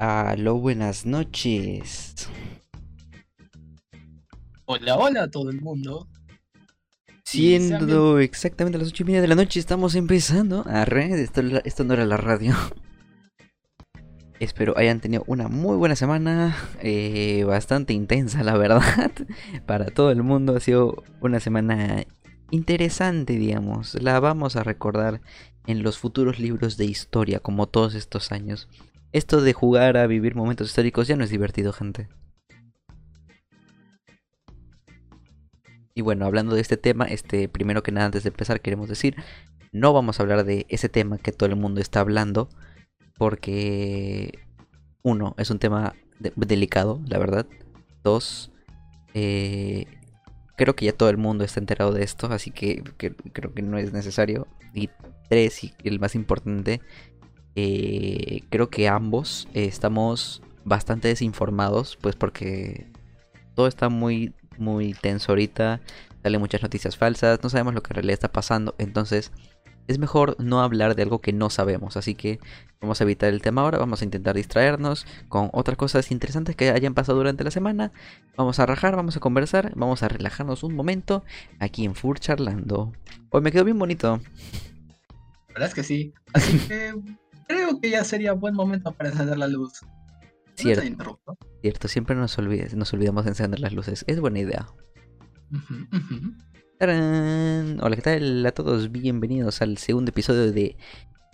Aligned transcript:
Aló, 0.00 0.54
buenas 0.54 1.04
noches. 1.04 2.26
Hola, 4.64 4.96
hola 4.96 5.24
a 5.24 5.30
todo 5.30 5.50
el 5.50 5.60
mundo. 5.60 6.08
Siendo 7.22 8.18
exactamente 8.18 8.78
las 8.78 8.88
ocho 8.88 9.02
y 9.02 9.06
media 9.06 9.20
de 9.20 9.28
la 9.28 9.34
noche, 9.34 9.60
estamos 9.60 9.94
empezando. 9.96 10.64
a 10.66 10.84
esto, 10.84 11.42
esto 11.66 11.84
no 11.84 11.92
era 11.92 12.06
la 12.06 12.16
radio. 12.16 12.54
Espero 14.40 14.72
hayan 14.78 15.00
tenido 15.00 15.22
una 15.26 15.48
muy 15.48 15.76
buena 15.76 15.96
semana, 15.96 16.56
eh, 16.80 17.44
bastante 17.44 17.92
intensa 17.92 18.42
la 18.42 18.56
verdad, 18.56 19.12
para 19.66 19.84
todo 19.84 20.12
el 20.12 20.22
mundo. 20.22 20.56
Ha 20.56 20.60
sido 20.60 21.04
una 21.20 21.40
semana 21.40 22.06
interesante, 22.50 23.34
digamos. 23.34 24.00
La 24.00 24.18
vamos 24.18 24.56
a 24.56 24.62
recordar 24.62 25.20
en 25.66 25.82
los 25.82 25.98
futuros 25.98 26.38
libros 26.38 26.78
de 26.78 26.86
historia, 26.86 27.40
como 27.40 27.66
todos 27.66 27.94
estos 27.94 28.32
años. 28.32 28.66
Esto 29.12 29.40
de 29.40 29.52
jugar 29.52 29.96
a 29.96 30.06
vivir 30.06 30.34
momentos 30.34 30.68
históricos 30.68 31.08
ya 31.08 31.16
no 31.16 31.24
es 31.24 31.30
divertido, 31.30 31.72
gente. 31.72 32.08
Y 35.94 36.02
bueno, 36.02 36.24
hablando 36.24 36.54
de 36.54 36.60
este 36.60 36.76
tema, 36.76 37.06
este 37.06 37.48
primero 37.48 37.82
que 37.82 37.92
nada 37.92 38.06
antes 38.06 38.22
de 38.22 38.28
empezar 38.28 38.60
queremos 38.60 38.88
decir, 38.88 39.16
no 39.72 39.92
vamos 39.92 40.18
a 40.18 40.22
hablar 40.22 40.44
de 40.44 40.66
ese 40.68 40.88
tema 40.88 41.18
que 41.18 41.32
todo 41.32 41.48
el 41.48 41.56
mundo 41.56 41.80
está 41.80 42.00
hablando, 42.00 42.48
porque 43.18 44.38
uno, 45.02 45.34
es 45.38 45.50
un 45.50 45.58
tema 45.58 45.94
delicado, 46.36 47.00
la 47.06 47.18
verdad. 47.18 47.46
Dos, 48.02 48.52
eh, 49.14 49.86
creo 50.56 50.76
que 50.76 50.86
ya 50.86 50.92
todo 50.92 51.10
el 51.10 51.16
mundo 51.16 51.44
está 51.44 51.60
enterado 51.60 51.92
de 51.92 52.02
esto, 52.02 52.28
así 52.32 52.50
que, 52.50 52.82
creo 53.32 53.54
que 53.54 53.62
no 53.62 53.78
es 53.78 53.92
necesario. 53.92 54.46
Y 54.72 54.88
tres, 55.28 55.64
y 55.64 55.74
el 55.84 56.00
más 56.00 56.14
importante, 56.14 56.80
eh, 57.62 58.42
creo 58.48 58.70
que 58.70 58.88
ambos 58.88 59.48
estamos 59.52 60.42
bastante 60.64 61.08
desinformados, 61.08 61.98
pues 62.00 62.16
porque 62.16 62.86
todo 63.54 63.66
está 63.66 63.90
muy, 63.90 64.34
muy 64.56 64.94
tenso 64.94 65.32
ahorita, 65.32 65.80
salen 66.22 66.40
muchas 66.40 66.62
noticias 66.62 66.96
falsas, 66.96 67.40
no 67.42 67.50
sabemos 67.50 67.74
lo 67.74 67.82
que 67.82 67.92
en 67.92 67.96
realidad 67.96 68.14
está 68.14 68.32
pasando, 68.32 68.74
entonces 68.78 69.30
es 69.88 69.98
mejor 69.98 70.36
no 70.38 70.62
hablar 70.62 70.94
de 70.94 71.02
algo 71.02 71.20
que 71.20 71.34
no 71.34 71.50
sabemos, 71.50 71.98
así 71.98 72.14
que 72.14 72.38
vamos 72.80 73.00
a 73.00 73.04
evitar 73.04 73.28
el 73.28 73.42
tema 73.42 73.60
ahora, 73.60 73.78
vamos 73.78 74.00
a 74.00 74.04
intentar 74.04 74.36
distraernos 74.36 75.06
con 75.28 75.50
otras 75.52 75.76
cosas 75.76 76.10
interesantes 76.10 76.56
que 76.56 76.70
hayan 76.70 76.94
pasado 76.94 77.18
durante 77.18 77.44
la 77.44 77.50
semana, 77.50 77.92
vamos 78.36 78.58
a 78.58 78.64
rajar, 78.64 78.96
vamos 78.96 79.18
a 79.18 79.20
conversar, 79.20 79.72
vamos 79.74 80.02
a 80.02 80.08
relajarnos 80.08 80.62
un 80.62 80.74
momento 80.74 81.24
aquí 81.58 81.84
en 81.84 81.94
Fur 81.94 82.20
charlando. 82.20 82.92
Hoy 83.30 83.42
me 83.42 83.52
quedó 83.52 83.64
bien 83.64 83.78
bonito. 83.78 84.20
La 85.48 85.54
verdad 85.54 85.68
es 85.68 85.74
que 85.74 85.82
sí, 85.82 86.14
así 86.32 86.58
que 86.58 86.94
creo 87.50 87.80
que 87.80 87.90
ya 87.90 88.04
sería 88.04 88.32
buen 88.32 88.54
momento 88.54 88.92
para 88.92 89.10
encender 89.10 89.36
la 89.36 89.48
luz. 89.48 89.80
Cierto, 90.54 91.20
cierto, 91.62 91.88
siempre 91.88 92.14
nos, 92.14 92.38
nos 92.38 92.92
olvidamos 92.92 93.24
de 93.24 93.30
encender 93.30 93.58
las 93.58 93.72
luces. 93.72 94.04
Es 94.06 94.20
buena 94.20 94.38
idea. 94.38 94.68
Hola, 96.80 97.96
¿qué 97.96 98.02
tal 98.02 98.46
a 98.46 98.52
todos? 98.52 98.92
Bienvenidos 98.92 99.62
al 99.62 99.78
segundo 99.78 100.10
episodio 100.10 100.52
de 100.52 100.76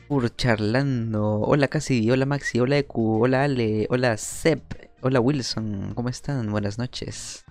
Pur 0.09 0.35
Charlando. 0.35 1.41
Hola 1.41 1.69
Casi, 1.69 2.11
hola 2.11 2.25
Maxi, 2.25 2.61
hola 2.61 2.79
Eku, 2.79 3.23
hola 3.23 3.45
Ale, 3.45 3.87
hola 3.91 4.17
Sep, 4.17 4.63
hola 5.03 5.21
Wilson. 5.21 5.93
¿Cómo 5.95 6.09
están? 6.09 6.51
Buenas 6.51 6.79
noches. 6.79 7.45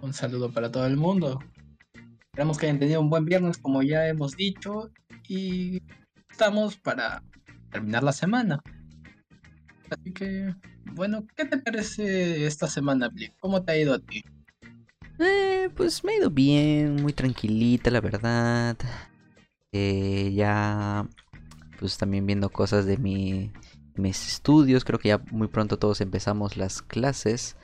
Un 0.00 0.12
saludo 0.12 0.52
para 0.52 0.70
todo 0.70 0.86
el 0.86 0.96
mundo. 0.96 1.40
Esperamos 2.26 2.58
que 2.58 2.66
hayan 2.66 2.78
tenido 2.78 3.00
un 3.00 3.10
buen 3.10 3.24
viernes, 3.24 3.58
como 3.58 3.82
ya 3.82 4.06
hemos 4.06 4.36
dicho. 4.36 4.90
Y 5.28 5.82
estamos 6.30 6.76
para 6.76 7.22
terminar 7.72 8.04
la 8.04 8.12
semana. 8.12 8.62
Así 9.90 10.12
que, 10.12 10.54
bueno, 10.92 11.26
¿qué 11.36 11.44
te 11.44 11.58
parece 11.58 12.46
esta 12.46 12.68
semana, 12.68 13.08
Blip? 13.08 13.34
¿Cómo 13.40 13.62
te 13.62 13.72
ha 13.72 13.76
ido 13.76 13.94
a 13.94 13.98
ti? 13.98 14.22
Eh, 15.18 15.68
pues 15.74 16.04
me 16.04 16.12
ha 16.12 16.16
ido 16.18 16.30
bien, 16.30 16.96
muy 16.96 17.12
tranquilita, 17.12 17.90
la 17.90 18.00
verdad. 18.00 18.76
Eh, 19.72 20.32
ya, 20.34 21.06
pues 21.78 21.98
también 21.98 22.26
viendo 22.26 22.50
cosas 22.50 22.86
de 22.86 22.96
mi, 22.96 23.52
mis 23.96 24.26
estudios. 24.28 24.84
Creo 24.84 24.98
que 24.98 25.08
ya 25.08 25.18
muy 25.30 25.48
pronto 25.48 25.78
todos 25.78 26.00
empezamos 26.00 26.56
las 26.56 26.82
clases. 26.82 27.56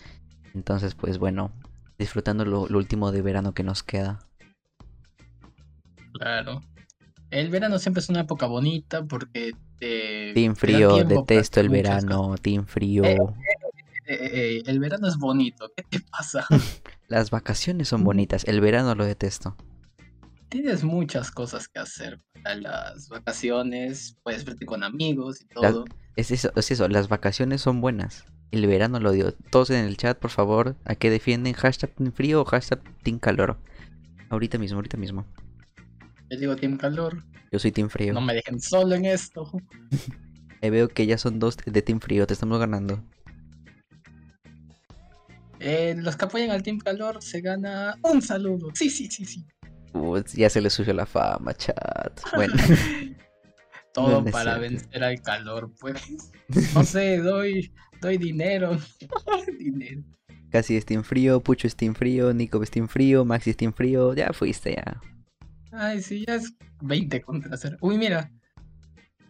Entonces, 0.55 0.95
pues 0.95 1.19
bueno, 1.19 1.53
disfrutando 1.99 2.45
lo 2.45 2.63
último 2.63 3.13
de 3.13 3.23
verano 3.23 3.55
que 3.55 3.63
nos 3.63 3.83
queda. 3.83 4.21
Claro. 6.13 6.63
El 7.31 7.51
verano 7.51 7.79
siempre 7.79 8.01
es 8.01 8.09
una 8.09 8.21
época 8.21 8.47
bonita 8.47 9.05
porque 9.05 9.53
te. 9.79 10.33
Team 10.35 10.57
frío, 10.57 11.05
detesto 11.05 11.61
el 11.61 11.69
verano, 11.69 12.37
team 12.41 12.67
frío. 12.67 13.05
Eh, 13.05 13.19
eh, 14.07 14.31
eh, 14.33 14.63
el 14.67 14.81
verano 14.81 15.07
es 15.07 15.19
bonito, 15.19 15.71
¿qué 15.77 15.83
te 15.83 16.01
pasa? 16.01 16.47
Las 17.09 17.31
vacaciones 17.31 17.89
son 17.89 18.05
bonitas, 18.05 18.45
el 18.45 18.61
verano 18.61 18.95
lo 18.95 19.05
detesto. 19.05 19.57
Tienes 20.49 20.83
muchas 20.83 21.31
cosas 21.31 21.69
que 21.69 21.79
hacer 21.79 22.21
para 22.43 22.55
las 22.55 23.11
vacaciones, 23.11 24.17
puedes 24.23 24.47
verte 24.47 24.65
con 24.65 24.83
amigos 24.83 25.43
y 25.43 25.45
todo. 25.47 25.85
es, 26.17 26.31
eso, 26.31 26.51
es 26.57 26.71
eso, 26.71 26.89
las 26.89 27.09
vacaciones 27.09 27.61
son 27.61 27.83
buenas. 27.83 28.25
El 28.51 28.67
verano 28.67 28.99
lo 28.99 29.13
dio. 29.13 29.35
Todos 29.51 29.69
en 29.69 29.85
el 29.85 29.99
chat, 29.99 30.19
por 30.19 30.31
favor, 30.31 30.77
a 30.87 30.95
que 30.95 31.11
defienden 31.11 31.53
hashtag 31.53 31.95
team 31.95 32.13
frío 32.13 32.41
o 32.41 32.45
hashtag 32.47 32.81
team 33.03 33.19
calor. 33.19 33.59
Ahorita 34.31 34.57
mismo, 34.57 34.79
ahorita 34.79 34.97
mismo. 34.97 35.27
Yo 36.31 36.39
digo 36.39 36.57
Team 36.57 36.77
Calor. 36.77 37.25
Yo 37.51 37.59
soy 37.59 37.73
Team 37.73 37.89
Frío. 37.89 38.13
No 38.13 38.21
me 38.21 38.35
dejen 38.35 38.61
solo 38.61 38.95
en 38.95 39.07
esto. 39.07 39.51
eh, 40.61 40.71
veo 40.71 40.89
que 40.89 41.07
ya 41.07 41.19
son 41.19 41.39
dos 41.39 41.57
de 41.57 41.83
Team 41.83 42.01
Frío, 42.01 42.27
te 42.27 42.35
estamos 42.35 42.59
ganando. 42.59 43.03
Eh, 45.61 45.95
los 45.99 46.17
que 46.17 46.25
apoyan 46.25 46.51
al 46.51 46.63
Team 46.63 46.79
Calor 46.79 47.23
se 47.23 47.41
gana 47.41 47.99
un 48.03 48.23
saludo. 48.23 48.69
Sí, 48.75 48.91
sí, 48.91 49.11
sí, 49.11 49.25
sí. 49.25 49.47
ya 50.35 50.51
se 50.51 50.61
le 50.61 50.71
subió 50.71 50.95
la 50.95 51.07
fama, 51.07 51.55
chat. 51.55 52.21
Bueno. 52.35 52.55
Todo 53.93 54.25
para 54.27 54.59
vencer 54.59 55.03
al 55.03 55.21
calor, 55.23 55.73
pues. 55.81 56.01
No 56.75 56.85
sé, 56.85 57.19
doy, 57.19 57.73
doy 58.01 58.19
dinero. 58.19 58.79
dinero. 59.59 60.03
Casi 60.51 60.77
es 60.77 60.87
Team 60.87 61.03
Frío, 61.03 61.41
Pucho 61.41 61.67
es 61.67 61.75
Team 61.75 61.95
Frío, 61.95 62.33
Nico 62.33 62.63
es 62.63 62.71
Team 62.71 62.89
Frío, 62.89 63.25
Maxi 63.25 63.51
es 63.51 63.57
Team 63.57 63.73
Frío. 63.73 64.15
Ya 64.15 64.33
fuiste, 64.33 64.75
ya. 64.75 65.01
Ay, 65.79 66.03
sí, 66.03 66.25
ya 66.27 66.35
es 66.35 66.53
20 66.81 67.23
contra 67.23 67.57
0. 67.57 67.77
Uy, 67.81 67.99
mira. 67.99 68.33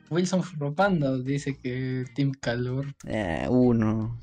Wilson 0.09 0.42
Ropando 0.56 1.22
dice 1.22 1.54
que 1.54 2.06
Team 2.14 2.32
Calor. 2.41 2.86
Eh, 3.04 3.47
uno. 3.50 4.19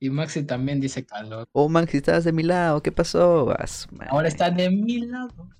Y 0.00 0.08
Maxi 0.08 0.42
también 0.42 0.80
dice 0.80 1.04
calor. 1.04 1.46
Oh, 1.52 1.68
Maxi, 1.68 1.98
estabas 1.98 2.24
de 2.24 2.32
mi 2.32 2.42
lado. 2.42 2.82
¿Qué 2.82 2.92
pasó? 2.92 3.54
Ahora 4.08 4.28
está 4.28 4.50
de 4.50 4.70
mi 4.70 5.00
lado. 5.00 5.50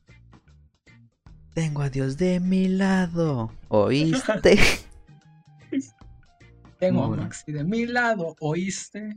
Tengo 1.52 1.82
a 1.82 1.90
Dios 1.90 2.16
de 2.16 2.40
mi 2.40 2.68
lado. 2.68 3.52
¿Oíste? 3.68 4.58
Tengo 6.78 7.04
a 7.04 7.08
Maxi 7.08 7.52
de 7.52 7.62
mi 7.62 7.84
lado. 7.84 8.34
¿Oíste? 8.40 9.14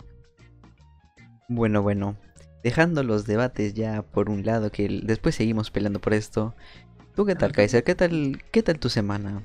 Bueno, 1.48 1.82
bueno 1.82 2.18
dejando 2.64 3.04
los 3.04 3.26
debates 3.26 3.74
ya 3.74 4.02
por 4.02 4.30
un 4.30 4.46
lado, 4.46 4.72
que 4.72 5.02
después 5.04 5.36
seguimos 5.36 5.72
peleando 5.72 6.00
por 6.00 6.14
esto. 6.14 6.56
¿Tú 7.16 7.26
qué 7.26 7.36
tal, 7.36 7.52
Kaiser? 7.52 7.84
¿Qué 7.84 7.96
tal, 7.96 8.44
qué 8.52 8.64
tal 8.64 8.80
tu 8.80 8.90
semana? 8.90 9.42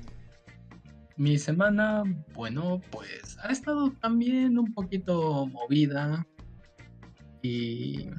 Mi 1.15 1.37
semana, 1.37 2.03
bueno, 2.33 2.81
pues 2.91 3.37
ha 3.43 3.51
estado 3.51 3.91
también 3.93 4.57
un 4.57 4.73
poquito 4.73 5.45
movida. 5.47 6.25
Y 7.41 8.09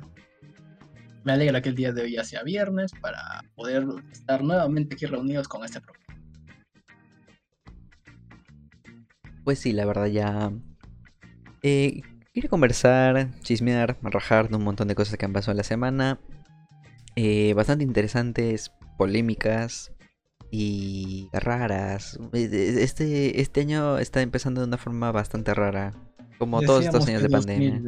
me 1.24 1.32
alegra 1.32 1.62
que 1.62 1.70
el 1.70 1.74
día 1.74 1.92
de 1.92 2.02
hoy 2.02 2.12
ya 2.12 2.24
sea 2.24 2.42
viernes 2.42 2.92
para 3.00 3.42
poder 3.54 3.86
estar 4.12 4.42
nuevamente 4.42 4.94
aquí 4.94 5.06
reunidos 5.06 5.48
con 5.48 5.64
este 5.64 5.80
programa. 5.80 6.04
Pues 9.44 9.58
sí, 9.58 9.72
la 9.72 9.86
verdad 9.86 10.06
ya... 10.06 10.52
Eh, 11.62 12.02
Quiero 12.34 12.48
conversar, 12.48 13.30
chismear, 13.42 13.96
rajar 14.02 14.48
de 14.48 14.56
un 14.56 14.64
montón 14.64 14.88
de 14.88 14.96
cosas 14.96 15.16
que 15.16 15.24
han 15.24 15.32
pasado 15.32 15.52
en 15.52 15.58
la 15.58 15.62
semana. 15.62 16.18
Eh, 17.14 17.54
bastante 17.54 17.84
interesantes, 17.84 18.72
polémicas 18.98 19.92
y 20.50 21.28
raras. 21.32 22.18
Eh, 22.32 22.78
este, 22.80 23.40
este 23.40 23.60
año 23.60 23.98
está 23.98 24.20
empezando 24.20 24.60
de 24.62 24.66
una 24.66 24.78
forma 24.78 25.12
bastante 25.12 25.54
rara, 25.54 25.92
como 26.36 26.60
todos 26.60 26.84
estos 26.84 27.06
años 27.06 27.22
de 27.22 27.30
pandemia. 27.30 27.80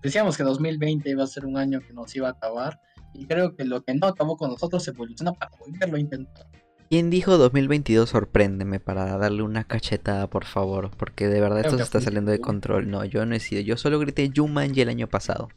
Decíamos 0.00 0.36
que 0.36 0.44
2020 0.44 1.10
iba 1.10 1.24
a 1.24 1.26
ser 1.26 1.44
un 1.44 1.56
año 1.56 1.80
que 1.80 1.92
nos 1.92 2.14
iba 2.14 2.28
a 2.28 2.32
acabar 2.32 2.78
y 3.14 3.26
creo 3.26 3.56
que 3.56 3.64
lo 3.64 3.82
que 3.82 3.94
no 3.94 4.06
acabó 4.06 4.36
con 4.36 4.50
nosotros 4.50 4.84
se 4.84 4.92
evoluciona 4.92 5.32
para 5.32 5.50
volverlo 5.58 5.96
a 5.96 6.00
intentar. 6.00 6.46
¿Quién 6.92 7.08
dijo 7.08 7.38
2022 7.38 8.10
sorpréndeme 8.10 8.78
para 8.78 9.16
darle 9.16 9.42
una 9.42 9.64
cachetada, 9.64 10.28
por 10.28 10.44
favor? 10.44 10.90
Porque 10.90 11.26
de 11.26 11.40
verdad 11.40 11.60
esto 11.60 11.78
se 11.78 11.84
está 11.84 12.02
saliendo 12.02 12.30
de 12.30 12.38
control. 12.38 12.90
No, 12.90 13.02
yo 13.06 13.24
no 13.24 13.34
he 13.34 13.40
sido. 13.40 13.62
Yo 13.62 13.78
solo 13.78 13.98
grité 13.98 14.30
Jumanji 14.36 14.82
el 14.82 14.90
año 14.90 15.06
pasado. 15.06 15.48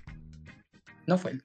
No 1.07 1.17
fue 1.17 1.37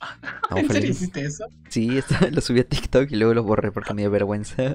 ¿En 0.56 0.68
serio 0.68 0.90
hiciste 0.90 1.24
eso? 1.24 1.46
Sí, 1.68 1.88
lo 2.32 2.40
subí 2.40 2.58
a 2.58 2.68
TikTok 2.68 3.12
y 3.12 3.14
luego 3.14 3.32
lo 3.32 3.44
borré 3.44 3.70
porque 3.70 3.94
me 3.94 4.02
dio 4.02 4.10
vergüenza. 4.10 4.74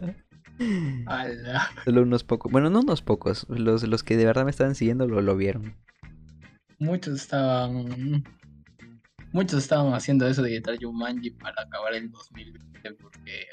Ala. 1.07 1.69
Solo 1.83 2.03
unos 2.03 2.23
pocos. 2.23 2.49
Bueno, 2.49 2.69
no 2.69 2.79
unos 2.79 3.01
pocos. 3.01 3.45
Los, 3.49 3.83
los 3.83 4.01
que 4.01 4.15
de 4.15 4.25
verdad 4.25 4.45
me 4.45 4.51
estaban 4.51 4.75
siguiendo 4.75 5.05
lo, 5.09 5.19
lo 5.19 5.35
vieron. 5.35 5.75
Muchos 6.79 7.15
estaban. 7.19 8.23
Muchos 9.33 9.61
estaban 9.61 9.93
haciendo 9.93 10.25
eso 10.25 10.41
de 10.41 10.51
quitar 10.51 10.77
Jumanji 10.81 11.31
para 11.31 11.63
acabar 11.63 11.95
el 11.95 12.09
2020 12.09 12.93
porque 12.93 13.47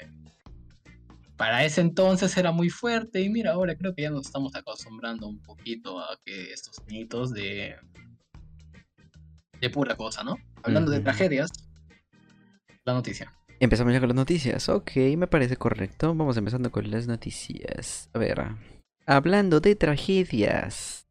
para 1.41 1.65
ese 1.65 1.81
entonces 1.81 2.37
era 2.37 2.51
muy 2.51 2.69
fuerte 2.69 3.19
y 3.19 3.27
mira, 3.27 3.53
ahora 3.53 3.75
creo 3.75 3.95
que 3.95 4.03
ya 4.03 4.11
nos 4.11 4.27
estamos 4.27 4.53
acostumbrando 4.53 5.27
un 5.27 5.41
poquito 5.41 5.99
a 5.99 6.15
que 6.23 6.53
estos 6.53 6.75
mitos 6.85 7.33
de 7.33 7.77
de 9.59 9.69
pura 9.71 9.95
cosa, 9.95 10.23
¿no? 10.23 10.37
Hablando 10.61 10.91
de 10.91 10.99
tragedias, 10.99 11.49
la 12.85 12.93
noticia. 12.93 13.33
Empezamos 13.59 13.91
ya 13.91 13.99
con 13.99 14.09
las 14.09 14.15
noticias. 14.15 14.69
Ok, 14.69 14.91
me 15.17 15.25
parece 15.25 15.57
correcto. 15.57 16.13
Vamos 16.13 16.37
empezando 16.37 16.71
con 16.71 16.91
las 16.91 17.07
noticias. 17.07 18.11
A 18.13 18.19
ver. 18.19 18.39
Hablando 19.07 19.59
de 19.59 19.75
tragedias. 19.75 21.07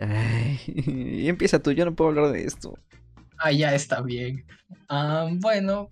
Ay, 0.00 0.58
empieza 1.28 1.62
tú, 1.62 1.70
yo 1.70 1.84
no 1.84 1.94
puedo 1.94 2.10
hablar 2.10 2.32
de 2.32 2.42
esto. 2.42 2.76
Ah, 3.38 3.52
ya 3.52 3.72
está 3.72 4.02
bien. 4.02 4.44
Ah, 4.88 5.28
bueno, 5.30 5.90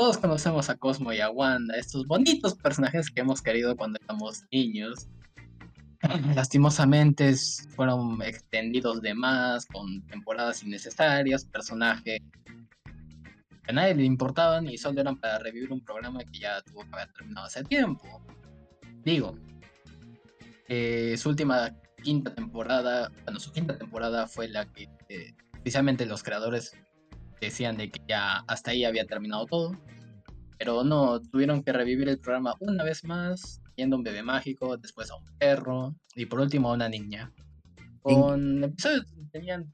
todos 0.00 0.16
conocemos 0.16 0.70
a 0.70 0.78
Cosmo 0.78 1.12
y 1.12 1.20
a 1.20 1.28
Wanda, 1.28 1.76
estos 1.76 2.06
bonitos 2.06 2.54
personajes 2.54 3.10
que 3.10 3.20
hemos 3.20 3.42
querido 3.42 3.76
cuando 3.76 3.98
éramos 4.02 4.44
niños. 4.50 5.08
Lastimosamente 6.34 7.34
fueron 7.76 8.22
extendidos 8.22 9.02
de 9.02 9.12
más, 9.12 9.66
con 9.66 10.00
temporadas 10.06 10.62
innecesarias, 10.62 11.44
personajes 11.44 12.18
que 13.62 13.68
a 13.68 13.72
nadie 13.74 13.94
le 13.94 14.04
importaban 14.04 14.70
y 14.70 14.78
solo 14.78 15.02
eran 15.02 15.20
para 15.20 15.38
revivir 15.38 15.70
un 15.70 15.84
programa 15.84 16.24
que 16.24 16.38
ya 16.38 16.62
tuvo 16.62 16.80
que 16.80 16.94
haber 16.94 17.12
terminado 17.12 17.46
hace 17.46 17.62
tiempo. 17.64 18.24
Digo, 19.04 19.36
eh, 20.68 21.14
su 21.18 21.28
última 21.28 21.76
quinta 22.02 22.34
temporada, 22.34 23.12
bueno, 23.24 23.38
su 23.38 23.52
quinta 23.52 23.76
temporada 23.76 24.26
fue 24.26 24.48
la 24.48 24.64
que 24.64 24.88
eh, 25.10 25.34
oficialmente 25.58 26.06
los 26.06 26.22
creadores 26.22 26.74
decían 27.40 27.76
de 27.76 27.90
que 27.90 28.00
ya 28.08 28.44
hasta 28.46 28.72
ahí 28.72 28.84
había 28.84 29.06
terminado 29.06 29.46
todo. 29.46 29.76
Pero 30.58 30.84
no, 30.84 31.20
tuvieron 31.20 31.62
que 31.62 31.72
revivir 31.72 32.08
el 32.08 32.18
programa 32.18 32.54
una 32.60 32.84
vez 32.84 33.04
más, 33.04 33.62
yendo 33.76 33.96
a 33.96 33.98
un 33.98 34.04
bebé 34.04 34.22
mágico, 34.22 34.76
después 34.76 35.10
a 35.10 35.16
un 35.16 35.24
perro 35.38 35.94
y 36.14 36.26
por 36.26 36.40
último 36.40 36.70
a 36.70 36.74
una 36.74 36.88
niña. 36.88 37.32
Con 38.02 38.64
episodios 38.64 39.06
que 39.06 39.24
tenían 39.32 39.70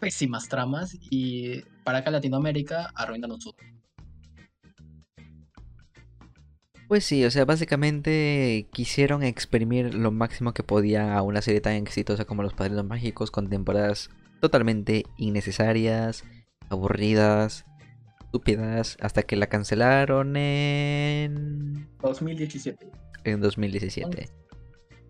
pésimas 0.00 0.48
tramas 0.48 0.96
y 1.10 1.62
para 1.84 1.98
acá 1.98 2.10
Latinoamérica 2.10 2.90
arruinaron 2.94 3.40
su... 3.40 3.54
Pues 6.88 7.04
sí, 7.04 7.24
o 7.24 7.30
sea, 7.30 7.44
básicamente 7.44 8.68
quisieron 8.72 9.22
exprimir 9.22 9.94
lo 9.94 10.10
máximo 10.10 10.52
que 10.52 10.64
podía 10.64 11.16
a 11.16 11.22
una 11.22 11.40
serie 11.40 11.60
tan 11.60 11.74
exitosa 11.74 12.24
como 12.24 12.42
Los 12.42 12.54
Padrinos 12.54 12.84
Mágicos 12.84 13.30
con 13.30 13.48
temporadas 13.48 14.10
totalmente 14.40 15.04
innecesarias, 15.16 16.24
aburridas, 16.70 17.66
estúpidas, 18.20 18.96
hasta 19.00 19.22
que 19.22 19.36
la 19.36 19.48
cancelaron 19.48 20.36
en, 20.36 21.88
2017. 22.02 22.90
en 23.24 23.40
2017. 23.40 24.30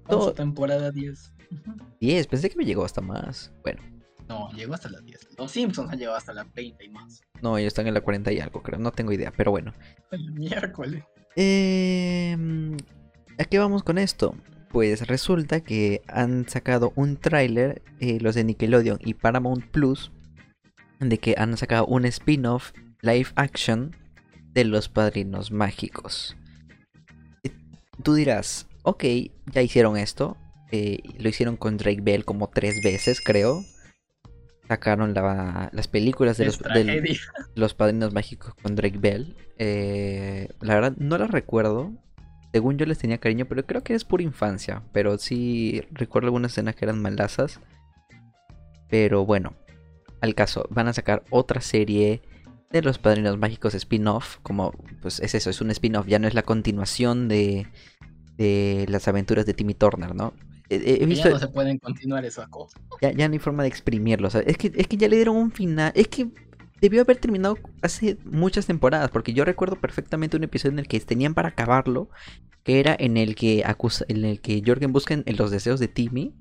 Vamos 0.05 0.25
Todo- 0.25 0.31
a 0.31 0.35
temporada 0.35 0.91
10. 0.91 1.33
Ujú. 1.53 1.77
10, 2.01 2.27
pensé 2.27 2.49
que 2.51 2.57
me 2.57 2.65
llegó 2.65 2.85
hasta 2.85 3.01
más. 3.01 3.53
Bueno, 3.62 3.83
No, 4.29 4.51
llegó 4.53 4.75
hasta 4.75 4.89
la 4.89 5.01
10. 5.01 5.29
Los 5.37 5.51
Simpsons 5.51 5.91
han 5.93 5.99
llegado 5.99 6.17
hasta 6.17 6.33
la 6.33 6.45
20 6.55 6.85
y 6.85 6.89
más. 6.89 7.21
no, 7.43 7.59
ellos 7.59 7.69
están 7.69 7.87
en 7.89 7.95
la 7.95 8.01
40 8.01 8.33
y 8.33 8.39
algo, 8.41 8.63
creo, 8.63 8.79
no 8.79 8.93
tengo 8.93 9.13
idea, 9.13 9.33
pero 9.37 9.51
bueno. 9.51 9.73
El 10.13 10.33
miércoles. 10.33 11.03
Eh, 11.37 12.37
¿A 13.39 13.45
qué 13.45 13.59
vamos 13.59 13.83
con 13.83 13.99
esto? 13.99 14.35
Pues 14.71 15.06
resulta 15.09 15.61
que 15.63 16.03
han 16.06 16.49
sacado 16.49 16.93
un 16.95 17.17
tráiler, 17.17 17.83
eh, 17.99 18.19
los 18.21 18.35
de 18.37 18.45
Nickelodeon 18.45 18.99
y 19.05 19.15
Paramount 19.15 19.65
Plus, 19.67 20.13
de 21.00 21.19
que 21.19 21.35
han 21.38 21.56
sacado 21.56 21.87
un 21.87 22.05
spin-off 22.05 22.73
live 23.02 23.29
action 23.35 23.97
de 24.52 24.64
los 24.64 24.88
Padrinos 24.88 25.50
Mágicos. 25.50 26.37
Tú 28.02 28.14
dirás, 28.14 28.67
ok, 28.82 29.05
ya 29.52 29.62
hicieron 29.62 29.97
esto, 29.97 30.37
eh, 30.73 30.99
lo 31.19 31.29
hicieron 31.29 31.56
con 31.56 31.76
Drake 31.76 32.00
Bell 32.02 32.25
como 32.25 32.49
tres 32.49 32.82
veces, 32.82 33.20
creo. 33.20 33.64
Sacaron 34.69 35.14
la- 35.14 35.69
las 35.73 35.88
películas 35.88 36.37
de 36.37 36.44
los, 36.47 36.58
Padrinos 37.75 38.12
Mágicos 38.12 38.55
con 38.62 38.76
Drake 38.76 38.99
Bell. 38.99 39.37
Eh, 39.58 40.49
la 40.61 40.75
verdad, 40.75 40.93
no 40.96 41.19
las 41.19 41.31
recuerdo. 41.31 41.93
Según 42.53 42.79
yo 42.79 42.87
les 42.87 42.99
tenía 42.99 43.19
cariño, 43.19 43.46
pero 43.46 43.64
creo 43.67 43.82
que 43.82 43.94
es 43.94 44.05
pura 44.05 44.23
infancia. 44.23 44.82
Pero 44.93 45.19
sí 45.19 45.82
recuerdo 45.91 46.29
algunas 46.29 46.53
escenas 46.53 46.76
que 46.76 46.85
eran 46.85 47.03
malazas. 47.03 47.61
Pero 48.88 49.26
bueno, 49.26 49.55
al 50.20 50.34
caso, 50.34 50.67
van 50.70 50.88
a 50.88 50.93
sacar 50.93 51.25
otra 51.31 51.61
serie 51.61 52.22
de 52.70 52.82
los 52.82 52.99
Padrinos 52.99 53.38
Mágicos 53.38 53.75
spin-off. 53.75 54.38
Como, 54.43 54.72
pues 55.02 55.20
es 55.20 55.34
eso, 55.34 55.50
es 55.50 55.61
un 55.61 55.70
spin-off, 55.70 56.06
ya 56.06 56.19
no 56.19 56.28
es 56.28 56.34
la 56.34 56.43
continuación 56.43 57.28
de, 57.28 57.67
de 58.37 58.87
las 58.88 59.08
aventuras 59.08 59.46
de 59.46 59.55
Timmy 59.55 59.75
Turner, 59.75 60.14
¿no? 60.14 60.34
He, 60.69 60.76
he 60.76 61.06
Que 61.06 61.06
visto, 61.06 61.28
Ya 61.28 61.31
no 61.31 61.38
se 61.38 61.49
pueden 61.49 61.78
continuar 61.78 62.25
esas 62.25 62.49
cosas. 62.49 62.81
ya, 63.00 63.12
ya 63.12 63.28
no 63.28 63.32
hay 63.34 63.38
forma 63.40 63.62
de 63.62 63.69
exprimirlo. 63.69 64.28
o 64.28 64.31
sea, 64.31 64.43
es, 64.43 64.56
que, 64.56 64.72
es 64.75 64.87
que 64.87 64.96
ya 64.96 65.08
le 65.08 65.17
dieron 65.17 65.37
un 65.37 65.50
final. 65.52 65.93
Es 65.94 66.08
que 66.08 66.28
debió 66.81 67.02
haber 67.02 67.19
terminado 67.19 67.58
hace 67.82 68.19
muchas 68.25 68.67
temporadas. 68.67 69.11
Porque 69.11 69.32
yo 69.32 69.44
recuerdo 69.44 69.76
perfectamente 69.81 70.37
un 70.37 70.44
episodio 70.44 70.72
en 70.75 70.78
el 70.81 70.88
que 70.88 71.00
tenían 71.00 71.34
para 71.34 71.49
acabarlo. 71.50 72.08
Que 72.62 72.78
era 72.81 72.94
en 72.99 73.17
el 73.17 73.34
que 73.34 73.64
acusa, 73.64 74.05
en 74.08 74.25
el 74.25 74.40
que 74.40 74.62
Jorgen 74.64 74.93
busca 74.93 75.14
en 75.14 75.37
los 75.37 75.50
deseos 75.50 75.81
de 75.81 75.88
Timmy. 75.88 76.34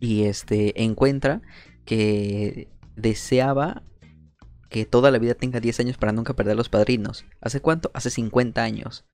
Y 0.00 0.24
este 0.24 0.82
encuentra 0.82 1.42
que 1.84 2.71
deseaba 2.96 3.82
que 4.68 4.86
toda 4.86 5.10
la 5.10 5.18
vida 5.18 5.34
tenga 5.34 5.60
10 5.60 5.80
años 5.80 5.98
para 5.98 6.12
nunca 6.12 6.34
perder 6.34 6.52
a 6.52 6.56
los 6.56 6.68
padrinos. 6.68 7.24
¿Hace 7.40 7.60
cuánto? 7.60 7.90
Hace 7.94 8.10
50 8.10 8.62
años. 8.62 9.04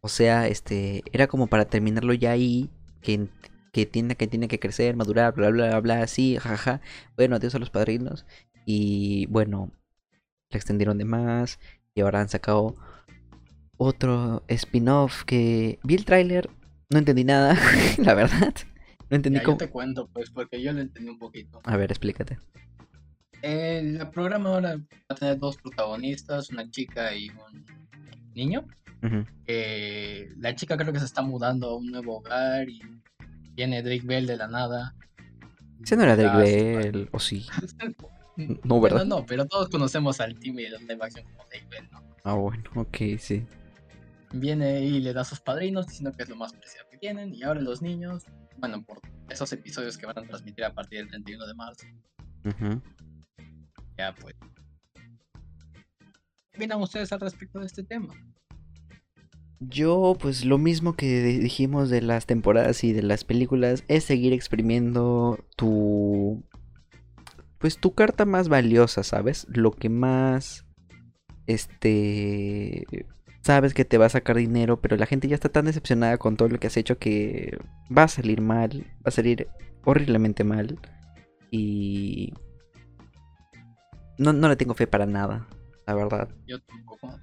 O 0.00 0.08
sea, 0.08 0.48
este, 0.48 1.02
era 1.12 1.26
como 1.26 1.46
para 1.46 1.66
terminarlo 1.66 2.14
ya 2.14 2.30
ahí, 2.32 2.70
que, 3.02 3.28
que 3.72 3.86
tiene 3.86 4.16
que 4.16 4.26
tiene 4.26 4.48
que 4.48 4.58
crecer, 4.58 4.96
madurar, 4.96 5.34
bla 5.34 5.50
bla 5.50 5.68
bla, 5.68 5.80
bla 5.80 6.02
así, 6.02 6.36
jaja. 6.38 6.80
Bueno, 7.16 7.36
adiós 7.36 7.54
a 7.54 7.58
los 7.58 7.70
padrinos. 7.70 8.24
Y 8.66 9.26
bueno, 9.26 9.70
le 10.50 10.56
extendieron 10.56 10.98
de 10.98 11.04
más 11.04 11.58
y 11.94 12.00
ahora 12.00 12.20
han 12.20 12.28
sacado 12.28 12.74
otro 13.76 14.42
spin-off 14.48 15.24
que 15.24 15.78
vi 15.82 15.94
el 15.96 16.04
tráiler, 16.04 16.48
no 16.90 16.98
entendí 16.98 17.24
nada, 17.24 17.56
la 17.98 18.14
verdad. 18.14 18.54
No 19.10 19.16
entendí 19.16 19.38
Ya, 19.38 19.42
yo 19.42 19.46
cómo. 19.46 19.58
te 19.58 19.68
cuento, 19.70 20.08
pues, 20.12 20.30
porque 20.30 20.62
yo 20.62 20.72
lo 20.72 20.80
entendí 20.80 21.10
un 21.10 21.18
poquito. 21.18 21.60
A 21.64 21.76
ver, 21.76 21.90
explícate. 21.92 22.38
El 23.44 23.98
programa 24.08 24.54
ahora 24.54 24.76
va 24.78 24.84
a 25.10 25.14
tener 25.14 25.38
dos 25.38 25.58
protagonistas, 25.58 26.48
una 26.48 26.70
chica 26.70 27.14
y 27.14 27.28
un 27.28 27.66
niño. 28.34 28.64
Eh, 29.46 30.30
la 30.38 30.54
chica 30.54 30.78
creo 30.78 30.94
que 30.94 30.98
se 30.98 31.04
está 31.04 31.20
mudando 31.20 31.68
a 31.68 31.76
un 31.76 31.90
nuevo 31.90 32.16
hogar 32.16 32.70
y 32.70 32.80
viene 33.52 33.82
Drake 33.82 34.06
Bell 34.06 34.26
de 34.26 34.38
la 34.38 34.48
nada. 34.48 34.94
Ese 35.82 35.94
no 35.94 36.04
era 36.04 36.16
Drake 36.16 36.38
Bell, 36.38 37.08
o 37.12 37.20
sí. 37.20 37.44
No, 38.64 38.80
¿verdad? 38.80 39.04
no, 39.04 39.24
pero 39.24 39.46
todos 39.46 39.68
conocemos 39.68 40.20
al 40.20 40.36
Timmy 40.40 40.64
de 40.64 40.70
live 40.80 40.98
action 41.02 41.24
como 41.24 41.44
Drake 41.48 41.66
Bell, 41.70 41.88
¿no? 41.92 42.02
Ah, 42.24 42.34
bueno, 42.34 42.64
ok, 42.74 42.96
sí. 43.18 43.46
Viene 44.32 44.80
y 44.80 44.98
le 45.00 45.12
da 45.12 45.20
a 45.20 45.24
sus 45.24 45.38
padrinos 45.38 45.86
diciendo 45.86 46.10
que 46.16 46.24
es 46.24 46.28
lo 46.30 46.34
más 46.34 46.52
preciado 46.52 46.88
que 46.90 46.96
tienen. 46.96 47.32
Y 47.32 47.44
ahora 47.44 47.60
los 47.60 47.80
niños, 47.82 48.24
bueno, 48.56 48.82
por 48.82 49.00
esos 49.28 49.52
episodios 49.52 49.98
que 49.98 50.06
van 50.06 50.18
a 50.18 50.22
transmitir 50.22 50.64
a 50.64 50.72
partir 50.72 51.00
del 51.00 51.08
31 51.10 51.46
de 51.46 51.54
marzo, 51.54 51.86
Ujú. 52.44 52.80
Ya 53.96 54.14
pues. 54.14 54.34
¿Qué 56.50 56.58
opinan 56.58 56.80
ustedes 56.80 57.12
al 57.12 57.20
respecto 57.20 57.58
de 57.58 57.66
este 57.66 57.82
tema? 57.82 58.14
Yo, 59.60 60.16
pues 60.20 60.44
lo 60.44 60.58
mismo 60.58 60.94
que 60.94 61.22
dijimos 61.22 61.90
de 61.90 62.02
las 62.02 62.26
temporadas 62.26 62.84
y 62.84 62.92
de 62.92 63.02
las 63.02 63.24
películas, 63.24 63.84
es 63.88 64.04
seguir 64.04 64.32
exprimiendo 64.32 65.38
tu. 65.56 66.44
Pues 67.58 67.78
tu 67.78 67.94
carta 67.94 68.24
más 68.24 68.48
valiosa, 68.48 69.02
¿sabes? 69.02 69.46
Lo 69.48 69.72
que 69.72 69.88
más. 69.88 70.66
Este. 71.46 72.84
Sabes 73.42 73.74
que 73.74 73.84
te 73.84 73.98
va 73.98 74.06
a 74.06 74.10
sacar 74.10 74.36
dinero, 74.36 74.80
pero 74.80 74.96
la 74.96 75.06
gente 75.06 75.28
ya 75.28 75.34
está 75.34 75.50
tan 75.50 75.66
decepcionada 75.66 76.16
con 76.16 76.36
todo 76.36 76.48
lo 76.48 76.58
que 76.58 76.66
has 76.66 76.76
hecho 76.78 76.98
que 76.98 77.58
va 77.96 78.04
a 78.04 78.08
salir 78.08 78.40
mal, 78.40 78.86
va 78.96 79.08
a 79.08 79.10
salir 79.10 79.48
horriblemente 79.84 80.44
mal. 80.44 80.78
Y. 81.50 82.32
No, 84.18 84.32
no 84.32 84.48
le 84.48 84.56
tengo 84.56 84.74
fe 84.74 84.86
para 84.86 85.06
nada, 85.06 85.46
la 85.86 85.94
verdad. 85.94 86.28
Yo 86.46 86.60
tampoco. 86.60 87.18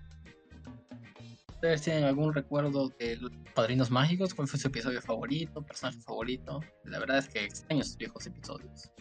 ¿Ustedes 1.54 1.84
tienen 1.84 2.06
algún 2.06 2.34
recuerdo 2.34 2.90
de 3.00 3.18
los 3.18 3.32
padrinos 3.54 3.92
mágicos? 3.92 4.34
¿Cuál 4.34 4.48
fue 4.48 4.60
su 4.60 4.68
episodio 4.68 5.02
favorito? 5.02 5.62
¿Personaje 5.62 6.00
favorito? 6.02 6.60
La 6.86 7.00
verdad 7.00 7.20
es 7.20 7.30
que 7.30 7.46
extraño 7.46 7.82
esos 7.82 7.98
viejos 7.98 8.26
episodios. 8.26 8.92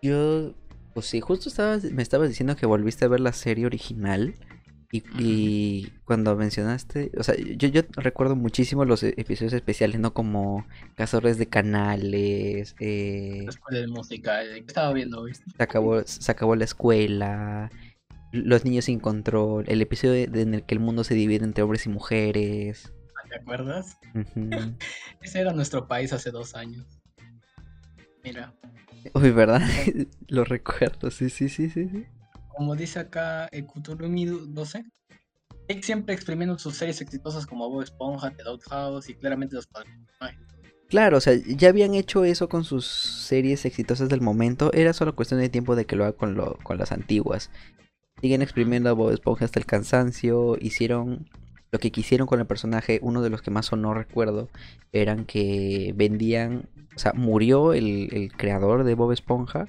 Yo, 0.00 0.54
pues 0.94 1.06
sí, 1.06 1.20
justo 1.20 1.48
estabas, 1.50 1.84
me 1.84 2.02
estabas 2.02 2.30
diciendo 2.30 2.56
que 2.56 2.64
volviste 2.64 3.04
a 3.04 3.08
ver 3.08 3.20
la 3.20 3.34
serie 3.34 3.66
original 3.66 4.34
Y, 4.96 5.04
y 5.18 5.92
cuando 6.04 6.36
mencionaste, 6.36 7.10
o 7.18 7.22
sea, 7.22 7.34
yo, 7.36 7.68
yo 7.68 7.82
recuerdo 7.96 8.36
muchísimo 8.36 8.84
los 8.84 9.02
e- 9.02 9.14
episodios 9.16 9.52
especiales, 9.52 10.00
¿no? 10.00 10.12
Como 10.14 10.66
Cazadores 10.96 11.38
de 11.38 11.46
Canales, 11.46 12.74
eh, 12.80 13.42
La 13.44 13.50
escuela 13.50 13.80
de 13.80 13.86
música. 13.88 14.42
eh, 14.44 14.64
estaba 14.66 14.92
viendo, 14.92 15.24
¿viste? 15.24 15.44
se, 15.56 15.62
acabó, 15.62 16.02
se 16.02 16.30
acabó 16.30 16.56
la 16.56 16.64
escuela, 16.64 17.70
Los 18.32 18.64
Niños 18.64 18.86
sin 18.86 19.00
Control, 19.00 19.64
el 19.68 19.80
episodio 19.82 20.24
en 20.32 20.54
el 20.54 20.62
que 20.64 20.74
el 20.74 20.80
mundo 20.80 21.04
se 21.04 21.14
divide 21.14 21.44
entre 21.44 21.62
hombres 21.62 21.86
y 21.86 21.88
mujeres. 21.88 22.92
¿Te 23.28 23.36
acuerdas? 23.40 23.98
Ese 25.22 25.40
era 25.40 25.52
nuestro 25.52 25.88
país 25.88 26.12
hace 26.12 26.30
dos 26.30 26.54
años. 26.54 26.86
Mira, 28.22 28.54
Uy, 29.14 29.30
¿verdad? 29.30 29.60
Lo 30.28 30.44
recuerdo, 30.44 31.10
sí, 31.10 31.30
sí, 31.30 31.48
sí, 31.48 31.68
sí. 31.70 31.88
sí. 31.88 32.06
Como 32.56 32.74
dice 32.74 32.98
acá 33.00 33.48
el 33.52 33.66
Kuturumi 33.66 34.24
12, 34.24 34.84
Jake 35.68 35.82
siempre 35.82 36.14
exprimiendo 36.14 36.58
sus 36.58 36.76
series 36.76 37.00
exitosas 37.00 37.46
como 37.46 37.68
Bob 37.68 37.82
Esponja, 37.82 38.30
The 38.30 38.42
Doghouse 38.44 39.10
y 39.10 39.14
claramente 39.14 39.56
los 39.56 39.66
padres. 39.66 39.92
Claro, 40.88 41.18
o 41.18 41.20
sea, 41.20 41.34
ya 41.34 41.68
habían 41.68 41.94
hecho 41.94 42.24
eso 42.24 42.48
con 42.48 42.64
sus 42.64 42.86
series 42.86 43.64
exitosas 43.64 44.08
del 44.08 44.20
momento. 44.20 44.72
Era 44.72 44.92
solo 44.92 45.16
cuestión 45.16 45.40
de 45.40 45.48
tiempo 45.48 45.74
de 45.74 45.84
que 45.84 45.96
lo 45.96 46.04
haga 46.04 46.16
con, 46.16 46.34
lo, 46.34 46.56
con 46.62 46.78
las 46.78 46.92
antiguas. 46.92 47.50
Siguen 48.20 48.40
exprimiendo 48.40 48.88
a 48.88 48.92
Bob 48.92 49.10
Esponja 49.10 49.44
hasta 49.44 49.58
el 49.58 49.66
cansancio. 49.66 50.56
Hicieron 50.60 51.28
lo 51.72 51.80
que 51.80 51.90
quisieron 51.90 52.28
con 52.28 52.38
el 52.38 52.46
personaje. 52.46 53.00
Uno 53.02 53.20
de 53.20 53.30
los 53.30 53.42
que 53.42 53.50
más 53.50 53.72
o 53.72 53.76
no 53.76 53.94
recuerdo 53.94 54.48
eran 54.92 55.26
que 55.26 55.92
vendían. 55.96 56.68
O 56.94 56.98
sea, 56.98 57.12
murió 57.14 57.74
el, 57.74 58.08
el 58.12 58.32
creador 58.32 58.84
de 58.84 58.94
Bob 58.94 59.10
Esponja. 59.10 59.66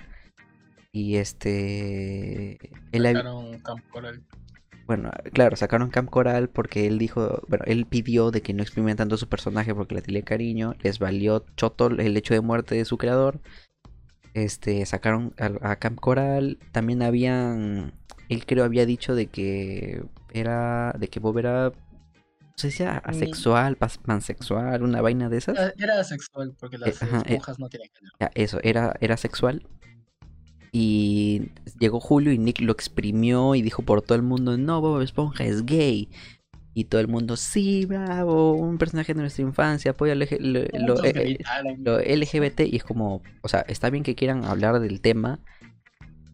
Y 0.97 1.17
este. 1.17 2.53
Él, 2.91 3.05
hab- 3.05 3.13
Sacaron 3.17 3.59
Camp 3.59 3.87
Coral. 3.91 4.23
bueno, 4.87 5.11
claro, 5.31 5.55
sacaron 5.55 5.89
Camp 5.91 6.09
Coral 6.09 6.49
porque 6.49 6.87
él 6.87 6.97
dijo, 6.97 7.43
bueno, 7.47 7.63
él 7.67 7.85
pidió 7.85 8.31
de 8.31 8.41
que 8.41 8.53
no 8.55 8.63
exprimieran 8.63 8.97
tanto 8.97 9.15
su 9.17 9.27
personaje 9.29 9.75
porque 9.75 9.93
le 9.93 10.01
tenía 10.01 10.23
cariño, 10.23 10.73
les 10.81 10.97
valió 10.97 11.45
choto 11.55 11.87
el 11.87 12.17
hecho 12.17 12.33
de 12.33 12.41
muerte 12.41 12.73
de 12.73 12.85
su 12.85 12.97
creador. 12.97 13.39
Este, 14.33 14.83
sacaron 14.87 15.35
a, 15.37 15.71
a 15.71 15.75
Camp 15.75 15.99
Coral, 15.99 16.57
también 16.71 17.03
habían, 17.03 17.93
él 18.29 18.45
creo 18.47 18.63
había 18.63 18.85
dicho 18.87 19.13
de 19.13 19.27
que 19.27 20.03
era, 20.33 20.95
de 20.97 21.07
que 21.09 21.19
Bob 21.19 21.37
era, 21.37 21.69
no 21.69 22.53
sé 22.55 22.71
si 22.71 22.81
era 22.81 22.97
asexual, 22.99 23.77
pansexual, 23.77 24.81
una 24.81 25.01
vaina 25.01 25.29
de 25.29 25.37
esas. 25.37 25.57
Era, 25.57 25.73
era 25.77 26.03
sexual 26.03 26.55
porque 26.59 26.79
las 26.79 26.89
Eh, 26.89 27.05
ajá, 27.05 27.17
eh. 27.19 27.23
esponjas 27.33 27.59
no 27.59 27.69
tienen 27.69 27.89
género. 27.93 28.31
Eso, 28.33 28.59
era, 28.63 28.95
era 28.99 29.15
sexual. 29.17 29.67
Y 30.79 31.49
llegó 31.79 31.99
Julio 31.99 32.31
y 32.31 32.37
Nick 32.37 32.61
lo 32.61 32.71
exprimió 32.71 33.55
y 33.55 33.63
dijo 33.63 33.81
por 33.81 34.03
todo 34.03 34.15
el 34.15 34.21
mundo, 34.21 34.59
no, 34.59 34.79
Bob 34.79 35.01
Esponja 35.01 35.43
es 35.43 35.65
gay. 35.65 36.07
Y 36.75 36.83
todo 36.83 37.01
el 37.01 37.07
mundo, 37.07 37.35
sí, 37.35 37.87
bravo, 37.87 38.51
un 38.53 38.77
personaje 38.77 39.15
de 39.15 39.21
nuestra 39.21 39.41
infancia, 39.43 39.89
apoya 39.89 40.13
lo, 40.13 40.25
lo- 40.39 41.03
eh, 41.03 41.13
eh, 41.15 41.37
lo 41.79 41.99
LGBT. 41.99 42.59
Y 42.71 42.75
es 42.75 42.83
como, 42.83 43.23
o 43.41 43.47
sea, 43.47 43.61
está 43.61 43.89
bien 43.89 44.03
que 44.03 44.13
quieran 44.13 44.45
hablar 44.45 44.79
del 44.79 45.01
tema, 45.01 45.39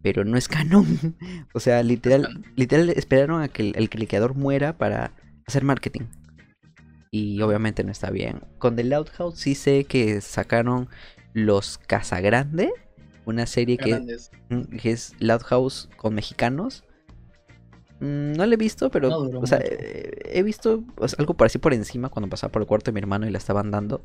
pero 0.01 0.25
no 0.25 0.35
es 0.37 0.49
canon. 0.49 0.85
o 1.53 1.61
sea, 1.61 1.81
literal, 1.81 2.43
literal 2.57 2.89
esperaron 2.89 3.41
a 3.41 3.47
que 3.47 3.61
el, 3.69 3.73
el 3.77 3.87
creador 3.89 4.35
muera 4.35 4.77
para 4.77 5.13
hacer 5.47 5.63
marketing. 5.63 6.01
Y 7.11 7.39
obviamente 7.41 7.85
no 7.85 7.93
está 7.93 8.09
bien. 8.09 8.41
Con 8.57 8.75
The 8.75 8.83
Loud 8.83 9.07
House 9.13 9.39
sí 9.39 9.55
sé 9.55 9.85
que 9.85 10.19
sacaron 10.19 10.89
Los 11.31 11.77
Casagrande, 11.77 12.73
una 13.25 13.45
serie 13.45 13.77
que, 13.77 13.91
es 14.83 15.13
Loud 15.19 15.41
House 15.43 15.89
con 15.97 16.13
mexicanos. 16.15 16.83
Mm, 17.99 18.33
No 18.33 18.45
la 18.45 18.53
he 18.53 18.57
visto, 18.57 18.89
pero 18.89 19.09
No 19.09 19.19
duró 19.21 19.39
o 19.41 19.47
sea, 19.47 19.59
mucho. 19.59 19.69
he 19.71 20.43
visto 20.43 20.83
o 20.97 21.07
sea, 21.07 21.17
algo 21.19 21.35
por 21.35 21.47
así 21.47 21.57
por 21.59 21.73
encima 21.73 22.09
cuando 22.09 22.29
pasaba 22.29 22.51
por 22.51 22.61
el 22.61 22.67
cuarto 22.67 22.85
de 22.91 22.93
mi 22.93 22.99
hermano 22.99 23.27
y 23.27 23.31
la 23.31 23.37
estaban 23.37 23.71
dando. 23.71 24.01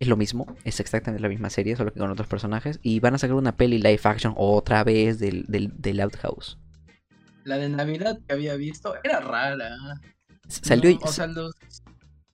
Es 0.00 0.08
lo 0.08 0.16
mismo, 0.16 0.56
es 0.64 0.80
exactamente 0.80 1.22
la 1.22 1.28
misma 1.28 1.48
serie, 1.48 1.76
solo 1.76 1.92
que 1.92 2.00
con 2.00 2.10
otros 2.10 2.26
personajes. 2.26 2.80
Y 2.82 2.98
van 3.00 3.14
a 3.14 3.18
sacar 3.18 3.36
una 3.36 3.56
peli 3.56 3.78
live 3.78 4.00
action 4.02 4.34
otra 4.36 4.82
vez 4.82 5.18
del, 5.20 5.44
del, 5.46 5.72
del 5.76 5.98
Loud 5.98 6.14
House. 6.22 6.58
La 7.44 7.56
de 7.58 7.68
Navidad 7.68 8.18
que 8.26 8.32
había 8.34 8.56
visto 8.56 8.94
era 9.04 9.20
rara. 9.20 9.76
¿Salió, 10.48 10.90
No, 10.90 10.98
o 11.02 11.08
sea, 11.08 11.26
los- 11.28 11.54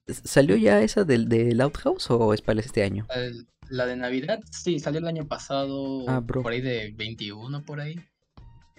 ¿Salió 0.07 0.55
ya 0.55 0.81
esa 0.81 1.03
del, 1.03 1.29
del 1.29 1.57
Loud 1.59 1.73
House 1.83 2.09
o 2.09 2.33
es 2.33 2.41
para 2.41 2.59
este 2.61 2.81
año? 2.83 3.05
el- 3.15 3.47
la 3.69 3.85
de 3.85 3.95
Navidad, 3.95 4.39
sí, 4.51 4.79
salió 4.79 4.99
el 4.99 5.07
año 5.07 5.27
pasado, 5.27 6.05
Ah, 6.07 6.19
bro. 6.19 6.41
por 6.41 6.51
ahí 6.51 6.61
de 6.61 6.93
21, 6.97 7.63
por 7.63 7.79
ahí. 7.79 7.95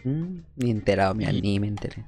Mm, 0.04 0.40
ni 0.56 0.70
enterado, 0.70 1.14
mira, 1.14 1.32
Y- 1.32 1.40
ni 1.42 1.61
me 1.61 1.66
enteré. 1.68 2.04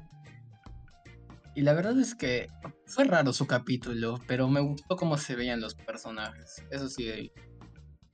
Y 1.54 1.60
la 1.62 1.74
verdad 1.74 1.98
es 2.00 2.14
que 2.14 2.48
fue 2.86 3.04
raro 3.04 3.32
su 3.32 3.46
capítulo, 3.46 4.18
pero 4.26 4.48
me 4.48 4.60
gustó 4.60 4.96
cómo 4.96 5.18
se 5.18 5.36
veían 5.36 5.60
los 5.60 5.74
personajes. 5.74 6.64
Eso 6.70 6.88
sí, 6.88 7.30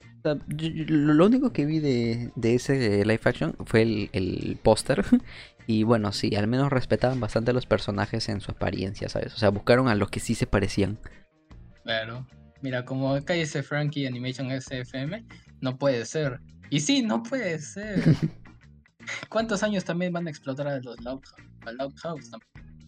O 0.03 0.21
sea, 0.23 0.35
yo- 0.49 0.67
yo- 0.69 0.85
lo 0.89 1.25
único 1.27 1.53
que 1.53 1.65
vi 1.65 1.79
de, 1.79 2.33
de 2.35 2.55
ese 2.57 3.05
live 3.05 3.21
action 3.25 3.55
fue 3.65 3.83
el, 3.83 4.11
el 4.13 4.59
póster. 4.63 5.05
Y 5.71 5.83
bueno, 5.83 6.13
sí, 6.13 6.35
al 6.35 6.47
menos 6.47 6.71
respetaban 6.73 7.21
bastante 7.21 7.51
a 7.51 7.55
los 7.55 7.67
personajes 7.67 8.31
en 8.31 8.41
su 8.41 8.53
apariencia, 8.53 9.11
¿sabes? 9.11 9.35
O 9.35 9.37
sea, 9.37 9.51
buscaron 9.51 9.87
a 9.89 9.95
los 9.95 10.09
que 10.11 10.19
sí 10.19 10.35
se 10.35 10.47
parecían. 10.47 10.99
claro. 11.85 12.27
Mira, 12.63 12.85
como 12.85 13.15
acá 13.15 13.35
dice 13.35 13.63
Frankie 13.63 14.07
Animation 14.07 14.51
SFM, 14.51 15.25
no 15.61 15.77
puede 15.79 16.05
ser. 16.05 16.41
Y 16.71 16.81
sí, 16.81 17.03
no 17.03 17.23
puede 17.23 17.59
ser. 17.61 18.03
¿Cuántos 19.29 19.63
años 19.63 19.85
también 19.85 20.13
van 20.13 20.27
a 20.27 20.31
explotar 20.31 20.69
a 20.69 20.81
los 20.81 21.01
Loud, 21.03 21.23
a 21.67 21.73
Loud 21.73 21.95
House? 22.03 22.31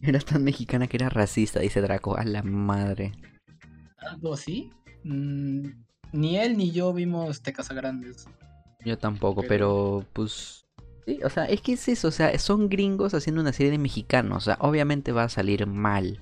Era 0.02 0.18
tan 0.18 0.44
mexicana 0.44 0.86
que 0.86 0.96
era 0.96 1.08
racista, 1.08 1.60
dice 1.60 1.80
Draco. 1.80 2.16
A 2.16 2.24
la 2.24 2.42
madre. 2.42 3.12
¿Algo 3.98 4.34
así? 4.34 4.70
Mm, 5.04 5.68
ni 6.12 6.36
él 6.38 6.56
ni 6.56 6.70
yo 6.72 6.92
vimos 6.92 7.42
Te 7.42 7.52
Casa 7.52 7.74
Grandes. 7.74 8.26
Yo 8.84 8.98
tampoco, 8.98 9.42
Pero- 9.42 10.00
pero 10.00 10.06
pues... 10.12 10.64
Sí, 11.06 11.18
o 11.24 11.30
sea, 11.30 11.44
es 11.46 11.60
que 11.62 11.72
es 11.72 11.88
eso, 11.88 12.08
o 12.08 12.10
sea, 12.10 12.38
son 12.38 12.68
gringos 12.68 13.14
haciendo 13.14 13.40
una 13.40 13.52
serie 13.54 13.72
de 13.72 13.78
mexicanos, 13.78 14.36
o 14.36 14.40
sea, 14.40 14.56
obviamente 14.60 15.12
va 15.12 15.24
a 15.24 15.28
salir 15.30 15.66
mal. 15.66 16.20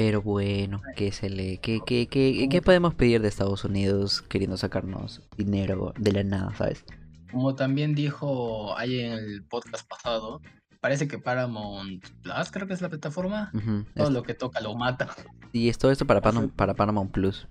Pero 0.00 0.22
bueno, 0.22 0.80
¿qué 0.96 1.12
se 1.12 1.28
le, 1.28 1.58
qué, 1.58 1.80
qué, 1.84 2.06
qué, 2.06 2.48
qué 2.50 2.62
podemos 2.62 2.94
pedir 2.94 3.20
de 3.20 3.28
Estados 3.28 3.66
Unidos 3.66 4.22
queriendo 4.22 4.56
sacarnos 4.56 5.20
dinero 5.36 5.92
de 5.98 6.12
la 6.12 6.24
nada, 6.24 6.54
¿sabes? 6.56 6.86
Como 7.30 7.54
también 7.54 7.94
dijo 7.94 8.74
ahí 8.78 9.00
en 9.00 9.12
el 9.12 9.44
podcast 9.44 9.86
pasado, 9.86 10.40
parece 10.80 11.06
que 11.06 11.18
Paramount 11.18 12.02
Plus, 12.22 12.50
creo 12.50 12.66
que 12.66 12.72
es 12.72 12.80
la 12.80 12.88
plataforma, 12.88 13.52
todo 13.94 14.10
lo 14.10 14.22
que 14.22 14.32
toca 14.32 14.62
lo 14.62 14.74
mata. 14.74 15.10
Y 15.52 15.68
es 15.68 15.76
todo 15.76 15.90
esto 15.90 16.06
para, 16.06 16.22
para 16.22 16.72
Paramount 16.72 17.10
Plus. 17.10 17.46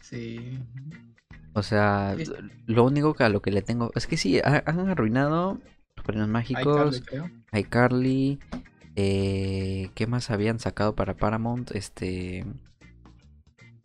Sí. 0.00 0.60
O 1.54 1.62
sea, 1.64 2.14
lo 2.66 2.84
único 2.84 3.14
que 3.14 3.24
a 3.24 3.28
lo 3.28 3.42
que 3.42 3.50
le 3.50 3.62
tengo 3.62 3.90
es 3.96 4.06
que 4.06 4.16
sí, 4.16 4.38
ha- 4.38 4.62
han 4.64 4.78
arruinado 4.88 5.58
los 5.96 6.06
premios 6.06 6.28
mágicos, 6.28 7.02
iCarly, 7.52 8.38
eh, 8.96 9.90
¿qué 9.94 10.06
más 10.06 10.30
habían 10.30 10.58
sacado 10.58 10.94
para 10.94 11.16
Paramount? 11.16 11.70
Este, 11.72 12.44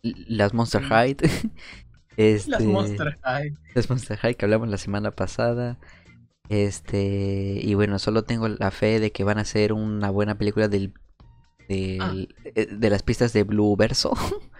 las 0.03 0.53
Monster. 0.53 0.81
High, 0.83 1.17
este, 2.17 2.51
Las 2.51 2.63
Monster 2.63 3.17
High. 3.23 3.53
las 3.75 3.89
Monster 3.89 4.17
High 4.17 4.35
que 4.35 4.45
hablamos 4.45 4.69
la 4.69 4.77
semana 4.77 5.11
pasada. 5.11 5.77
Este, 6.49 7.59
y 7.61 7.73
bueno, 7.75 7.99
solo 7.99 8.23
tengo 8.23 8.47
la 8.47 8.71
fe 8.71 8.99
de 8.99 9.11
que 9.11 9.23
van 9.23 9.37
a 9.37 9.41
hacer 9.41 9.71
una 9.71 10.09
buena 10.09 10.37
película 10.37 10.67
del, 10.67 10.93
del- 11.67 11.99
Ah. 12.01 12.13
eh, 12.55 12.65
de 12.71 12.89
las 12.89 13.03
pistas 13.03 13.33
de 13.33 13.43
Blue 13.43 13.75
Verso. 13.75 14.13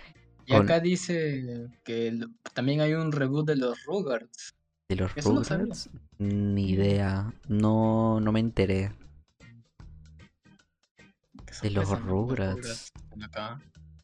Y 0.45 0.53
Con- 0.53 0.63
acá 0.63 0.79
dice 0.79 1.67
que 1.83 2.19
también 2.55 2.81
hay 2.81 2.95
un 2.95 3.11
reboot 3.11 3.45
de 3.45 3.55
los 3.55 3.83
Rugrats. 3.85 4.55
De 4.87 4.95
los 4.95 5.11
Eso 5.15 5.31
no. 5.31 5.43
Rugrats, 5.43 5.91
ni 6.17 6.71
idea. 6.71 7.31
No, 7.47 8.19
no 8.19 8.31
me 8.31 8.39
enteré. 8.39 8.91
De 11.61 11.71
los. 11.71 11.89
Rugrats. 12.01 12.91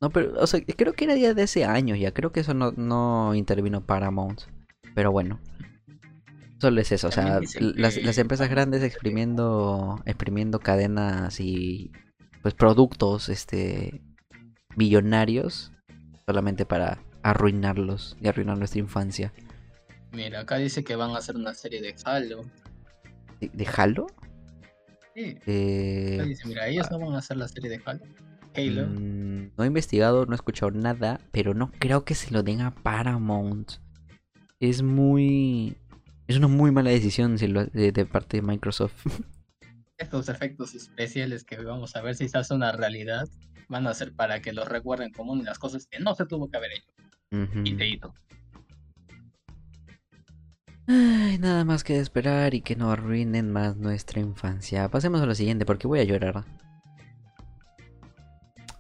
No, 0.02 0.10
pero, 0.10 0.34
o 0.40 0.48
sea, 0.48 0.62
creo 0.64 0.94
que 0.94 1.06
era 1.06 1.16
ya 1.16 1.34
de 1.34 1.44
ese 1.44 1.66
año 1.66 1.96
ya. 1.96 2.14
Creo 2.14 2.32
que 2.32 2.42
eso 2.42 2.54
no, 2.54 2.72
no 2.72 3.34
intervino 3.36 3.86
Paramount. 3.86 4.42
Pero 4.94 5.12
bueno. 5.12 5.40
Solo 6.60 6.80
es 6.80 6.92
eso, 6.94 7.10
o 7.10 7.12
sea, 7.12 7.42
las, 7.60 7.98
las 7.98 8.18
empresas 8.18 8.50
grandes 8.50 8.82
exprimiendo, 8.82 10.02
exprimiendo 10.06 10.60
cadenas 10.60 11.42
y 11.42 11.92
pues 12.42 12.54
productos, 12.54 13.28
este, 13.28 14.02
millonarios, 14.78 15.74
solamente 16.26 16.66
para 16.66 17.04
arruinarlos 17.24 18.18
y 18.22 18.28
arruinar 18.30 18.58
nuestra 18.58 18.80
infancia. 18.80 19.34
Mira, 20.12 20.42
acá 20.42 20.58
dice 20.58 20.84
que 20.84 20.96
van 20.96 21.12
a 21.12 21.18
hacer 21.18 21.36
una 21.36 21.54
serie 21.54 21.82
de 21.82 21.94
Halo. 22.06 22.42
¿De, 23.42 23.50
de 23.54 23.68
Halo? 23.76 24.08
Sí, 25.16 25.38
Eh, 25.46 26.24
dice, 26.28 26.48
mira, 26.48 26.68
ellos 26.68 26.88
no 26.92 27.00
van 27.00 27.14
a 27.14 27.20
hacer 27.20 27.38
la 27.38 27.48
serie 27.48 27.70
de 27.70 27.82
Halo. 27.86 28.02
Halo. 28.54 28.88
Mm, 28.88 29.52
no 29.58 29.64
he 29.64 29.68
investigado, 29.68 30.26
no 30.26 30.34
he 30.34 30.36
escuchado 30.36 30.72
nada, 30.72 31.20
pero 31.32 31.54
no 31.54 31.72
creo 31.72 32.04
que 32.04 32.16
se 32.16 32.32
lo 32.32 32.44
den 32.44 32.62
a 32.62 32.76
Paramount. 32.76 33.72
es 34.60 34.82
muy... 34.82 35.78
Es 36.28 36.38
una 36.38 36.48
muy 36.48 36.72
mala 36.72 36.90
decisión 36.90 37.38
si 37.38 37.48
lo- 37.48 37.66
de, 37.68 37.92
de 37.92 38.06
parte 38.06 38.38
de 38.38 38.42
Microsoft. 38.42 39.06
Estos 39.98 40.28
efectos 40.28 40.76
especiales 40.76 41.44
que 41.46 41.58
vamos 41.58 41.96
a 41.96 42.02
ver 42.02 42.16
si 42.16 42.28
se 42.28 42.38
hace 42.38 42.54
una 42.54 42.72
realidad 42.74 43.28
van 43.70 43.88
a 43.88 43.94
ser 43.94 44.14
para 44.14 44.42
que 44.42 44.52
los 44.52 44.68
recuerden 44.68 45.12
como 45.14 45.32
una 45.34 45.44
de 45.44 45.50
las 45.50 45.60
cosas 45.60 45.88
que 45.88 46.00
no 46.00 46.14
se 46.16 46.26
tuvo 46.26 46.50
que 46.50 46.58
haber 46.58 46.72
hecho. 46.74 46.92
Ujú. 47.32 47.62
Y 47.64 47.76
te 47.78 47.88
hizo. 47.88 48.14
Ay, 50.88 51.38
nada 51.40 51.66
más 51.66 51.84
que 51.84 52.00
esperar 52.00 52.54
y 52.54 52.62
que 52.62 52.76
no 52.76 52.92
arruinen 52.92 53.52
más 53.52 53.76
nuestra 53.78 54.20
infancia. 54.20 54.88
Pasemos 54.90 55.22
a 55.22 55.26
lo 55.26 55.34
siguiente 55.34 55.66
porque 55.66 55.88
voy 55.88 56.00
a 56.00 56.04
llorar. 56.04 56.44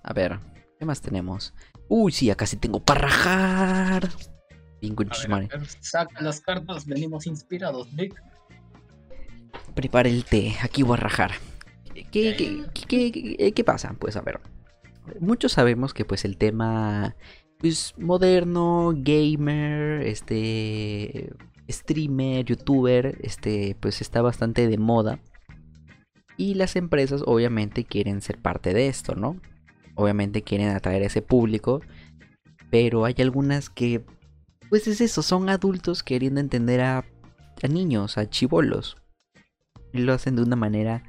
A 0.03 0.13
ver, 0.13 0.39
¿qué 0.79 0.85
más 0.85 1.01
tenemos? 1.01 1.53
Uy, 1.87 2.11
sí, 2.11 2.29
acá 2.29 2.45
sí 2.45 2.57
tengo 2.57 2.79
para 2.79 3.01
rajar. 3.01 4.09
Bien, 4.81 4.95
saca 5.79 6.21
las 6.21 6.41
cartas, 6.41 6.85
venimos 6.85 7.25
inspirados, 7.25 7.93
Vic. 7.95 8.13
Prepara 9.73 10.07
el 10.09 10.25
té, 10.25 10.55
aquí 10.61 10.83
voy 10.83 10.93
a 10.97 11.01
rajar. 11.01 11.31
¿Qué, 12.11 12.35
qué, 12.35 12.63
qué- 12.87 13.11
qué- 13.11 13.51
qué 13.53 13.63
pasa? 13.63 13.95
Pues 13.97 14.15
a 14.15 14.21
ver, 14.21 14.39
muchos 15.19 15.53
sabemos 15.53 15.93
que 15.93 16.05
pues 16.05 16.23
el 16.23 16.37
tema 16.37 17.15
pues, 17.57 17.93
moderno, 17.97 18.93
gamer, 18.95 20.01
este 20.05 21.33
streamer, 21.69 22.45
youtuber, 22.45 23.17
este 23.21 23.75
pues 23.79 24.01
está 24.01 24.21
bastante 24.21 24.67
de 24.67 24.77
moda. 24.77 25.19
Y 26.37 26.55
las 26.55 26.75
empresas 26.75 27.23
obviamente 27.25 27.85
quieren 27.85 28.21
ser 28.21 28.41
parte 28.41 28.73
de 28.73 28.87
esto, 28.87 29.15
¿no? 29.15 29.39
Obviamente 29.95 30.41
quieren 30.41 30.69
atraer 30.69 31.03
a 31.03 31.05
ese 31.07 31.21
público, 31.21 31.81
pero 32.69 33.05
hay 33.05 33.15
algunas 33.19 33.69
que 33.69 34.03
pues 34.69 34.87
es 34.87 34.99
eso, 35.01 35.21
son 35.21 35.49
adultos 35.49 36.03
queriendo 36.03 36.39
entender 36.39 36.81
a, 36.81 37.05
niños, 37.69 38.17
a 38.17 38.29
chivolos 38.29 38.97
y 39.93 39.99
lo 39.99 40.13
hacen 40.13 40.35
de 40.35 40.43
una 40.43 40.55
manera 40.55 41.03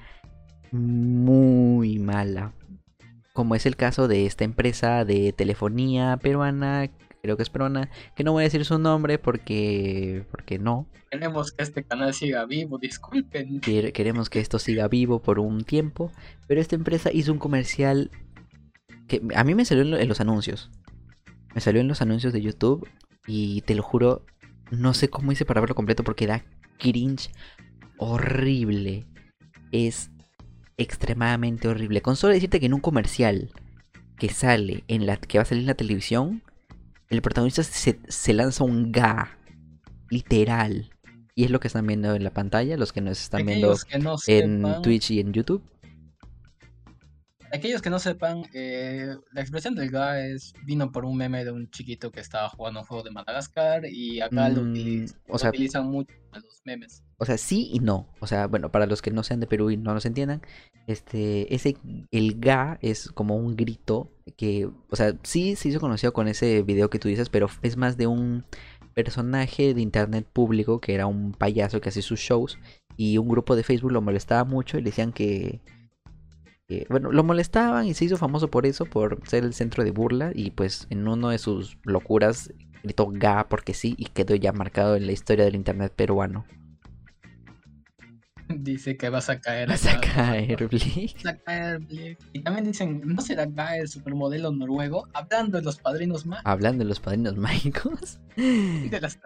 muy 0.73 1.99
mala. 1.99 2.53
Como 3.33 3.55
es 3.55 3.67
el 3.67 3.77
caso 3.77 4.09
de 4.09 4.25
esta 4.25 4.45
empresa 4.45 5.05
de 5.05 5.33
telefonía 5.33 6.17
peruana, 6.17 6.89
creo 7.27 7.37
que 7.37 7.43
es 7.43 7.51
peruana, 7.51 7.91
que 8.15 8.23
no 8.25 8.33
voy 8.33 8.43
a 8.43 8.45
decir 8.45 8.65
su 8.65 8.79
nombre 8.79 9.19
porque 9.19 10.25
porque 10.31 10.59
no. 10.59 10.87
Queremos 11.11 11.53
que 11.53 11.63
este 11.65 11.85
canal 11.85 12.15
siga 12.15 12.45
vivo, 12.47 12.79
disculpen. 12.79 13.61
Quere- 13.61 13.93
Queremos 13.93 14.31
que 14.31 14.41
esto 14.41 14.59
siga 14.59 14.87
vivo 14.89 15.21
por 15.21 15.39
un 15.39 15.65
tiempo, 15.65 16.13
pero 16.47 16.61
esta 16.61 16.77
empresa 16.77 17.11
hizo 17.13 17.33
un 17.33 17.39
comercial 17.39 18.11
que 19.09 19.23
a 19.35 19.45
mí 19.45 19.55
me 19.55 19.65
salió 19.65 19.83
en 19.83 19.91
lo- 19.91 19.99
en 19.99 20.09
los 20.09 20.21
anuncios. 20.21 20.71
Me 21.55 21.61
salió 21.61 21.81
en 21.81 21.89
los 21.89 22.01
anuncios 22.03 22.33
de 22.33 22.43
YouTube 22.43 22.89
y 23.27 23.63
te 23.63 23.75
lo 23.75 23.83
juro, 23.83 24.25
no 24.71 24.95
sé 24.95 25.09
cómo 25.09 25.33
hice 25.33 25.45
para 25.45 25.61
verlo 25.61 25.75
completo 25.75 26.05
porque 26.05 26.27
da 26.27 26.45
cringe 26.79 27.31
horrible. 27.99 29.07
Es 29.73 30.11
extremadamente 30.77 31.69
horrible. 31.69 32.03
Con 32.03 32.17
solo 32.17 32.35
decirte 32.35 32.61
que 32.61 32.67
en 32.67 32.75
un 32.75 32.81
comercial 32.81 33.51
que 34.19 34.29
sale 34.29 34.85
en 34.89 35.07
la 35.07 35.17
que 35.17 35.39
va 35.39 35.43
a 35.43 35.45
salir 35.47 35.63
en 35.63 35.67
la 35.69 35.75
televisión, 35.75 36.43
el 37.11 37.23
protagonista 37.23 37.63
se, 37.63 38.01
se 38.09 38.33
lanza 38.35 38.65
un 38.65 38.93
ga 38.93 39.39
literal. 40.11 40.91
Y 41.35 41.45
es 41.45 41.51
lo 41.51 41.61
que 41.61 41.69
están 41.69 41.87
viendo 41.87 42.15
en 42.15 42.25
la 42.25 42.31
pantalla, 42.33 42.77
los 42.79 42.93
que 42.93 43.01
nos 43.03 43.21
están 43.21 43.45
viendo 43.45 43.67
Aquellos 43.73 43.85
que 43.85 43.99
no 43.99 44.13
en 44.27 44.57
sepan, 44.63 44.83
Twitch 44.83 45.11
y 45.11 45.21
en 45.21 45.33
YouTube. 45.35 45.63
aquellos 47.53 47.81
que 47.83 47.91
no 47.91 47.99
sepan, 47.99 48.43
eh, 48.55 49.15
la 49.33 49.41
expresión 49.41 49.75
del 49.75 49.91
GA 49.91 50.21
es, 50.27 50.53
vino 50.65 50.91
por 50.93 51.05
un 51.05 51.17
meme 51.17 51.45
de 51.45 51.53
un 51.53 51.71
chiquito 51.71 52.11
que 52.11 52.21
estaba 52.21 52.49
jugando 52.49 52.81
un 52.81 52.87
juego 52.87 53.03
de 53.05 53.11
Madagascar 53.13 53.85
y 53.87 54.21
acá 54.21 54.49
lo, 54.49 54.63
Mm, 54.63 54.73
utiliz- 54.75 55.15
o 55.29 55.33
lo 55.35 55.39
sea- 55.39 55.51
utilizan 55.51 55.87
mucho 55.91 56.15
a 56.33 56.39
los 56.39 56.61
memes. 56.65 57.03
O 57.19 57.25
sea, 57.25 57.39
sí 57.39 57.71
y 57.73 57.81
no. 57.81 58.09
O 58.21 58.27
sea, 58.27 58.47
bueno, 58.47 58.71
para 58.71 58.87
los 58.87 59.01
que 59.01 59.11
no 59.11 59.23
sean 59.23 59.41
de 59.41 59.47
Perú 59.47 59.71
y 59.71 59.77
no 59.77 59.95
nos 59.95 60.05
entiendan, 60.05 60.43
este, 60.87 61.55
ese, 61.55 61.77
el 62.11 62.39
ga 62.39 62.79
es 62.83 63.11
como 63.11 63.37
un 63.37 63.57
grito 63.57 64.11
que, 64.37 64.69
o 64.91 64.97
sea, 64.97 65.15
sí 65.23 65.57
se 65.57 65.69
hizo 65.69 65.81
conocido 65.81 66.13
con 66.13 66.29
ese 66.29 66.63
video 66.63 66.91
que 66.91 66.99
tú 66.99 67.09
dices, 67.09 67.31
pero 67.31 67.49
es 67.63 67.77
más 67.77 67.97
de 67.97 68.07
un 68.07 68.45
personaje 68.95 69.75
de 69.75 69.81
internet 69.83 70.27
público 70.31 70.81
que 70.81 70.95
era 70.95 71.07
un 71.07 71.33
payaso 71.33 71.81
que 71.81 71.91
hacía 71.91 72.03
sus 72.03 72.21
shows 72.21 72.59
y 72.97 73.19
un 73.19 73.29
grupo 73.29 73.57
de 73.57 73.63
Facebook 73.63 73.93
lo 73.93 74.01
molestaba 74.01 74.45
mucho 74.45 74.79
y 74.79 74.83
le 74.83 74.91
decían 74.91 75.13
que, 75.13 75.61
que, 76.67 76.87
bueno, 76.89 77.13
lo 77.13 77.25
molestaban 77.25 77.87
y 77.87 77.95
se 77.95 78.07
hizo 78.07 78.17
famoso 78.17 78.51
por 78.51 78.67
eso, 78.67 78.87
por 78.87 79.27
ser 79.29 79.45
el 79.45 79.55
centro 79.55 79.85
de 79.85 79.91
burla 79.91 80.33
y 80.35 80.51
pues 80.51 80.87
en 80.91 81.07
uno 81.09 81.31
de 81.31 81.39
sus 81.39 81.79
locuras 81.85 82.53
gritó 82.83 83.09
ga 83.11 83.49
porque 83.49 83.75
sí 83.75 83.95
y 83.99 84.07
quedó 84.07 84.35
ya 84.35 84.53
marcado 84.53 84.97
en 84.97 85.07
la 85.07 85.13
historia 85.13 85.45
del 85.45 85.57
internet 85.57 85.93
peruano. 85.95 86.45
Dice 88.61 88.97
que 88.97 89.09
vas 89.09 89.29
a 89.29 89.41
caer. 89.41 89.69
Vas 89.69 89.87
a 89.87 90.01
caer. 90.01 90.57
Vas 90.71 91.27
a 91.27 91.37
caer, 91.39 91.79
Blake. 91.81 92.19
Y 92.33 92.41
también 92.41 92.65
dicen, 92.67 93.03
¿no 93.05 93.21
será 93.21 93.47
GA 93.47 93.77
el 93.77 93.89
supermodelo 93.89 94.53
noruego? 94.53 95.09
Hablando 95.13 95.59
de 95.59 95.65
los 95.65 95.79
padrinos 95.79 96.27
más 96.27 96.41
Hablando 96.45 96.85
de 96.85 96.89
los 96.89 97.01
padrinos 97.01 97.37
mágicos. 97.37 98.21
de 98.37 98.99
las 99.01 99.19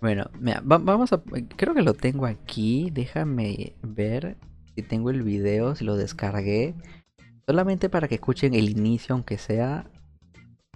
Bueno, 0.00 0.30
mira, 0.38 0.60
va- 0.60 0.78
vamos 0.78 1.12
a. 1.12 1.22
Creo 1.56 1.74
que 1.74 1.82
lo 1.82 1.94
tengo 1.94 2.26
aquí. 2.26 2.90
Déjame 2.92 3.74
ver 3.82 4.36
si 4.74 4.82
tengo 4.82 5.10
el 5.10 5.22
video, 5.22 5.74
si 5.74 5.84
lo 5.84 5.96
descargué. 5.96 6.74
Solamente 7.46 7.88
para 7.88 8.08
que 8.08 8.16
escuchen 8.16 8.54
el 8.54 8.68
inicio, 8.68 9.14
aunque 9.14 9.38
sea. 9.38 9.90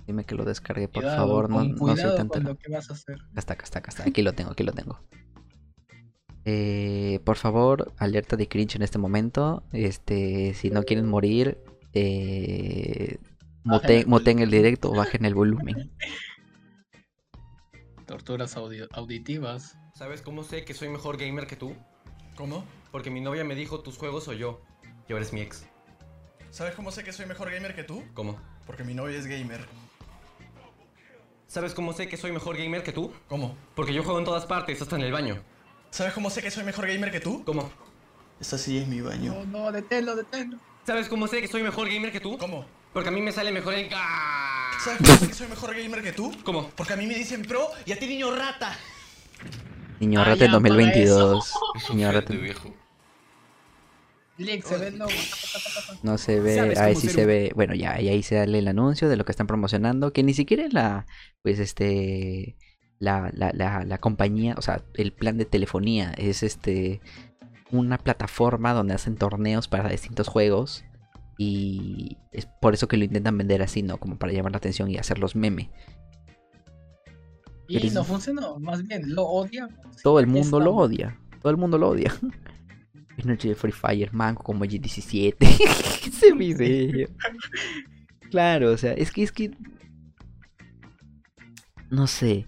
Dime 0.07 0.25
que 0.25 0.35
lo 0.35 0.45
descargué, 0.45 0.89
por 0.89 1.03
Cuidado, 1.05 1.17
favor. 1.19 1.49
No, 1.51 1.63
no 1.63 1.97
soy 1.97 2.17
tan 2.17 2.29
con 2.29 2.41
tela- 2.41 2.49
lo 2.51 2.57
que 2.59 2.73
vas 2.73 2.91
a 2.91 2.95
hacer. 2.95 3.17
Acá 3.31 3.39
está, 3.39 3.53
acá 3.53 3.65
está, 3.65 3.79
acá 3.79 3.91
está. 3.91 4.03
Aquí 4.09 4.23
lo 4.23 4.33
tengo, 4.33 4.51
aquí 4.51 4.65
lo 4.65 4.73
tengo. 4.73 4.99
Eh, 6.45 7.21
por 7.25 7.37
favor, 7.37 7.93
alerta 7.99 8.37
de 8.37 8.49
cringe 8.49 8.77
en 8.77 8.83
este 8.83 8.99
momento. 8.99 9.63
Este, 9.73 10.55
si 10.55 10.71
no 10.71 10.83
quieren 10.83 11.09
morir, 11.09 11.59
eh, 11.95 13.19
Bajen 13.65 14.41
el 14.41 14.51
directo 14.51 14.91
o 14.91 14.97
bajen 14.97 15.25
el 15.25 15.35
volumen. 15.35 15.93
Torturas 18.07 18.57
audio- 18.57 18.89
auditivas. 18.93 19.77
¿Sabes 19.95 20.23
cómo 20.23 20.43
sé 20.43 20.65
que 20.65 20.75
soy 20.75 20.89
mejor 20.89 21.17
gamer 21.17 21.47
que 21.47 21.57
tú? 21.57 21.75
¿Cómo? 22.35 22.65
Porque 22.91 23.11
mi 23.11 23.21
novia 23.21 23.45
me 23.45 23.55
dijo 23.55 23.81
tus 23.81 23.97
juegos 23.97 24.29
o 24.29 24.33
yo. 24.33 24.61
Y 25.09 25.13
ahora 25.13 25.25
es 25.25 25.33
mi 25.33 25.41
ex. 25.41 25.67
¿Sabes 26.51 26.75
cómo 26.75 26.91
sé 26.91 27.05
que 27.05 27.13
soy 27.13 27.27
mejor 27.27 27.51
gamer 27.51 27.75
que 27.75 27.85
tú? 27.85 28.03
¿Cómo? 28.15 28.39
Porque 28.67 28.85
mi 28.85 28.95
novia 28.95 29.19
es 29.19 29.27
gamer. 29.27 29.67
¿Sabes 31.47 31.75
cómo 31.75 31.93
sé 31.93 32.09
que 32.09 32.17
soy 32.17 32.33
mejor 32.33 32.57
gamer 32.57 32.83
que 32.83 32.93
tú? 32.93 33.13
¿Cómo? 33.29 33.57
Porque 33.75 33.95
yo 33.95 34.03
juego 34.03 34.19
en 34.19 34.25
todas 34.25 34.47
partes, 34.47 34.81
hasta 34.83 34.97
en 34.97 35.03
el 35.03 35.13
baño. 35.13 35.37
¿Sabes 35.93 36.15
cómo 36.15 36.31
sé 36.31 36.41
que 36.41 36.51
soy 36.51 36.65
mejor 36.65 36.87
gamer 36.89 37.13
que 37.13 37.21
tú? 37.21 37.45
¿Cómo? 37.45 37.71
Esta 38.41 38.57
sí 38.57 38.79
es 38.79 38.89
mi 38.89 39.03
baño. 39.03 39.35
No, 39.35 39.45
no, 39.45 39.73
deténlo, 39.73 40.17
deténlo. 40.17 40.59
¿Sabes 40.87 41.07
cómo 41.07 41.29
sé 41.29 41.43
que 41.43 41.49
soy 41.49 41.63
mejor 41.63 41.87
gamer 41.87 42.11
que 42.11 42.19
tú? 42.19 42.39
¿Cómo? 42.39 42.65
Porque 42.95 43.11
a 43.11 43.13
mí 43.13 43.21
me 43.21 43.31
sale 43.31 43.53
mejor 43.53 43.75
el. 43.75 43.91
¿Sabes 43.91 44.99
cómo 44.99 45.19
sé 45.19 45.29
que 45.29 45.35
soy 45.35 45.49
mejor 45.49 45.77
gamer 45.77 46.03
que 46.03 46.13
tú? 46.13 46.33
¿Cómo? 46.45 46.71
Porque 46.77 46.95
a 46.95 46.97
mí 46.97 47.07
me 47.07 47.15
dicen 47.15 47.43
pro 47.43 47.69
y 47.85 47.93
a 47.93 47.99
ti 47.99 48.07
niño 48.07 48.35
rata. 48.35 48.75
Niño 50.01 50.25
Rata 50.25 50.47
en 50.47 50.51
ya, 50.51 50.59
para 50.59 50.75
2022. 50.75 51.55
Es 51.77 51.91
Niño 51.91 52.11
Rata. 52.11 52.33
se 52.33 52.39
ve 54.79 54.87
el 54.89 54.99
logo. 54.99 55.13
No 56.03 56.17
se 56.17 56.41
ve, 56.41 56.57
¿Sabes 56.57 56.79
ahí 56.79 56.97
sí 56.97 57.09
se 57.09 57.27
ve, 57.27 57.53
bueno 57.55 57.75
ya, 57.75 58.01
y 58.01 58.09
ahí 58.09 58.23
sale 58.23 58.59
el 58.59 58.67
anuncio 58.67 59.09
de 59.09 59.17
lo 59.17 59.25
que 59.25 59.31
están 59.31 59.47
promocionando, 59.47 60.13
que 60.13 60.23
ni 60.23 60.35
siquiera 60.35 60.65
es 60.65 60.73
la, 60.73 61.07
pues 61.43 61.61
este, 61.61 62.57
la, 63.03 63.33
la, 63.35 63.51
la, 63.53 63.85
la 63.85 63.99
compañía, 63.99 64.55
o 64.57 64.62
sea, 64.62 64.85
el 64.95 65.12
plan 65.12 65.37
de 65.37 65.45
telefonía, 65.45 66.12
es 66.12 66.45
este, 66.45 67.01
una 67.73 67.99
plataforma 67.99 68.73
donde 68.75 68.95
hacen 68.95 69.17
torneos 69.17 69.67
para 69.67 69.88
distintos 69.88 70.29
juegos 70.29 70.85
y 71.37 72.17
es 72.31 72.47
por 72.47 72.75
eso 72.75 72.87
que 72.87 72.97
lo 72.97 73.03
intentan 73.03 73.37
vender 73.37 73.61
así, 73.61 73.83
¿no? 73.83 73.99
Como 73.99 74.21
para 74.21 74.33
llamar 74.33 74.53
la 74.53 74.59
atención 74.59 74.88
y 74.88 74.99
hacerlos 74.99 75.35
meme. 75.35 75.69
Y 77.67 77.91
no 77.91 78.05
funcionó, 78.05 78.61
más 78.61 78.87
bien, 78.87 79.12
lo 79.12 79.25
odiamos. 79.25 79.75
Todo 80.01 80.21
el 80.21 80.29
mundo 80.29 80.61
lo 80.61 80.73
odia, 80.73 81.19
todo 81.41 81.51
el 81.51 81.57
mundo 81.57 81.79
lo 81.79 81.88
odia. 81.88 82.15
Es 83.17 83.27
noche 83.27 83.49
de 83.49 83.57
Free 83.57 83.73
Fire, 83.73 84.12
manco 84.12 84.45
como 84.45 84.65
G17. 84.65 85.37
Ese 86.07 86.33
video. 86.35 87.09
Claro, 88.31 88.71
o 88.71 88.77
sea, 88.77 88.93
es 88.93 89.11
que 89.11 89.25
es 89.25 89.33
que. 89.33 89.51
No 91.91 92.07
sé. 92.07 92.47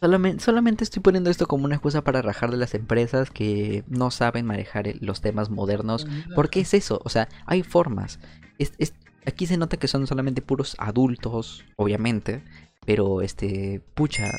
Solamente, 0.00 0.42
solamente 0.44 0.84
estoy 0.84 1.02
poniendo 1.02 1.30
esto 1.30 1.46
como 1.46 1.64
una 1.64 1.74
excusa 1.76 2.02
para 2.02 2.22
rajar 2.22 2.50
de 2.50 2.56
las 2.56 2.74
empresas 2.74 3.30
que 3.30 3.84
no 3.88 4.10
saben 4.10 4.46
manejar 4.46 4.88
el- 4.88 4.98
los 5.00 5.20
temas 5.20 5.50
modernos. 5.50 6.06
Porque 6.34 6.60
es 6.60 6.74
eso, 6.74 7.00
o 7.04 7.08
sea, 7.08 7.28
hay 7.46 7.62
formas. 7.62 8.18
Es, 8.58 8.72
es- 8.78 8.94
aquí 9.26 9.46
se 9.46 9.56
nota 9.56 9.76
que 9.76 9.88
son 9.88 10.06
solamente 10.06 10.42
puros 10.42 10.76
adultos, 10.78 11.64
obviamente. 11.76 12.42
Pero 12.84 13.20
este, 13.22 13.80
pucha, 13.94 14.30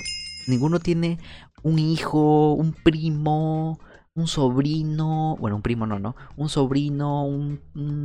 ninguno 0.47 0.79
tiene 0.79 1.17
un 1.63 1.79
hijo, 1.79 2.53
un 2.53 2.71
primo, 2.73 3.79
un 4.17 4.27
sobrino. 4.27 5.37
Bueno, 5.39 5.55
un 5.57 5.61
primo 5.61 5.85
no, 5.87 5.99
no. 5.99 6.15
Un 6.35 6.49
sobrino, 6.49 7.25
un, 7.25 7.61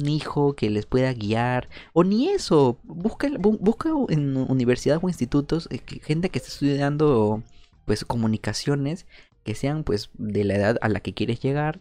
hijo 0.06 0.54
que 0.54 0.70
les 0.70 0.86
pueda 0.86 1.12
guiar. 1.12 1.68
O 1.94 2.04
ni 2.04 2.28
eso. 2.28 2.78
Busca, 2.84 3.28
bu- 3.28 3.58
busca 3.60 3.90
en 4.10 4.36
universidades 4.36 5.02
o 5.02 5.08
institutos 5.08 5.68
eh, 5.70 5.80
gente 6.02 6.30
que 6.30 6.38
esté 6.38 6.50
estudiando 6.50 7.42
pues 7.86 8.04
comunicaciones 8.04 9.06
que 9.44 9.54
sean 9.54 9.82
pues 9.84 10.10
de 10.14 10.44
la 10.44 10.54
edad 10.54 10.76
a 10.82 10.88
la 10.88 11.00
que 11.00 11.14
quieres 11.14 11.40
llegar 11.40 11.80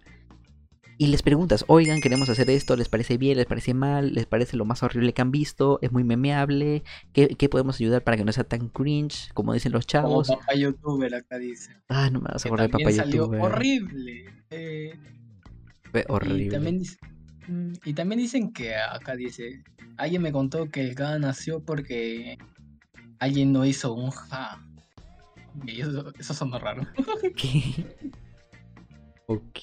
y 1.03 1.07
les 1.07 1.23
preguntas, 1.23 1.65
oigan, 1.67 1.99
queremos 1.99 2.29
hacer 2.29 2.47
esto, 2.51 2.75
¿les 2.75 2.87
parece 2.87 3.17
bien? 3.17 3.35
¿Les 3.37 3.47
parece 3.47 3.73
mal? 3.73 4.13
¿Les 4.13 4.27
parece 4.27 4.55
lo 4.55 4.65
más 4.65 4.83
horrible 4.83 5.13
que 5.13 5.21
han 5.23 5.31
visto? 5.31 5.79
¿Es 5.81 5.91
muy 5.91 6.03
memeable? 6.03 6.83
¿Qué, 7.11 7.29
qué 7.29 7.49
podemos 7.49 7.79
ayudar 7.79 8.03
para 8.03 8.17
que 8.17 8.23
no 8.23 8.31
sea 8.31 8.43
tan 8.43 8.69
cringe, 8.69 9.31
como 9.33 9.51
dicen 9.53 9.71
los 9.71 9.87
Como 9.87 10.21
chavos? 10.23 10.27
papá 10.27 10.53
youtuber 10.53 11.15
acá 11.15 11.39
dice. 11.39 11.75
Ah, 11.89 12.11
no 12.11 12.21
me 12.21 12.29
vas 12.31 12.45
a 12.45 12.49
acordar 12.49 12.67
de 12.67 12.73
papá 12.73 12.91
salió 12.91 13.23
youtuber. 13.23 13.41
horrible. 13.41 14.25
eh, 14.51 14.93
Fue 15.91 16.01
Y 16.01 16.05
horrible. 16.07 16.49
también, 16.49 16.77
dice- 16.77 16.97
mm, 17.47 17.73
y 17.83 17.93
también 17.93 18.19
dicen 18.19 18.53
que 18.53 18.75
acá 18.75 19.15
dice, 19.15 19.63
alguien 19.97 20.21
me 20.21 20.31
contó 20.31 20.69
que 20.69 20.81
el 20.81 20.93
GA 20.93 21.17
nació 21.17 21.61
porque 21.61 22.37
alguien 23.17 23.51
no 23.51 23.65
hizo 23.65 23.91
un 23.95 24.11
ja. 24.11 24.63
Y 25.65 25.81
eso, 25.81 26.13
eso 26.19 26.33
sonó 26.35 26.59
raro. 26.59 26.83
¿Qué? 27.35 27.87
Ok. 29.25 29.57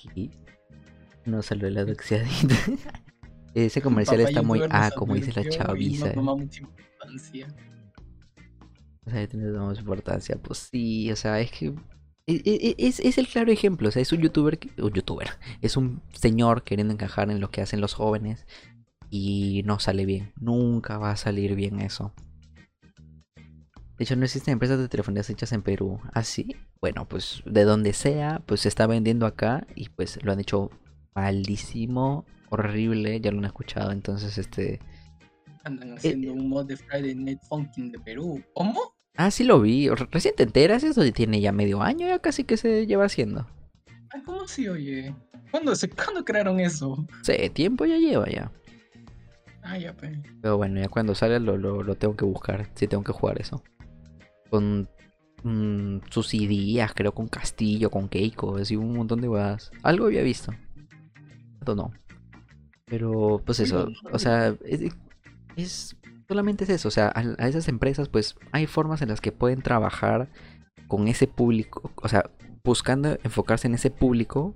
No 1.29 1.43
salió 1.43 1.69
el 1.69 1.75
lado 1.75 1.93
oxidadito. 1.93 2.55
Ese 3.55 3.83
comercial 3.83 4.19
Papá 4.19 4.29
está 4.31 4.43
muy 4.43 4.61
Ah, 4.71 4.91
como 4.95 5.15
dice 5.15 5.33
la 5.35 5.49
chaviza. 5.49 6.09
No 6.09 6.13
toma 6.15 6.35
mucha 6.37 6.61
importancia. 6.63 7.49
O 9.05 9.11
sea, 9.11 9.27
tiene 9.27 9.47
más 9.51 9.79
importancia. 9.79 10.37
Pues 10.41 10.69
sí, 10.71 11.11
o 11.11 11.17
sea, 11.17 11.41
es 11.41 11.51
que. 11.51 11.67
e- 12.27 12.43
e- 12.45 12.69
e- 12.71 12.75
Es, 12.79 13.01
es 13.01 13.19
el 13.19 13.27
claro 13.27 13.51
ejemplo. 13.51 13.89
O 13.89 13.91
sea, 13.93 14.03
es 14.03 14.13
un 14.13 14.21
youtuber. 14.21 14.59
que- 14.59 14.71
Un 14.83 14.93
youtuber. 14.93 15.29
Es 15.63 15.77
un 15.77 16.03
señor 16.13 16.63
queriendo 16.63 16.93
encajar 16.93 17.31
en 17.31 17.41
lo 17.41 17.51
que 17.51 17.63
hacen 17.63 17.81
los 17.81 17.95
jóvenes. 17.95 18.47
Y 19.11 19.63
no 19.65 19.79
sale 19.81 20.05
bien. 20.07 20.33
Nunca 20.39 20.99
va 20.99 21.11
a 21.11 21.17
salir 21.17 21.55
bien 21.55 21.81
eso. 21.81 22.13
De 23.97 24.05
hecho, 24.05 24.15
no 24.15 24.25
existen 24.25 24.53
empresas 24.53 24.79
de 24.79 24.89
telefonías 24.89 25.29
hechas 25.31 25.53
en 25.53 25.63
Perú. 25.63 25.99
¿Ah, 26.13 26.23
sí? 26.23 26.55
Bueno, 26.81 27.09
pues 27.09 27.43
de 27.47 27.65
donde 27.65 27.93
sea, 27.95 28.43
pues 28.47 28.61
se 28.61 28.69
está 28.69 28.87
vendiendo 28.87 29.27
acá. 29.27 29.67
Y 29.75 29.89
pues 29.89 30.23
lo 30.23 30.31
han 30.33 30.39
hecho 30.41 30.71
malísimo, 31.21 32.25
horrible. 32.51 33.21
Ya 33.21 33.31
lo 33.33 33.39
han 33.39 33.45
escuchado. 33.45 33.93
Entonces, 33.93 34.39
este. 34.39 34.81
Andan 35.65 35.95
haciendo 35.99 36.33
un 36.33 36.49
mod 36.49 36.67
de 36.67 36.77
Friday 36.77 37.15
Night 37.15 37.41
Funkin' 37.49 37.91
de 37.93 37.99
Perú. 37.99 38.43
¿Cómo? 38.55 38.81
Ah, 39.17 39.31
sí 39.31 39.45
lo 39.45 39.61
vi. 39.61 39.89
Re- 39.89 40.09
Recién 40.11 40.35
te 40.37 40.45
enteras, 40.45 40.85
eso 40.85 41.03
tiene 41.13 41.41
ya 41.41 41.53
medio 41.53 41.83
año, 41.83 42.07
ya 42.07 42.21
casi 42.21 42.45
que 42.45 42.57
se 42.57 42.87
lleva 42.87 43.05
haciendo. 43.07 43.47
Ay, 44.11 44.23
¿Cómo 44.23 44.43
así, 44.43 44.69
oye? 44.69 45.15
¿Cuándo, 45.51 45.75
se, 45.75 45.89
¿Cuándo 45.91 46.25
crearon 46.25 46.61
eso? 46.61 47.05
Sí, 47.23 47.51
tiempo 47.51 47.85
ya 47.85 47.97
lleva 47.97 48.29
ya. 48.31 48.53
Ah, 49.63 49.77
ya, 49.77 49.93
pues. 49.95 50.17
Pero 50.41 50.57
bueno, 50.57 50.81
ya 50.81 50.89
cuando 50.89 51.15
salga 51.15 51.39
lo, 51.39 51.57
lo, 51.59 51.83
lo 51.83 51.95
tengo 51.97 52.17
que 52.17 52.25
buscar. 52.25 52.69
Sí, 52.75 52.87
tengo 52.87 53.03
que 53.03 53.13
jugar 53.13 53.41
eso. 53.41 53.63
Con 54.51 54.89
mm, 55.43 55.99
sus 56.11 56.33
ideas, 56.35 56.93
creo, 56.95 57.13
con 57.13 57.29
Castillo, 57.29 57.91
con 57.91 58.09
Keiko, 58.09 58.57
así 58.57 58.77
un 58.77 58.97
montón 58.97 59.21
de 59.21 59.29
huevadas. 59.29 59.71
Algo 59.83 60.07
había 60.07 60.23
visto. 60.23 60.55
Esto 61.59 61.75
no. 61.75 61.93
Pero, 62.87 63.43
pues 63.45 63.61
eso, 63.61 63.89
o 64.13 64.19
sea, 64.19 64.55
es, 64.65 64.93
es- 65.57 65.97
solamente 66.27 66.65
es 66.65 66.71
eso. 66.71 66.89
O 66.89 66.91
sea, 66.91 67.09
a, 67.09 67.21
a 67.43 67.49
esas 67.49 67.69
empresas, 67.69 68.09
pues 68.09 68.37
hay 68.53 68.67
formas 68.67 69.03
en 69.03 69.09
las 69.11 69.21
que 69.21 69.33
pueden 69.33 69.63
trabajar 69.63 70.29
con 70.89 71.09
ese 71.09 71.27
público. 71.27 71.91
O 71.97 72.09
sea, 72.09 72.31
buscando 72.65 73.19
enfocarse 73.25 73.67
en 73.67 73.75
ese 73.75 73.91
público 73.91 74.55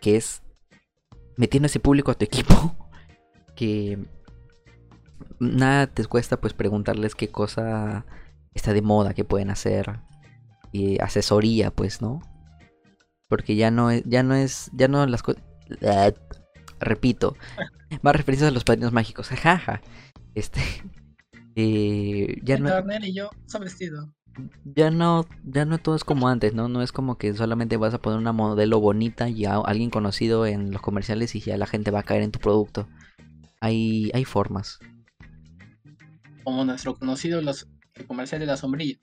que 0.00 0.16
es 0.16 0.42
metiendo 1.36 1.66
ese 1.66 1.80
público 1.80 2.10
a 2.10 2.14
tu 2.14 2.24
equipo 2.26 2.76
que 3.54 3.98
nada 5.38 5.86
te 5.86 6.04
cuesta 6.06 6.40
pues 6.40 6.52
preguntarles 6.54 7.14
qué 7.14 7.28
cosa 7.28 8.04
está 8.54 8.72
de 8.72 8.82
moda 8.82 9.14
que 9.14 9.24
pueden 9.24 9.50
hacer 9.50 10.00
y 10.72 10.98
asesoría 11.00 11.70
pues 11.70 12.02
no 12.02 12.20
porque 13.28 13.56
ya 13.56 13.70
no 13.70 13.90
es 13.90 14.02
ya 14.04 14.22
no 14.22 14.34
es 14.34 14.70
ya 14.72 14.88
no 14.88 15.06
las 15.06 15.22
cosas 15.22 15.42
repito 16.80 17.36
más 18.02 18.16
referencias 18.16 18.50
a 18.50 18.54
los 18.54 18.64
padrinos 18.64 18.92
mágicos 18.92 19.28
jaja 19.28 19.80
este 20.34 20.60
eh, 21.56 22.38
ya 22.42 22.58
no 22.58 22.68
Turner 22.68 23.04
y 23.04 23.14
yo, 23.14 23.30
ya 24.64 24.90
no, 24.90 25.26
ya 25.44 25.64
no 25.64 25.78
todo 25.78 25.96
es 25.96 26.04
como 26.04 26.28
antes, 26.28 26.54
¿no? 26.54 26.68
No 26.68 26.82
es 26.82 26.92
como 26.92 27.16
que 27.16 27.32
solamente 27.34 27.76
vas 27.76 27.94
a 27.94 27.98
poner 27.98 28.18
una 28.18 28.32
modelo 28.32 28.80
bonita 28.80 29.28
y 29.28 29.44
a 29.44 29.56
alguien 29.56 29.90
conocido 29.90 30.46
en 30.46 30.70
los 30.70 30.82
comerciales 30.82 31.34
y 31.34 31.40
ya 31.40 31.56
la 31.56 31.66
gente 31.66 31.90
va 31.90 32.00
a 32.00 32.04
caer 32.04 32.22
en 32.22 32.32
tu 32.32 32.38
producto. 32.38 32.88
Hay, 33.60 34.10
hay 34.14 34.24
formas. 34.24 34.78
Como 36.44 36.64
nuestro 36.64 36.94
conocido 36.94 37.40
los, 37.40 37.68
el 37.94 38.06
comercial 38.06 38.40
de 38.40 38.46
la 38.46 38.56
sombrilla. 38.56 38.98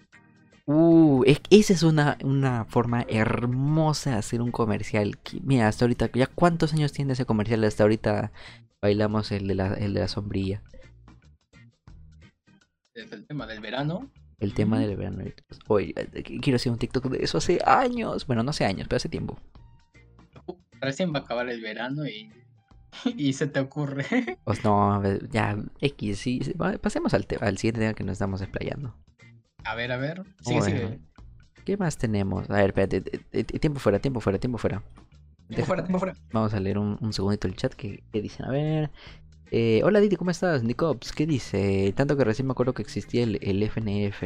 Uh, 0.66 1.24
es, 1.26 1.42
esa 1.50 1.74
es 1.74 1.84
una, 1.84 2.18
una 2.24 2.64
forma 2.66 3.06
hermosa 3.10 4.12
de 4.12 4.16
hacer 4.18 4.42
un 4.42 4.52
comercial. 4.52 5.18
Mira, 5.42 5.68
hasta 5.68 5.86
ahorita, 5.86 6.10
¿ya 6.14 6.28
cuántos 6.28 6.74
años 6.74 6.94
tiene 6.94 7.14
ese 7.14 7.26
comercial? 7.26 7.64
Hasta 7.66 7.84
ahorita 7.84 8.32
bailamos 8.82 9.32
el 9.32 9.48
de 9.48 9.56
la, 9.56 9.74
el 9.74 9.94
de 9.94 10.00
la 10.02 10.08
sombrilla. 10.08 10.62
Desde 12.96 13.16
el 13.16 13.26
tema 13.26 13.46
del 13.46 13.60
verano. 13.60 14.10
El 14.40 14.54
tema 14.54 14.80
del 14.80 14.96
verano. 14.96 15.24
Oye, 15.68 15.94
quiero 16.42 16.56
hacer 16.56 16.72
un 16.72 16.78
TikTok 16.78 17.06
de 17.06 17.24
eso 17.24 17.38
hace 17.38 17.60
años. 17.66 18.26
Bueno, 18.28 18.44
no 18.44 18.52
hace 18.52 18.66
años, 18.66 18.88
pero 18.88 18.98
hace 18.98 19.10
tiempo. 19.10 19.38
Recién 20.80 21.14
va 21.14 21.20
a 21.20 21.22
acabar 21.24 21.50
el 21.50 21.62
verano 21.62 22.06
y, 22.06 22.32
y 23.18 23.34
se 23.34 23.48
te 23.48 23.60
ocurre. 23.60 24.38
Pues 24.44 24.64
no, 24.64 25.02
ya, 25.30 25.58
X, 25.82 26.20
sí, 26.20 26.42
pasemos 26.82 27.14
al, 27.14 27.26
al 27.42 27.58
siguiente 27.58 27.82
tema 27.82 27.94
que 27.94 28.04
nos 28.04 28.14
estamos 28.14 28.40
desplayando. 28.40 28.96
A 29.66 29.76
ver, 29.76 29.92
a 29.92 29.98
ver. 29.98 30.24
Sigue, 30.42 30.60
Bueno, 30.60 30.78
sigue. 30.78 31.00
¿Qué 31.66 31.78
más 31.78 31.98
tenemos? 31.98 32.50
A 32.50 32.56
ver, 32.56 32.68
espérate, 32.68 32.98
eh, 32.98 33.22
eh, 33.32 33.44
tiempo 33.44 33.80
fuera, 33.80 34.00
tiempo 34.00 34.20
fuera, 34.20 34.38
tiempo 34.38 34.58
fuera. 34.58 34.84
Tiempo 35.48 35.66
fuera, 35.66 35.84
tiempo 35.84 36.00
fuera. 36.00 36.16
Vamos 36.32 36.54
a 36.54 36.60
leer 36.60 36.78
un, 36.78 36.98
un 37.00 37.14
segundito 37.14 37.48
el 37.48 37.56
chat 37.56 37.74
que, 37.74 38.04
que 38.12 38.22
dicen. 38.22 38.46
A 38.46 38.52
ver. 38.52 38.92
Eh, 39.52 39.82
hola 39.84 40.00
Didi, 40.00 40.16
¿cómo 40.16 40.32
estás? 40.32 40.64
Nicops, 40.64 41.12
¿qué 41.12 41.28
dice? 41.28 41.94
Tanto 41.96 42.18
que 42.18 42.24
recién 42.24 42.48
me 42.48 42.54
acuerdo 42.54 42.74
que 42.74 42.82
existía 42.82 43.24
el, 43.24 43.38
el 43.42 43.62
FNF. 43.62 44.24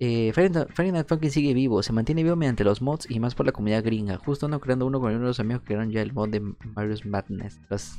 Eh, 0.00 0.32
Night 0.36 1.08
Funkin' 1.08 1.30
sigue 1.30 1.54
vivo, 1.54 1.82
se 1.82 1.92
mantiene 1.92 2.22
vivo 2.22 2.36
mediante 2.36 2.64
los 2.64 2.82
mods 2.82 3.10
y 3.10 3.20
más 3.20 3.34
por 3.34 3.46
la 3.46 3.52
comunidad 3.52 3.82
gringa. 3.84 4.18
Justo 4.18 4.46
ando 4.46 4.60
creando 4.60 4.86
uno 4.86 5.00
con 5.00 5.10
uno 5.12 5.20
de 5.20 5.26
los 5.28 5.40
amigos 5.40 5.62
que 5.62 5.68
crearon 5.68 5.90
ya 5.90 6.02
el 6.02 6.12
mod 6.12 6.28
de 6.28 6.40
Mario's 6.40 7.06
Madness. 7.06 7.58
Pues, 7.68 7.96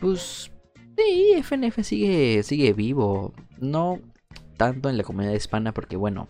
pues 0.00 0.50
sí, 0.96 1.34
FNF 1.36 1.80
sigue, 1.82 2.42
sigue 2.42 2.72
vivo. 2.72 3.32
No 3.58 4.00
tanto 4.58 4.90
en 4.90 4.98
la 4.98 5.04
comunidad 5.04 5.32
hispana 5.32 5.72
porque 5.72 5.96
bueno, 5.96 6.28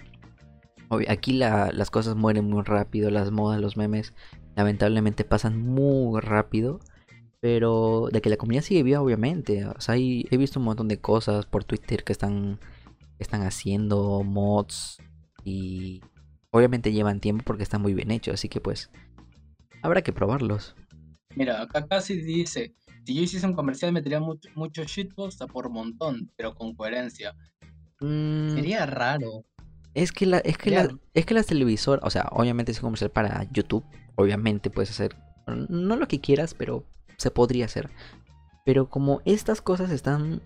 aquí 1.08 1.32
la- 1.32 1.72
las 1.72 1.90
cosas 1.90 2.14
mueren 2.14 2.44
muy 2.48 2.62
rápido, 2.62 3.10
las 3.10 3.32
modas, 3.32 3.60
los 3.60 3.76
memes 3.76 4.14
lamentablemente 4.54 5.24
pasan 5.24 5.60
muy 5.60 6.20
rápido. 6.20 6.78
Pero 7.40 8.08
de 8.12 8.20
que 8.20 8.30
la 8.30 8.36
comunidad 8.36 8.62
sigue 8.62 8.82
viva, 8.82 9.00
obviamente. 9.00 9.64
O 9.64 9.80
sea, 9.80 9.94
he 9.96 10.36
visto 10.36 10.58
un 10.58 10.64
montón 10.64 10.88
de 10.88 11.00
cosas 11.00 11.46
por 11.46 11.62
Twitter 11.62 12.02
que 12.02 12.12
están, 12.12 12.58
están 13.20 13.42
haciendo 13.42 14.24
mods. 14.24 14.98
Y 15.44 16.00
obviamente 16.50 16.90
llevan 16.92 17.20
tiempo 17.20 17.44
porque 17.46 17.62
están 17.62 17.80
muy 17.80 17.94
bien 17.94 18.10
hechos. 18.10 18.34
Así 18.34 18.48
que 18.48 18.60
pues 18.60 18.90
habrá 19.82 20.02
que 20.02 20.12
probarlos. 20.12 20.74
Mira, 21.36 21.62
acá 21.62 21.86
casi 21.86 22.20
dice, 22.20 22.74
si 23.04 23.14
yo 23.14 23.22
hiciese 23.22 23.46
un 23.46 23.54
comercial 23.54 23.92
metería 23.92 24.18
mucho, 24.18 24.48
mucho 24.56 24.82
shitpost 24.82 25.40
por 25.52 25.70
montón, 25.70 26.32
pero 26.36 26.56
con 26.56 26.74
coherencia. 26.74 27.36
Mm, 28.00 28.54
Sería 28.54 28.86
raro. 28.86 29.44
Es 29.94 30.12
que 30.12 30.26
la, 30.26 30.38
es 30.38 30.58
que 30.58 30.70
la, 30.70 30.88
es 31.14 31.26
que 31.26 31.34
las 31.34 31.46
televisoras, 31.46 32.04
o 32.04 32.10
sea, 32.10 32.28
obviamente 32.30 32.72
es 32.72 32.80
comercial 32.80 33.10
para 33.10 33.48
YouTube, 33.50 33.84
obviamente 34.14 34.70
puedes 34.70 34.90
hacer 34.90 35.16
no 35.68 35.96
lo 35.96 36.08
que 36.08 36.20
quieras, 36.20 36.54
pero 36.54 36.84
se 37.16 37.30
podría 37.30 37.64
hacer. 37.64 37.90
Pero 38.64 38.88
como 38.88 39.22
estas 39.24 39.62
cosas 39.62 39.90
están 39.90 40.42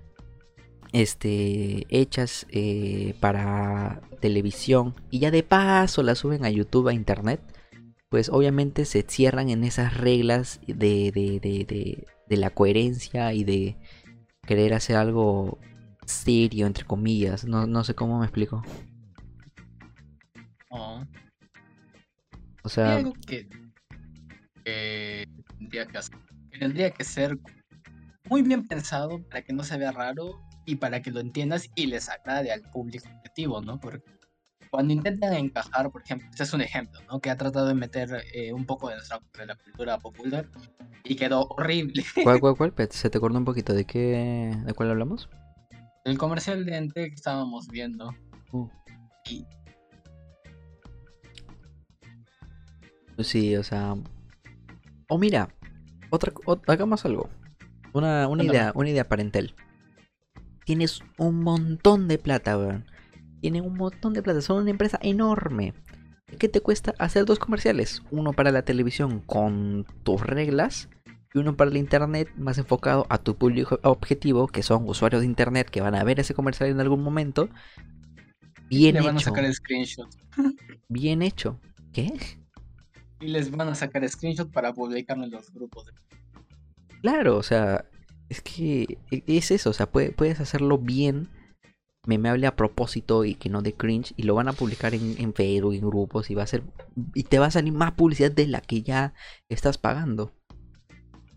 este 0.92 1.86
hechas 1.88 2.46
eh, 2.50 3.14
para 3.20 4.02
televisión 4.20 4.94
y 5.10 5.18
ya 5.20 5.30
de 5.30 5.42
paso 5.42 6.02
las 6.02 6.18
suben 6.18 6.44
a 6.44 6.50
YouTube 6.50 6.88
a 6.88 6.94
internet, 6.94 7.40
pues 8.08 8.28
obviamente 8.28 8.84
se 8.84 9.02
cierran 9.02 9.48
en 9.48 9.64
esas 9.64 9.96
reglas 9.96 10.60
de, 10.66 11.10
de, 11.12 11.40
de, 11.40 11.64
de, 11.64 12.06
de 12.28 12.36
la 12.36 12.50
coherencia 12.50 13.32
y 13.32 13.42
de 13.44 13.76
querer 14.46 14.74
hacer 14.74 14.96
algo 14.96 15.58
serio 16.12 16.66
entre 16.66 16.85
comillas. 16.85 17.44
No, 17.44 17.66
no 17.66 17.85
sé 17.85 17.94
cómo 17.94 18.18
me 18.18 18.27
explico. 18.27 18.62
¿no? 20.70 21.07
O 22.64 22.68
sea, 22.68 22.96
algo 22.96 23.12
que, 23.27 23.48
tendría 24.64 25.87
que 25.87 25.98
hacer- 25.98 26.18
que 26.51 26.59
tendría 26.59 26.90
que 26.90 27.05
ser 27.05 27.38
muy 28.31 28.42
bien 28.42 28.66
pensado 28.66 29.20
para 29.29 29.42
que 29.42 29.53
no 29.53 29.64
se 29.64 29.77
vea 29.77 29.92
raro 29.92 30.40
y 30.64 30.77
para 30.77 31.03
que 31.03 31.11
lo 31.11 31.20
entiendas 31.20 31.68
y 31.75 31.87
les 31.87 32.09
agrade 32.09 32.53
al 32.53 32.62
público 32.70 33.09
objetivo, 33.18 33.61
¿no? 33.61 33.81
Porque 33.81 34.03
cuando 34.70 34.92
intentan 34.94 35.35
encajar, 35.35 35.90
por 35.90 36.03
ejemplo, 36.03 36.29
este 36.31 36.44
es 36.44 36.53
un 36.55 36.61
ejemplo, 36.62 37.01
¿no? 37.11 37.20
Que 37.20 37.31
ha 37.31 37.37
tratado 37.37 37.66
de 37.66 37.75
meter 37.75 38.25
eh, 38.33 38.53
un 38.53 38.64
poco 38.64 38.88
de, 38.88 38.94
nuestra, 38.96 39.20
de 39.37 39.46
la 39.46 39.57
cultura 39.57 39.98
popular 39.98 40.48
y 41.05 41.16
quedó 41.16 41.46
horrible. 41.48 42.05
¿cuál, 42.22 42.40
cuál, 42.40 42.55
cuál? 42.57 42.68
Espérate, 42.70 42.96
Se 42.96 43.11
te 43.11 43.18
acordó 43.18 43.38
un 43.38 43.44
poquito 43.44 43.75
de 43.75 43.85
qué, 43.85 44.57
de 44.64 44.72
cuál 44.72 44.90
hablamos 44.90 45.29
el 46.04 46.18
comercial 46.18 46.64
de 46.64 46.76
Ente 46.76 47.08
que 47.08 47.14
estábamos 47.14 47.68
viendo. 47.68 48.14
Uh. 48.52 48.68
Pues 53.16 53.28
sí, 53.28 53.56
o 53.56 53.62
sea. 53.62 53.92
O 53.92 54.02
oh, 55.08 55.18
mira, 55.18 55.48
otra, 56.10 56.32
hagamos 56.66 57.04
algo. 57.04 57.28
Una, 57.92 58.26
una 58.28 58.44
idea, 58.44 58.72
una 58.74 58.88
idea 58.88 59.08
parental. 59.08 59.54
Tienes 60.64 61.00
un 61.18 61.42
montón 61.42 62.08
de 62.08 62.18
plata, 62.18 62.56
weón. 62.56 62.86
Tienen 63.40 63.64
un 63.64 63.76
montón 63.76 64.14
de 64.14 64.22
plata, 64.22 64.40
son 64.40 64.62
una 64.62 64.70
empresa 64.70 64.98
enorme. 65.02 65.74
¿Qué 66.38 66.48
te 66.48 66.60
cuesta 66.60 66.94
hacer 66.98 67.26
dos 67.26 67.38
comerciales? 67.38 68.02
Uno 68.10 68.32
para 68.32 68.52
la 68.52 68.62
televisión 68.62 69.20
con 69.20 69.84
tus 70.02 70.22
reglas 70.22 70.88
y 71.35 71.38
uno 71.38 71.57
para 71.57 71.71
el 71.71 71.77
internet 71.77 72.29
más 72.37 72.59
enfocado 72.59 73.07
a 73.09 73.18
tu 73.18 73.37
público 73.37 73.79
objetivo, 73.83 74.49
que 74.49 74.62
son 74.62 74.88
usuarios 74.88 75.21
de 75.23 75.27
internet 75.27 75.71
que 75.71 75.81
van 75.81 75.95
a 75.95 76.05
ver 76.05 76.21
ese 76.21 76.35
comercial 76.35 76.71
en 76.71 76.81
algún 76.81 77.03
momento. 77.03 77.49
Bien 78.68 78.95
Le 78.95 79.01
van 79.03 79.16
a 79.16 79.21
hecho. 79.21 79.31
sacar 79.31 79.53
screenshot. 79.53 80.09
Bien 80.88 81.23
hecho. 81.23 81.59
¿Qué? 81.92 82.12
Y 83.21 83.29
les 83.29 83.51
van 83.51 83.68
a 83.68 83.75
sacar 83.75 84.09
screenshot 84.09 84.51
para 84.51 84.73
publicarlo 84.73 85.25
en 85.25 85.31
los 85.31 85.53
grupos. 85.53 85.87
de- 85.87 85.92
Claro, 87.03 87.37
o 87.37 87.42
sea, 87.42 87.85
es 88.29 88.40
que 88.40 88.99
e- 89.11 89.25
es 89.27 89.51
eso, 89.51 89.71
o 89.71 89.73
sea, 89.73 89.90
puede- 89.90 90.12
puedes 90.12 90.40
hacerlo 90.40 90.79
bien, 90.79 91.29
memeable 92.07 92.47
a 92.47 92.57
propósito 92.57 93.25
y 93.25 93.35
que 93.35 93.49
no 93.49 93.62
de 93.62 93.75
cringe, 93.75 94.12
y 94.16 94.23
lo 94.25 94.35
van 94.35 94.49
a 94.49 94.53
publicar 94.53 94.95
en, 94.95 95.14
en 95.18 95.35
Facebook, 95.35 95.75
en 95.75 95.81
grupos, 95.87 96.31
y 96.31 96.35
va 96.35 96.42
a 96.45 96.47
ser, 96.47 96.62
y 97.14 97.25
te 97.25 97.38
va 97.38 97.47
a 97.47 97.51
salir 97.51 97.73
más 97.73 97.92
publicidad 97.92 98.33
de 98.33 98.47
la 98.47 98.61
que 98.61 98.83
ya 98.83 99.14
estás 99.49 99.79
pagando. 99.79 100.33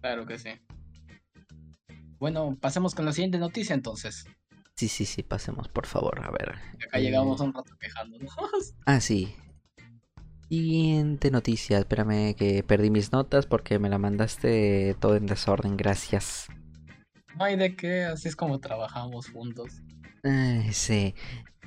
Claro 0.06 0.28
que 0.28 0.38
sí. 0.38 0.50
Bueno, 2.20 2.56
pasemos 2.62 2.94
con 2.94 3.06
la 3.06 3.12
siguiente 3.12 3.40
noticia 3.40 3.74
entonces. 3.74 4.28
Sí, 4.76 4.88
sí, 4.88 5.04
sí, 5.04 5.24
pasemos, 5.24 5.68
por 5.68 5.88
favor, 5.88 6.24
a 6.24 6.30
ver. 6.30 6.54
Acá 6.86 7.00
Eh, 7.00 7.02
llegamos 7.02 7.42
un 7.42 7.52
rato 7.52 7.76
quejándonos. 7.80 8.32
Ah, 8.86 9.00
sí. 9.00 9.36
Siguiente 10.48 11.32
noticia, 11.32 11.80
espérame 11.80 12.36
que 12.36 12.62
perdí 12.62 12.92
mis 12.92 13.12
notas 13.12 13.48
porque 13.48 13.80
me 13.80 13.90
la 13.90 13.98
mandaste 13.98 14.96
todo 15.00 15.16
en 15.16 15.26
desorden, 15.26 15.76
gracias. 15.76 16.50
No 17.36 17.46
hay 17.46 17.56
de 17.56 17.76
qué, 17.76 18.04
así 18.04 18.28
es 18.28 18.36
como 18.36 18.60
trabajamos 18.60 19.32
juntos. 19.32 19.82
Sí. 20.72 21.16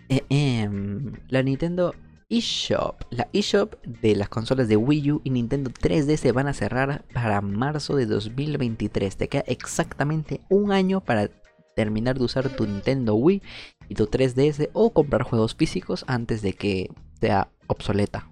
Eh, 0.09 0.25
em, 0.29 1.13
la 1.27 1.43
Nintendo 1.43 1.93
eShop. 2.29 3.03
La 3.11 3.29
eShop 3.33 3.83
de 3.85 4.15
las 4.15 4.29
consolas 4.29 4.69
de 4.69 4.77
Wii 4.77 5.13
U 5.13 5.21
y 5.25 5.31
Nintendo 5.31 5.71
3DS 5.71 6.33
van 6.33 6.49
a 6.49 6.55
cerrar 6.55 7.05
para 7.13 7.41
marzo 7.41 7.97
de 7.97 8.07
2023. 8.07 9.17
Te 9.17 9.29
queda 9.29 9.45
exactamente 9.47 10.43
un 10.49 10.73
año 10.73 11.01
para 11.01 11.31
terminar 11.75 12.19
de 12.19 12.25
usar 12.25 12.49
tu 12.51 12.67
Nintendo 12.67 13.15
Wii 13.15 13.43
y 13.89 13.95
tu 13.95 14.07
3DS 14.07 14.71
o 14.73 14.93
comprar 14.93 15.23
juegos 15.23 15.55
físicos 15.55 16.05
antes 16.07 16.43
de 16.43 16.53
que 16.53 16.91
sea 17.21 17.51
obsoleta. 17.67 18.31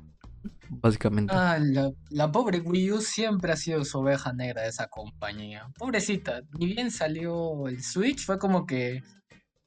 Básicamente. 0.68 1.32
Ah, 1.34 1.58
la, 1.60 1.92
la 2.10 2.32
pobre 2.32 2.60
Wii 2.60 2.92
U 2.92 3.00
siempre 3.00 3.52
ha 3.52 3.56
sido 3.56 3.84
su 3.84 4.00
oveja 4.00 4.32
negra 4.32 4.62
de 4.62 4.68
esa 4.68 4.88
compañía. 4.88 5.70
Pobrecita, 5.78 6.42
ni 6.58 6.66
bien 6.66 6.90
salió 6.90 7.68
el 7.68 7.82
Switch, 7.82 8.24
fue 8.24 8.38
como 8.38 8.66
que. 8.66 9.02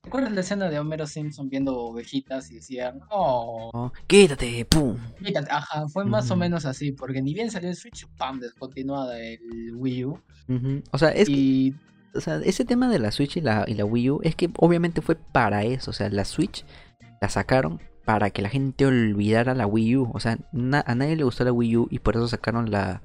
¿Recuerdas 0.10 0.34
la 0.34 0.42
escena 0.42 0.70
de 0.70 0.80
Homero 0.80 1.06
Simpson 1.06 1.50
viendo 1.50 1.78
ovejitas 1.78 2.50
y 2.50 2.56
decían, 2.56 3.00
oh, 3.12 3.70
Oh, 3.72 3.92
quítate, 4.08 4.66
pum. 4.66 4.98
quítate"? 5.24 5.48
Ajá, 5.52 5.88
fue 5.88 6.04
más 6.04 6.32
o 6.32 6.36
menos 6.36 6.66
así, 6.66 6.92
porque 6.92 7.22
ni 7.22 7.36
bien 7.36 7.52
salió 7.52 7.70
el 7.70 7.76
Switch, 7.76 8.08
pam, 8.18 8.40
descontinuada 8.40 9.20
el 9.20 9.76
Wii 9.76 10.06
U. 10.06 10.20
O 10.92 10.98
sea, 10.98 11.10
es 11.10 11.28
que 11.28 11.74
o 12.16 12.22
sea, 12.22 12.38
ese 12.38 12.66
tema 12.66 12.90
de 12.90 12.98
la 12.98 13.12
Switch 13.12 13.38
y 13.38 13.42
la, 13.42 13.66
y 13.68 13.76
la 13.76 13.86
Wii 13.86 14.10
U 14.10 14.20
es 14.24 14.36
que 14.36 14.50
obviamente 14.58 15.02
fue 15.04 15.16
para 15.16 15.64
eso. 15.64 15.92
O 15.92 15.94
sea, 15.94 16.10
la 16.10 16.26
Switch 16.26 16.66
la 17.22 17.30
sacaron 17.30 17.80
para 18.04 18.32
que 18.32 18.42
la 18.42 18.50
gente 18.50 18.88
olvidara 18.88 19.54
la 19.54 19.68
Wii 19.68 19.98
U. 19.98 20.12
O 20.12 20.20
sea, 20.20 20.40
na- 20.52 20.84
a 20.88 20.96
nadie 20.96 21.18
le 21.18 21.24
gustó 21.24 21.44
la 21.44 21.52
Wii 21.52 21.78
U 21.78 21.88
y 21.92 22.00
por 22.00 22.16
eso 22.16 22.28
sacaron 22.28 22.72
la, 22.72 23.04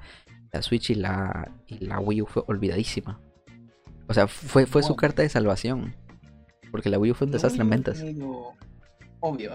la 0.54 0.62
Switch 0.62 0.88
y 0.88 0.94
la, 0.94 1.52
y 1.66 1.84
la 1.84 2.00
Wii 2.00 2.22
U 2.22 2.26
fue 2.26 2.44
olvidadísima. 2.46 3.20
O 4.08 4.14
sea, 4.14 4.26
fue, 4.26 4.64
fue 4.64 4.82
su 4.82 4.96
carta 4.96 5.20
de 5.20 5.28
salvación. 5.28 5.94
Porque 6.74 6.90
la 6.90 6.98
Wii 6.98 7.12
U 7.12 7.14
fue 7.14 7.26
un 7.26 7.30
la 7.30 7.36
desastre 7.36 7.62
en 7.62 7.70
ventas. 7.70 7.98
tenido- 8.00 8.52
Obvio, 9.20 9.52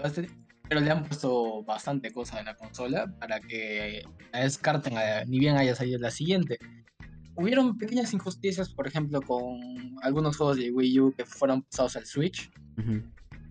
pero 0.70 0.80
le 0.80 0.90
han 0.90 1.04
puesto 1.04 1.62
bastante 1.64 2.10
cosas 2.14 2.38
en 2.40 2.46
la 2.46 2.54
consola 2.56 3.14
para 3.20 3.40
que 3.40 4.02
la 4.32 4.40
descarten, 4.40 4.96
a- 4.96 5.26
ni 5.26 5.38
bien 5.38 5.58
haya 5.58 5.74
salido 5.76 5.98
la 5.98 6.10
siguiente. 6.10 6.56
Hubieron 7.36 7.76
pequeñas 7.76 8.14
injusticias, 8.14 8.72
por 8.72 8.86
ejemplo, 8.86 9.20
con 9.20 9.60
algunos 10.00 10.38
juegos 10.38 10.56
de 10.56 10.70
Wii 10.72 11.00
U 11.00 11.12
que 11.14 11.26
fueron 11.26 11.60
pasados 11.60 11.94
al 11.96 12.06
Switch. 12.06 12.50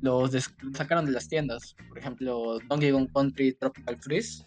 Los 0.01 0.31
des- 0.31 0.51
sacaron 0.73 1.05
de 1.05 1.11
las 1.11 1.27
tiendas. 1.27 1.75
Por 1.89 1.99
ejemplo, 1.99 2.57
Donkey 2.67 2.91
Kong 2.91 3.07
Country 3.13 3.53
Tropical 3.53 3.97
Freeze 4.01 4.45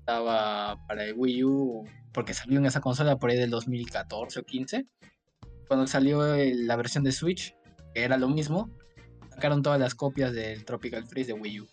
estaba 0.00 0.76
para 0.86 1.04
el 1.04 1.14
Wii 1.16 1.44
U 1.44 1.84
porque 2.12 2.34
salió 2.34 2.58
en 2.58 2.66
esa 2.66 2.82
consola 2.82 3.18
por 3.18 3.30
ahí 3.30 3.38
del 3.38 3.48
2014 3.50 4.40
o 4.40 4.42
15. 4.44 4.86
Cuando 5.68 5.86
salió 5.86 6.22
la 6.36 6.76
versión 6.76 7.02
de 7.04 7.12
Switch, 7.12 7.54
que 7.94 8.02
era 8.02 8.16
lo 8.16 8.28
mismo, 8.28 8.70
sacaron 9.30 9.62
todas 9.62 9.80
las 9.80 9.94
copias 9.94 10.32
del 10.32 10.64
Tropical 10.64 11.06
Freeze 11.06 11.32
de 11.34 11.40
Wii 11.40 11.60
U. 11.60 11.68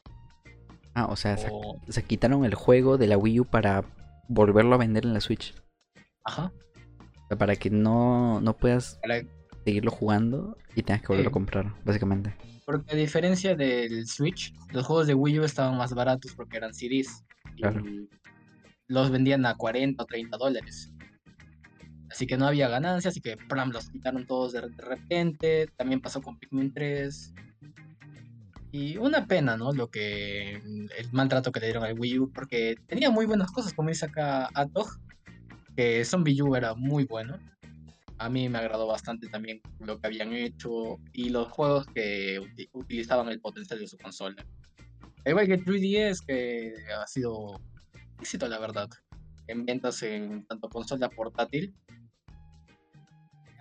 Ah, 0.94 1.06
o 1.06 1.16
sea, 1.16 1.38
O- 1.52 1.80
se 1.90 2.04
quitaron 2.04 2.44
el 2.46 2.56
juego 2.56 2.98
de 2.98 3.08
la 3.08 3.18
Wii 3.18 3.42
U 3.42 3.46
para 3.46 3.84
volverlo 4.28 4.76
a 4.76 4.78
vender 4.80 5.06
en 5.06 5.14
la 5.14 5.22
Switch. 5.22 5.54
Ajá. 6.24 6.52
O 7.24 7.28
sea, 7.30 7.38
para 7.38 7.56
que 7.56 7.70
no, 7.70 8.42
no 8.42 8.56
puedas 8.58 8.98
para- 9.02 9.22
seguirlo 9.66 9.92
jugando 9.92 10.58
y 10.76 10.84
tengas 10.84 11.02
que 11.02 11.08
volverlo 11.10 11.30
a 11.30 11.34
comprar, 11.34 11.74
básicamente. 11.86 12.34
porque 12.66 12.92
a 12.94 12.96
diferencia 12.96 13.56
del 13.56 14.08
Switch, 14.08 14.54
los 14.74 14.86
juegos 14.86 15.08
de 15.08 15.14
Wii 15.14 15.40
U 15.40 15.44
estaban 15.46 15.78
más 15.78 15.94
baratos 15.94 16.34
porque 16.36 16.58
eran 16.58 16.74
CDs. 16.74 17.24
y 17.56 17.62
Claro. 17.62 17.82
los 18.88 19.10
vendían 19.10 19.46
a 19.46 19.56
40 19.56 20.04
o 20.04 20.06
30 20.06 20.38
dólares. 20.38 20.92
Así 22.10 22.26
que 22.26 22.38
no 22.38 22.48
había 22.48 22.70
ganancias, 22.70 23.14
así 23.14 23.22
que 23.22 23.38
los 23.72 23.90
quitaron 23.90 24.26
todos 24.26 24.54
de, 24.54 24.62
repente. 24.62 25.68
También 25.76 26.02
pasó 26.02 26.22
con 26.22 26.40
Pikmin 26.40 26.74
3. 26.74 27.34
Y 28.72 28.98
una 28.98 29.26
pena, 29.26 29.58
¿no? 29.58 29.72
Lo 29.74 29.90
que. 29.90 30.56
El 30.56 31.12
maltrato 31.12 31.52
que 31.52 31.60
le 31.60 31.68
dieron 31.68 31.84
al 31.84 32.00
Wii 32.00 32.20
U, 32.20 32.32
porque 32.32 32.76
tenía 32.88 33.10
muy 33.10 33.26
buenas 33.26 33.52
cosas, 33.52 33.74
como 33.74 33.90
dice 33.90 34.06
acá 34.06 34.50
Atog, 34.54 34.90
que 35.76 36.04
Zombie 36.06 36.42
U 36.42 36.56
era 36.56 36.74
muy 36.76 37.06
bueno. 37.06 37.38
A 38.20 38.30
mí 38.30 38.50
me 38.50 38.58
agradó 38.58 38.88
bastante 38.88 39.28
también 39.28 39.62
lo 39.80 40.00
que 40.00 40.08
habían 40.08 40.34
hecho 40.34 40.98
y 41.14 41.30
los 41.30 41.50
juegos 41.50 41.86
que 41.94 42.40
uti- 42.42 42.70
utilizaban 42.74 43.30
el 43.30 43.40
potencial 43.40 43.80
de 43.80 43.88
su 43.88 43.98
consola. 43.98 44.44
Al 45.24 45.32
Igual 45.32 45.48
que 45.48 45.60
3DS, 45.60 46.26
que 46.26 46.74
ha 47.00 47.06
sido 47.06 47.60
éxito, 48.20 48.48
la 48.48 48.58
verdad, 48.60 48.90
en 49.48 49.66
ventas 49.66 50.04
en 50.04 50.46
tanto 50.46 50.70
consola 50.70 51.10
portátil. 51.10 51.74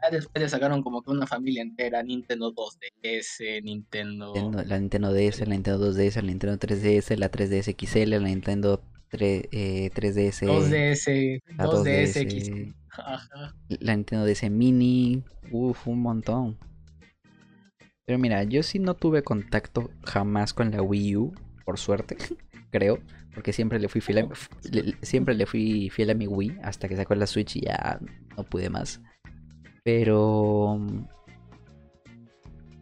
Ya 0.03 0.11
después 0.11 0.43
le 0.43 0.49
sacaron 0.49 0.83
como 0.83 1.03
que 1.03 1.11
una 1.11 1.27
familia 1.27 1.63
entera, 1.63 2.03
Nintendo 2.03 2.55
2DS, 2.55 3.63
Nintendo... 3.63 4.35
La 4.67 4.79
Nintendo 4.79 5.13
DS, 5.13 5.41
la 5.41 5.55
Nintendo 5.55 5.93
2DS, 5.93 6.17
la 6.17 6.23
Nintendo 6.23 6.59
3DS, 6.59 7.17
la 7.17 7.31
3DS 7.31 7.75
XL, 7.77 8.11
la 8.11 8.19
Nintendo 8.19 8.83
3, 9.09 9.49
eh, 9.53 9.91
3DS, 9.95 10.47
2DS, 10.47 11.43
la 11.57 11.65
2DS, 11.65 11.83
2DS, 11.83 12.17
X. 12.23 12.51
Ajá. 12.91 13.55
la 13.69 13.95
Nintendo 13.97 14.27
DS 14.27 14.51
Mini, 14.51 15.23
uff, 15.51 15.87
un 15.87 16.01
montón. 16.01 16.59
Pero 18.05 18.19
mira, 18.19 18.45
yo 18.45 18.63
sí 18.63 18.79
no 18.79 18.95
tuve 18.95 19.23
contacto 19.23 19.91
jamás 20.05 20.55
con 20.55 20.71
la 20.71 20.83
Wii 20.83 21.17
U, 21.17 21.35
por 21.65 21.79
suerte, 21.79 22.17
creo, 22.71 23.01
porque 23.37 23.53
siempre 23.53 23.79
le 23.79 23.89
fui 23.89 24.01
fiel 24.01 24.19
a, 24.19 24.29
le- 24.73 24.97
siempre 25.03 25.37
le 25.37 25.47
fui 25.47 25.91
fiel 25.91 26.11
a 26.11 26.15
mi 26.15 26.27
Wii 26.27 26.59
hasta 26.65 26.89
que 26.89 26.97
sacó 26.97 27.15
la 27.15 27.29
Switch 27.29 27.57
y 27.57 27.61
ya 27.67 28.01
no 28.37 28.43
pude 28.45 28.71
más. 28.71 29.01
Pero 29.85 30.81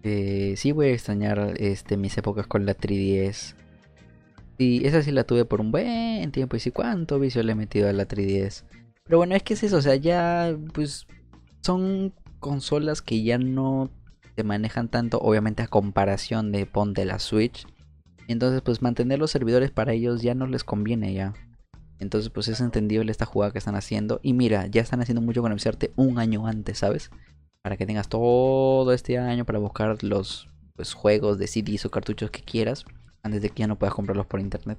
eh, 0.03 0.55
sí 0.57 0.73
voy 0.73 0.87
a 0.89 0.93
extrañar 0.93 1.55
este, 1.59 1.97
mis 1.97 2.17
épocas 2.19 2.47
con 2.47 2.67
la 2.67 2.75
3DS. 2.75 3.57
Y 4.59 4.87
esa 4.87 5.03
sí 5.03 5.11
la 5.11 5.25
tuve 5.25 5.45
por 5.45 5.61
un 5.61 5.73
buen 5.73 6.31
tiempo. 6.33 6.57
Y 6.57 6.61
sí, 6.61 6.71
cuánto 6.71 7.19
vicio 7.19 7.43
le 7.43 7.53
he 7.53 7.57
metido 7.57 7.89
a 7.89 7.93
la 7.93 8.07
3DS. 8.07 8.65
Pero 9.05 9.19
bueno, 9.19 9.35
es 9.35 9.43
que 9.43 9.55
es 9.55 9.63
eso. 9.63 9.79
O 9.79 9.83
sea, 9.83 9.97
ya 9.97 10.57
pues 10.73 11.07
son 11.63 12.15
consolas 12.39 13.03
que 13.03 13.23
ya 13.23 13.39
no 13.39 13.91
se 14.37 14.45
manejan 14.45 14.89
tanto. 14.89 15.19
Obviamente 15.19 15.63
a 15.63 15.67
comparación 15.69 16.53
de 16.53 16.67
ponte 16.67 17.05
la 17.05 17.19
Switch. 17.19 17.67
Entonces 18.29 18.63
pues 18.63 18.83
mantener 18.83 19.19
los 19.19 19.31
servidores 19.31 19.71
para 19.71 19.93
ellos 19.93 20.23
ya 20.23 20.35
no 20.35 20.47
les 20.47 20.65
conviene 20.65 21.13
ya. 21.13 21.35
Entonces 21.99 22.31
pues 22.31 22.49
es 22.49 22.61
entendible 22.61 23.11
esta 23.11 23.27
jugada 23.27 23.53
que 23.53 23.59
están 23.59 23.77
haciendo. 23.77 24.21
Y 24.23 24.33
mira, 24.33 24.67
ya 24.67 24.83
están 24.83 25.01
haciendo 25.01 25.21
mucho 25.21 25.43
con 25.43 25.51
anunciarte 25.51 25.93
un 25.97 26.19
año 26.19 26.47
antes, 26.47 26.79
¿sabes? 26.79 27.11
Para 27.63 27.77
que 27.77 27.87
tengas 27.87 28.09
todo 28.09 28.93
este 28.93 29.19
año 29.19 29.45
para 29.45 29.59
buscar 29.59 30.03
los 30.03 30.49
pues, 30.77 30.93
juegos 30.93 31.39
de 31.39 31.47
CDs 31.47 31.87
o 31.87 31.91
cartuchos 31.91 32.31
que 32.31 32.43
quieras. 32.43 32.85
Antes 33.23 33.41
de 33.41 33.49
que 33.49 33.61
ya 33.61 33.67
no 33.67 33.79
puedas 33.79 33.95
comprarlos 33.95 34.27
por 34.27 34.41
internet. 34.41 34.79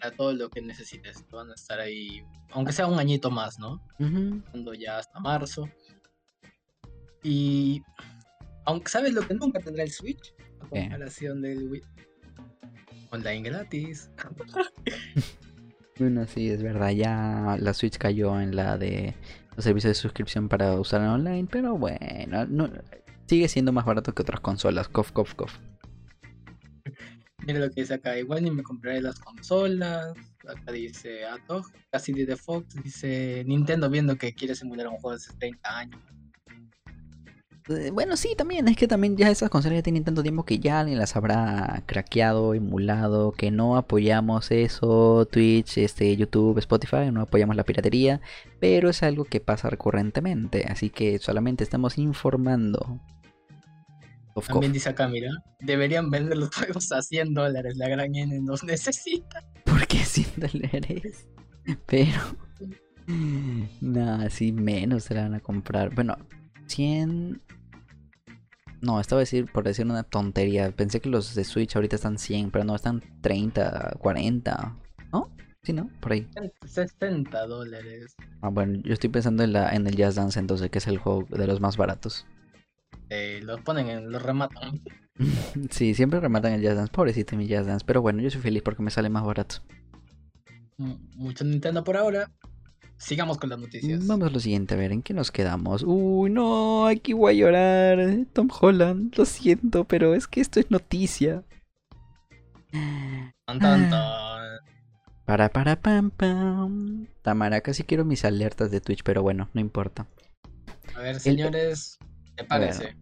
Para 0.00 0.14
todo 0.14 0.32
lo 0.32 0.48
que 0.48 0.62
necesites, 0.62 1.24
van 1.32 1.50
a 1.50 1.54
estar 1.54 1.80
ahí, 1.80 2.22
aunque 2.52 2.72
sea 2.72 2.86
un 2.86 3.00
añito 3.00 3.30
más, 3.32 3.58
¿no? 3.58 3.82
Ujú. 3.98 4.42
Cuando 4.50 4.74
ya 4.74 4.98
hasta 4.98 5.18
marzo. 5.18 5.68
Y 7.24 7.82
aunque 8.64 8.90
sabes 8.90 9.12
lo 9.12 9.26
que 9.26 9.34
nunca 9.34 9.58
tendrá 9.58 9.82
el 9.82 9.90
Switch, 9.90 10.34
a 10.60 10.68
comparación 10.68 11.42
del 11.42 11.68
Wii. 11.68 11.82
Online 13.14 13.48
gratis. 13.48 14.10
Bueno, 15.96 16.26
sí, 16.26 16.50
es 16.50 16.60
verdad, 16.60 16.90
ya 16.90 17.56
la 17.60 17.72
Switch 17.72 17.98
cayó 17.98 18.40
en 18.40 18.56
la 18.56 18.76
de 18.76 19.14
los 19.54 19.64
servicios 19.64 19.90
de 19.90 19.94
suscripción 19.94 20.48
para 20.48 20.72
usarla 20.72 21.12
online, 21.12 21.46
pero 21.48 21.78
bueno, 21.78 22.44
no, 22.46 22.68
sigue 23.28 23.46
siendo 23.46 23.70
más 23.70 23.84
barato 23.84 24.12
que 24.12 24.22
otras 24.22 24.40
consolas, 24.40 24.88
cof, 24.88 25.12
cof, 25.12 25.34
cof. 25.34 25.56
Mira 27.46 27.60
lo 27.60 27.70
que 27.70 27.82
dice 27.82 27.94
acá, 27.94 28.18
igual 28.18 28.42
ni 28.42 28.50
me 28.50 28.64
compraré 28.64 29.00
las 29.02 29.20
consolas. 29.20 30.16
Acá 30.48 30.72
dice 30.72 31.24
Atog, 31.26 31.64
casi 31.92 32.12
de 32.12 32.34
Fox, 32.34 32.74
dice 32.82 33.44
Nintendo 33.46 33.88
viendo 33.88 34.16
que 34.16 34.34
quiere 34.34 34.56
simular 34.56 34.88
un 34.88 34.96
juego 34.96 35.10
de 35.10 35.16
hace 35.16 35.32
30 35.38 35.78
años. 35.78 36.00
Bueno, 37.66 38.18
sí, 38.18 38.34
también, 38.36 38.68
es 38.68 38.76
que 38.76 38.86
también 38.86 39.16
ya 39.16 39.30
esas 39.30 39.48
consolas 39.48 39.78
ya 39.78 39.82
tienen 39.82 40.04
tanto 40.04 40.22
tiempo 40.22 40.44
que 40.44 40.58
ya 40.58 40.80
alguien 40.80 40.98
las 40.98 41.16
habrá 41.16 41.82
craqueado, 41.86 42.52
emulado, 42.52 43.32
que 43.32 43.50
no 43.50 43.78
apoyamos 43.78 44.50
eso, 44.50 45.26
Twitch, 45.30 45.78
este, 45.78 46.14
YouTube, 46.14 46.58
Spotify, 46.58 47.10
no 47.10 47.22
apoyamos 47.22 47.56
la 47.56 47.64
piratería, 47.64 48.20
pero 48.60 48.90
es 48.90 49.02
algo 49.02 49.24
que 49.24 49.40
pasa 49.40 49.70
recurrentemente, 49.70 50.66
así 50.68 50.90
que 50.90 51.18
solamente 51.18 51.64
estamos 51.64 51.96
informando. 51.96 53.00
Cof. 54.34 54.48
También 54.48 54.72
dice 54.72 54.90
acá, 54.90 55.08
mira, 55.08 55.30
deberían 55.60 56.10
vender 56.10 56.36
los 56.36 56.50
juegos 56.54 56.92
a 56.92 57.00
100 57.00 57.32
dólares, 57.32 57.78
la 57.78 57.88
gran 57.88 58.14
N 58.14 58.40
nos 58.40 58.62
necesita. 58.62 59.42
¿Por 59.64 59.86
qué 59.86 59.98
100 60.04 60.26
dólares? 60.36 61.28
Pero... 61.86 62.20
Nada, 63.80 64.28
sí, 64.28 64.52
menos 64.52 65.04
se 65.04 65.14
la 65.14 65.22
van 65.22 65.34
a 65.34 65.40
comprar. 65.40 65.94
Bueno, 65.94 66.16
100... 66.66 67.40
No, 68.80 69.00
estaba 69.00 69.20
decir, 69.20 69.50
por 69.50 69.64
decir 69.64 69.86
una 69.86 70.02
tontería. 70.02 70.70
Pensé 70.70 71.00
que 71.00 71.08
los 71.08 71.34
de 71.34 71.44
Switch 71.44 71.74
ahorita 71.74 71.96
están 71.96 72.18
100, 72.18 72.50
pero 72.50 72.64
no, 72.64 72.74
están 72.74 73.02
30, 73.22 73.96
40. 73.98 74.76
¿No? 75.10 75.30
Sí, 75.62 75.72
¿no? 75.72 75.88
Por 76.00 76.12
ahí. 76.12 76.28
60 76.66 77.46
dólares. 77.46 78.14
Ah, 78.42 78.50
bueno, 78.50 78.80
yo 78.84 78.92
estoy 78.92 79.08
pensando 79.08 79.42
en, 79.42 79.54
la, 79.54 79.70
en 79.74 79.86
el 79.86 79.96
Jazz 79.96 80.16
Dance 80.16 80.38
entonces, 80.38 80.68
que 80.70 80.78
es 80.78 80.86
el 80.86 80.98
juego 80.98 81.26
de 81.30 81.46
los 81.46 81.60
más 81.60 81.78
baratos. 81.78 82.26
Eh, 83.08 83.40
los 83.42 83.60
ponen 83.62 83.88
en, 83.88 84.12
los 84.12 84.22
rematan. 84.22 84.82
sí, 85.70 85.94
siempre 85.94 86.20
rematan 86.20 86.52
el 86.52 86.60
Jazz 86.60 86.76
Dance. 86.76 86.92
Pobrecito 86.92 87.36
mi 87.36 87.46
Jazz 87.46 87.66
Dance. 87.66 87.84
Pero 87.86 88.02
bueno, 88.02 88.20
yo 88.20 88.30
soy 88.30 88.42
feliz 88.42 88.62
porque 88.62 88.82
me 88.82 88.90
sale 88.90 89.08
más 89.08 89.24
barato. 89.24 89.56
M- 90.78 90.98
Mucho 91.16 91.44
Nintendo 91.44 91.82
por 91.84 91.96
ahora. 91.96 92.30
Sigamos 92.96 93.38
con 93.38 93.50
las 93.50 93.58
noticias. 93.58 94.06
Vamos 94.06 94.28
a 94.28 94.30
lo 94.30 94.40
siguiente, 94.40 94.74
a 94.74 94.76
ver, 94.76 94.92
¿en 94.92 95.02
qué 95.02 95.12
nos 95.14 95.30
quedamos? 95.30 95.84
Uy, 95.86 96.30
no, 96.30 96.86
aquí 96.86 97.12
voy 97.12 97.34
a 97.34 97.36
llorar. 97.36 97.98
Tom 98.32 98.48
Holland, 98.60 99.14
lo 99.16 99.24
siento, 99.24 99.84
pero 99.84 100.14
es 100.14 100.26
que 100.26 100.40
esto 100.40 100.60
es 100.60 100.70
noticia. 100.70 101.44
Tan, 103.46 103.58
tan, 103.58 103.90
tan. 103.90 104.60
Para, 105.24 105.48
para, 105.48 105.80
pam, 105.80 106.10
pam. 106.10 107.06
Tamara, 107.22 107.60
casi 107.60 107.82
quiero 107.82 108.04
mis 108.04 108.24
alertas 108.24 108.70
de 108.70 108.80
Twitch, 108.80 109.02
pero 109.02 109.22
bueno, 109.22 109.48
no 109.54 109.60
importa. 109.60 110.06
A 110.96 111.00
ver, 111.00 111.18
señores, 111.20 111.98
¿qué 112.36 112.44
parece? 112.44 112.96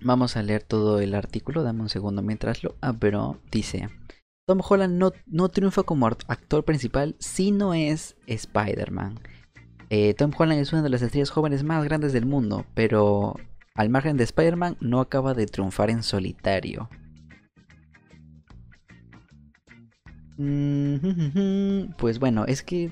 Vamos 0.00 0.36
a 0.36 0.42
leer 0.42 0.62
todo 0.62 1.00
el 1.00 1.14
artículo, 1.14 1.62
dame 1.62 1.82
un 1.82 1.88
segundo 1.88 2.22
mientras 2.22 2.62
lo 2.62 2.76
abro. 2.80 3.40
Dice, 3.50 3.88
Tom 4.48 4.60
Holland 4.66 4.94
no, 4.98 5.12
no 5.26 5.48
triunfa 5.50 5.82
como 5.84 6.08
act- 6.08 6.24
actor 6.26 6.64
principal 6.64 7.14
si 7.20 7.50
no 7.52 7.74
es 7.74 8.16
Spider-Man. 8.26 9.20
Eh, 9.90 10.14
Tom 10.14 10.32
Holland 10.36 10.60
es 10.60 10.72
una 10.72 10.82
de 10.82 10.88
las 10.88 11.02
estrellas 11.02 11.30
jóvenes 11.30 11.64
más 11.64 11.84
grandes 11.84 12.14
del 12.14 12.26
mundo, 12.26 12.64
pero 12.74 13.36
al 13.74 13.90
margen 13.90 14.16
de 14.16 14.24
Spider-Man 14.24 14.78
no 14.80 15.00
acaba 15.00 15.34
de 15.34 15.46
triunfar 15.46 15.90
en 15.90 16.02
solitario. 16.02 16.88
Mm, 20.36 21.92
Pues 21.98 22.18
bueno, 22.18 22.44
es 22.46 22.62
que 22.62 22.90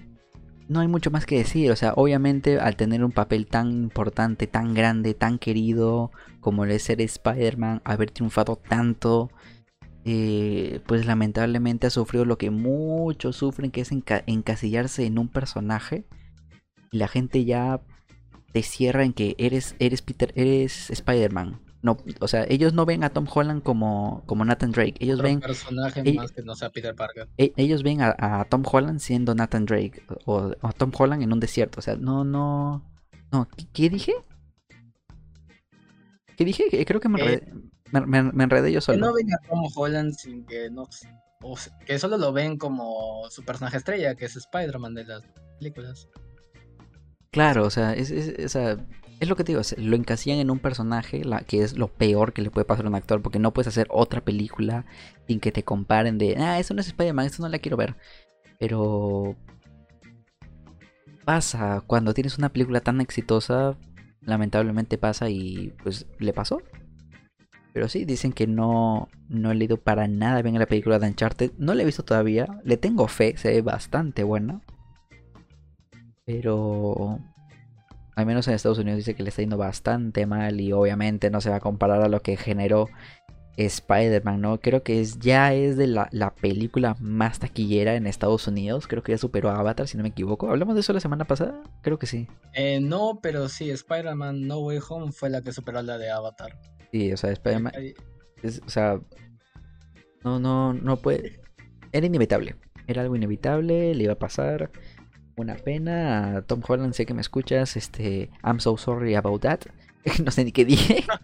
no 0.69 0.81
hay 0.81 0.88
mucho 0.88 1.11
más 1.11 1.27
que 1.27 1.38
decir. 1.38 1.71
O 1.71 1.77
sea, 1.77 1.92
obviamente 1.97 2.59
al 2.61 2.77
tener 2.77 3.05
un 3.05 3.12
papel 3.12 3.47
tan 3.47 3.73
importante, 3.73 4.47
tan 4.47 4.75
grande, 4.75 5.14
tan 5.14 5.38
querido 5.38 6.11
como 6.40 6.64
el 6.64 6.79
ser 6.81 7.01
Spider-Man, 7.01 7.83
haber 7.85 8.11
triunfado 8.11 8.57
tanto, 8.57 9.31
eh, 10.09 10.81
pues 10.87 11.05
lamentablemente 11.05 11.88
ha 11.88 11.90
sufrido 11.90 12.25
lo 12.25 12.38
que 12.38 12.51
muchos 12.51 13.35
sufren, 13.37 13.71
que 13.73 13.81
es 13.81 13.90
enca- 13.92 14.23
encasillarse 14.27 15.05
en 15.05 15.19
un 15.19 15.29
personaje. 15.29 16.07
Y 16.92 16.99
la 16.99 17.09
gente 17.09 17.45
ya 17.45 17.81
te 18.53 18.62
cierra 18.62 19.05
en 19.05 19.12
que 19.12 19.35
eres, 19.38 19.75
eres 19.81 20.03
Peter, 20.03 20.33
eres 20.37 20.88
Spider-Man. 20.90 21.61
No, 21.83 21.97
o 22.21 22.29
sea, 22.29 22.45
ellos 22.49 22.73
no 22.73 22.87
ven 22.87 23.05
a 23.05 23.11
Tom 23.11 23.27
Holland 23.33 23.62
como, 23.62 24.23
como 24.27 24.45
Nathan 24.45 24.71
Drake. 24.73 24.95
Ellos 25.01 25.16
Otro 25.19 25.29
ven 25.29 25.40
personaje 25.40 26.03
ell- 26.05 26.16
más 26.16 26.31
que 26.33 26.42
no 26.42 26.55
sea 26.55 26.71
Peter 26.71 26.95
Parker. 26.95 27.29
e- 27.37 27.53
ellos 27.57 27.83
ven 27.83 28.01
a, 28.01 28.14
a 28.19 28.45
Tom 28.45 28.62
Holland 28.64 29.01
siendo 29.01 29.35
Nathan 29.35 29.66
Drake 29.66 30.03
o, 30.25 30.53
Tom 30.77 30.92
Holland 30.97 31.23
en 31.23 31.33
un 31.33 31.40
desierto. 31.40 31.81
O 31.81 31.83
sea, 31.83 31.97
no, 31.97 32.25
no, 32.25 32.83
no. 33.33 33.49
¿Qué, 33.57 33.66
qué 33.73 33.90
dije? 33.90 34.12
¿Qué 36.37 36.45
dije? 36.45 36.64
Que 36.71 36.85
Creo 36.85 37.01
que 37.01 37.09
me 37.09 37.21
Eh, 37.23 37.53
me, 38.00 38.22
me- 38.22 38.32
me 38.32 38.44
enredé 38.44 38.72
yo 38.72 38.80
Que 38.88 38.98
solo. 38.98 38.98
no 38.98 39.12
ven 39.14 39.32
a 39.32 39.38
Tom 39.48 39.64
Holland 39.74 40.12
sin 40.14 40.44
que 40.46 40.70
no. 40.70 40.88
o 41.42 41.56
sea, 41.56 41.76
que 41.87 41.98
solo 41.98 42.16
lo 42.18 42.32
ven 42.32 42.56
como 42.59 43.28
su 43.30 43.44
personaje 43.44 43.76
estrella, 43.78 44.14
que 44.14 44.24
es 44.26 44.37
Spider-Man 44.37 44.94
de 44.94 45.04
las 45.04 45.22
películas. 45.59 46.09
Claro, 47.30 47.64
o 47.66 47.70
sea, 47.70 47.92
es, 47.92 48.11
es, 48.11 48.56
es 49.20 49.28
lo 49.28 49.37
que 49.37 49.44
te 49.44 49.52
digo, 49.52 49.62
lo 49.78 49.96
encasillan 49.96 50.38
en 50.38 50.50
un 50.50 50.59
personaje, 50.59 51.24
la, 51.24 51.40
que 51.40 51.62
es 51.62 51.76
lo 51.76 51.88
peor 51.88 52.32
que 52.32 52.42
le 52.42 52.50
puede 52.50 52.64
pasar 52.64 52.87
a 52.87 52.88
un 52.88 52.94
actor, 52.94 53.20
porque 53.22 53.38
no 53.38 53.52
puedes 53.52 53.68
hacer 53.68 53.87
otra 53.90 54.24
película 54.24 54.87
sin 55.26 55.40
que 55.40 55.52
te 55.52 55.62
comparen 55.64 56.18
de, 56.18 56.37
ah, 56.38 56.59
esto 56.59 56.74
no 56.74 56.80
es 56.80 56.87
Spider-Man, 56.88 57.26
esto 57.26 57.42
no 57.42 57.48
la 57.48 57.59
quiero 57.59 57.76
ver. 57.76 57.96
Pero 58.59 59.37
pasa, 61.24 61.82
cuando 61.87 62.14
tienes 62.14 62.38
una 62.38 62.50
película 62.52 62.80
tan 62.80 63.00
exitosa, 63.00 63.76
lamentablemente 64.20 64.98
pasa 64.98 65.28
y 65.28 65.74
pues 65.82 66.06
le 66.18 66.32
pasó. 66.32 66.62
Pero 67.76 67.90
sí, 67.90 68.06
dicen 68.06 68.32
que 68.32 68.46
no, 68.46 69.10
no 69.28 69.50
he 69.50 69.54
leído 69.54 69.76
para 69.76 70.08
nada 70.08 70.40
bien 70.40 70.58
la 70.58 70.64
película 70.64 70.98
de 70.98 71.08
Uncharted. 71.08 71.50
No 71.58 71.74
la 71.74 71.82
he 71.82 71.84
visto 71.84 72.06
todavía. 72.06 72.48
Le 72.64 72.78
tengo 72.78 73.06
fe, 73.06 73.36
se 73.36 73.50
ve 73.50 73.60
bastante 73.60 74.24
buena. 74.24 74.62
Pero 76.24 77.20
al 78.14 78.24
menos 78.24 78.48
en 78.48 78.54
Estados 78.54 78.78
Unidos 78.78 78.96
dice 78.96 79.14
que 79.14 79.22
le 79.22 79.28
está 79.28 79.42
yendo 79.42 79.58
bastante 79.58 80.24
mal 80.24 80.58
y 80.58 80.72
obviamente 80.72 81.28
no 81.28 81.42
se 81.42 81.50
va 81.50 81.56
a 81.56 81.60
comparar 81.60 82.00
a 82.00 82.08
lo 82.08 82.22
que 82.22 82.38
generó 82.38 82.88
Spider-Man, 83.58 84.40
¿no? 84.40 84.58
Creo 84.58 84.82
que 84.82 85.02
es, 85.02 85.18
ya 85.18 85.52
es 85.52 85.76
de 85.76 85.86
la, 85.86 86.08
la 86.12 86.34
película 86.34 86.96
más 86.98 87.40
taquillera 87.40 87.94
en 87.96 88.06
Estados 88.06 88.48
Unidos. 88.48 88.86
Creo 88.86 89.02
que 89.02 89.12
ya 89.12 89.18
superó 89.18 89.50
a 89.50 89.58
Avatar, 89.58 89.86
si 89.86 89.98
no 89.98 90.02
me 90.02 90.08
equivoco. 90.08 90.48
¿Hablamos 90.48 90.76
de 90.76 90.80
eso 90.80 90.94
la 90.94 91.00
semana 91.00 91.26
pasada? 91.26 91.62
Creo 91.82 91.98
que 91.98 92.06
sí. 92.06 92.26
Eh, 92.54 92.80
no, 92.80 93.18
pero 93.22 93.50
sí, 93.50 93.68
Spider-Man 93.68 94.46
No 94.46 94.60
Way 94.60 94.78
Home 94.88 95.12
fue 95.12 95.28
la 95.28 95.42
que 95.42 95.52
superó 95.52 95.82
la 95.82 95.98
de 95.98 96.10
Avatar. 96.10 96.58
Sí, 96.96 97.12
o 97.12 97.16
sea, 97.18 97.30
Spider-Man... 97.30 97.74
Es- 98.42 98.62
o 98.64 98.70
sea, 98.70 98.98
no, 100.24 100.38
no, 100.38 100.72
no 100.72 100.96
puede... 100.96 101.40
Era 101.92 102.06
inevitable. 102.06 102.56
Era 102.87 103.02
algo 103.02 103.16
inevitable, 103.16 103.94
le 103.94 104.04
iba 104.04 104.14
a 104.14 104.18
pasar. 104.18 104.70
Una 105.37 105.56
pena. 105.56 106.42
Tom 106.46 106.62
Holland, 106.66 106.94
sé 106.94 107.04
que 107.04 107.12
me 107.12 107.20
escuchas. 107.20 107.76
Este, 107.76 108.30
I'm 108.42 108.61
so 108.61 108.78
sorry 108.78 109.14
about 109.14 109.42
that. 109.42 109.61
no 110.24 110.30
sé 110.30 110.44
ni 110.44 110.52
qué 110.52 110.64
dije. 110.64 111.04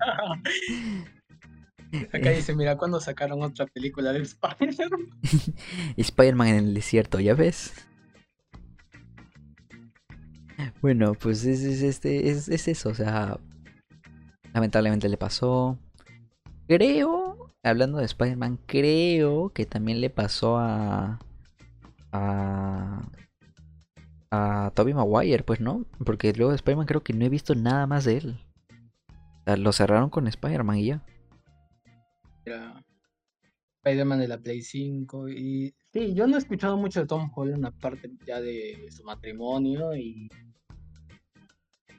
Acá 2.12 2.30
dice, 2.30 2.54
mira, 2.56 2.76
cuando 2.76 3.00
sacaron 3.00 3.42
otra 3.42 3.64
película 3.64 4.12
de 4.12 4.20
Spider-Man. 4.20 5.08
Spider-Man 5.96 6.48
en 6.48 6.56
el 6.56 6.74
desierto, 6.74 7.18
¿ya 7.18 7.32
ves? 7.32 7.72
Bueno, 10.82 11.14
pues 11.14 11.46
es, 11.46 11.62
es 11.62 11.80
este, 11.80 12.28
es, 12.28 12.50
es 12.50 12.68
eso, 12.68 12.90
o 12.90 12.94
sea, 12.94 13.38
lamentablemente 14.52 15.08
le 15.08 15.16
pasó. 15.16 15.78
Creo, 16.68 17.50
hablando 17.62 17.98
de 17.98 18.04
Spider-Man, 18.04 18.58
creo 18.66 19.50
que 19.50 19.66
también 19.66 20.00
le 20.00 20.10
pasó 20.10 20.58
a 20.58 21.18
a 22.12 23.02
a 24.32 24.72
Tobey 24.74 24.94
Maguire, 24.94 25.44
pues 25.44 25.60
no, 25.60 25.84
porque 26.06 26.32
luego 26.32 26.52
de 26.52 26.56
Spider-Man 26.56 26.86
creo 26.86 27.02
que 27.02 27.12
no 27.12 27.26
he 27.26 27.28
visto 27.28 27.54
nada 27.54 27.86
más 27.86 28.06
de 28.06 28.16
él. 28.16 28.40
O 29.40 29.44
sea, 29.44 29.56
lo 29.58 29.72
cerraron 29.72 30.08
con 30.08 30.26
Spider-Man 30.26 30.78
y 30.78 30.86
ya. 30.86 31.04
Mira, 32.46 32.82
Spider-Man 33.84 34.20
de 34.20 34.28
la 34.28 34.38
Play 34.38 34.62
5 34.62 35.28
y... 35.28 35.74
Sí, 35.92 36.14
yo 36.14 36.26
no 36.26 36.36
he 36.36 36.38
escuchado 36.38 36.78
mucho 36.78 37.00
de 37.00 37.06
Tom 37.06 37.30
Holland 37.34 37.66
aparte 37.66 38.10
ya 38.26 38.40
de 38.40 38.86
su 38.90 39.04
matrimonio 39.04 39.94
y... 39.94 40.30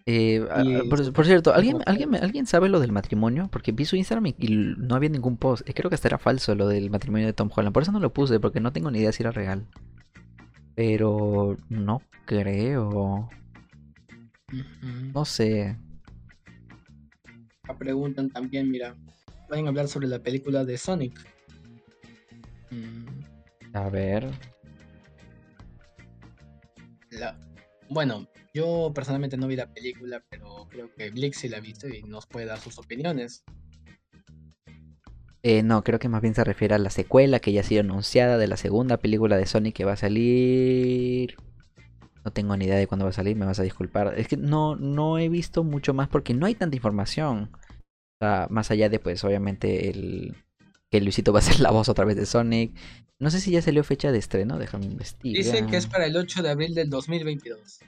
Eh, 0.05 0.45
Y 0.63 0.89
por, 0.89 1.25
cierto, 1.25 1.53
¿alguien, 1.53 1.79
alguien, 1.85 2.13
¿alguien 2.15 2.45
sabe 2.45 2.67
lo 2.67 2.79
del 2.79 2.91
matrimonio? 2.91 3.47
Porque 3.51 3.71
vi 3.71 3.85
su 3.85 3.95
Instagram 3.95 4.27
y, 4.27 4.35
no 4.77 4.95
había 4.95 5.09
ningún 5.09 5.37
post. 5.37 5.67
Eh, 5.67 5.73
Creo 5.73 5.89
que 5.89 5.95
hasta 5.95 6.09
era 6.09 6.17
falso 6.17 6.55
lo 6.55 6.67
del 6.67 6.89
matrimonio 6.89 7.25
de 7.27 7.33
Tom 7.33 7.49
Holland. 7.53 7.73
Por 7.73 7.83
eso 7.83 7.91
no 7.91 7.99
lo 7.99 8.13
puse, 8.13 8.39
porque 8.39 8.59
no 8.59 8.73
tengo 8.73 8.91
ni 8.91 8.99
idea 8.99 9.11
si 9.11 9.23
era 9.23 9.31
real. 9.31 9.65
Pero 10.75 11.57
no 11.69 12.01
creo. 12.25 13.29
No 15.13 15.25
sé. 15.25 15.77
Preguntan 17.79 18.29
también, 18.29 18.69
mira, 18.69 18.95
pueden 19.47 19.67
hablar 19.67 19.87
sobre 19.87 20.07
la 20.07 20.19
película 20.19 20.65
de 20.65 20.77
Sonic. 20.77 21.19
Mm, 22.69 23.75
A 23.75 23.89
ver. 23.89 24.29
La... 27.11 27.37
Bueno, 27.89 28.27
yo 28.53 28.91
personalmente 28.93 29.37
no 29.37 29.47
vi 29.47 29.55
la 29.55 29.73
película, 29.73 30.23
pero 30.29 30.67
creo 30.69 30.93
que 30.93 31.09
Blix 31.09 31.39
sí 31.39 31.49
la 31.49 31.57
ha 31.57 31.61
visto 31.61 31.87
y 31.87 32.03
nos 32.03 32.27
puede 32.27 32.45
dar 32.45 32.59
sus 32.59 32.77
opiniones. 32.77 33.43
Eh, 35.41 35.61
no, 35.61 35.83
creo 35.83 35.99
que 35.99 36.07
más 36.07 36.21
bien 36.21 36.35
se 36.35 36.43
refiere 36.43 36.75
a 36.75 36.79
la 36.79 36.89
secuela 36.89 37.39
que 37.39 37.51
ya 37.51 37.61
ha 37.61 37.65
sido 37.65 37.81
anunciada 37.81 38.37
de 38.37 38.47
la 38.47 38.55
segunda 38.55 38.97
película 38.97 39.35
de 39.35 39.45
Sonic 39.45 39.75
que 39.75 39.85
va 39.85 39.93
a 39.93 39.97
salir. 39.97 41.35
No 42.23 42.31
tengo 42.31 42.55
ni 42.55 42.65
idea 42.65 42.77
de 42.77 42.87
cuándo 42.87 43.03
va 43.03 43.09
a 43.09 43.13
salir, 43.13 43.35
me 43.35 43.45
vas 43.45 43.59
a 43.59 43.63
disculpar. 43.63 44.13
Es 44.17 44.29
que 44.29 44.37
no, 44.37 44.77
no 44.77 45.17
he 45.17 45.27
visto 45.27 45.65
mucho 45.65 45.93
más 45.93 46.07
porque 46.07 46.33
no 46.33 46.45
hay 46.45 46.55
tanta 46.55 46.77
información. 46.77 47.49
O 47.53 48.25
sea, 48.25 48.47
más 48.49 48.71
allá 48.71 48.87
de, 48.87 48.99
pues, 48.99 49.21
obviamente, 49.25 49.89
el 49.89 50.35
que 50.89 51.01
Luisito 51.01 51.33
va 51.33 51.39
a 51.39 51.41
ser 51.41 51.59
la 51.59 51.71
voz 51.71 51.89
otra 51.89 52.05
vez 52.05 52.15
de 52.15 52.25
Sonic. 52.25 52.77
No 53.19 53.29
sé 53.29 53.41
si 53.41 53.51
ya 53.51 53.61
salió 53.61 53.83
fecha 53.83 54.13
de 54.13 54.19
estreno, 54.19 54.57
déjame 54.57 54.85
investigar. 54.85 55.43
Dice 55.43 55.65
que 55.65 55.75
es 55.75 55.87
para 55.87 56.05
el 56.05 56.15
8 56.15 56.41
de 56.43 56.49
abril 56.49 56.73
del 56.73 56.89
2022. 56.89 57.79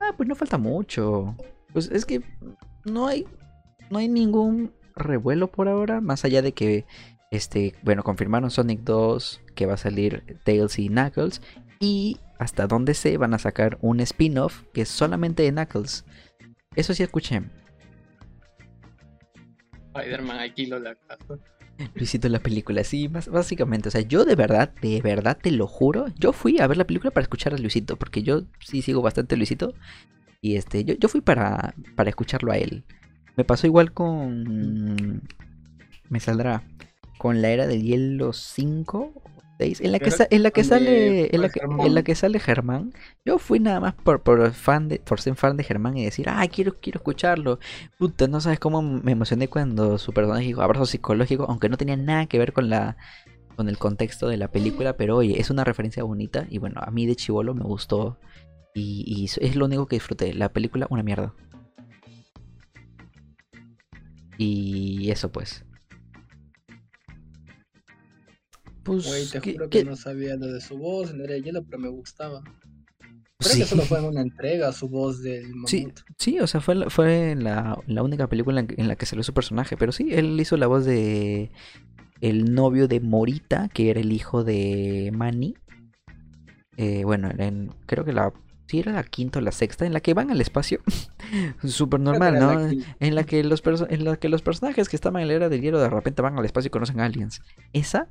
Ah, 0.00 0.12
pues 0.16 0.28
no 0.28 0.34
falta 0.34 0.58
mucho. 0.58 1.36
Pues 1.72 1.90
es 1.90 2.04
que 2.04 2.22
no 2.84 3.06
hay, 3.06 3.26
no 3.90 3.98
hay 3.98 4.08
ningún 4.08 4.72
revuelo 4.96 5.50
por 5.50 5.68
ahora, 5.68 6.00
más 6.00 6.24
allá 6.24 6.42
de 6.42 6.52
que, 6.52 6.86
este, 7.30 7.74
bueno, 7.82 8.02
confirmaron 8.02 8.50
Sonic 8.50 8.80
2, 8.80 9.40
que 9.54 9.66
va 9.66 9.74
a 9.74 9.78
salir 9.78 10.38
Tails 10.44 10.78
y 10.78 10.88
Knuckles, 10.88 11.42
y 11.80 12.18
hasta 12.38 12.66
donde 12.66 12.94
sé 12.94 13.16
van 13.16 13.34
a 13.34 13.38
sacar 13.38 13.78
un 13.80 14.00
spin-off 14.00 14.62
que 14.72 14.82
es 14.82 14.88
solamente 14.88 15.42
de 15.42 15.52
Knuckles. 15.52 16.04
Eso 16.74 16.94
sí 16.94 17.02
escuché. 17.02 17.42
Spider-Man 19.94 20.38
aquí 20.38 20.66
lo 20.66 20.78
la 20.78 20.96
Luisito 21.94 22.28
la 22.28 22.40
película, 22.40 22.82
sí, 22.84 23.08
más, 23.08 23.28
básicamente, 23.28 23.88
o 23.88 23.92
sea, 23.92 24.00
yo 24.00 24.24
de 24.24 24.34
verdad, 24.34 24.72
de 24.82 25.00
verdad 25.00 25.38
te 25.40 25.50
lo 25.50 25.66
juro, 25.66 26.06
yo 26.18 26.32
fui 26.32 26.58
a 26.60 26.66
ver 26.66 26.76
la 26.76 26.86
película 26.86 27.10
para 27.10 27.22
escuchar 27.22 27.54
a 27.54 27.58
Luisito, 27.58 27.96
porque 27.96 28.22
yo 28.22 28.42
sí 28.60 28.82
sigo 28.82 29.00
bastante 29.00 29.34
a 29.34 29.38
Luisito, 29.38 29.74
y 30.40 30.56
este, 30.56 30.84
yo, 30.84 30.94
yo 30.94 31.08
fui 31.08 31.20
para, 31.20 31.74
para 31.96 32.10
escucharlo 32.10 32.52
a 32.52 32.58
él. 32.58 32.84
Me 33.36 33.44
pasó 33.44 33.66
igual 33.66 33.92
con... 33.92 35.22
Me 36.08 36.20
saldrá. 36.20 36.62
Con 37.18 37.42
la 37.42 37.50
era 37.50 37.66
del 37.66 37.82
hielo 37.82 38.32
5 38.32 39.12
6. 39.58 39.80
En 39.80 39.92
la 39.92 39.98
que, 39.98 40.10
en 40.30 40.42
la 40.42 40.50
que 40.50 40.64
sale. 40.64 41.34
En 41.34 41.42
la 41.42 41.48
que, 41.48 41.60
Germán. 41.60 41.86
en 41.86 41.94
la 41.94 42.02
que 42.02 42.14
sale 42.14 42.38
Germán. 42.38 42.92
Yo 43.24 43.38
fui 43.38 43.58
nada 43.58 43.80
más 43.80 43.94
por, 43.94 44.22
por 44.22 44.52
fan 44.52 44.88
de, 44.88 45.00
por 45.00 45.20
ser 45.20 45.34
fan 45.34 45.56
de 45.56 45.64
Germán 45.64 45.96
y 45.96 46.04
decir, 46.04 46.26
ay, 46.28 46.48
quiero, 46.48 46.76
quiero 46.80 46.98
escucharlo. 46.98 47.58
Puta, 47.98 48.28
no 48.28 48.40
sabes 48.40 48.60
cómo 48.60 48.82
me 48.82 49.12
emocioné 49.12 49.48
cuando 49.48 49.98
su 49.98 50.12
personaje 50.12 50.46
dijo 50.46 50.62
abrazo 50.62 50.86
psicológico, 50.86 51.46
aunque 51.48 51.68
no 51.68 51.76
tenía 51.76 51.96
nada 51.96 52.26
que 52.26 52.38
ver 52.38 52.52
con 52.52 52.70
la. 52.70 52.96
con 53.56 53.68
el 53.68 53.78
contexto 53.78 54.28
de 54.28 54.36
la 54.36 54.48
película, 54.48 54.96
pero 54.96 55.16
oye, 55.16 55.40
es 55.40 55.50
una 55.50 55.64
referencia 55.64 56.04
bonita. 56.04 56.46
Y 56.48 56.58
bueno, 56.58 56.80
a 56.82 56.90
mí 56.90 57.06
de 57.06 57.16
chivolo 57.16 57.54
me 57.54 57.64
gustó. 57.64 58.18
Y, 58.74 59.04
y 59.06 59.24
es 59.24 59.56
lo 59.56 59.66
único 59.66 59.86
que 59.86 59.96
disfruté. 59.96 60.32
La 60.34 60.50
película, 60.50 60.86
una 60.90 61.02
mierda. 61.02 61.34
Y 64.38 65.10
eso 65.10 65.30
pues. 65.32 65.64
Pues, 68.88 69.06
Güey, 69.06 69.26
te 69.28 69.40
¿qué- 69.40 69.52
juro 69.52 69.68
qué- 69.70 69.78
que 69.80 69.84
no 69.84 69.96
sabía 69.96 70.36
lo 70.36 70.46
de 70.46 70.60
su 70.60 70.76
voz 70.78 71.14
la 71.14 71.24
era 71.24 71.34
de 71.34 71.42
hielo, 71.42 71.62
pero 71.64 71.78
me 71.78 71.88
gustaba. 71.88 72.42
Creo 73.40 73.52
Sí. 73.52 73.60
que 73.60 73.66
solo 73.66 73.82
fue 73.82 73.98
en 74.00 74.06
una 74.06 74.20
entrega 74.20 74.72
su 74.72 74.88
voz 74.88 75.22
del 75.22 75.48
mamut. 75.50 75.68
Sí, 75.68 75.86
sí, 76.18 76.40
o 76.40 76.46
sea, 76.48 76.60
fue, 76.60 76.74
la, 76.74 76.90
fue 76.90 77.36
la, 77.36 77.78
la 77.86 78.02
única 78.02 78.26
película 78.28 78.60
en, 78.60 78.66
que- 78.66 78.80
en 78.80 78.88
la 78.88 78.96
que 78.96 79.06
salió 79.06 79.22
su 79.22 79.32
personaje. 79.32 79.76
Pero 79.76 79.92
sí, 79.92 80.08
él 80.10 80.38
hizo 80.40 80.56
la 80.56 80.66
voz 80.66 80.84
de 80.84 81.50
el 82.20 82.52
novio 82.52 82.88
de 82.88 82.98
Morita, 83.00 83.68
que 83.72 83.90
era 83.90 84.00
el 84.00 84.10
hijo 84.12 84.42
de 84.42 85.12
Manny. 85.14 85.54
Eh, 86.76 87.04
bueno, 87.04 87.30
en- 87.38 87.72
creo 87.86 88.04
que 88.04 88.12
la... 88.12 88.32
Sí, 88.66 88.80
era 88.80 88.92
la 88.92 89.02
quinta 89.02 89.38
o 89.38 89.42
la 89.42 89.50
sexta, 89.52 89.86
en 89.86 89.94
la 89.94 90.00
que 90.00 90.12
van 90.12 90.30
al 90.30 90.40
espacio. 90.42 90.80
Súper 91.64 92.00
normal, 92.00 92.38
¿no? 92.38 92.54
la. 92.54 92.72
En 93.00 93.14
la 93.14 93.24
que 93.24 93.42
los 93.42 93.62
en 93.88 94.04
la 94.04 94.16
que 94.18 94.28
los 94.28 94.42
personajes 94.42 94.90
que 94.90 94.96
estaban 94.96 95.22
en 95.22 95.28
la 95.28 95.34
era 95.34 95.48
del 95.48 95.62
hielo 95.62 95.80
de 95.80 95.88
repente 95.88 96.20
van 96.20 96.38
al 96.38 96.44
espacio 96.44 96.66
y 96.68 96.70
conocen 96.70 97.00
aliens. 97.00 97.40
Esa, 97.72 98.08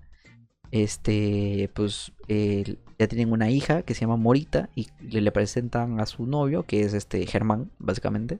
este, 0.71 1.69
pues 1.73 2.11
eh, 2.27 2.77
ya 2.99 3.07
tienen 3.07 3.31
una 3.31 3.49
hija 3.49 3.83
que 3.83 3.93
se 3.93 4.01
llama 4.01 4.17
Morita 4.17 4.69
y 4.75 4.87
le, 5.01 5.21
le 5.21 5.31
presentan 5.31 5.99
a 5.99 6.05
su 6.05 6.25
novio, 6.25 6.63
que 6.63 6.81
es 6.81 6.93
este 6.93 7.25
Germán, 7.27 7.71
básicamente. 7.79 8.39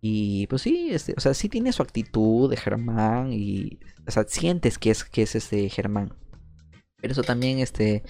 Y 0.00 0.46
pues 0.48 0.62
sí, 0.62 0.88
este, 0.90 1.14
o 1.16 1.20
sea, 1.20 1.32
sí 1.34 1.48
tiene 1.48 1.72
su 1.72 1.82
actitud 1.82 2.50
de 2.50 2.56
Germán 2.56 3.32
y, 3.32 3.78
o 4.06 4.10
sea, 4.10 4.24
sientes 4.24 4.78
que 4.78 4.90
es 4.90 5.04
que 5.04 5.22
es 5.22 5.36
este 5.36 5.68
Germán. 5.68 6.14
Pero 7.00 7.12
eso 7.12 7.22
también, 7.22 7.60
este, 7.60 8.02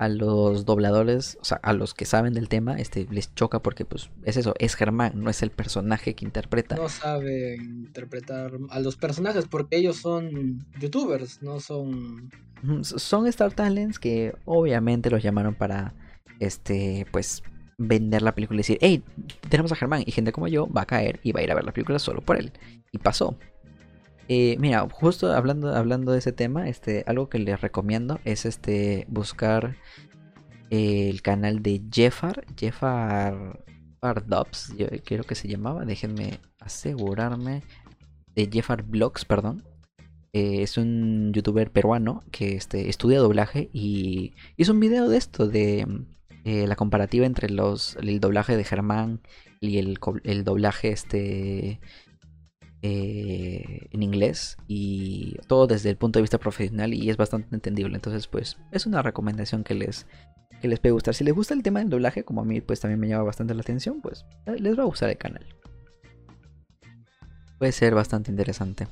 a 0.00 0.08
los 0.08 0.64
dobladores, 0.64 1.36
o 1.42 1.44
sea, 1.44 1.60
a 1.62 1.74
los 1.74 1.92
que 1.92 2.06
saben 2.06 2.32
del 2.32 2.48
tema, 2.48 2.76
este, 2.78 3.06
les 3.10 3.34
choca 3.34 3.58
porque, 3.58 3.84
pues, 3.84 4.08
es 4.24 4.38
eso, 4.38 4.54
es 4.58 4.74
Germán, 4.74 5.12
no 5.16 5.28
es 5.28 5.42
el 5.42 5.50
personaje 5.50 6.14
que 6.14 6.24
interpreta. 6.24 6.76
No 6.76 6.88
sabe 6.88 7.56
interpretar 7.56 8.52
a 8.70 8.80
los 8.80 8.96
personajes 8.96 9.44
porque 9.46 9.76
ellos 9.76 9.96
son 9.98 10.66
youtubers, 10.80 11.42
no 11.42 11.60
son. 11.60 12.30
Son 12.80 13.26
Star 13.26 13.52
Talents 13.52 13.98
que 13.98 14.34
obviamente 14.46 15.10
los 15.10 15.22
llamaron 15.22 15.54
para, 15.54 15.92
este, 16.38 17.06
pues, 17.12 17.42
vender 17.76 18.22
la 18.22 18.34
película 18.34 18.56
y 18.56 18.60
decir, 18.60 18.78
hey, 18.80 19.04
tenemos 19.50 19.70
a 19.70 19.76
Germán 19.76 20.02
y 20.06 20.12
gente 20.12 20.32
como 20.32 20.48
yo 20.48 20.66
va 20.66 20.82
a 20.82 20.86
caer 20.86 21.20
y 21.22 21.32
va 21.32 21.40
a 21.40 21.42
ir 21.42 21.52
a 21.52 21.54
ver 21.54 21.64
la 21.64 21.72
película 21.72 21.98
solo 21.98 22.22
por 22.22 22.38
él. 22.38 22.52
Y 22.90 22.96
pasó. 22.96 23.36
Eh, 24.32 24.56
mira, 24.60 24.86
justo 24.92 25.32
hablando, 25.32 25.74
hablando 25.74 26.12
de 26.12 26.18
ese 26.20 26.30
tema, 26.30 26.68
este, 26.68 27.02
algo 27.08 27.28
que 27.28 27.40
les 27.40 27.60
recomiendo 27.60 28.20
es 28.24 28.46
este 28.46 29.04
buscar 29.08 29.76
el 30.70 31.20
canal 31.20 31.64
de 31.64 31.82
Jeffar, 31.92 32.46
Jeffar, 32.56 33.64
Dubs, 34.26 34.72
creo 35.04 35.24
que 35.24 35.34
se 35.34 35.48
llamaba, 35.48 35.84
déjenme 35.84 36.38
asegurarme, 36.60 37.64
de 38.36 38.48
Jeffar 38.52 38.84
Vlogs, 38.84 39.24
perdón. 39.24 39.64
Eh, 40.32 40.62
es 40.62 40.78
un 40.78 41.32
youtuber 41.32 41.72
peruano 41.72 42.22
que 42.30 42.54
este, 42.54 42.88
estudia 42.88 43.18
doblaje 43.18 43.68
y 43.72 44.34
hizo 44.56 44.72
un 44.72 44.78
video 44.78 45.08
de 45.08 45.16
esto, 45.16 45.48
de 45.48 45.84
eh, 46.44 46.68
la 46.68 46.76
comparativa 46.76 47.26
entre 47.26 47.50
los, 47.50 47.96
el 47.96 48.20
doblaje 48.20 48.56
de 48.56 48.62
Germán 48.62 49.22
y 49.58 49.78
el, 49.78 49.98
el 50.22 50.44
doblaje 50.44 50.92
este, 50.92 51.80
eh, 52.82 53.88
en 53.90 54.02
inglés 54.02 54.56
y 54.66 55.36
todo 55.46 55.66
desde 55.66 55.90
el 55.90 55.96
punto 55.96 56.18
de 56.18 56.22
vista 56.22 56.38
profesional 56.38 56.94
y 56.94 57.10
es 57.10 57.16
bastante 57.16 57.54
entendible. 57.54 57.94
Entonces, 57.94 58.26
pues 58.26 58.56
es 58.72 58.86
una 58.86 59.02
recomendación 59.02 59.64
que 59.64 59.74
les, 59.74 60.06
que 60.62 60.68
les 60.68 60.80
puede 60.80 60.92
gustar. 60.92 61.14
Si 61.14 61.24
les 61.24 61.34
gusta 61.34 61.54
el 61.54 61.62
tema 61.62 61.80
del 61.80 61.90
doblaje, 61.90 62.24
como 62.24 62.40
a 62.40 62.44
mí 62.44 62.60
pues 62.60 62.80
también 62.80 62.98
me 63.00 63.08
llama 63.08 63.24
bastante 63.24 63.54
la 63.54 63.60
atención, 63.60 64.00
pues 64.00 64.24
eh, 64.46 64.56
les 64.58 64.78
va 64.78 64.82
a 64.82 64.86
gustar 64.86 65.10
el 65.10 65.18
canal. 65.18 65.44
Puede 67.58 67.72
ser 67.72 67.94
bastante 67.94 68.30
interesante. 68.30 68.88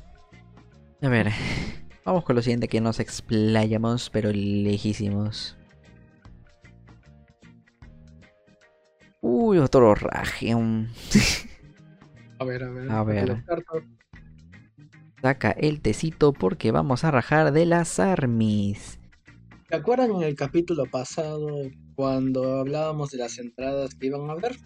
A 1.00 1.08
ver, 1.08 1.30
vamos 2.04 2.24
con 2.24 2.36
lo 2.36 2.42
siguiente 2.42 2.68
que 2.68 2.82
nos 2.82 3.00
explayamos, 3.00 4.10
pero 4.10 4.30
lejísimos. 4.32 5.56
Uy, 9.20 9.58
otro 9.58 9.94
raje. 9.94 10.54
A 12.38 12.44
ver, 12.44 12.64
a 12.64 12.70
ver. 12.70 12.90
A 12.90 13.04
ver. 13.04 13.44
Saca 15.20 15.50
el 15.50 15.80
tecito 15.80 16.32
porque 16.32 16.70
vamos 16.70 17.04
a 17.04 17.10
rajar 17.10 17.52
de 17.52 17.66
las 17.66 17.98
armies. 17.98 19.00
¿Se 19.68 19.76
acuerdan 19.76 20.12
en 20.12 20.22
el 20.22 20.36
capítulo 20.36 20.86
pasado 20.86 21.48
cuando 21.94 22.58
hablábamos 22.58 23.10
de 23.10 23.18
las 23.18 23.38
entradas 23.38 23.94
que 23.94 24.06
iban 24.06 24.30
a 24.30 24.34
ver? 24.34 24.56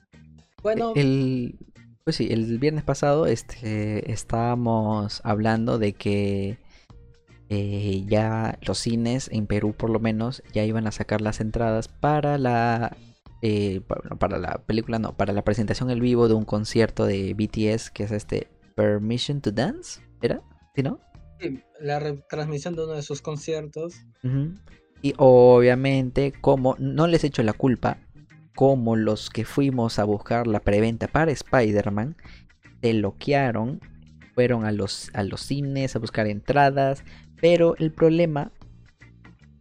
Bueno, 0.62 0.93
El, 0.95 1.59
pues 2.05 2.16
sí, 2.16 2.29
el 2.31 2.59
viernes 2.59 2.85
pasado 2.85 3.27
este, 3.27 4.12
estábamos 4.12 5.20
hablando 5.25 5.79
de 5.79 5.95
que 5.95 6.59
eh, 7.49 8.05
ya 8.07 8.59
los 8.62 8.79
cines 8.79 9.29
en 9.33 9.47
Perú 9.47 9.75
por 9.75 9.91
lo 9.91 9.99
menos 9.99 10.43
ya 10.53 10.64
iban 10.64 10.87
a 10.87 10.93
sacar 10.93 11.20
las 11.20 11.41
entradas 11.41 11.89
para 11.89 12.39
la 12.39 12.97
eh, 13.43 13.80
para 14.18 14.38
la 14.38 14.62
película 14.64 14.99
no 14.99 15.16
para 15.16 15.32
la 15.32 15.45
presentación 15.45 15.90
en 15.90 16.01
vivo 16.01 16.28
de 16.28 16.34
un 16.34 16.45
concierto 16.45 17.05
de 17.05 17.34
BTS 17.34 17.90
que 17.90 18.05
es 18.05 18.12
este 18.12 18.49
Permission 18.76 19.40
to 19.40 19.51
Dance 19.51 20.01
era 20.22 20.40
¿sí 20.74 20.82
no? 20.82 20.99
sí, 21.43 21.61
la 21.80 21.99
retransmisión 21.99 22.76
de 22.76 22.84
uno 22.84 22.95
de 22.95 23.03
sus 23.03 23.20
conciertos. 23.20 23.95
Y 25.03 25.14
obviamente, 25.16 26.32
como 26.40 26.76
no 26.78 27.07
les 27.07 27.24
echo 27.24 27.43
la 27.43 27.53
culpa, 27.53 27.99
como 28.55 28.97
los 28.97 29.30
que 29.30 29.45
fuimos 29.45 29.99
a 29.99 30.05
buscar 30.05 30.47
la 30.47 30.61
preventa 30.61 31.09
para 31.09 31.32
Spider-Man, 31.32 32.16
se 32.80 32.93
loquearon, 32.93 33.80
fueron 34.34 34.64
a 34.64 34.72
los, 34.72 35.11
a 35.14 35.24
los 35.24 35.40
cines 35.40 35.97
a 35.97 35.99
buscar 35.99 36.26
entradas, 36.26 37.05
pero 37.40 37.74
el 37.78 37.93
problema 37.93 38.53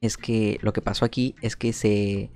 es 0.02 0.18
que 0.18 0.60
lo 0.62 0.74
que 0.74 0.82
pasó 0.82 1.06
aquí 1.06 1.36
es 1.42 1.56
que 1.56 1.74
se... 1.74 2.32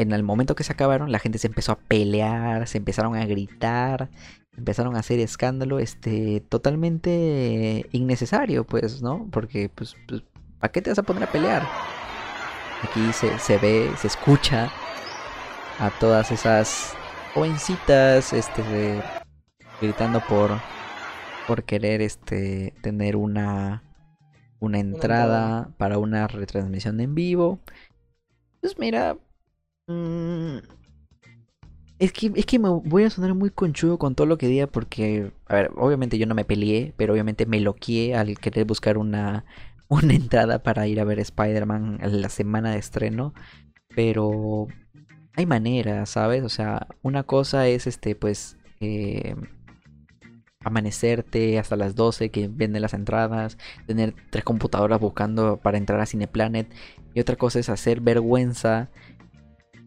En 0.00 0.12
el 0.12 0.22
momento 0.22 0.54
que 0.54 0.64
se 0.64 0.72
acabaron, 0.72 1.12
la 1.12 1.18
gente 1.18 1.38
se 1.38 1.46
empezó 1.48 1.72
a 1.72 1.78
pelear, 1.78 2.66
se 2.66 2.78
empezaron 2.78 3.16
a 3.16 3.26
gritar, 3.26 4.08
empezaron 4.56 4.96
a 4.96 5.00
hacer 5.00 5.20
escándalo, 5.20 5.78
este, 5.78 6.40
totalmente 6.48 7.86
innecesario, 7.92 8.64
pues, 8.64 9.02
¿no? 9.02 9.28
Porque, 9.30 9.68
pues, 9.68 9.96
pues 10.06 10.22
¿para 10.58 10.72
qué 10.72 10.80
te 10.82 10.90
vas 10.90 10.98
a 10.98 11.02
poner 11.02 11.24
a 11.24 11.26
pelear? 11.32 11.68
Aquí 12.82 13.12
se, 13.12 13.38
se 13.38 13.58
ve, 13.58 13.94
se 13.96 14.06
escucha 14.06 14.70
a 15.78 15.90
todas 15.90 16.30
esas 16.30 16.96
jovencitas 17.34 18.32
este 18.32 18.62
de- 18.62 19.04
gritando 19.80 20.20
por 20.20 20.62
por 21.46 21.64
querer 21.64 22.00
este 22.00 22.74
tener 22.82 23.16
una 23.16 23.82
una 24.60 24.78
entrada 24.78 25.70
para 25.78 25.98
una 25.98 26.26
retransmisión 26.28 27.00
en 27.00 27.14
vivo. 27.14 27.58
Pues 28.60 28.78
mira, 28.78 29.16
mm, 29.90 30.58
es 31.98 32.12
que 32.12 32.32
es 32.34 32.46
que 32.46 32.58
me 32.58 32.68
voy 32.68 33.04
a 33.04 33.10
sonar 33.10 33.34
muy 33.34 33.50
conchudo 33.50 33.98
con 33.98 34.14
todo 34.14 34.26
lo 34.26 34.38
que 34.38 34.48
diga 34.48 34.66
porque 34.66 35.32
a 35.46 35.54
ver, 35.54 35.70
obviamente 35.76 36.18
yo 36.18 36.26
no 36.26 36.34
me 36.34 36.44
peleé, 36.44 36.94
pero 36.96 37.12
obviamente 37.12 37.46
me 37.46 37.60
loqueé 37.60 38.14
al 38.14 38.38
querer 38.38 38.64
buscar 38.64 38.98
una 38.98 39.44
una 39.88 40.14
entrada 40.14 40.62
para 40.62 40.86
ir 40.86 41.00
a 41.00 41.04
ver 41.04 41.18
Spider-Man 41.20 41.98
la 42.02 42.28
semana 42.28 42.72
de 42.72 42.78
estreno, 42.78 43.34
pero 43.94 44.68
hay 45.36 45.46
maneras, 45.46 46.10
¿sabes? 46.10 46.44
O 46.44 46.48
sea, 46.48 46.86
una 47.02 47.22
cosa 47.24 47.66
es 47.68 47.86
este, 47.86 48.14
pues, 48.14 48.56
eh, 48.80 49.34
amanecerte 50.62 51.58
hasta 51.58 51.76
las 51.76 51.94
12 51.94 52.30
que 52.30 52.48
venden 52.48 52.82
las 52.82 52.94
entradas, 52.94 53.56
tener 53.86 54.14
tres 54.30 54.44
computadoras 54.44 55.00
buscando 55.00 55.58
para 55.58 55.78
entrar 55.78 56.00
a 56.00 56.06
Cineplanet, 56.06 56.72
y 57.14 57.20
otra 57.20 57.36
cosa 57.36 57.58
es 57.58 57.68
hacer 57.68 58.00
vergüenza, 58.00 58.90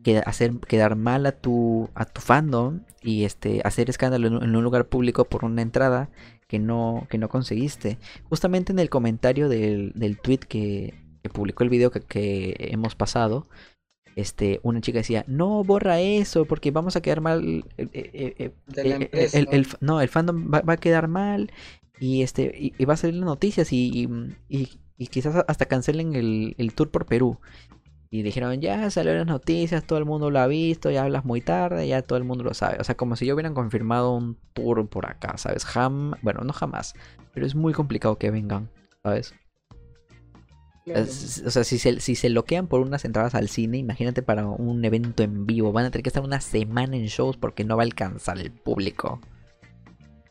que 0.04 0.20
hacer 0.20 0.58
quedar 0.60 0.96
mal 0.96 1.26
a 1.26 1.32
tu 1.32 1.90
a 1.96 2.06
tu 2.06 2.22
fandom 2.22 2.82
y 3.02 3.24
este 3.26 3.62
hacer 3.64 3.90
escándalo 3.90 4.28
en 4.28 4.36
un, 4.36 4.44
en 4.44 4.56
un 4.56 4.64
lugar 4.64 4.86
público 4.88 5.26
por 5.26 5.46
una 5.46 5.62
entrada 5.62 6.10
que 6.48 6.60
no 6.60 7.08
que 7.10 7.18
no 7.18 7.30
conseguiste. 7.30 7.98
Justamente 8.30 8.72
en 8.74 8.80
el 8.80 8.90
comentario 8.90 9.50
del, 9.50 9.92
del 9.96 10.20
tweet 10.20 10.40
que, 10.40 10.94
que 11.24 11.30
publicó 11.30 11.64
el 11.64 11.70
video 11.70 11.90
que, 11.92 12.02
que 12.02 12.56
hemos 12.60 12.96
pasado, 12.96 13.48
este, 14.16 14.60
una 14.64 14.82
chica 14.82 15.00
decía, 15.00 15.24
no 15.28 15.64
borra 15.64 16.00
eso 16.00 16.46
porque 16.46 16.70
vamos 16.72 16.96
a 16.96 17.02
quedar 17.02 17.22
mal. 17.22 17.64
eh, 17.78 17.88
eh, 17.94 18.12
eh, 18.14 18.36
eh, 18.38 18.52
eh, 18.76 18.96
empresa. 19.06 19.40
el- 19.40 19.48
el- 19.52 19.68
no, 19.82 20.02
el 20.02 20.10
fandom 20.10 20.52
va, 20.54 20.62
va 20.62 20.74
a 20.74 20.78
quedar 20.78 21.08
mal 21.08 21.52
y 22.00 22.22
este 22.24 22.54
y, 22.58 22.74
y 22.78 22.86
va 22.86 22.94
a 22.96 22.98
salir 22.98 23.16
las 23.16 23.26
noticias 23.26 23.72
y, 23.74 23.90
y, 23.92 24.08
y- 24.50 24.70
y 24.98 25.08
quizás 25.08 25.44
hasta 25.48 25.66
cancelen 25.66 26.14
el, 26.16 26.56
el 26.60 26.74
tour 26.74 26.92
por 26.92 27.06
Perú. 27.06 27.40
Y 28.16 28.22
dijeron, 28.22 28.62
ya 28.62 28.92
salieron 28.92 29.22
las 29.22 29.28
noticias, 29.28 29.84
todo 29.88 29.98
el 29.98 30.06
mundo 30.06 30.30
lo 30.30 30.38
ha 30.40 30.46
visto, 30.46 30.92
ya 30.92 31.02
hablas 31.04 31.26
muy 31.26 31.42
tarde, 31.42 31.88
ya 31.88 32.04
todo 32.04 32.18
el 32.20 32.24
mundo 32.24 32.44
lo 32.44 32.54
sabe. 32.54 32.78
O 32.80 32.84
sea, 32.84 32.94
como 32.94 33.16
si 33.16 33.26
yo 33.26 33.34
hubieran 33.34 33.56
confirmado 33.56 34.16
un 34.16 34.38
tour 34.54 34.88
por 34.88 35.08
acá, 35.08 35.36
¿sabes? 35.40 35.66
Jam, 35.66 36.14
bueno, 36.22 36.42
no 36.42 36.54
jamás, 36.54 36.94
pero 37.34 37.48
es 37.48 37.56
muy 37.56 37.74
complicado 37.74 38.20
que 38.20 38.30
vengan, 38.30 38.70
¿sabes? 39.02 39.34
Claro. 40.86 41.00
Es- 41.00 41.42
O 41.44 41.50
sea, 41.50 41.64
si 41.64 41.80
se, 41.80 42.00
si 42.02 42.14
se 42.14 42.30
bloquean 42.30 42.68
por 42.68 42.82
unas 42.82 43.04
entradas 43.04 43.34
al 43.34 43.50
cine, 43.50 43.80
imagínate 43.80 44.22
para 44.22 44.46
un 44.46 44.86
evento 44.86 45.24
en 45.24 45.48
vivo. 45.48 45.72
Van 45.72 45.86
a 45.86 45.90
tener 45.90 46.04
que 46.04 46.10
estar 46.10 46.24
una 46.24 46.40
semana 46.40 46.96
en 46.96 47.08
shows 47.08 47.36
porque 47.38 47.64
no 47.64 47.78
va 47.78 47.82
a 47.82 47.86
alcanzar 47.86 48.38
el 48.38 48.52
público. 48.52 49.22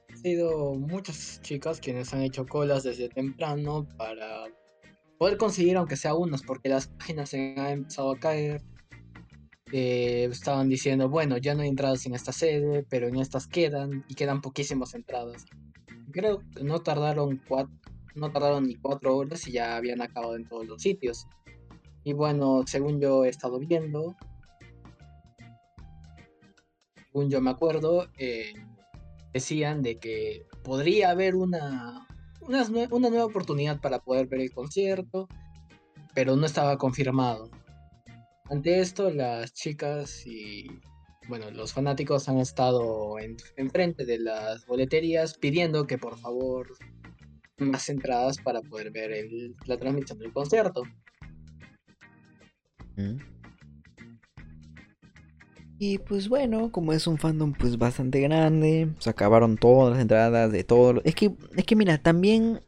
Han 0.09 0.19
sido 0.19 0.75
muchas 0.75 1.41
chicas 1.43 1.81
quienes 1.81 2.15
han 2.15 2.23
hecho 2.23 2.47
colas 2.47 2.85
desde 2.85 3.09
temprano 3.09 3.89
para 3.97 4.45
poder 5.23 5.39
conseguir 5.39 5.77
aunque 5.77 5.95
sea 5.95 6.17
unas, 6.17 6.43
porque 6.43 6.69
las 6.69 6.89
páginas 6.89 7.31
se 7.31 7.55
han 7.57 7.69
empezado 7.69 8.11
a 8.11 8.19
caer. 8.19 8.61
Eh, 9.71 10.29
estaban 10.29 10.69
diciendo, 10.69 11.09
bueno, 11.09 11.39
ya 11.39 11.55
no 11.55 11.63
hay 11.63 11.69
entradas 11.69 12.05
en 12.07 12.17
esta 12.17 12.33
sede, 12.33 12.85
pero 12.91 13.07
en 13.07 13.15
estas 13.15 13.47
quedan 13.47 14.05
y 14.09 14.17
quedan 14.17 14.41
poquísimas 14.41 14.95
entradas. 14.95 15.47
Creo 16.11 16.43
que 16.53 16.65
no 16.65 16.81
tardaron 16.81 17.41
no 18.17 18.33
tardaron 18.33 18.65
ni 18.65 18.75
cuatro 18.75 19.17
horas 19.17 19.47
y 19.47 19.53
ya 19.53 19.77
habían 19.77 20.03
acabado 20.03 20.35
en 20.35 20.45
todos 20.49 20.67
los 20.67 20.83
sitios. 20.83 21.29
Y 22.03 22.15
bueno, 22.15 22.65
según 22.67 23.01
yo 23.01 23.25
he 23.25 23.29
estado 23.29 23.61
viendo, 23.61 24.17
según 27.07 27.31
yo 27.31 27.41
me 27.41 27.51
acuerdo, 27.51 28.09
eh, 28.19 28.55
decían 29.33 29.83
de 29.83 30.01
que 30.01 30.49
podría 30.65 31.11
haber 31.11 31.37
una, 31.37 32.09
una, 32.49 32.65
una 32.91 33.09
nueva 33.11 33.25
oportunidad 33.27 33.81
para 33.81 33.99
poder 34.01 34.27
ver 34.27 34.41
el 34.41 34.53
concierto, 34.53 35.29
pero 36.15 36.37
no 36.37 36.47
estaba 36.47 36.77
confirmado. 36.79 37.51
Ante 38.51 38.81
esto, 38.81 39.11
las 39.11 39.53
chicas 39.55 40.27
y 40.27 40.67
bueno, 41.29 41.51
los 41.51 41.73
fanáticos 41.73 42.29
han 42.29 42.39
estado 42.39 43.19
en, 43.19 43.37
enfrente 43.57 44.05
de 44.05 44.19
las 44.19 44.67
boleterías 44.67 45.39
pidiendo 45.39 45.87
que 45.87 45.97
por 45.97 46.19
favor 46.19 46.77
más 47.59 47.89
entradas 47.89 48.39
para 48.39 48.61
poder 48.61 48.91
ver 48.91 49.13
el- 49.13 49.55
la 49.67 49.79
transmisión 49.79 50.19
del 50.19 50.33
concierto. 50.33 50.83
¿Mm? 52.97 53.17
Y 55.85 55.99
pues 55.99 56.29
bueno, 56.29 56.71
como 56.71 56.93
es 56.93 57.09
un 57.09 57.19
fandom 57.19 57.55
pues 57.55 57.77
bastante 57.77 58.21
grande, 58.21 58.89
se 59.01 59.11
acabaron 59.11 59.57
todas 59.57 59.91
las 59.95 60.01
entradas 60.01 60.53
de 60.53 60.63
todo. 60.63 60.93
lo- 60.93 61.03
Es 61.05 61.17
que, 61.17 61.33
es 61.57 61.65
que 61.65 61.75
mira, 61.75 61.99
también 61.99 62.61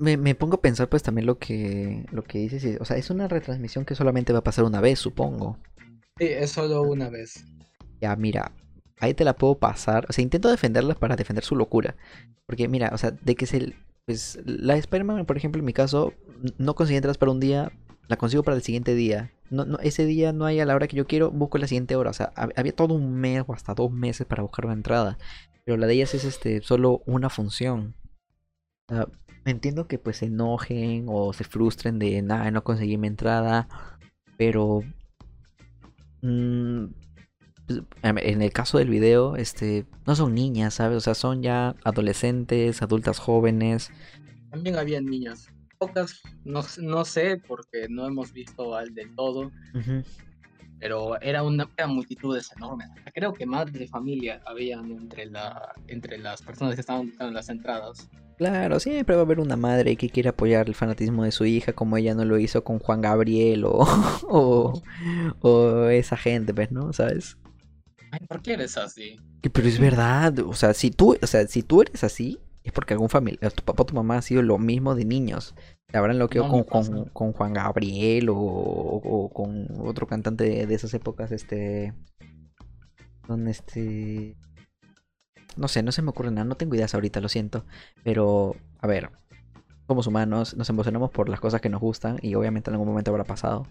me, 0.00 0.16
me 0.16 0.34
pongo 0.34 0.56
a 0.56 0.60
pensar 0.60 0.88
pues 0.88 1.04
también 1.04 1.24
lo 1.26 1.38
que, 1.38 2.04
lo 2.10 2.24
que 2.24 2.40
dices. 2.40 2.78
O 2.80 2.84
sea, 2.84 2.96
es 2.96 3.10
una 3.10 3.28
retransmisión 3.28 3.84
que 3.84 3.94
solamente 3.94 4.32
va 4.32 4.40
a 4.40 4.44
pasar 4.44 4.64
una 4.64 4.80
vez, 4.80 4.98
supongo. 4.98 5.56
Sí, 6.18 6.26
es 6.26 6.50
solo 6.50 6.82
una 6.82 7.10
vez. 7.10 7.44
Ya, 8.00 8.16
mira, 8.16 8.50
ahí 8.98 9.14
te 9.14 9.22
la 9.22 9.36
puedo 9.36 9.56
pasar. 9.56 10.04
O 10.08 10.12
sea, 10.12 10.24
intento 10.24 10.50
defenderlas 10.50 10.96
para 10.96 11.14
defender 11.14 11.44
su 11.44 11.54
locura. 11.54 11.94
Porque 12.46 12.66
mira, 12.66 12.90
o 12.92 12.98
sea, 12.98 13.12
de 13.12 13.36
que 13.36 13.46
se... 13.46 13.74
Pues 14.04 14.40
la 14.44 14.72
de 14.74 14.80
Spider-Man, 14.80 15.26
por 15.26 15.36
ejemplo, 15.36 15.60
en 15.60 15.64
mi 15.64 15.72
caso, 15.74 16.12
no 16.58 16.74
conseguí 16.74 16.96
entradas 16.96 17.18
para 17.18 17.30
un 17.30 17.38
día, 17.38 17.70
la 18.08 18.16
consigo 18.16 18.42
para 18.42 18.56
el 18.56 18.64
siguiente 18.64 18.96
día. 18.96 19.30
No, 19.50 19.64
no, 19.64 19.78
ese 19.78 20.04
día 20.04 20.32
no 20.32 20.44
hay 20.44 20.60
a 20.60 20.66
la 20.66 20.74
hora 20.74 20.88
que 20.88 20.96
yo 20.96 21.06
quiero, 21.06 21.30
busco 21.30 21.58
la 21.58 21.66
siguiente 21.66 21.96
hora. 21.96 22.10
O 22.10 22.14
sea, 22.14 22.32
hab- 22.34 22.52
había 22.56 22.74
todo 22.74 22.94
un 22.94 23.14
mes 23.14 23.44
o 23.46 23.54
hasta 23.54 23.74
dos 23.74 23.90
meses 23.90 24.26
para 24.26 24.42
buscar 24.42 24.66
una 24.66 24.74
entrada. 24.74 25.18
Pero 25.64 25.76
la 25.78 25.86
de 25.86 25.94
ellas 25.94 26.14
es 26.14 26.24
este 26.24 26.60
solo 26.62 27.02
una 27.06 27.30
función. 27.30 27.94
Entiendo 29.44 29.86
que 29.86 29.98
pues 29.98 30.18
se 30.18 30.26
enojen 30.26 31.06
o 31.08 31.32
se 31.32 31.44
frustren 31.44 31.98
de 31.98 32.20
nada, 32.22 32.50
no 32.50 32.64
conseguí 32.64 32.98
mi 32.98 33.06
entrada. 33.08 33.68
Pero 34.36 34.82
mm, 36.22 36.84
pues, 37.66 37.82
en 38.02 38.42
el 38.42 38.52
caso 38.52 38.78
del 38.78 38.88
video, 38.90 39.36
este, 39.36 39.86
no 40.06 40.14
son 40.16 40.34
niñas, 40.34 40.74
¿sabes? 40.74 40.96
O 40.98 41.00
sea, 41.00 41.14
son 41.14 41.42
ya 41.42 41.74
adolescentes, 41.84 42.82
adultas 42.82 43.18
jóvenes. 43.18 43.90
También 44.50 44.76
había 44.76 45.00
niñas. 45.00 45.48
Pocas, 45.78 46.20
no, 46.44 46.62
no 46.80 47.04
sé, 47.04 47.40
porque 47.46 47.86
no 47.88 48.06
hemos 48.06 48.32
visto 48.32 48.74
al 48.74 48.94
del 48.94 49.14
todo, 49.14 49.50
pero 50.80 51.20
era 51.20 51.42
una 51.42 51.68
eran 51.76 51.94
multitudes 51.94 52.50
enormes. 52.56 52.88
Creo 53.14 53.32
que 53.32 53.46
madres 53.46 53.78
de 53.78 53.88
familia 53.88 54.40
habían 54.46 54.90
entre, 54.90 55.26
la, 55.26 55.74
entre 55.86 56.18
las 56.18 56.42
personas 56.42 56.74
que 56.74 56.80
estaban 56.80 57.06
buscando 57.06 57.32
las 57.32 57.48
entradas. 57.48 58.08
Claro, 58.38 58.78
siempre 58.78 59.16
va 59.16 59.22
a 59.22 59.24
haber 59.24 59.40
una 59.40 59.56
madre 59.56 59.96
que 59.96 60.10
quiere 60.10 60.28
apoyar 60.28 60.68
el 60.68 60.74
fanatismo 60.76 61.24
de 61.24 61.32
su 61.32 61.44
hija, 61.44 61.72
como 61.72 61.96
ella 61.96 62.14
no 62.14 62.24
lo 62.24 62.38
hizo 62.38 62.62
con 62.62 62.78
Juan 62.78 63.00
Gabriel 63.00 63.64
o, 63.64 63.78
o, 64.28 64.82
o 65.40 65.88
esa 65.88 66.16
gente, 66.16 66.54
pues, 66.54 66.70
¿no? 66.70 66.92
¿Sabes? 66.92 67.36
Ay, 68.12 68.26
¿por 68.28 68.40
qué 68.40 68.52
eres 68.52 68.76
así? 68.76 69.16
Pero 69.52 69.68
es 69.68 69.78
verdad, 69.78 70.38
o 70.40 70.54
sea, 70.54 70.72
si 70.74 70.90
tú, 70.90 71.16
o 71.20 71.26
sea, 71.26 71.46
si 71.46 71.62
tú 71.62 71.82
eres 71.82 72.04
así, 72.04 72.38
es 72.64 72.72
porque 72.72 72.94
algún 72.94 73.08
familiar, 73.08 73.52
tu 73.52 73.62
papá 73.64 73.82
o 73.82 73.86
tu 73.86 73.94
mamá 73.94 74.18
ha 74.18 74.22
sido 74.22 74.42
lo 74.42 74.58
mismo 74.58 74.94
de 74.94 75.04
niños. 75.04 75.54
Te 75.86 75.96
habrán 75.98 76.18
loqueado 76.18 76.48
No 76.48 76.64
con, 76.64 77.04
con, 77.06 77.32
Juan 77.32 77.52
Gabriel 77.54 78.28
o, 78.28 78.36
o- 78.36 79.24
o 79.24 79.28
con 79.32 79.66
otro 79.80 80.06
cantante 80.06 80.44
de, 80.44 80.66
de 80.66 80.74
esas 80.74 80.92
épocas, 80.94 81.32
este... 81.32 81.94
Con 83.26 83.48
este... 83.48 84.36
No 85.56 85.66
sé, 85.68 85.82
no 85.82 85.92
se 85.92 86.02
me 86.02 86.10
ocurre 86.10 86.30
nada, 86.30 86.44
no 86.44 86.56
tengo 86.56 86.74
ideas 86.74 86.94
ahorita, 86.94 87.20
lo 87.20 87.28
siento. 87.28 87.64
Pero, 88.04 88.54
a 88.80 88.86
ver, 88.86 89.10
somos 89.86 90.06
humanos, 90.06 90.54
nos 90.56 90.68
emocionamos 90.70 91.10
por 91.10 91.28
las 91.28 91.40
cosas 91.40 91.60
que 91.60 91.68
nos 91.68 91.80
gustan 91.80 92.18
y 92.22 92.34
obviamente 92.34 92.70
en 92.70 92.74
algún 92.74 92.88
momento 92.88 93.10
habrá 93.10 93.24
pasado. 93.24 93.66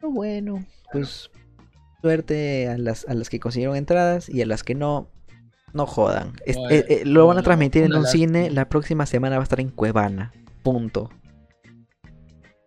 Pero 0.00 0.12
bueno, 0.12 0.64
pues 0.92 1.30
suerte 2.08 2.68
a 2.68 2.76
las, 2.76 3.06
a 3.08 3.14
las 3.14 3.30
que 3.30 3.40
consiguieron 3.40 3.76
entradas 3.76 4.28
y 4.28 4.42
a 4.42 4.46
las 4.46 4.62
que 4.62 4.74
no, 4.74 5.08
no 5.72 5.86
jodan. 5.86 6.34
Es- 6.44 6.58
eh, 6.70 6.84
eh, 6.90 7.02
lo 7.06 7.26
van 7.26 7.38
a 7.38 7.42
transmitir 7.42 7.82
en 7.84 7.94
un 7.94 8.06
cine, 8.06 8.50
la 8.50 8.68
próxima 8.68 9.06
semana 9.06 9.36
va 9.36 9.42
a 9.42 9.44
estar 9.44 9.58
en 9.58 9.70
Cuevana. 9.70 10.30
Punto. 10.62 11.08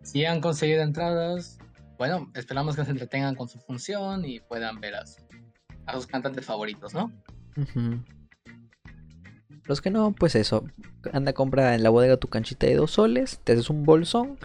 Si 0.02 0.24
han 0.24 0.40
conseguido 0.40 0.82
entradas, 0.82 1.58
bueno, 1.98 2.32
esperamos 2.34 2.74
que 2.74 2.84
se 2.84 2.90
entretengan 2.90 3.36
con 3.36 3.48
su 3.48 3.60
función 3.60 4.24
y 4.24 4.40
puedan 4.40 4.80
ver 4.80 4.96
a, 4.96 5.06
su- 5.06 5.22
a 5.86 5.92
sus 5.94 6.08
cantantes 6.08 6.44
favoritos, 6.44 6.92
¿no? 6.94 7.12
Los 9.66 9.80
que 9.80 9.90
no, 9.90 10.12
pues 10.18 10.34
eso. 10.34 10.64
Anda, 11.12 11.32
compra 11.32 11.76
en 11.76 11.84
la 11.84 11.90
bodega 11.90 12.16
tu 12.16 12.26
canchita 12.26 12.66
de 12.66 12.74
dos 12.74 12.90
soles, 12.90 13.38
te 13.44 13.52
haces 13.52 13.70
un 13.70 13.84
bolsón 13.84 14.36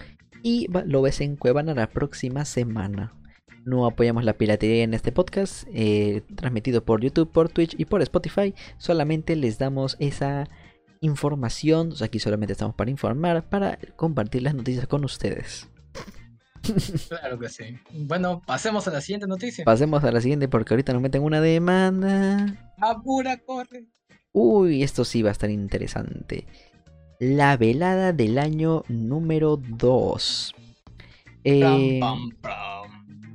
y 0.43 0.67
va- 0.67 0.83
lo 0.85 1.01
ves 1.01 1.19
en 1.21 1.35
Cuevana 1.35 1.73
la 1.73 1.87
próxima 1.89 2.45
semana. 2.45 3.11
No 3.66 3.86
apoyamos 3.86 4.24
la 4.24 4.34
piratería 4.34 4.84
en 4.84 4.93
este 4.93 5.11
podcast, 5.11 5.68
eh, 5.74 6.24
transmitido 6.36 6.84
por 6.84 7.01
YouTube, 7.01 7.32
por 7.32 7.49
Twitch 7.49 7.76
y 7.78 7.86
por 7.86 8.01
Spotify. 8.01 8.53
Solamente 8.78 9.36
les 9.36 9.57
damos 9.57 9.95
esa 9.99 10.49
información. 10.99 11.91
O 11.91 11.95
sea, 11.95 12.07
aquí 12.07 12.20
solamente 12.20 12.53
estamos 12.53 12.76
para 12.76 12.91
informar, 12.91 13.47
para 13.49 13.80
compartir 13.95 14.43
las 14.43 14.55
noticias 14.55 14.88
con 14.88 15.05
ustedes. 15.05 15.70
Claro 17.09 17.38
que 17.38 17.49
sí. 17.49 17.78
Bueno, 17.91 18.41
pasemos 18.45 18.88
a 18.88 18.91
la 18.91 19.01
siguiente 19.01 19.28
noticia. 19.28 19.66
Pasemos 19.66 20.03
a 20.03 20.11
la 20.14 20.22
siguiente 20.22 20.47
porque 20.47 20.74
ahorita 20.74 20.93
nos 20.93 21.01
meten 21.01 21.22
una 21.22 21.41
demanda. 21.41 22.74
Apura, 22.80 23.38
corre. 23.38 23.88
Uy, 24.32 24.82
esto 24.82 25.03
sí 25.03 25.22
va 25.22 25.30
a 25.30 25.34
estar 25.34 25.49
interesante. 25.49 26.47
La 27.20 27.57
velada 27.57 28.14
del 28.14 28.38
año 28.38 28.84
número 28.88 29.57
2. 29.57 30.55
Pam, 31.43 31.99
pam, 31.99 32.32
pam. 32.41 32.72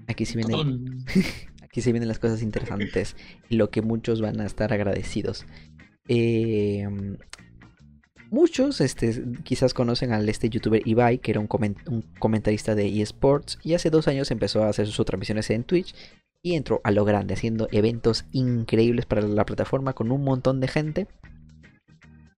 Aquí 0.09 0.26
sí 0.26 0.36
viene 0.36 0.54
Tun. 0.54 1.04
Aquí 1.62 1.82
se 1.82 1.92
vienen 1.92 2.09
las 2.09 2.18
cosas 2.18 2.40
interesantes 2.40 3.14
y 3.50 3.56
lo 3.56 3.68
que 3.70 3.82
muchos 3.82 4.22
van 4.22 4.40
a 4.40 4.46
estar 4.46 4.72
agradecidos. 4.72 5.44
Eh, 6.09 6.88
muchos 8.30 8.80
este, 8.80 9.22
quizás 9.44 9.74
conocen 9.74 10.12
al 10.12 10.26
este 10.30 10.48
youtuber 10.48 10.80
Ibai, 10.86 11.18
que 11.18 11.32
era 11.32 11.40
un, 11.40 11.48
un 11.86 12.02
comentarista 12.18 12.74
de 12.74 13.02
eSports, 13.02 13.59
y 13.62 13.74
hace 13.74 13.90
dos 13.90 14.09
años 14.09 14.30
empezó 14.30 14.62
a 14.62 14.70
hacer 14.70 14.86
sus 14.86 15.04
transmisiones 15.04 15.50
en 15.50 15.64
Twitch 15.64 15.94
y 16.42 16.54
entró 16.54 16.80
a 16.84 16.90
lo 16.90 17.04
grande, 17.04 17.34
haciendo 17.34 17.68
eventos 17.70 18.24
increíbles 18.32 19.06
para 19.06 19.22
la 19.22 19.44
plataforma 19.44 19.92
con 19.92 20.11
un 20.11 20.24
montón 20.24 20.61
de 20.61 20.68
gente. 20.68 21.06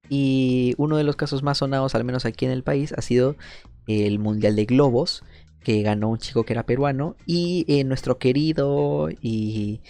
Y 0.08 0.74
uno 0.76 0.96
de 0.96 1.04
los 1.04 1.14
casos 1.14 1.44
más 1.44 1.58
sonados, 1.58 1.94
al 1.94 2.02
menos 2.02 2.24
aquí 2.24 2.44
en 2.44 2.50
el 2.50 2.64
país, 2.64 2.92
ha 2.96 3.02
sido 3.02 3.36
el 3.86 4.18
Mundial 4.18 4.56
de 4.56 4.64
Globos, 4.64 5.22
que 5.62 5.82
ganó 5.82 6.08
un 6.08 6.18
chico 6.18 6.44
que 6.44 6.52
era 6.52 6.64
peruano 6.66 7.16
y 7.26 7.64
eh, 7.68 7.84
nuestro 7.84 8.18
querido 8.18 9.08
y 9.20 9.80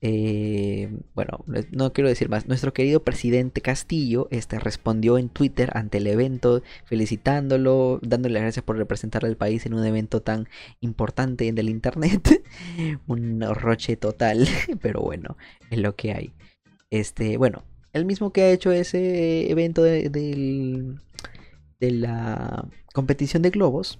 eh, 0.00 0.90
bueno 1.14 1.44
no 1.72 1.92
quiero 1.92 2.08
decir 2.08 2.28
más 2.28 2.46
nuestro 2.46 2.72
querido 2.72 3.02
presidente 3.02 3.60
Castillo 3.60 4.28
este 4.30 4.60
respondió 4.60 5.18
en 5.18 5.28
Twitter 5.28 5.70
ante 5.74 5.98
el 5.98 6.06
evento 6.06 6.62
felicitándolo 6.84 7.98
dándole 8.02 8.34
las 8.34 8.42
gracias 8.42 8.64
por 8.64 8.76
representar 8.76 9.24
al 9.24 9.36
país 9.36 9.66
en 9.66 9.74
un 9.74 9.84
evento 9.84 10.22
tan 10.22 10.48
importante 10.80 11.48
en 11.48 11.58
el 11.58 11.68
internet. 11.68 12.44
Un 13.08 13.40
roche 13.40 13.96
total 13.96 14.46
pero 14.80 15.00
bueno 15.00 15.36
es 15.70 15.78
lo 15.78 15.96
que 15.96 16.12
hay. 16.12 16.32
Este 16.90 17.36
bueno 17.36 17.64
el 17.92 18.04
mismo 18.04 18.32
que 18.32 18.42
ha 18.42 18.50
hecho 18.50 18.70
ese 18.70 19.50
evento 19.50 19.82
de, 19.82 20.08
de 20.10 21.90
la 21.90 22.68
competición 22.92 23.42
de 23.42 23.50
globos 23.50 23.98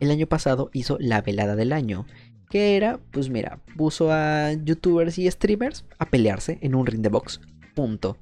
el 0.00 0.10
año 0.10 0.26
pasado 0.26 0.70
hizo 0.72 0.96
la 1.00 1.22
velada 1.22 1.56
del 1.56 1.72
año. 1.72 2.06
Que 2.48 2.76
era, 2.76 3.00
pues 3.10 3.28
mira, 3.28 3.58
puso 3.76 4.12
a 4.12 4.52
youtubers 4.52 5.18
y 5.18 5.30
streamers 5.30 5.84
a 5.98 6.06
pelearse 6.06 6.58
en 6.60 6.74
un 6.74 6.86
ring 6.86 7.02
de 7.02 7.08
box. 7.08 7.40
Punto. 7.74 8.18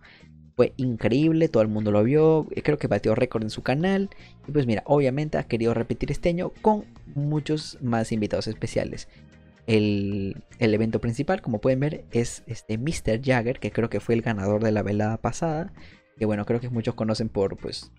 Fue 0.57 0.73
increíble, 0.77 1.49
todo 1.49 1.63
el 1.63 1.69
mundo 1.69 1.91
lo 1.91 2.05
vio, 2.05 2.47
eh, 2.53 2.63
creo 2.63 2.79
que 2.79 2.87
batió 2.87 3.15
récord 3.15 3.43
en 3.43 3.51
su 3.51 3.63
canal. 3.63 4.09
Y 4.49 4.53
pues 4.53 4.67
mira, 4.67 4.83
obviamente 4.87 5.37
ha 5.37 5.45
querido 5.45 5.75
repetir 5.75 6.11
este 6.11 6.29
año 6.29 6.53
con 6.63 6.85
muchos 7.15 7.79
más 7.83 8.13
invitados 8.13 8.47
especiales. 8.47 9.09
El, 9.67 10.45
evento 10.59 11.01
principal, 11.01 11.41
como 11.41 11.61
pueden 11.61 11.81
ver, 11.81 12.05
es 12.13 12.43
este 12.47 12.79
Mr. 12.79 13.21
Jagger, 13.23 13.59
que 13.59 13.73
creo 13.73 13.89
que 13.91 14.01
fue 14.01 14.15
el 14.15 14.23
ganador 14.23 14.63
de 14.63 14.73
la 14.73 14.83
velada 14.83 15.17
pasada. 15.19 15.73
Que 16.19 16.27
bueno, 16.27 16.45
creo 16.45 16.61
que 16.61 16.69
muchos 16.69 16.95
conocen 16.95 17.29
por 17.29 17.57
pues 17.57 17.91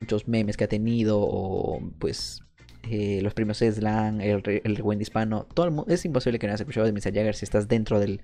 muchos 0.00 0.28
memes 0.28 0.56
que 0.56 0.64
ha 0.64 0.68
tenido 0.68 1.18
o 1.20 1.80
pues 1.98 2.42
eh, 2.90 3.20
los 3.22 3.34
premios 3.34 3.58
Slam, 3.58 4.20
el, 4.20 4.42
el 4.64 4.82
Wendy 4.82 5.02
Hispano, 5.02 5.46
todo 5.54 5.66
el 5.66 5.72
mu- 5.72 5.84
es 5.88 6.04
imposible 6.04 6.38
que 6.38 6.46
no 6.46 6.52
hayas 6.52 6.60
escuchado 6.60 6.86
de 6.86 6.92
Mr. 6.92 7.12
Jagger 7.14 7.34
si 7.34 7.44
estás 7.44 7.68
dentro 7.68 7.98
del, 8.00 8.20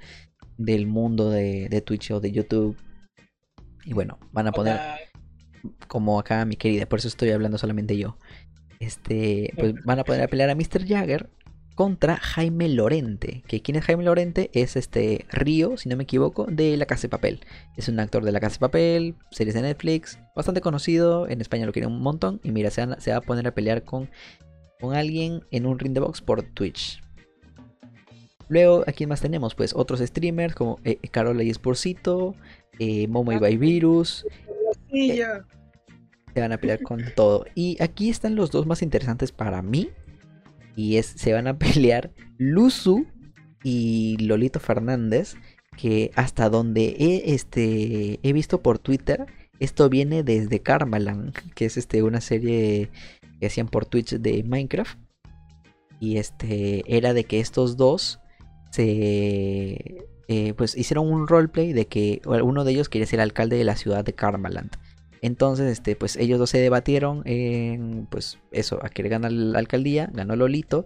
del 0.58 0.86
mundo 0.86 1.30
de, 1.30 1.68
de 1.68 1.80
Twitch 1.80 2.10
o 2.12 2.20
de 2.20 2.32
YouTube. 2.32 2.76
Y 3.84 3.92
bueno, 3.94 4.18
van 4.32 4.46
a 4.46 4.52
poner 4.52 4.78
como 5.88 6.18
acá 6.18 6.44
mi 6.44 6.56
querida, 6.56 6.86
por 6.86 6.98
eso 6.98 7.08
estoy 7.08 7.30
hablando 7.30 7.58
solamente 7.58 7.96
yo. 7.96 8.16
Este, 8.78 9.52
pues 9.56 9.74
van 9.84 9.98
a 9.98 10.04
poder 10.04 10.22
a 10.22 10.28
pelear 10.28 10.48
a 10.50 10.54
Mr. 10.54 10.86
Jagger 10.86 11.28
contra 11.74 12.16
Jaime 12.16 12.68
Lorente. 12.68 13.42
Que 13.46 13.62
quién 13.62 13.76
es 13.76 13.84
Jaime 13.84 14.04
Lorente? 14.04 14.50
Es 14.54 14.76
este 14.76 15.26
Río, 15.30 15.76
si 15.76 15.88
no 15.88 15.96
me 15.96 16.02
equivoco, 16.04 16.46
de 16.46 16.76
La 16.76 16.86
Casa 16.86 17.02
de 17.02 17.08
Papel. 17.10 17.40
Es 17.76 17.88
un 17.88 17.98
actor 18.00 18.24
de 18.24 18.32
La 18.32 18.40
Casa 18.40 18.54
de 18.56 18.60
Papel, 18.60 19.14
series 19.30 19.54
de 19.54 19.62
Netflix, 19.62 20.18
bastante 20.36 20.60
conocido, 20.60 21.28
en 21.28 21.40
España 21.40 21.66
lo 21.66 21.72
quieren 21.72 21.90
un 21.92 22.02
montón. 22.02 22.40
Y 22.42 22.52
mira, 22.52 22.70
se, 22.70 22.84
van- 22.84 23.00
se 23.00 23.10
va 23.12 23.18
a 23.18 23.22
poner 23.22 23.46
a 23.46 23.54
pelear 23.54 23.82
con, 23.84 24.10
con 24.80 24.94
alguien 24.94 25.44
en 25.50 25.66
un 25.66 25.78
ring 25.78 25.92
de 25.92 26.00
box 26.00 26.20
por 26.20 26.42
Twitch. 26.42 27.00
Luego, 28.48 28.82
¿a 28.86 28.92
quién 28.92 29.08
más 29.08 29.20
tenemos? 29.20 29.54
Pues 29.54 29.72
otros 29.74 30.00
streamers 30.00 30.54
como 30.54 30.80
eh, 30.84 30.96
Carola 31.10 31.42
y 31.44 31.50
Esporcito, 31.50 32.34
eh, 32.78 33.06
Momo 33.06 33.32
y 33.32 33.38
by 33.38 33.56
Virus, 33.56 34.26
Sí, 34.90 35.16
ya. 35.18 35.44
se 36.34 36.40
van 36.40 36.52
a 36.52 36.58
pelear 36.58 36.82
con 36.82 37.00
todo. 37.16 37.44
Y 37.54 37.80
aquí 37.80 38.10
están 38.10 38.34
los 38.34 38.50
dos 38.50 38.66
más 38.66 38.82
interesantes 38.82 39.30
para 39.30 39.62
mí. 39.62 39.90
Y 40.74 40.96
es, 40.96 41.06
se 41.06 41.32
van 41.32 41.46
a 41.46 41.58
pelear 41.58 42.10
Luzu 42.38 43.06
y 43.62 44.16
Lolito 44.18 44.58
Fernández. 44.58 45.36
Que 45.76 46.10
hasta 46.16 46.50
donde 46.50 46.96
he, 46.98 47.32
este, 47.32 48.18
he 48.22 48.32
visto 48.32 48.60
por 48.60 48.78
Twitter, 48.80 49.26
esto 49.60 49.88
viene 49.88 50.22
desde 50.24 50.60
Karmaland, 50.60 51.32
que 51.54 51.66
es 51.66 51.76
este, 51.76 52.02
una 52.02 52.20
serie 52.20 52.90
que 53.40 53.46
hacían 53.46 53.68
por 53.68 53.86
Twitch 53.86 54.16
de 54.16 54.42
Minecraft. 54.44 54.98
Y 55.98 56.18
este 56.18 56.84
era 56.86 57.12
de 57.12 57.24
que 57.24 57.40
estos 57.40 57.76
dos 57.76 58.20
se 58.70 60.06
eh, 60.28 60.54
pues 60.56 60.76
hicieron 60.76 61.12
un 61.12 61.26
roleplay 61.26 61.72
de 61.72 61.86
que 61.86 62.22
uno 62.24 62.64
de 62.64 62.72
ellos 62.72 62.88
quería 62.88 63.06
ser 63.06 63.20
alcalde 63.20 63.56
de 63.56 63.64
la 63.64 63.76
ciudad 63.76 64.04
de 64.04 64.12
Karmaland. 64.12 64.70
Entonces, 65.22 65.70
este, 65.70 65.96
pues 65.96 66.16
ellos 66.16 66.38
dos 66.38 66.50
se 66.50 66.58
debatieron 66.58 67.22
en, 67.26 68.06
pues 68.06 68.38
eso, 68.52 68.78
a 68.82 68.88
que 68.88 69.02
le 69.02 69.08
gana 69.08 69.28
la 69.28 69.58
alcaldía, 69.58 70.08
ganó 70.12 70.36
Lolito 70.36 70.84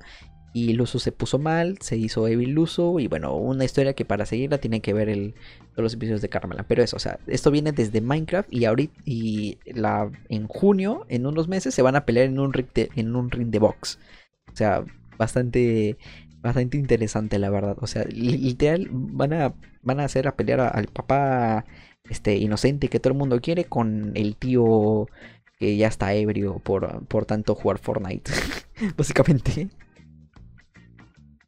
y 0.55 0.72
Luzu 0.74 1.00
se 1.00 1.12
puso 1.12 1.38
mal, 1.40 1.78
se 1.82 1.98
hizo 1.98 2.28
Evil 2.28 2.52
Luzu 2.52 3.00
y 3.00 3.09
bueno, 3.09 3.36
una 3.36 3.64
historia 3.66 3.94
que 3.94 4.07
para 4.07 4.24
seguirla 4.26 4.59
tienen 4.59 4.80
que 4.82 4.94
ver 4.94 5.11
el, 5.11 5.34
los 5.76 5.94
episodios 5.94 6.22
de 6.22 6.30
Carmela. 6.30 6.64
Pero 6.68 6.82
eso, 6.82 6.96
o 6.96 7.00
sea, 7.00 7.18
esto 7.26 7.50
viene 7.50 7.72
desde 7.72 8.00
Minecraft 8.00 8.52
y 8.52 8.64
ahorita 8.66 8.94
y 9.05 9.59
la 9.66 10.11
en 10.30 10.48
junio, 10.48 11.07
en 11.11 11.26
unos 11.26 11.48
meses 11.48 11.74
se 11.74 11.82
van 11.82 11.96
a 11.96 12.07
pelear 12.07 12.26
en 12.26 12.38
un 12.40 12.52
ring 12.55 12.68
de, 12.74 12.90
en 12.96 13.16
un 13.16 13.30
ring 13.32 13.50
de 13.50 13.59
box. 13.59 13.98
O 14.52 14.57
sea, 14.57 14.84
bastante 15.18 15.98
bastante 16.42 16.76
interesante 16.78 17.38
la 17.38 17.50
verdad. 17.50 17.76
O 17.80 17.86
sea, 17.86 18.05
li- 18.05 18.38
literal 18.38 18.88
van 18.92 19.32
a 19.32 19.55
van 19.82 20.00
a 20.00 20.05
hacer 20.05 20.28
a 20.28 20.36
pelear 20.36 20.61
al 20.61 20.86
papá 20.88 21.64
este 22.09 22.36
inocente 22.36 22.88
que 22.88 23.00
todo 23.00 23.12
el 23.12 23.18
mundo 23.18 23.40
quiere 23.40 23.64
con 23.64 24.12
el 24.14 24.36
tío 24.36 25.09
que 25.59 25.76
ya 25.76 25.88
está 25.88 26.14
ebrio 26.14 26.59
por, 26.61 27.07
por 27.07 27.26
tanto 27.26 27.55
jugar 27.55 27.78
Fortnite. 27.78 28.30
Básicamente. 28.96 29.68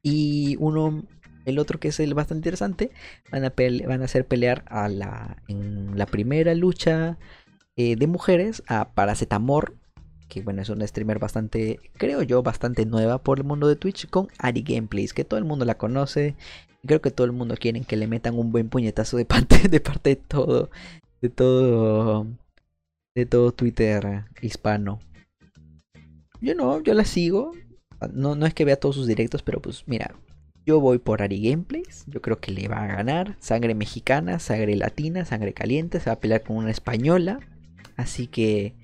Y 0.08 0.54
uno, 0.60 1.02
el 1.46 1.58
otro 1.58 1.80
que 1.80 1.88
es 1.88 1.98
el 1.98 2.14
bastante 2.14 2.38
interesante, 2.38 2.92
van 3.32 3.44
a, 3.44 3.52
van 3.88 4.02
a 4.02 4.04
hacer 4.04 4.24
pelear 4.24 4.62
a 4.68 4.88
la, 4.88 5.42
en 5.48 5.98
la 5.98 6.06
primera 6.06 6.54
lucha 6.54 7.18
eh, 7.74 7.96
de 7.96 8.06
mujeres 8.06 8.62
a 8.68 8.94
Paracetamor, 8.94 9.74
que 10.28 10.42
bueno, 10.42 10.62
es 10.62 10.68
una 10.68 10.86
streamer 10.86 11.18
bastante, 11.18 11.80
creo 11.94 12.22
yo, 12.22 12.44
bastante 12.44 12.86
nueva 12.86 13.18
por 13.18 13.38
el 13.38 13.44
mundo 13.44 13.66
de 13.66 13.74
Twitch, 13.74 14.08
con 14.08 14.28
Ari 14.38 14.62
Gameplays, 14.62 15.12
que 15.12 15.24
todo 15.24 15.38
el 15.38 15.44
mundo 15.44 15.64
la 15.64 15.76
conoce. 15.76 16.36
Creo 16.86 17.00
que 17.00 17.10
todo 17.10 17.24
el 17.24 17.32
mundo 17.32 17.56
quiere 17.58 17.80
que 17.80 17.96
le 17.96 18.06
metan 18.06 18.38
un 18.38 18.52
buen 18.52 18.68
puñetazo 18.68 19.16
de 19.16 19.24
parte 19.24 19.56
de, 19.68 19.80
parte 19.80 20.10
de 20.10 20.16
todo, 20.16 20.70
de 21.20 21.30
todo, 21.30 22.28
de 23.16 23.26
todo 23.26 23.50
Twitter 23.50 24.26
hispano. 24.40 25.00
Yo 26.40 26.54
no, 26.54 26.80
yo 26.80 26.94
la 26.94 27.04
sigo. 27.04 27.50
No, 28.12 28.34
no 28.34 28.46
es 28.46 28.54
que 28.54 28.64
vea 28.64 28.76
todos 28.76 28.94
sus 28.94 29.06
directos, 29.06 29.42
pero 29.42 29.60
pues 29.60 29.84
mira, 29.86 30.14
yo 30.66 30.80
voy 30.80 30.98
por 30.98 31.22
Ari 31.22 31.40
Gameplays. 31.50 32.04
Yo 32.08 32.20
creo 32.20 32.40
que 32.40 32.50
le 32.50 32.68
va 32.68 32.82
a 32.82 32.86
ganar. 32.88 33.36
Sangre 33.38 33.74
mexicana, 33.74 34.38
sangre 34.38 34.74
latina, 34.76 35.24
sangre 35.24 35.54
caliente. 35.54 36.00
Se 36.00 36.10
va 36.10 36.14
a 36.14 36.20
pelear 36.20 36.42
con 36.42 36.56
una 36.56 36.70
española. 36.70 37.40
Así 37.96 38.26
que 38.26 38.74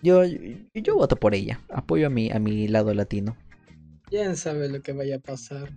yo, 0.00 0.22
yo 0.74 0.96
voto 0.96 1.16
por 1.16 1.34
ella. 1.34 1.60
Apoyo 1.68 2.06
a 2.06 2.10
mi, 2.10 2.30
a 2.30 2.38
mi 2.38 2.68
lado 2.68 2.94
latino. 2.94 3.36
¿Quién 4.06 4.36
sabe 4.36 4.68
lo 4.68 4.80
que 4.82 4.92
vaya 4.92 5.16
a 5.16 5.20
pasar? 5.20 5.70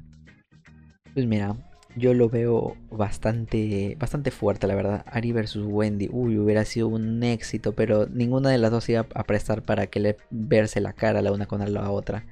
Pues 1.14 1.26
mira, 1.26 1.56
yo 1.96 2.14
lo 2.14 2.30
veo 2.30 2.76
bastante, 2.92 3.96
bastante 4.00 4.32
fuerte, 4.32 4.68
la 4.68 4.76
verdad. 4.76 5.06
Ari 5.08 5.32
versus 5.32 5.66
Wendy, 5.68 6.10
uy, 6.12 6.38
hubiera 6.38 6.66
sido 6.66 6.88
un 6.88 7.24
éxito, 7.24 7.74
pero 7.74 8.08
ninguna 8.08 8.50
de 8.50 8.58
las 8.58 8.72
dos 8.72 8.88
iba 8.90 9.08
a 9.14 9.24
prestar 9.24 9.64
para 9.64 9.88
que 9.88 10.00
le 10.00 10.18
verse 10.30 10.82
la 10.82 10.94
cara 10.94 11.22
la 11.22 11.32
una 11.32 11.48
con 11.48 11.74
la 11.74 11.92
otra. 11.92 12.26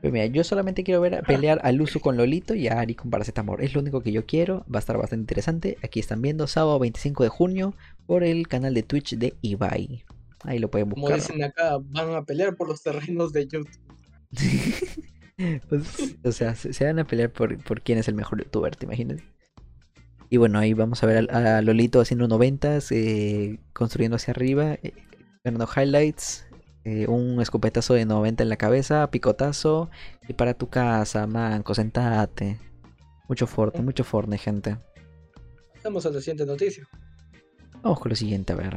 Pero 0.00 0.12
mira, 0.12 0.26
yo 0.26 0.44
solamente 0.44 0.84
quiero 0.84 1.00
ver 1.00 1.22
pelear 1.26 1.58
a 1.64 1.72
Luzu 1.72 2.00
con 2.00 2.16
Lolito 2.16 2.54
y 2.54 2.68
a 2.68 2.78
Ari 2.78 2.94
con 2.94 3.10
Paracetamor. 3.10 3.62
Es 3.62 3.74
lo 3.74 3.80
único 3.80 4.02
que 4.02 4.12
yo 4.12 4.26
quiero. 4.26 4.64
Va 4.72 4.78
a 4.78 4.80
estar 4.80 4.96
bastante 4.98 5.22
interesante. 5.22 5.78
Aquí 5.82 5.98
están 6.00 6.22
viendo 6.22 6.46
sábado 6.46 6.78
25 6.78 7.24
de 7.24 7.28
junio 7.30 7.74
por 8.06 8.22
el 8.22 8.46
canal 8.46 8.74
de 8.74 8.82
Twitch 8.82 9.16
de 9.16 9.34
Ibai. 9.40 10.04
Ahí 10.44 10.58
lo 10.58 10.70
pueden 10.70 10.90
Como 10.90 11.02
buscar. 11.02 11.18
dicen 11.18 11.42
acá, 11.42 11.78
van 11.82 12.14
a 12.14 12.24
pelear 12.24 12.54
por 12.54 12.68
los 12.68 12.82
terrenos 12.82 13.32
de 13.32 13.46
YouTube. 13.48 13.68
Pues, 15.68 16.16
o 16.24 16.32
sea, 16.32 16.54
se, 16.54 16.72
se 16.72 16.84
van 16.84 16.98
a 16.98 17.06
pelear 17.06 17.30
por, 17.30 17.62
por 17.62 17.82
quién 17.82 17.98
es 17.98 18.08
el 18.08 18.14
mejor 18.14 18.42
youtuber, 18.42 18.74
¿te 18.74 18.86
imaginas? 18.86 19.20
Y 20.28 20.38
bueno, 20.38 20.58
ahí 20.58 20.74
vamos 20.74 21.02
a 21.02 21.06
ver 21.06 21.30
a, 21.30 21.58
a 21.58 21.62
Lolito 21.62 22.00
haciendo 22.00 22.26
noventas, 22.26 22.90
eh, 22.90 23.60
construyendo 23.72 24.16
hacia 24.16 24.32
arriba, 24.32 24.74
eh, 24.82 24.92
ganando 25.44 25.68
highlights. 25.74 26.46
Eh, 26.84 27.08
un 27.08 27.40
escopetazo 27.40 27.94
de 27.94 28.04
90 28.04 28.44
en 28.44 28.48
la 28.48 28.56
cabeza, 28.56 29.10
picotazo 29.10 29.90
y 30.28 30.34
para 30.34 30.54
tu 30.54 30.68
casa, 30.68 31.26
manco, 31.26 31.74
sentate. 31.74 32.60
Mucho 33.28 33.48
Fortnite, 33.48 33.84
mucho 33.84 34.04
Fortnite, 34.04 34.38
gente. 34.38 34.78
Vamos 35.82 36.06
a 36.06 36.10
la 36.10 36.20
siguiente 36.20 36.46
noticia. 36.46 36.86
Vamos 37.82 37.98
con 37.98 38.10
lo 38.10 38.14
siguiente, 38.14 38.52
a 38.52 38.56
ver. 38.56 38.76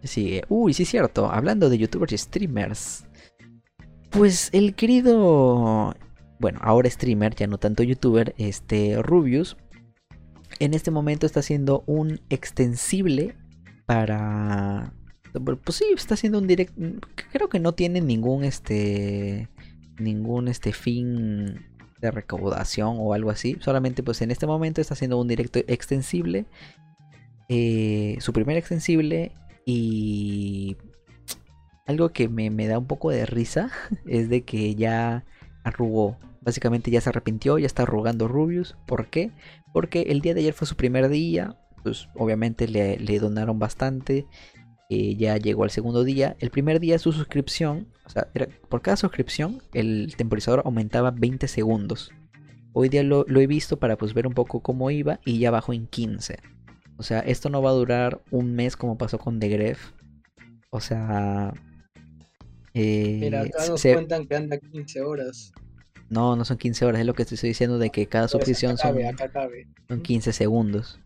¿Qué 0.00 0.08
Sigue. 0.08 0.44
Uy, 0.48 0.72
sí 0.72 0.84
es 0.84 0.88
cierto. 0.88 1.30
Hablando 1.30 1.68
de 1.68 1.76
youtubers 1.76 2.12
y 2.14 2.18
streamers. 2.18 3.04
Pues 4.16 4.48
el 4.54 4.74
querido. 4.74 5.94
Bueno, 6.38 6.58
ahora 6.62 6.88
streamer, 6.88 7.34
ya 7.34 7.46
no 7.46 7.58
tanto 7.58 7.82
youtuber, 7.82 8.34
este 8.38 9.02
Rubius. 9.02 9.58
En 10.58 10.72
este 10.72 10.90
momento 10.90 11.26
está 11.26 11.40
haciendo 11.40 11.84
un 11.86 12.22
extensible 12.30 13.36
para. 13.84 14.94
Pues 15.64 15.76
sí, 15.76 15.84
está 15.94 16.14
haciendo 16.14 16.38
un 16.38 16.46
direct. 16.46 16.72
Creo 17.30 17.50
que 17.50 17.60
no 17.60 17.72
tiene 17.72 18.00
ningún 18.00 18.44
este. 18.44 19.50
Ningún 19.98 20.48
este 20.48 20.72
fin 20.72 21.66
de 22.00 22.10
recaudación 22.10 22.96
o 22.98 23.12
algo 23.12 23.28
así. 23.28 23.58
Solamente 23.60 24.02
pues 24.02 24.22
en 24.22 24.30
este 24.30 24.46
momento 24.46 24.80
está 24.80 24.94
haciendo 24.94 25.20
un 25.20 25.28
directo 25.28 25.58
extensible. 25.66 26.46
eh, 27.50 28.16
su 28.20 28.32
primer 28.32 28.56
extensible. 28.56 29.32
Y 29.66 30.78
algo 31.86 32.10
que 32.10 32.28
me, 32.28 32.50
me 32.50 32.66
da 32.66 32.78
un 32.78 32.86
poco 32.86 33.10
de 33.10 33.26
risa 33.26 33.70
es 34.06 34.28
de 34.28 34.42
que 34.44 34.74
ya 34.74 35.24
arrugó. 35.64 36.16
Básicamente 36.40 36.90
ya 36.90 37.00
se 37.00 37.08
arrepintió, 37.10 37.58
ya 37.58 37.66
está 37.66 37.82
arrugando 37.82 38.28
Rubius. 38.28 38.76
¿Por 38.86 39.08
qué? 39.08 39.32
Porque 39.72 40.02
el 40.02 40.20
día 40.20 40.34
de 40.34 40.40
ayer 40.40 40.52
fue 40.54 40.66
su 40.66 40.76
primer 40.76 41.08
día. 41.08 41.56
Pues 41.82 42.08
obviamente 42.14 42.68
le, 42.68 43.18
donaron 43.18 43.58
bastante. 43.58 44.26
eh, 44.88 45.16
ya 45.16 45.36
llegó 45.36 45.64
al 45.64 45.70
segundo 45.70 46.04
día. 46.04 46.36
El 46.38 46.50
primer 46.50 46.78
día 46.80 46.98
su 47.00 47.10
suscripción, 47.12 47.88
o 48.04 48.10
sea, 48.10 48.28
era- 48.34 48.48
por 48.68 48.82
cada 48.82 48.96
suscripción 48.96 49.60
el 49.74 50.14
temporizador 50.16 50.62
aumentaba 50.64 51.10
20 51.10 51.48
segundos. 51.48 52.12
Hoy 52.72 52.88
día 52.88 53.02
lo, 53.02 53.24
lo 53.26 53.40
he 53.40 53.46
visto 53.48 53.78
para 53.80 53.96
pues 53.96 54.14
ver 54.14 54.26
un 54.28 54.34
poco 54.34 54.60
cómo 54.60 54.90
iba 54.92 55.18
y 55.24 55.38
ya 55.40 55.50
bajó 55.50 55.72
en 55.72 55.86
15. 55.88 56.38
O 56.98 57.02
sea, 57.02 57.20
esto 57.20 57.50
no 57.50 57.62
va 57.62 57.70
a 57.70 57.74
durar 57.74 58.22
un 58.30 58.54
mes 58.54 58.76
como 58.76 58.96
pasó 58.98 59.18
con 59.18 59.40
The 59.40 59.48
Gref. 59.48 59.92
O 60.70 60.80
sea... 60.80 61.52
eh, 62.76 63.18
Mira, 63.20 63.40
acá 63.42 63.66
nos 63.68 63.80
se- 63.80 63.94
cuentan 63.94 64.26
que 64.26 64.36
anda 64.36 64.58
15 64.58 65.00
horas. 65.02 65.52
no, 66.10 66.36
no 66.36 66.44
son 66.44 66.58
15 66.58 66.84
horas, 66.84 67.00
es 67.00 67.06
lo 67.06 67.14
que 67.14 67.24
te 67.24 67.34
estoy 67.34 67.48
diciendo 67.48 67.78
de 67.78 67.90
que 67.90 68.06
cada 68.06 68.28
suscripción 68.28 68.76
son, 68.78 68.96
son 69.88 70.02
15 70.02 70.32
segundos. 70.32 71.00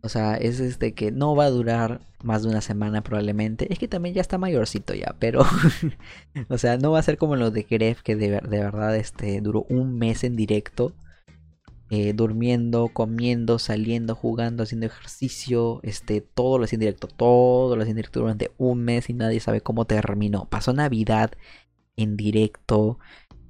O 0.00 0.08
sea, 0.08 0.36
es 0.36 0.60
este 0.60 0.94
que 0.94 1.10
no 1.10 1.34
va 1.34 1.46
a 1.46 1.50
durar 1.50 2.00
más 2.22 2.42
de 2.42 2.48
una 2.48 2.60
semana 2.60 3.02
probablemente. 3.02 3.72
Es 3.72 3.78
que 3.80 3.88
también 3.88 4.14
ya 4.14 4.20
está 4.20 4.38
mayorcito 4.38 4.94
ya, 4.94 5.16
pero... 5.18 5.42
o 6.48 6.58
sea, 6.58 6.76
no 6.78 6.92
va 6.92 7.00
a 7.00 7.02
ser 7.02 7.18
como 7.18 7.34
lo 7.34 7.50
de 7.50 7.62
Gref 7.68 8.02
que 8.02 8.14
de, 8.14 8.30
de 8.30 8.38
verdad 8.60 8.94
este, 8.96 9.40
duró 9.40 9.66
un 9.68 9.98
mes 9.98 10.22
en 10.22 10.36
directo. 10.36 10.92
Eh, 11.90 12.12
durmiendo, 12.12 12.88
comiendo, 12.88 13.58
saliendo, 13.58 14.14
jugando, 14.14 14.62
haciendo 14.62 14.86
ejercicio. 14.86 15.80
Este, 15.82 16.20
todo 16.20 16.58
lo 16.58 16.64
hacía 16.64 16.76
en 16.76 16.80
directo. 16.80 17.08
Todo 17.08 17.76
lo 17.76 17.82
hacía 17.82 17.90
en 17.92 17.96
directo 17.96 18.20
durante 18.20 18.50
un 18.58 18.82
mes 18.84 19.08
y 19.10 19.14
nadie 19.14 19.40
sabe 19.40 19.60
cómo 19.60 19.84
terminó. 19.86 20.46
Pasó 20.50 20.72
Navidad 20.72 21.32
en 21.96 22.16
directo. 22.16 22.98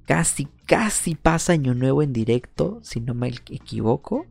Casi, 0.06 0.46
casi 0.66 1.14
pasa 1.16 1.52
Año 1.52 1.74
Nuevo 1.74 2.02
en 2.02 2.12
directo, 2.14 2.78
si 2.82 3.00
no 3.00 3.12
me 3.14 3.28
equivoco. 3.28 4.24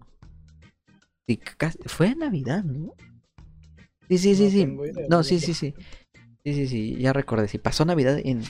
Sí, 1.28 1.38
casi- 1.38 1.78
fue 1.86 2.16
Navidad, 2.16 2.64
¿no? 2.64 2.93
Sí, 4.10 4.18
sí, 4.18 4.36
sí, 4.36 4.49
sí. 4.49 4.66
No, 5.10 5.18
no 5.18 5.24
sí, 5.24 5.39
sí, 5.39 5.53
sí. 5.53 5.74
Sí, 6.45 6.53
sí, 6.53 6.68
sí, 6.68 6.95
ya 6.97 7.12
recordé. 7.14 7.47
Sí, 7.49 7.58
pasó 7.58 7.84
Navidad 7.84 8.18
en. 8.24 8.41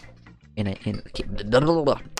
en, 0.55 0.67
en- 0.67 1.03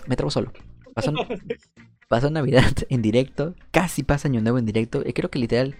me 0.08 0.16
trabo 0.16 0.30
solo. 0.30 0.52
Pasó, 0.98 1.12
pasó 2.08 2.30
Navidad 2.30 2.72
en 2.88 3.02
directo. 3.02 3.54
Casi 3.70 4.02
pasa 4.02 4.28
Año 4.28 4.40
Nuevo 4.40 4.58
en 4.58 4.66
directo. 4.66 5.02
Y 5.06 5.12
creo 5.12 5.30
que 5.30 5.38
literal 5.38 5.76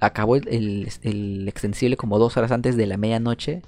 acabó 0.00 0.34
el, 0.36 0.48
el, 0.48 0.88
el 1.02 1.48
extensible 1.48 1.96
como 1.96 2.18
dos 2.18 2.36
horas 2.36 2.50
antes 2.50 2.76
de 2.76 2.86
la 2.86 2.96
medianoche. 2.96 3.62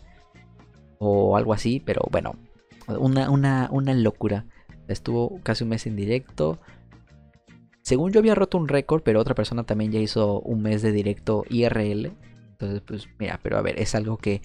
O 0.99 1.37
algo 1.37 1.53
así, 1.53 1.80
pero 1.85 2.03
bueno. 2.11 2.35
Una, 2.89 3.30
una, 3.30 3.68
una 3.70 3.95
locura. 3.95 4.47
Estuvo 4.89 5.41
casi 5.43 5.62
un 5.62 5.70
mes 5.70 5.87
en 5.87 5.95
directo. 5.95 6.59
Según 7.83 8.12
yo 8.12 8.20
había 8.20 8.35
roto 8.35 8.59
un 8.59 8.68
récord, 8.68 9.03
pero 9.03 9.20
otra 9.20 9.35
persona 9.35 9.64
también 9.64 9.93
ya 9.93 10.01
hizo 10.01 10.41
un 10.41 10.62
mes 10.62 10.83
de 10.83 10.93
directo 10.93 11.45
IRL. 11.49 12.12
Entonces, 12.53 12.83
pues 12.85 13.09
mira, 13.18 13.39
pero 13.43 13.57
a 13.59 13.62
ver, 13.62 13.78
es 13.80 13.95
algo 13.95 14.18
que 14.18 14.43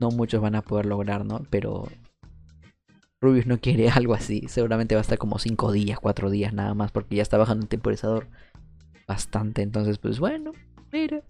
no 0.00 0.10
muchos 0.10 0.40
van 0.40 0.54
a 0.56 0.62
poder 0.62 0.86
lograr, 0.86 1.24
¿no? 1.24 1.46
Pero 1.50 1.88
Rubius 3.20 3.46
no 3.46 3.58
quiere 3.58 3.88
algo 3.90 4.14
así. 4.14 4.44
Seguramente 4.48 4.94
va 4.94 5.00
a 5.00 5.02
estar 5.02 5.18
como 5.18 5.38
5 5.38 5.72
días, 5.72 5.98
4 6.00 6.30
días 6.30 6.52
nada 6.52 6.74
más, 6.74 6.90
porque 6.92 7.16
ya 7.16 7.22
está 7.22 7.38
bajando 7.38 7.64
el 7.64 7.68
temporizador 7.68 8.28
bastante. 9.06 9.62
Entonces, 9.62 9.98
pues 9.98 10.18
bueno, 10.18 10.52
mira. 10.92 11.22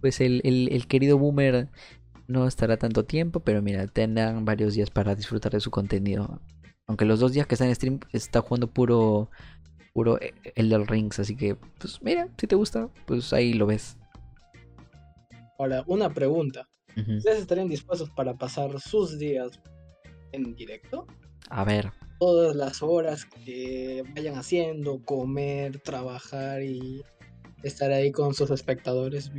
Pues 0.00 0.20
el, 0.20 0.40
el- 0.44 0.68
el 0.72 0.86
querido 0.88 1.16
Boomer 1.16 1.68
no 2.26 2.46
estará 2.48 2.76
tanto 2.76 3.04
tiempo, 3.04 3.40
pero 3.40 3.62
mira, 3.62 3.86
tendrán 3.86 4.44
varios 4.44 4.74
días 4.74 4.90
para 4.90 5.14
disfrutar 5.14 5.52
de 5.52 5.60
su 5.60 5.70
contenido. 5.70 6.40
Aunque 6.88 7.04
los 7.04 7.20
dos 7.20 7.32
días 7.32 7.46
que 7.46 7.54
está 7.54 7.66
en 7.66 7.74
stream 7.74 8.00
está 8.12 8.40
jugando 8.40 8.66
puro 8.68 9.30
puro 9.94 10.18
Elder 10.56 10.80
Rings, 10.90 11.18
así 11.20 11.36
que 11.36 11.54
pues 11.78 12.00
mira, 12.02 12.26
si 12.38 12.46
te 12.46 12.56
gusta, 12.56 12.88
pues 13.06 13.32
ahí 13.34 13.52
lo 13.52 13.66
ves. 13.66 13.96
Ahora, 15.58 15.84
una 15.86 16.08
pregunta. 16.10 16.66
¿Ustedes 17.18 17.40
estarían 17.40 17.68
dispuestos 17.68 18.10
para 18.10 18.34
pasar 18.34 18.80
sus 18.80 19.18
días 19.18 19.60
en 20.32 20.54
directo? 20.56 21.06
A 21.50 21.64
ver, 21.64 21.92
Todas 22.18 22.54
las 22.54 22.82
horas 22.82 23.24
que 23.24 24.04
vayan 24.14 24.36
haciendo, 24.36 25.02
comer, 25.04 25.80
trabajar 25.80 26.62
y 26.62 27.02
estar 27.64 27.90
ahí 27.90 28.12
con 28.12 28.32
sus 28.34 28.50
espectadores 28.52 29.32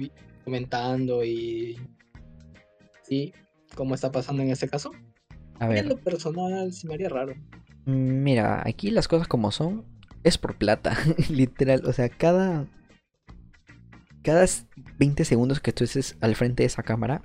comentando 0.44 1.24
y... 1.24 1.80
Sí, 3.04 3.34
como 3.76 3.96
está 3.96 4.12
pasando 4.12 4.44
en 4.44 4.50
este 4.52 4.68
caso. 4.68 4.92
a 5.60 5.66
En 5.66 5.70
ver. 5.72 5.86
lo 5.88 5.98
personal 5.98 6.74
se 6.74 6.88
me 6.88 6.96
haría 6.96 7.08
raro. 7.10 7.34
Mira, 7.86 8.62
aquí 8.66 8.92
las 8.92 9.08
cosas 9.08 9.28
como 9.28 9.52
son, 9.52 9.86
es 10.24 10.38
por 10.38 10.58
plata, 10.58 10.98
literal. 11.30 11.84
O 11.86 11.94
sea, 11.94 12.10
cada. 12.10 12.66
Cada 14.24 14.44
s- 14.46 14.66
20 14.98 15.26
segundos 15.26 15.60
que 15.60 15.74
tú 15.74 15.84
estés 15.84 16.16
al 16.22 16.36
frente 16.36 16.64
de 16.64 16.68
esa 16.68 16.84
cámara 16.84 17.24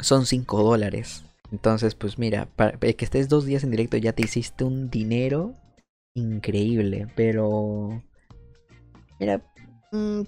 son 0.00 0.26
5 0.26 0.62
dólares. 0.62 1.24
Entonces, 1.52 1.94
pues 1.94 2.18
mira, 2.18 2.46
para, 2.56 2.78
para 2.78 2.92
que 2.94 3.04
estés 3.04 3.28
dos 3.28 3.44
días 3.44 3.62
en 3.62 3.70
directo 3.70 3.96
ya 3.98 4.12
te 4.12 4.22
hiciste 4.22 4.64
un 4.64 4.90
dinero 4.90 5.54
increíble. 6.14 7.06
Pero. 7.14 8.02
Mira, 9.20 9.42
mm, 9.92 10.22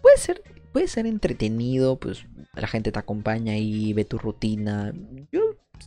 puede 0.00 0.16
ser. 0.16 0.42
Puede 0.72 0.88
ser 0.88 1.04
entretenido, 1.06 1.96
pues 1.96 2.24
la 2.54 2.66
gente 2.66 2.92
te 2.92 2.98
acompaña 2.98 3.58
y 3.58 3.92
ve 3.92 4.06
tu 4.06 4.16
rutina. 4.16 4.94
Yo 5.30 5.40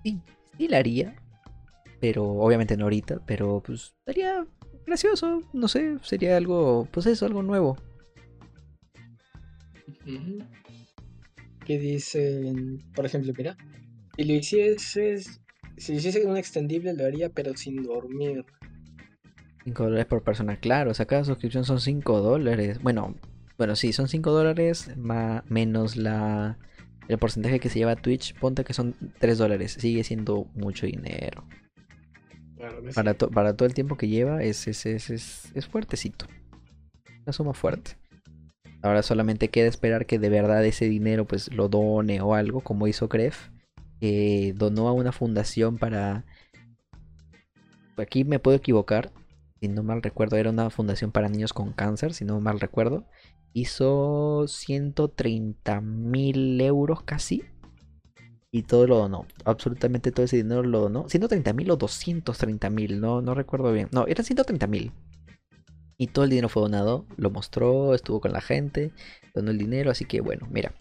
sí, 0.03 0.21
sí 0.57 0.67
la 0.67 0.77
haría 0.77 1.15
pero 1.99 2.23
obviamente 2.23 2.77
no 2.77 2.83
ahorita, 2.83 3.19
pero 3.25 3.63
pues 3.65 3.95
sería 4.05 4.45
gracioso, 4.85 5.41
no 5.53 5.67
sé, 5.67 5.97
sería 6.03 6.37
algo, 6.37 6.87
pues 6.91 7.07
eso, 7.07 7.25
algo 7.25 7.41
nuevo. 7.41 7.77
Que 11.65 11.79
dicen, 11.79 12.83
por 12.93 13.05
ejemplo, 13.07 13.33
mira, 13.35 13.57
si 14.17 14.23
lo 14.23 14.33
hicieses, 14.33 15.41
si 15.77 15.93
hiciese 15.93 16.25
un 16.25 16.37
extendible 16.37 16.93
lo 16.93 17.05
haría, 17.05 17.29
pero 17.29 17.55
sin 17.55 17.83
dormir. 17.83 18.45
5 19.63 19.83
dólares 19.83 20.05
por 20.05 20.23
persona, 20.23 20.57
claro, 20.57 20.91
o 20.91 20.93
sea, 20.93 21.05
cada 21.07 21.23
suscripción 21.23 21.63
son 21.65 21.79
5 21.81 22.21
dólares. 22.21 22.79
Bueno, 22.83 23.15
bueno, 23.57 23.75
sí, 23.75 23.93
son 23.93 24.07
5 24.07 24.31
dólares 24.31 24.95
más, 24.97 25.43
menos 25.49 25.95
la 25.95 26.57
el 27.07 27.17
porcentaje 27.19 27.59
que 27.59 27.69
se 27.69 27.79
lleva 27.79 27.95
Twitch, 27.95 28.33
ponte 28.39 28.63
que 28.63 28.73
son 28.73 28.95
3 29.19 29.37
dólares, 29.37 29.77
sigue 29.79 30.03
siendo 30.03 30.47
mucho 30.55 30.85
dinero. 30.87 31.43
Claro 32.57 32.81
que 32.81 32.89
sí. 32.91 32.95
Para, 32.95 33.13
to- 33.13 33.29
para 33.29 33.55
todo 33.55 33.67
el 33.67 33.73
tiempo 33.75 33.95
que 33.97 34.07
lleva 34.07 34.43
es, 34.43 34.67
es, 34.67 34.85
es, 34.85 35.09
es, 35.09 35.51
es 35.53 35.67
fuertecito. 35.67 36.25
Una 37.23 37.33
suma 37.33 37.53
fuerte. 37.53 37.91
Ahora 38.81 39.03
solamente 39.03 39.49
queda 39.49 39.67
esperar 39.67 40.05
que 40.05 40.19
de 40.19 40.29
verdad 40.29 40.63
ese 40.65 40.85
dinero 40.87 41.25
pues 41.25 41.51
lo 41.53 41.69
done 41.69 42.21
o 42.21 42.33
algo, 42.35 42.61
como 42.61 42.87
hizo 42.87 43.07
Gref. 43.07 43.49
Que 44.05 44.53
donó 44.55 44.87
a 44.87 44.93
una 44.93 45.11
fundación 45.11 45.79
para... 45.79 46.25
Aquí 47.97 48.23
me 48.23 48.37
puedo 48.37 48.55
equivocar. 48.55 49.11
Si 49.59 49.67
no 49.67 49.81
mal 49.81 50.03
recuerdo, 50.03 50.37
era 50.37 50.51
una 50.51 50.69
fundación 50.69 51.11
para 51.11 51.27
niños 51.27 51.53
con 51.53 51.73
cáncer, 51.73 52.13
si 52.13 52.23
no 52.23 52.39
mal 52.39 52.59
recuerdo. 52.59 53.07
Hizo 53.53 54.45
130 54.47 55.81
mil 55.81 56.61
euros 56.61 57.01
casi. 57.01 57.45
Y 58.51 58.61
todo 58.61 58.85
lo 58.85 58.97
donó. 58.97 59.25
Absolutamente 59.43 60.11
todo 60.11 60.27
ese 60.27 60.37
dinero 60.37 60.61
lo 60.61 60.81
donó. 60.81 61.09
130 61.09 61.53
mil 61.53 61.71
o 61.71 61.75
230 61.75 62.69
mil. 62.69 63.01
No, 63.01 63.23
no 63.23 63.33
recuerdo 63.33 63.73
bien. 63.73 63.87
No, 63.91 64.05
eran 64.05 64.23
130 64.23 64.67
mil. 64.67 64.91
Y 65.97 66.07
todo 66.09 66.25
el 66.25 66.29
dinero 66.29 66.49
fue 66.49 66.61
donado. 66.61 67.07
Lo 67.17 67.31
mostró, 67.31 67.95
estuvo 67.95 68.21
con 68.21 68.33
la 68.33 68.41
gente. 68.41 68.91
Donó 69.33 69.49
el 69.49 69.57
dinero. 69.57 69.89
Así 69.89 70.05
que 70.05 70.21
bueno, 70.21 70.47
mira. 70.51 70.75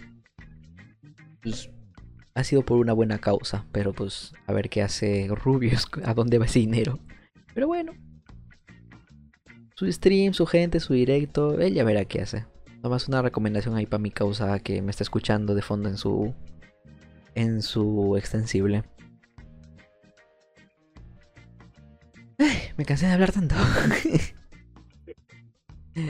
Pues, 1.42 1.70
ha 2.34 2.44
sido 2.44 2.62
por 2.64 2.78
una 2.78 2.92
buena 2.92 3.18
causa, 3.18 3.66
pero 3.72 3.92
pues 3.92 4.32
a 4.46 4.52
ver 4.52 4.68
qué 4.68 4.82
hace 4.82 5.28
Rubius, 5.28 5.86
a 6.04 6.14
dónde 6.14 6.38
va 6.38 6.46
ese 6.46 6.58
dinero. 6.58 6.98
Pero 7.54 7.68
bueno, 7.68 7.92
su 9.76 9.90
stream, 9.90 10.34
su 10.34 10.46
gente, 10.46 10.80
su 10.80 10.94
directo, 10.94 11.60
ella 11.60 11.84
verá 11.84 12.04
qué 12.04 12.22
hace. 12.22 12.46
Nomás 12.82 13.08
una 13.08 13.22
recomendación 13.22 13.76
ahí 13.76 13.86
para 13.86 14.02
mi 14.02 14.10
causa 14.10 14.58
que 14.58 14.82
me 14.82 14.90
está 14.90 15.04
escuchando 15.04 15.54
de 15.54 15.62
fondo 15.62 15.88
en 15.88 15.96
su 15.96 16.34
en 17.34 17.62
su 17.62 18.16
extensible. 18.16 18.84
Ay, 22.38 22.56
me 22.76 22.84
cansé 22.84 23.06
de 23.06 23.12
hablar 23.12 23.32
tanto. 23.32 23.54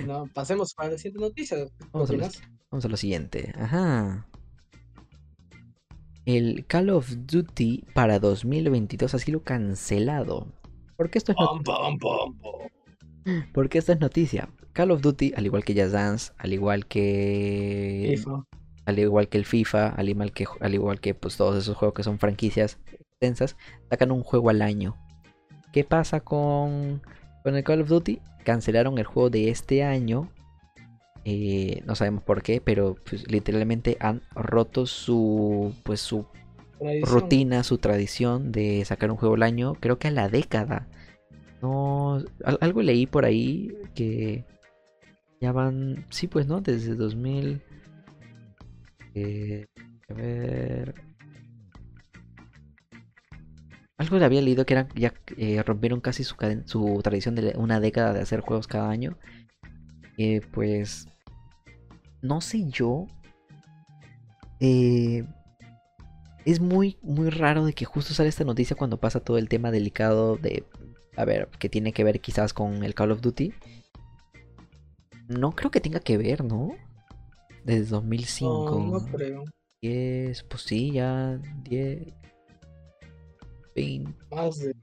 No, 0.06 0.26
pasemos 0.32 0.72
para 0.72 0.92
la 0.92 0.96
siguiente 0.96 1.20
noticia. 1.20 1.58
¿Qué 1.58 1.86
Vamos 1.92 2.08
a, 2.08 2.14
lo, 2.14 2.28
vamos 2.70 2.84
a 2.86 2.88
lo 2.88 2.96
siguiente. 2.96 3.52
Ajá. 3.58 4.26
El 6.26 6.64
Call 6.66 6.90
of 6.90 7.10
Duty 7.26 7.84
para 7.94 8.18
2022 8.18 9.14
ha 9.14 9.18
sido 9.18 9.42
cancelado. 9.42 10.46
¿Por 10.96 11.10
qué 11.10 11.18
esto 11.18 11.32
es, 11.32 11.38
not- 11.38 11.62
Pam, 11.64 11.98
pam, 11.98 11.98
pam, 11.98 12.38
pam. 12.38 13.44
¿Por 13.52 13.68
qué 13.68 13.78
esto 13.78 13.92
es 13.92 14.00
noticia? 14.00 14.48
Call 14.72 14.90
of 14.90 15.00
Duty, 15.02 15.32
al 15.36 15.46
igual 15.46 15.64
que 15.64 15.74
Just 15.74 15.92
Dance, 15.92 16.32
al 16.38 16.52
igual 16.52 16.86
que. 16.86 18.14
FIFA. 18.16 18.44
Al 18.86 18.98
igual 18.98 19.28
que 19.28 19.38
el 19.38 19.44
FIFA, 19.46 19.88
al 19.88 20.08
igual 20.10 20.32
que, 20.32 20.46
al 20.60 20.74
igual 20.74 21.00
que 21.00 21.14
pues, 21.14 21.36
todos 21.36 21.56
esos 21.56 21.76
juegos 21.76 21.94
que 21.94 22.02
son 22.02 22.18
franquicias 22.18 22.78
extensas, 22.92 23.56
sacan 23.90 24.10
un 24.10 24.22
juego 24.22 24.50
al 24.50 24.60
año. 24.62 24.96
¿Qué 25.72 25.84
pasa 25.84 26.20
con, 26.20 27.00
con 27.42 27.56
el 27.56 27.64
Call 27.64 27.80
of 27.82 27.88
Duty? 27.88 28.20
Cancelaron 28.44 28.98
el 28.98 29.04
juego 29.06 29.30
de 29.30 29.48
este 29.48 29.82
año. 29.84 30.28
Eh, 31.24 31.82
no 31.86 31.94
sabemos 31.94 32.22
por 32.22 32.42
qué, 32.42 32.60
pero 32.60 32.96
pues, 33.08 33.30
literalmente 33.30 33.96
han 34.00 34.22
roto 34.34 34.86
su 34.86 35.74
pues 35.84 36.00
su 36.00 36.26
Tradición. 36.78 37.20
rutina, 37.20 37.62
su 37.64 37.78
tradición 37.78 38.52
de 38.52 38.84
sacar 38.84 39.10
un 39.10 39.16
juego 39.16 39.34
al 39.36 39.42
año, 39.42 39.74
creo 39.80 39.98
que 39.98 40.08
a 40.08 40.10
la 40.10 40.28
década. 40.28 40.86
No, 41.62 42.16
al- 42.44 42.58
algo 42.60 42.82
leí 42.82 43.06
por 43.06 43.24
ahí 43.24 43.72
que 43.94 44.44
ya 45.40 45.52
van, 45.52 46.04
sí, 46.10 46.26
pues, 46.28 46.46
¿no? 46.46 46.60
Desde 46.60 46.94
2000. 46.94 47.62
eh, 49.14 49.66
a 50.10 50.14
ver. 50.14 50.94
Algo 53.96 54.18
le 54.18 54.24
había 54.24 54.42
leído 54.42 54.66
que 54.66 54.74
eran, 54.74 54.88
ya 54.96 55.14
eh, 55.36 55.62
rompieron 55.62 56.00
casi 56.00 56.24
su, 56.24 56.34
su 56.66 57.00
tradición 57.02 57.36
de 57.36 57.54
una 57.56 57.78
década 57.80 58.12
de 58.12 58.20
hacer 58.20 58.40
juegos 58.40 58.66
cada 58.66 58.90
año. 58.90 59.16
Eh, 60.18 60.40
pues, 60.52 61.08
no 62.24 62.40
sé 62.40 62.64
yo. 62.70 63.06
Eh, 64.60 65.24
es 66.44 66.60
muy, 66.60 66.98
muy 67.02 67.30
raro 67.30 67.64
de 67.64 67.72
que 67.74 67.84
justo 67.84 68.14
sale 68.14 68.28
esta 68.28 68.44
noticia 68.44 68.76
cuando 68.76 68.98
pasa 68.98 69.20
todo 69.20 69.38
el 69.38 69.48
tema 69.48 69.70
delicado 69.70 70.36
de, 70.36 70.64
a 71.16 71.24
ver, 71.24 71.48
que 71.58 71.68
tiene 71.68 71.92
que 71.92 72.02
ver 72.04 72.20
quizás 72.20 72.52
con 72.54 72.82
el 72.82 72.94
Call 72.94 73.12
of 73.12 73.20
Duty. 73.20 73.52
No 75.28 75.52
creo 75.52 75.70
que 75.70 75.80
tenga 75.80 76.00
que 76.00 76.18
ver, 76.18 76.44
¿no? 76.44 76.74
Desde 77.64 77.86
2005. 77.90 78.78
No, 78.78 78.98
no 79.00 79.06
creo. 79.06 79.44
10, 79.82 80.42
pues 80.44 80.62
sí, 80.62 80.92
ya 80.92 81.38
10, 81.62 82.12
20. 83.74 84.12
Más 84.30 84.58
de. 84.58 84.74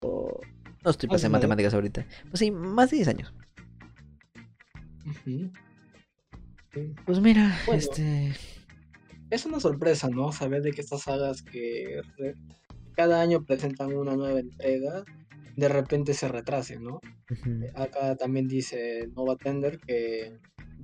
o- 0.00 0.40
No 0.84 0.90
estoy 0.90 1.08
pasando 1.08 1.36
matemáticas 1.38 1.72
ahorita. 1.74 2.06
Pues 2.30 2.38
sí, 2.40 2.50
más 2.50 2.90
de 2.90 2.96
10 2.96 3.08
años. 3.08 3.32
Pues 7.04 7.20
mira, 7.20 7.56
Bueno. 7.66 7.80
este... 7.80 8.34
Es 9.30 9.46
una 9.46 9.58
sorpresa, 9.58 10.08
¿no? 10.08 10.32
Saber 10.32 10.62
de 10.62 10.72
que 10.72 10.80
estas 10.80 11.02
sagas 11.02 11.42
que 11.42 12.00
cada 12.94 13.20
año 13.20 13.44
presentan 13.44 13.92
una 13.94 14.14
nueva 14.16 14.38
entrega, 14.40 15.04
de 15.56 15.68
repente 15.68 16.14
se 16.14 16.28
retrasen, 16.28 16.84
¿no? 16.84 17.00
Acá 17.74 18.16
también 18.16 18.46
dice 18.48 19.08
Nova 19.14 19.36
Tender 19.36 19.78
que 19.80 20.38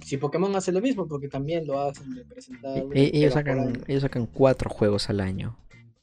si 0.05 0.17
Pokémon 0.17 0.55
hace 0.57 0.73
lo 0.73 0.81
mismo, 0.81 1.07
porque 1.07 1.29
también 1.29 1.67
lo 1.67 1.81
hacen 1.81 2.15
de 2.15 2.25
presentar 2.25 2.79
E- 2.95 3.11
ellos, 3.13 3.35
sacan, 3.35 3.85
ellos 3.87 4.03
sacan 4.03 4.27
cuatro 4.27 4.71
juegos 4.71 5.11
al 5.11 5.21
año. 5.21 5.57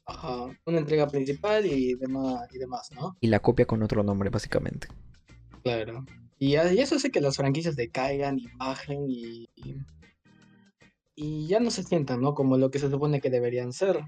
Ajá, 0.06 0.46
una 0.64 0.78
entrega 0.78 1.06
principal 1.08 1.66
y 1.66 1.94
demás, 1.94 2.48
y 2.54 2.58
demás, 2.58 2.90
¿no? 2.94 3.16
Y 3.20 3.26
la 3.26 3.40
copia 3.40 3.66
con 3.66 3.82
otro 3.82 4.02
nombre, 4.02 4.30
básicamente. 4.30 4.88
Claro. 5.62 6.06
Y, 6.38 6.56
a- 6.56 6.72
y 6.72 6.78
eso 6.78 6.94
hace 6.96 7.10
que 7.10 7.20
las 7.20 7.36
franquicias 7.36 7.74
decaigan 7.76 8.38
y 8.38 8.46
bajen 8.58 9.06
y, 9.08 9.48
y, 11.16 11.46
ya 11.48 11.58
no 11.60 11.70
se 11.70 11.82
sientan, 11.82 12.20
¿no? 12.20 12.34
Como 12.34 12.56
lo 12.58 12.70
que 12.70 12.78
se 12.78 12.90
supone 12.90 13.20
que 13.20 13.30
deberían 13.30 13.72
ser. 13.72 13.98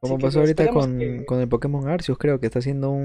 Como 0.00 0.18
pasó 0.18 0.40
ahorita 0.40 0.68
con, 0.68 0.98
que- 0.98 1.24
con 1.24 1.40
el 1.40 1.48
Pokémon 1.48 1.88
Arceus, 1.88 2.18
creo 2.18 2.38
que 2.40 2.46
está 2.46 2.58
haciendo 2.58 2.90
un, 2.90 3.00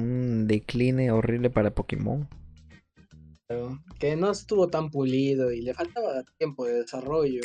un 0.00 0.46
decline 0.46 1.10
horrible 1.10 1.50
para 1.50 1.74
Pokémon. 1.74 2.28
pero 3.46 3.78
que 3.98 4.16
no 4.16 4.30
estuvo 4.30 4.68
tan 4.68 4.90
pulido 4.90 5.52
y 5.52 5.60
le 5.60 5.74
faltaba 5.74 6.22
tiempo 6.38 6.64
de 6.64 6.80
desarrollo. 6.82 7.40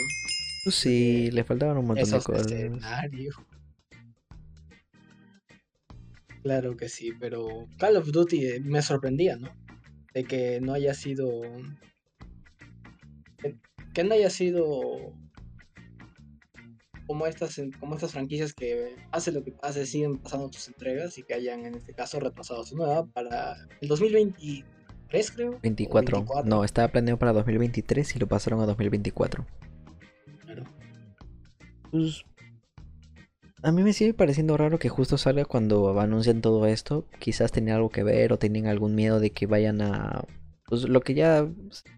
Pues 0.63 0.75
sí, 0.75 1.29
le 1.31 1.43
faltaban 1.43 1.77
un 1.77 1.87
montón 1.87 2.09
de 2.09 2.17
cosas. 2.21 2.45
escenarios. 2.51 3.35
Claro 6.43 6.77
que 6.77 6.87
sí, 6.87 7.11
pero 7.19 7.67
Call 7.77 7.97
of 7.97 8.11
Duty 8.11 8.45
eh, 8.45 8.59
me 8.61 8.81
sorprendía, 8.81 9.35
¿no? 9.35 9.49
De 10.13 10.23
que 10.23 10.59
no 10.61 10.73
haya 10.73 10.93
sido. 10.93 11.41
que- 13.37 13.57
Que 13.93 14.03
no 14.03 14.13
haya 14.15 14.29
sido. 14.29 15.13
Como 17.07 17.25
estas, 17.25 17.59
como 17.79 17.95
estas 17.95 18.11
franquicias 18.11 18.53
que 18.53 18.95
pase 19.11 19.31
lo 19.31 19.43
que 19.43 19.51
pase, 19.51 19.85
siguen 19.87 20.19
pasando 20.19 20.51
sus 20.53 20.67
entregas 20.67 21.17
y 21.17 21.23
que 21.23 21.33
hayan 21.33 21.65
en 21.65 21.73
este 21.75 21.93
caso 21.93 22.19
retrasado 22.19 22.63
su 22.63 22.75
nueva 22.77 23.05
para 23.07 23.55
el 23.81 23.87
2023, 23.87 25.31
creo. 25.31 25.51
o 25.55 25.59
24. 25.59 26.17
24. 26.17 26.47
No, 26.49 26.63
estaba 26.63 26.87
planeado 26.89 27.17
para 27.17 27.33
2023 27.33 28.15
y 28.15 28.19
lo 28.19 28.27
pasaron 28.27 28.61
a 28.61 28.67
2024. 28.67 29.43
Claro. 30.41 30.63
Pues, 31.89 32.23
a 33.61 33.71
mí 33.71 33.83
me 33.83 33.93
sigue 33.93 34.13
pareciendo 34.13 34.57
raro 34.57 34.79
que 34.79 34.89
justo 34.89 35.17
salga 35.17 35.45
cuando 35.45 35.99
anuncian 35.99 36.41
todo 36.41 36.65
esto. 36.65 37.05
Quizás 37.19 37.51
tenía 37.51 37.75
algo 37.75 37.89
que 37.89 38.03
ver 38.03 38.33
o 38.33 38.39
tenían 38.39 38.67
algún 38.67 38.95
miedo 38.95 39.19
de 39.19 39.31
que 39.31 39.47
vayan 39.47 39.81
a... 39.81 40.23
Pues 40.65 40.83
lo 40.87 41.01
que 41.01 41.13
ya 41.13 41.47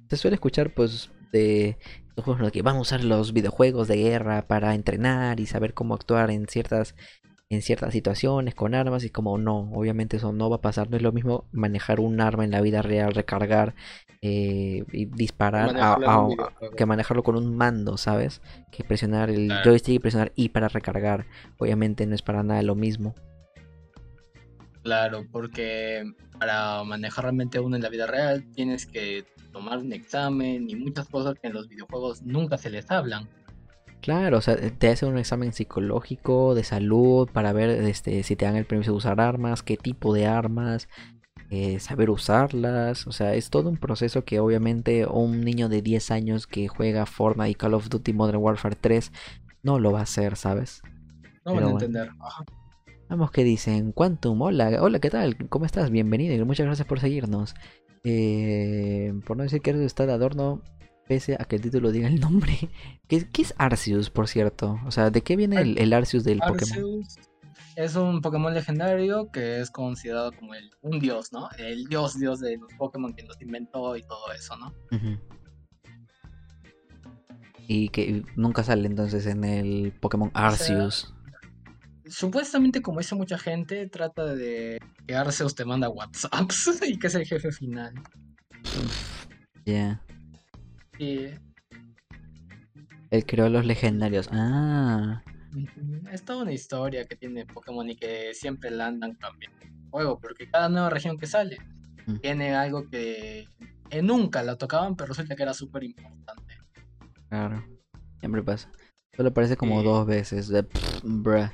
se 0.09 0.17
suele 0.17 0.35
escuchar 0.35 0.73
pues 0.73 1.11
de 1.31 1.77
los 2.15 2.25
juegos 2.25 2.51
que 2.51 2.61
van 2.61 2.77
a 2.77 2.81
usar 2.81 3.03
los 3.03 3.33
videojuegos 3.33 3.87
de 3.87 3.97
guerra 3.97 4.47
para 4.47 4.73
entrenar 4.75 5.39
y 5.39 5.45
saber 5.45 5.73
cómo 5.73 5.93
actuar 5.93 6.31
en 6.31 6.47
ciertas 6.47 6.95
en 7.51 7.61
ciertas 7.61 7.91
situaciones 7.93 8.55
con 8.55 8.73
armas 8.73 9.03
y 9.03 9.09
como 9.09 9.37
no, 9.37 9.69
obviamente 9.73 10.17
eso 10.17 10.31
no 10.31 10.49
va 10.49 10.55
a 10.55 10.61
pasar, 10.61 10.89
no 10.89 10.95
es 10.95 11.03
lo 11.03 11.11
mismo 11.11 11.43
manejar 11.51 11.99
un 11.99 12.21
arma 12.21 12.45
en 12.45 12.51
la 12.51 12.61
vida 12.61 12.81
real, 12.81 13.13
recargar 13.13 13.75
eh, 14.21 14.85
y 14.93 15.05
disparar 15.05 15.75
a- 15.75 15.93
a- 15.93 16.27
a- 16.27 16.27
que 16.77 16.85
manejarlo 16.85 17.23
con 17.23 17.35
un 17.35 17.55
mando, 17.57 17.97
¿sabes? 17.97 18.41
Que 18.71 18.83
presionar 18.83 19.29
el 19.29 19.47
Claro. 19.47 19.63
joystick 19.71 19.95
y 19.95 19.99
presionar 19.99 20.31
I 20.35 20.49
para 20.49 20.69
recargar, 20.69 21.25
obviamente 21.57 22.05
no 22.05 22.15
es 22.15 22.21
para 22.21 22.41
nada 22.41 22.61
lo 22.63 22.75
mismo. 22.75 23.15
Claro, 24.83 25.25
porque 25.31 26.03
para 26.39 26.83
manejar 26.83 27.25
realmente 27.25 27.59
uno 27.59 27.75
en 27.75 27.83
la 27.83 27.89
vida 27.89 28.07
real 28.07 28.43
tienes 28.55 28.85
que 28.85 29.25
tomar 29.51 29.77
un 29.79 29.91
examen 29.93 30.69
y 30.69 30.75
muchas 30.75 31.07
cosas 31.07 31.35
que 31.39 31.47
en 31.47 31.53
los 31.53 31.67
videojuegos 31.67 32.21
nunca 32.23 32.57
se 32.57 32.69
les 32.69 32.89
hablan. 32.89 33.27
Claro, 34.01 34.39
o 34.39 34.41
sea, 34.41 34.57
te 34.57 34.89
hacen 34.89 35.09
un 35.09 35.19
examen 35.19 35.53
psicológico, 35.53 36.55
de 36.55 36.63
salud, 36.63 37.29
para 37.31 37.53
ver 37.53 37.69
este, 37.69 38.23
si 38.23 38.35
te 38.35 38.45
dan 38.45 38.55
el 38.55 38.65
permiso 38.65 38.91
de 38.91 38.97
usar 38.97 39.21
armas, 39.21 39.61
qué 39.61 39.77
tipo 39.77 40.13
de 40.13 40.25
armas, 40.25 40.89
eh, 41.51 41.79
saber 41.79 42.09
usarlas. 42.09 43.05
O 43.05 43.11
sea, 43.11 43.35
es 43.35 43.51
todo 43.51 43.69
un 43.69 43.77
proceso 43.77 44.25
que 44.25 44.39
obviamente 44.39 45.05
un 45.05 45.41
niño 45.41 45.69
de 45.69 45.81
10 45.83 46.09
años 46.11 46.47
que 46.47 46.67
juega 46.67 47.05
Fortnite 47.05 47.51
y 47.51 47.55
Call 47.55 47.75
of 47.75 47.89
Duty 47.89 48.13
Modern 48.13 48.39
Warfare 48.39 48.75
3 48.79 49.11
no 49.61 49.77
lo 49.77 49.91
va 49.91 49.99
a 49.99 50.03
hacer, 50.03 50.35
¿sabes? 50.35 50.81
No 51.45 51.53
Pero 51.53 51.55
van 51.55 51.63
a 51.63 51.65
bueno. 51.65 51.79
entender. 51.79 52.09
Ajá. 52.19 52.43
Vamos, 53.09 53.31
que 53.31 53.43
dicen? 53.43 53.91
Quantum, 53.91 54.41
hola, 54.41 54.81
hola, 54.81 54.99
¿qué 54.99 55.09
tal? 55.09 55.35
¿Cómo 55.49 55.65
estás? 55.65 55.91
Bienvenido 55.91 56.33
y 56.33 56.43
muchas 56.45 56.65
gracias 56.65 56.87
por 56.87 56.99
seguirnos. 56.99 57.53
Eh, 58.03 59.13
por 59.27 59.37
no 59.37 59.43
decir 59.43 59.61
que 59.61 59.71
está 59.85 60.05
de 60.05 60.13
adorno, 60.13 60.61
pese 61.11 61.35
a 61.37 61.43
que 61.43 61.57
el 61.57 61.61
título 61.61 61.91
diga 61.91 62.07
el 62.07 62.21
nombre. 62.21 62.57
¿Qué, 63.09 63.27
qué 63.29 63.41
es 63.41 63.53
Arceus, 63.57 64.09
por 64.09 64.29
cierto? 64.29 64.79
O 64.85 64.91
sea, 64.91 65.09
¿de 65.09 65.21
qué 65.21 65.35
viene 65.35 65.59
el, 65.59 65.77
el 65.77 65.91
Arceus 65.91 66.23
del 66.23 66.39
Pokémon? 66.39 66.71
Arceus 66.71 67.19
es 67.75 67.97
un 67.97 68.21
Pokémon 68.21 68.53
legendario 68.53 69.29
que 69.29 69.59
es 69.59 69.69
considerado 69.71 70.31
como 70.31 70.53
el, 70.53 70.71
un 70.81 70.99
dios, 70.99 71.33
¿no? 71.33 71.49
El 71.57 71.83
dios, 71.87 72.17
dios 72.17 72.39
de 72.39 72.55
los 72.55 72.71
Pokémon 72.77 73.13
que 73.13 73.23
los 73.23 73.41
inventó 73.41 73.97
y 73.97 74.03
todo 74.03 74.31
eso, 74.31 74.55
¿no? 74.55 74.73
Y 77.67 77.89
que 77.89 78.23
nunca 78.37 78.63
sale 78.63 78.87
entonces 78.87 79.25
en 79.25 79.43
el 79.43 79.91
Pokémon 79.91 80.31
Arceus. 80.33 81.13
Supuestamente, 82.05 82.81
como 82.81 82.99
dice 82.99 83.15
mucha 83.15 83.37
gente, 83.37 83.85
trata 83.89 84.33
de 84.33 84.79
que 85.05 85.13
Arceus 85.13 85.55
te 85.55 85.65
manda 85.65 85.89
WhatsApps 85.89 86.81
y 86.87 86.97
que 86.97 87.07
es 87.07 87.15
el 87.15 87.25
jefe 87.25 87.51
final. 87.51 87.93
Ya. 89.65 90.01
Y 91.01 91.29
Él 93.09 93.25
creó 93.25 93.49
los 93.49 93.65
legendarios. 93.65 94.29
Ah, 94.31 95.23
Es 96.11 96.23
toda 96.23 96.43
una 96.43 96.53
historia 96.53 97.05
que 97.05 97.15
tiene 97.15 97.45
Pokémon 97.45 97.89
y 97.89 97.95
que 97.95 98.33
siempre 98.35 98.69
la 98.71 98.87
andan 98.87 99.15
cambiando 99.15 99.57
juego, 99.89 100.19
porque 100.19 100.47
cada 100.49 100.69
nueva 100.69 100.89
región 100.91 101.17
que 101.17 101.25
sale 101.27 101.57
Mm. 102.07 102.15
tiene 102.19 102.55
algo 102.55 102.87
que, 102.89 103.47
que 103.89 104.01
nunca 104.01 104.41
la 104.43 104.55
tocaban, 104.57 104.95
pero 104.95 105.07
resulta 105.09 105.35
que 105.35 105.43
era 105.43 105.53
súper 105.53 105.83
importante. 105.83 106.53
claro. 107.29 107.63
Siempre 108.19 108.43
pasa. 108.43 108.69
Solo 109.15 109.29
aparece 109.29 109.57
como 109.57 109.79
Sí. 109.81 109.85
dos 109.87 110.05
veces. 110.05 110.47
De 110.47 110.63
pff, 110.63 111.01
bruh, 111.03 111.49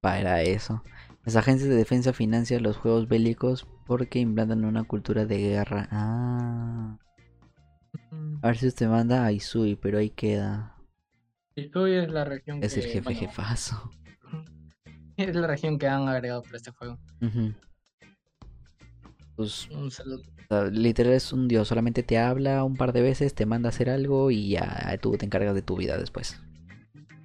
para 0.00 0.42
eso. 0.42 0.82
Las 1.24 1.34
agencias 1.36 1.68
de 1.68 1.74
defensa 1.76 2.12
financian 2.12 2.62
los 2.62 2.76
juegos 2.76 3.08
bélicos 3.08 3.66
porque 3.86 4.20
implantan 4.20 4.64
una 4.64 4.84
cultura 4.84 5.26
de 5.26 5.38
guerra. 5.38 5.88
Ah. 5.90 6.98
A 8.42 8.48
ver 8.48 8.56
si 8.56 8.66
usted 8.68 8.88
manda 8.88 9.24
a 9.24 9.32
Isui, 9.32 9.76
pero 9.76 9.98
ahí 9.98 10.10
queda. 10.10 10.76
Tú 11.72 11.86
es 11.86 12.10
la 12.10 12.24
región 12.24 12.62
Es 12.62 12.76
el 12.76 12.84
que, 12.84 12.88
jefe 12.90 13.00
bueno, 13.00 13.20
jefazo. 13.20 13.90
es 15.16 15.34
la 15.34 15.46
región 15.46 15.78
que 15.78 15.88
han 15.88 16.08
agregado 16.08 16.42
para 16.42 16.56
este 16.56 16.70
juego. 16.70 16.98
Pues 19.36 19.68
Un 19.70 19.90
saludo. 19.90 20.22
Literal 20.72 21.12
es 21.12 21.32
un 21.32 21.46
dios, 21.46 21.68
solamente 21.68 22.02
te 22.02 22.18
habla 22.18 22.64
un 22.64 22.76
par 22.76 22.92
de 22.92 23.02
veces, 23.02 23.34
te 23.34 23.44
manda 23.44 23.68
a 23.68 23.70
hacer 23.70 23.90
algo 23.90 24.30
y 24.30 24.50
ya 24.50 24.96
tú 25.02 25.16
te 25.18 25.26
encargas 25.26 25.54
de 25.54 25.62
tu 25.62 25.76
vida 25.76 25.98
después. 25.98 26.40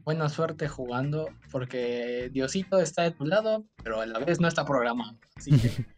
Buena 0.03 0.27
suerte 0.27 0.67
jugando, 0.67 1.29
porque 1.49 2.29
Diosito 2.33 2.79
está 2.81 3.03
de 3.03 3.11
tu 3.11 3.25
lado, 3.25 3.65
pero 3.81 4.01
a 4.01 4.05
la 4.05 4.19
vez 4.19 4.41
no 4.41 4.49
está 4.49 4.65
programado. 4.65 5.17
Así 5.35 5.51
que 5.51 5.85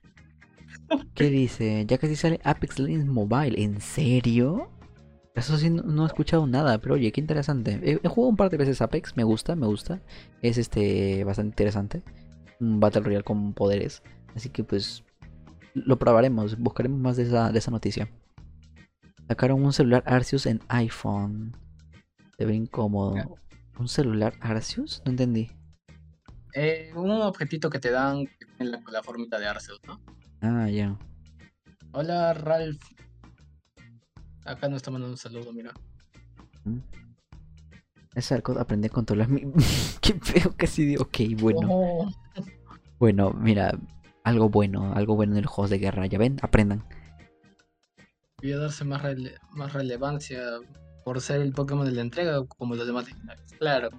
¿Qué 1.13 1.29
dice? 1.29 1.85
Ya 1.87 1.97
casi 1.97 2.15
sale 2.15 2.39
Apex 2.43 2.79
Legends 2.79 3.07
Mobile, 3.07 3.61
¿en 3.61 3.81
serio? 3.81 4.71
Eso 5.35 5.57
sí, 5.57 5.69
no, 5.69 5.83
no 5.83 6.03
he 6.03 6.07
escuchado 6.07 6.47
nada, 6.47 6.77
pero 6.79 6.95
oye, 6.95 7.11
qué 7.11 7.21
interesante. 7.21 7.79
He, 7.83 7.99
he 8.03 8.07
jugado 8.07 8.29
un 8.29 8.37
par 8.37 8.49
de 8.49 8.57
veces 8.57 8.81
Apex, 8.81 9.15
me 9.17 9.23
gusta, 9.23 9.55
me 9.55 9.67
gusta. 9.67 10.01
Es 10.41 10.57
este 10.57 11.23
bastante 11.23 11.49
interesante. 11.51 12.03
Un 12.59 12.79
Battle 12.79 13.01
Royale 13.01 13.23
con 13.23 13.53
poderes. 13.53 14.01
Así 14.35 14.49
que 14.49 14.63
pues 14.63 15.03
lo 15.73 15.97
probaremos, 15.99 16.57
buscaremos 16.57 16.99
más 16.99 17.17
de 17.17 17.23
esa, 17.23 17.51
de 17.51 17.59
esa 17.59 17.71
noticia. 17.71 18.09
Sacaron 19.27 19.63
un 19.63 19.73
celular 19.73 20.03
Arceus 20.05 20.45
en 20.45 20.61
iPhone. 20.69 21.55
Se 22.37 22.45
ve 22.45 22.55
incómodo. 22.55 23.15
¿Un 23.77 23.87
celular 23.89 24.33
Arceus? 24.39 25.01
No 25.05 25.11
entendí. 25.11 25.49
eh, 26.53 26.91
un 26.95 27.11
objetito 27.11 27.69
que 27.69 27.79
te 27.79 27.91
dan 27.91 28.27
en 28.59 28.71
la, 28.71 28.81
la 28.91 29.03
formita 29.03 29.37
de 29.39 29.47
Arceus, 29.47 29.79
¿no? 29.87 29.99
Ah, 30.41 30.69
ya. 30.69 30.97
Hola, 31.91 32.33
Ralph. 32.33 32.81
Acá 34.45 34.67
nos 34.67 34.77
está 34.77 34.91
mandando 34.91 35.13
un 35.13 35.17
saludo, 35.17 35.51
mira. 35.53 35.73
Mm. 36.65 36.79
Es 38.15 38.31
algo 38.31 38.57
aprender 38.59 38.91
a 38.91 38.93
controlar 38.93 39.27
mi... 39.29 39.41
Qué 40.01 40.13
feo 40.21 40.55
que 40.55 40.67
sí. 40.67 40.95
Ok, 40.97 41.17
bueno. 41.39 41.67
Oh, 41.69 42.11
Bueno, 42.99 43.31
mira. 43.31 43.77
Algo 44.23 44.49
bueno, 44.49 44.93
algo 44.95 45.15
bueno 45.15 45.33
en 45.33 45.39
el 45.39 45.45
juegos 45.45 45.69
de 45.69 45.77
guerra. 45.79 46.05
Ya 46.07 46.17
ven, 46.17 46.37
aprendan. 46.41 46.83
voy 48.41 48.53
a 48.53 48.57
darse 48.57 48.83
más, 48.83 49.03
rele- 49.03 49.37
más 49.51 49.73
relevancia 49.73 50.39
por 51.03 51.21
ser 51.21 51.41
el 51.41 51.53
Pokémon 51.53 51.85
de 51.85 51.91
la 51.91 52.01
entrega 52.01 52.43
como 52.47 52.73
los 52.75 52.87
demás. 52.87 53.05
Claro. 53.59 53.89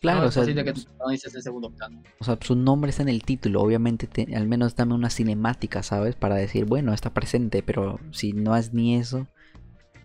Claro, 0.00 0.22
no 0.22 0.26
o 0.28 0.30
sea, 0.30 0.42
posible 0.42 0.64
que 0.64 0.72
tu 0.72 0.84
protagonices 0.84 1.34
en 1.34 1.42
segundo 1.42 1.70
plano. 1.70 2.02
o 2.20 2.24
sea, 2.24 2.38
su 2.40 2.54
nombre 2.54 2.90
está 2.90 3.02
en 3.02 3.08
el 3.08 3.22
título. 3.22 3.60
Obviamente, 3.62 4.06
te- 4.06 4.36
al 4.36 4.46
menos 4.46 4.76
dame 4.76 4.94
una 4.94 5.10
cinemática, 5.10 5.82
¿sabes? 5.82 6.14
Para 6.14 6.36
decir, 6.36 6.64
bueno, 6.66 6.92
está 6.94 7.10
presente, 7.12 7.62
pero 7.62 7.98
si 8.12 8.32
no 8.32 8.56
es 8.56 8.72
ni 8.72 8.94
eso, 8.96 9.26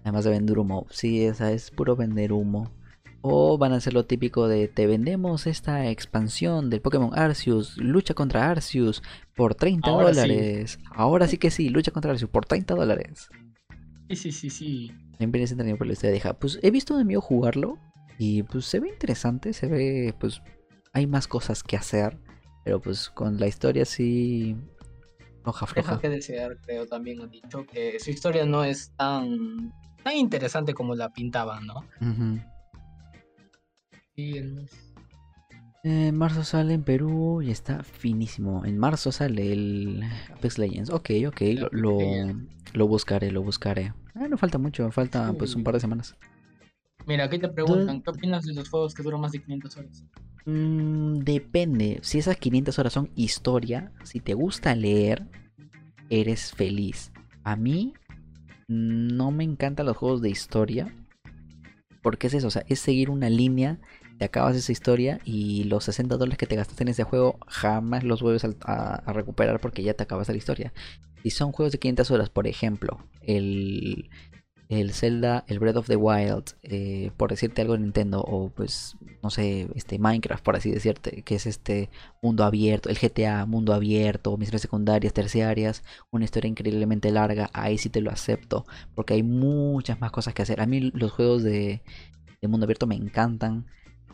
además 0.02 0.24
de 0.26 0.32
vender 0.32 0.58
humo. 0.58 0.88
Sí, 0.90 1.24
esa 1.24 1.52
es 1.52 1.70
puro 1.72 1.96
vender 1.96 2.34
humo. 2.34 2.72
O 3.22 3.58
van 3.58 3.72
a 3.72 3.78
hacer 3.78 3.94
lo 3.94 4.04
típico 4.06 4.48
de 4.50 4.68
te 4.68 4.86
vendemos 4.86 5.48
esta 5.48 5.88
expansión 5.90 6.70
del 6.70 6.82
Pokémon 6.82 7.12
Arceus, 7.18 7.78
lucha 7.78 8.14
contra 8.14 8.50
Arceus 8.50 9.02
por 9.36 9.56
30 9.56 9.92
Ahora 9.92 10.14
sí. 10.14 10.20
dólares. 10.20 10.80
Ahora 10.92 11.28
sí 11.28 11.38
que 11.38 11.50
sí, 11.52 11.70
lucha 11.70 11.92
contra 11.92 12.12
Arceus 12.12 12.30
por 12.30 12.46
30 12.46 12.76
dólares. 12.76 13.30
Sí, 14.10 14.16
sí, 14.18 14.32
sí, 14.34 14.50
sí. 14.50 14.92
Siempre 15.18 15.42
es 15.44 15.52
entretenido 15.52 15.78
por 15.78 15.88
la 15.88 15.94
historia 15.94 16.10
de 16.12 16.16
Deja. 16.16 16.34
Pues 16.34 16.60
he 16.64 16.70
visto 16.72 16.94
a 16.94 16.98
un 16.98 17.04
amigo 17.04 17.22
jugarlo 17.22 17.78
y 18.18 18.44
pues 18.44 18.66
se 18.66 18.80
ve 18.80 18.90
interesante, 18.90 19.54
se 19.54 19.68
ve 19.68 20.14
pues 20.20 20.42
hay 20.94 21.08
más 21.08 21.28
cosas 21.28 21.64
que 21.64 21.76
hacer, 21.78 22.18
pero 22.64 22.80
pues 22.80 23.10
con 23.10 23.40
la 23.40 23.48
historia 23.48 23.86
sí 23.86 24.56
floja 25.44 25.66
Deja 25.66 25.84
floja. 25.84 26.00
que 26.00 26.10
desear, 26.10 26.58
creo, 26.62 26.86
también 26.86 27.22
han 27.22 27.30
dicho 27.30 27.66
que 27.66 28.00
su 28.00 28.12
historia 28.12 28.46
no 28.46 28.64
es 28.64 28.92
tan, 28.96 29.74
tan 30.04 30.16
interesante 30.16 30.74
como 30.74 30.96
la 30.96 31.10
pintaban, 31.10 31.66
¿no? 31.68 31.86
Ujú. 32.02 32.40
Y 34.16 34.38
En 35.84 36.16
marzo 36.16 36.44
sale 36.44 36.76
en 36.76 36.84
Perú 36.84 37.42
y 37.42 37.52
está 37.52 37.84
finísimo. 37.84 38.64
En 38.64 38.78
marzo 38.78 39.12
sale 39.12 39.52
el 39.52 40.04
Apex 40.32 40.58
Legends. 40.60 40.90
Ok, 40.92 41.10
ok, 41.28 41.42
lo, 41.56 41.70
lo, 42.74 42.88
buscaré, 42.88 43.32
lo 43.32 43.42
buscaré. 43.42 43.94
Ah, 44.14 44.28
no 44.30 44.38
falta 44.38 44.60
mucho, 44.60 44.90
falta 44.92 45.34
pues 45.34 45.56
un 45.56 45.64
par 45.64 45.74
de 45.74 45.80
semanas. 45.80 46.16
Mira, 47.06 47.26
aquí 47.26 47.40
te 47.40 47.50
preguntan, 47.50 48.02
¿qué 48.02 48.10
opinas 48.12 48.46
de 48.46 48.54
los 48.54 48.70
juegos 48.70 48.94
que 48.94 49.04
duran 49.04 49.22
más 49.22 49.32
de 49.32 49.40
500 49.40 49.78
horas? 49.78 50.04
Mm, 50.46 51.20
depende. 51.20 52.00
Si 52.02 52.18
esas 52.18 52.38
500 52.38 52.80
horas 52.80 52.94
son 52.94 53.10
historia, 53.16 53.92
si 54.04 54.20
te 54.20 54.34
gusta 54.34 54.76
leer, 54.76 55.26
eres 56.10 56.54
feliz. 56.54 57.12
A 57.44 57.56
mí 57.56 57.94
no 58.68 59.32
me 59.32 59.44
encantan 59.44 59.86
los 59.86 59.98
juegos 59.98 60.22
de 60.22 60.30
historia. 60.30 60.94
Porque 62.02 62.28
es 62.28 62.34
eso, 62.34 62.48
o 62.48 62.52
sea, 62.52 62.66
es 62.68 62.80
seguir 62.80 63.10
una 63.10 63.30
línea, 63.30 63.80
te 64.18 64.26
acabas 64.26 64.58
esa 64.58 64.74
historia 64.74 65.22
y 65.24 65.64
los 65.64 65.86
60 65.86 66.18
dólares 66.18 66.38
que 66.38 66.48
te 66.48 66.58
gastaste 66.58 66.84
en 66.84 66.90
ese 66.90 67.04
juego 67.04 67.38
jamás 67.48 68.04
los 68.04 68.22
vuelves 68.22 68.46
a, 68.66 68.96
a 68.96 69.14
recuperar 69.14 69.62
porque 69.62 69.84
ya 69.84 69.94
te 69.94 70.04
acabas 70.04 70.28
la 70.28 70.36
historia. 70.36 70.74
Si 71.24 71.30
son 71.30 71.54
juegos 71.54 71.72
de 71.72 71.80
500 71.80 72.12
horas, 72.12 72.30
por 72.30 72.46
ejemplo, 72.46 73.00
el, 73.22 74.10
el 74.70 74.94
Zelda, 74.94 75.44
el 75.48 75.60
Breath 75.60 75.78
of 75.78 75.88
the 75.88 75.96
Wild, 75.96 76.56
eh, 76.64 77.12
por 77.18 77.30
decirte 77.30 77.62
algo 77.62 77.74
de 77.74 77.80
Nintendo, 77.80 78.22
o 78.22 78.50
pues, 78.50 78.98
no 79.22 79.30
sé, 79.30 79.68
este 79.76 80.00
Minecraft, 80.00 80.44
por 80.44 80.56
así 80.56 80.72
decirte, 80.72 81.22
que 81.24 81.36
es 81.36 81.46
este 81.46 81.90
mundo 82.22 82.44
abierto, 82.44 82.90
el 82.90 82.98
GTA, 82.98 83.46
mundo 83.46 83.74
abierto, 83.74 84.36
misiones 84.38 84.62
secundarias, 84.62 85.14
terciarias, 85.14 85.84
una 86.12 86.26
historia 86.26 86.50
increíblemente 86.50 87.12
larga, 87.12 87.50
ahí 87.54 87.78
sí 87.78 87.90
te 87.90 88.02
lo 88.02 88.12
acepto, 88.12 88.66
porque 88.96 89.14
hay 89.16 89.24
muchas 89.24 90.00
más 90.02 90.12
cosas 90.12 90.34
que 90.34 90.42
hacer. 90.42 90.62
A 90.62 90.66
mí 90.66 90.92
los 90.94 91.12
juegos 91.12 91.44
de, 91.44 91.82
de 92.42 92.48
mundo 92.48 92.66
abierto 92.66 92.88
me 92.88 92.96
encantan, 92.96 93.66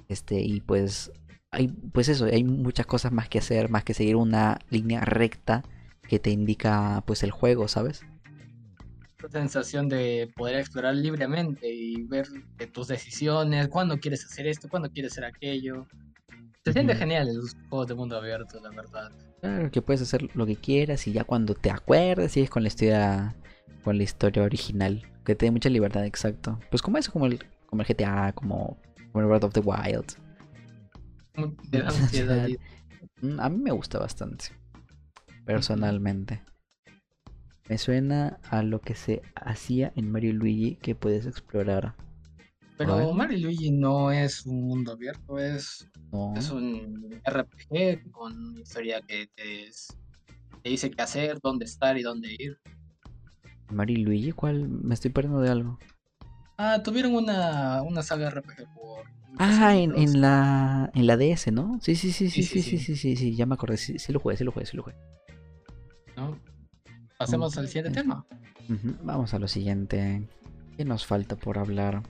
este, 0.10 0.41
y 0.41 0.62
pues, 0.62 1.12
hay, 1.52 1.68
pues 1.68 2.10
eso, 2.10 2.26
hay 2.26 2.43
muchas 2.43 2.86
cosas 2.86 3.12
más 3.12 3.30
que 3.30 3.39
hacer, 3.39 3.70
más 3.70 3.84
que 3.84 3.93
seguir 3.93 4.16
una 4.16 4.60
línea 4.70 5.02
recta 5.02 5.64
que 6.08 6.20
te 6.20 6.32
indica 6.32 7.04
pues 7.06 7.24
el 7.24 7.32
juego, 7.32 7.68
¿sabes? 7.68 8.04
La 9.22 9.30
sensación 9.30 9.89
de 9.89 10.32
poder 10.36 10.55
explorar 10.55 10.95
libremente 10.95 11.67
y 11.70 12.03
ver 12.03 12.28
de 12.57 12.67
tus 12.67 12.88
decisiones, 12.88 13.67
cuándo 13.67 13.99
quieres 13.99 14.24
hacer 14.26 14.47
esto, 14.47 14.70
cuándo 14.70 14.89
quieres 14.89 15.11
hacer 15.11 15.26
aquello. 15.26 15.86
Se 16.63 16.72
siente 16.74 16.93
Ujú. 16.93 16.99
genial 16.99 17.28
en 17.28 17.38
los 17.38 17.55
juegos 17.70 17.88
de 17.88 17.95
mundo 17.95 18.15
abierto, 18.17 18.59
la 18.61 18.70
verdad. 18.70 19.11
Claro, 19.41 19.72
que 19.72 19.82
puedes 19.82 20.01
hacer 20.01 20.30
lo 20.36 20.45
que 20.45 20.55
quieras 20.55 21.05
y 21.07 21.11
ya 21.13 21.24
cuando 21.24 21.53
te 21.53 21.70
acuerdes 21.72 22.34
sigues 22.34 22.49
con 22.49 22.63
la 22.63 22.67
historia 22.67 23.36
con 23.84 23.97
la 23.97 24.03
historia 24.03 24.43
original, 24.43 25.05
que 25.26 25.36
te 25.36 25.45
dé 25.45 25.51
mucha 25.51 25.70
libertad, 25.70 26.05
exacto. 26.05 26.59
Pues 26.70 26.82
como 26.82 26.97
eso, 26.97 27.11
como 27.13 27.26
el, 27.28 27.39
como 27.65 27.82
el 27.82 27.88
GTA, 27.88 28.34
como, 28.34 28.78
como 29.11 29.22
el 29.22 29.28
Breath 29.28 29.43
of 29.45 29.53
the 29.53 29.61
Wild. 29.61 30.05
Mu- 31.36 31.55
Te 31.72 31.82
da 31.82 31.88
ansiedad 31.89 32.47
Mm, 33.22 33.39
A 33.39 33.49
mí 33.49 33.57
me 33.57 33.72
gusta 33.72 33.99
bastante, 33.99 34.45
personalmente. 35.45 36.41
Me 37.70 37.78
suena 37.78 38.39
a 38.49 38.63
lo 38.63 38.82
que 38.82 38.95
se 38.95 39.22
hacía 39.36 39.93
en 39.95 40.11
Mario 40.11 40.32
y 40.32 40.34
Luigi 40.34 40.76
que 40.78 40.95
puedes 40.95 41.28
explorar. 41.28 41.93
Pero. 42.78 43.13
Mario 43.13 43.38
y 43.38 43.41
Luigi 43.41 43.72
no 43.72 44.11
es 44.11 44.45
un 44.47 44.63
mundo 44.63 44.93
abierto, 44.93 45.38
es, 45.38 45.88
No, 46.11 46.34
es 46.36 46.49
un 46.49 47.22
RPG 47.24 48.11
con 48.11 48.36
una 48.36 48.59
historia 48.59 49.01
que 49.01 49.28
te, 49.36 49.70
dice 50.67 50.89
qué 50.89 51.01
hacer, 51.01 51.38
dónde 51.43 51.65
estar 51.65 51.95
y 51.95 52.01
dónde 52.01 52.36
ir. 52.39 52.57
Mario 53.70 53.99
y 53.99 54.01
Luigi, 54.01 54.32
¿cuál? 54.32 54.67
Me 54.67 54.95
estoy 54.95 55.11
perdiendo 55.11 55.39
de 55.39 55.49
algo. 55.49 55.78
Ah, 56.57 56.82
tuvieron 56.84 57.13
una, 57.13 57.84
una 57.84 58.01
saga 58.01 58.32
RPG 58.32 58.74
por... 58.74 59.05
Ah, 59.38 59.76
en, 59.78 60.22
la 60.22 60.89
en 60.95 61.05
la 61.05 61.17
DS, 61.17 61.51
¿no? 61.51 61.80
Sí, 61.82 61.95
sí, 61.95 62.11
sí, 62.11 62.32
sí, 62.32 62.41
Sí, 62.41 62.61
sí, 62.61 62.61
sí, 62.63 62.78
sí, 62.80 62.95
sí, 62.95 62.95
sí, 62.95 63.15
sí, 63.15 63.36
ya 63.36 63.45
me 63.45 63.53
acordé, 63.53 63.78
sí, 63.78 63.99
sí 63.99 64.11
lo 64.11 64.20
jugué, 64.20 64.36
sí 64.38 64.43
lo 64.43 64.51
jugué, 64.51 64.65
sí 64.65 64.76
lo 64.76 64.82
jugué. 64.84 64.95
¿no? 66.17 66.38
Pasemos 67.20 67.57
al 67.57 67.67
siguiente 67.67 67.91
tema. 67.91 68.26
Vamos 69.03 69.34
a 69.34 69.39
lo 69.39 69.49
siguiente. 69.49 70.26
¿Qué 70.78 70.86
nos 70.86 71.05
falta 71.05 71.36
por 71.36 71.57
hablar? 71.57 72.01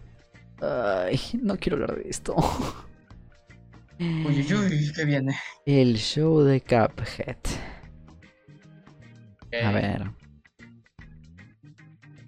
Ay, 0.61 1.19
no 1.41 1.57
quiero 1.57 1.77
hablar 1.77 1.95
de 2.03 2.07
esto. 2.09 2.35
Uy, 3.99 4.27
uy, 4.27 4.53
uy, 4.53 4.91
¿qué 4.95 5.03
viene? 5.03 5.35
El 5.65 5.97
show 5.97 6.41
de 6.41 6.61
Cuphead. 6.61 7.35
A 9.61 9.71
ver. 9.71 10.11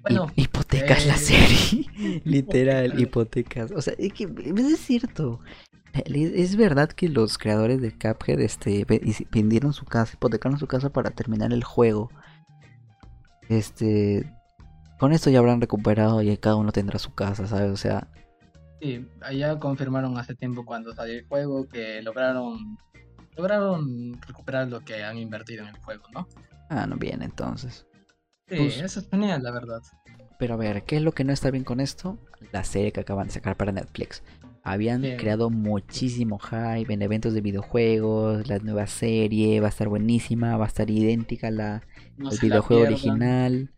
Bueno, 0.02 0.28
Hi- 0.36 0.42
hipotecas 0.42 1.06
la 1.06 1.14
eh, 1.14 1.18
serie. 1.18 2.22
Literal, 2.26 3.00
hipotecas. 3.00 3.72
O 3.72 3.82
sea, 3.82 3.94
es 4.00 4.12
que 4.12 4.24
es 4.24 4.80
cierto. 4.80 5.40
Es 5.94 6.56
verdad 6.58 6.90
que 6.90 7.08
los 7.08 7.38
creadores 7.38 7.80
de 7.80 7.92
Cuphead 7.94 8.42
este, 8.42 8.86
vendieron 9.32 9.72
su 9.72 9.86
casa, 9.86 10.16
hipotecaron 10.16 10.58
su 10.60 10.68
casa 10.68 10.90
para 10.90 11.12
terminar 11.12 11.54
el 11.54 11.64
juego. 11.64 12.10
Este. 13.50 14.26
Con 15.00 15.14
esto 15.14 15.30
ya 15.30 15.40
habrán 15.40 15.62
recuperado 15.62 16.22
y 16.22 16.38
cada 16.38 16.56
uno 16.56 16.72
tendrá 16.72 17.00
su 17.00 17.14
casa, 17.16 17.48
¿sabes? 17.48 17.72
O 17.72 17.78
sea, 17.78 18.08
sí, 18.82 19.08
allá 19.22 19.58
confirmaron 19.60 20.18
hace 20.18 20.36
tiempo 20.36 20.64
cuando 20.64 20.94
salió 20.94 21.16
el 21.16 21.26
juego 21.28 21.68
que 21.68 22.02
lograron 22.04 22.78
lograron 23.36 24.22
recuperar 24.22 24.68
lo 24.68 24.82
que 24.82 25.04
han 25.04 25.18
invertido 25.18 25.64
en 25.64 25.70
el 25.70 25.78
juego, 25.82 26.04
¿no? 26.14 26.28
ah, 26.70 26.86
no 26.86 26.98
bien 26.98 27.22
entonces. 27.24 27.88
Sí, 28.48 28.58
Pues- 28.58 28.80
eso 28.82 29.00
es 29.00 29.10
genial, 29.10 29.42
la 29.42 29.52
verdad. 29.52 29.82
Pero 30.38 30.54
a 30.56 30.58
ver, 30.58 30.84
¿qué 30.84 30.98
es 30.98 31.02
lo 31.02 31.12
que 31.14 31.24
no 31.24 31.34
está 31.34 31.50
bien 31.52 31.64
con 31.64 31.80
esto? 31.80 32.18
La 32.52 32.64
serie 32.64 32.92
que 32.92 33.00
acaban 33.02 33.28
de 33.28 33.34
sacar 33.34 33.58
para 33.58 33.72
Netflix. 33.72 34.24
Habían 34.64 35.02
Bien. 35.02 35.18
creado 35.18 35.50
muchísimo 35.50 36.38
hype 36.40 36.94
en 36.94 37.02
eventos 37.02 37.34
de 37.34 37.42
videojuegos, 37.42 38.48
la 38.48 38.60
nueva 38.60 38.86
serie 38.88 39.60
va 39.60 39.68
a 39.68 39.70
estar 39.70 39.88
buenísima, 39.88 40.58
va 40.58 40.66
a 40.66 40.68
estar 40.68 40.90
idéntica 40.90 41.48
a 41.48 41.52
la, 41.52 41.82
No 42.22 42.30
la 42.30 42.38
videojuego 42.40 42.84
original. 42.84 43.70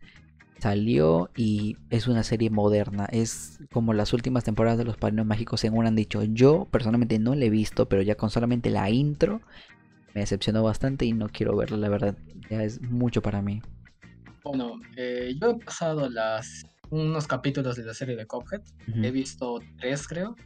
Salió 0.60 1.30
y 1.36 1.76
es 1.90 2.06
una 2.06 2.22
serie 2.22 2.50
moderna. 2.50 3.06
Es 3.06 3.58
como 3.70 3.92
las 3.92 4.12
últimas 4.12 4.44
temporadas 4.44 4.78
de 4.78 4.84
Los 4.84 4.96
Padrinos 4.96 5.26
Mágicos, 5.26 5.60
según 5.60 5.86
han 5.86 5.96
dicho. 5.96 6.22
Yo 6.22 6.66
personalmente 6.70 7.18
no 7.18 7.34
la 7.34 7.44
he 7.44 7.50
visto, 7.50 7.88
pero 7.88 8.02
ya 8.02 8.14
con 8.14 8.30
solamente 8.30 8.70
la 8.70 8.88
intro 8.90 9.40
me 10.14 10.20
decepcionó 10.20 10.62
bastante 10.62 11.04
y 11.04 11.12
no 11.12 11.28
quiero 11.28 11.56
verla, 11.56 11.76
la 11.76 11.88
verdad. 11.88 12.16
Ya 12.48 12.62
es 12.62 12.80
mucho 12.80 13.20
para 13.20 13.42
mí. 13.42 13.60
Bueno, 14.44 14.80
eh, 14.96 15.34
yo 15.40 15.50
he 15.50 15.58
pasado 15.58 16.08
las 16.08 16.62
unos 16.90 17.26
capítulos 17.26 17.76
de 17.76 17.84
la 17.84 17.94
serie 17.94 18.14
de 18.14 18.26
Cuphead. 18.26 18.60
Ujú. 18.88 19.04
He 19.04 19.10
visto 19.10 19.60
tres, 19.78 20.06
creo. 20.06 20.36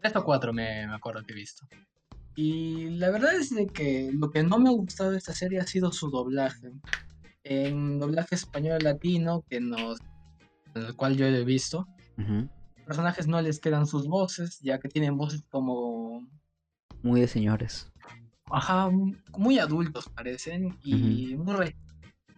Tres 0.00 0.14
o 0.14 0.24
cuatro 0.24 0.52
me, 0.52 0.86
me 0.86 0.94
acuerdo 0.94 1.22
que 1.24 1.32
he 1.32 1.36
visto. 1.36 1.66
Y 2.36 2.90
la 2.90 3.10
verdad 3.10 3.34
es 3.34 3.50
de 3.50 3.66
que 3.66 4.10
lo 4.12 4.30
que 4.30 4.42
no 4.42 4.58
me 4.58 4.68
ha 4.70 4.72
gustado 4.72 5.10
de 5.10 5.18
esta 5.18 5.34
serie 5.34 5.58
ha 5.58 5.66
sido 5.66 5.90
su 5.90 6.10
doblaje. 6.10 6.70
En 7.44 7.98
doblaje 7.98 8.34
español 8.34 8.82
latino, 8.82 9.42
que 9.48 9.60
nos, 9.60 9.98
en 10.74 10.82
el 10.82 10.96
cual 10.96 11.16
yo 11.16 11.26
he 11.26 11.44
visto, 11.44 11.86
Ujú. 12.18 12.32
los 12.76 12.84
personajes 12.86 13.26
no 13.26 13.40
les 13.40 13.60
quedan 13.60 13.86
sus 13.86 14.06
voces, 14.06 14.58
ya 14.60 14.78
que 14.78 14.88
tienen 14.88 15.16
voces 15.16 15.42
como 15.50 16.26
Muy 17.02 17.20
de 17.20 17.28
señores. 17.28 17.90
Ajá, 18.50 18.90
muy 19.38 19.58
adultos 19.58 20.08
parecen 20.14 20.76
y 20.82 21.36
muy 21.36 21.54
re- 21.54 21.76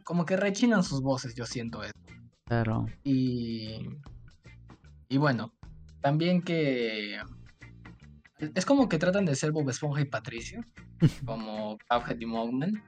como 0.04 0.24
que 0.26 0.36
rechinan 0.36 0.84
sus 0.84 1.00
voces, 1.00 1.34
yo 1.34 1.46
siento 1.46 1.82
eso. 1.82 1.92
Claro. 2.46 2.86
Y, 3.02 3.78
y 5.08 5.16
bueno, 5.16 5.52
también 6.02 6.42
que 6.42 7.18
es 8.54 8.66
como 8.66 8.88
que 8.88 8.98
tratan 8.98 9.24
de 9.24 9.34
ser 9.36 9.52
Bob 9.52 9.68
Esponja 9.70 10.00
y 10.00 10.04
Patricio, 10.04 10.60
como 11.24 11.78
Cuphead 11.88 12.20
y 12.20 12.26
Mogman. 12.26 12.82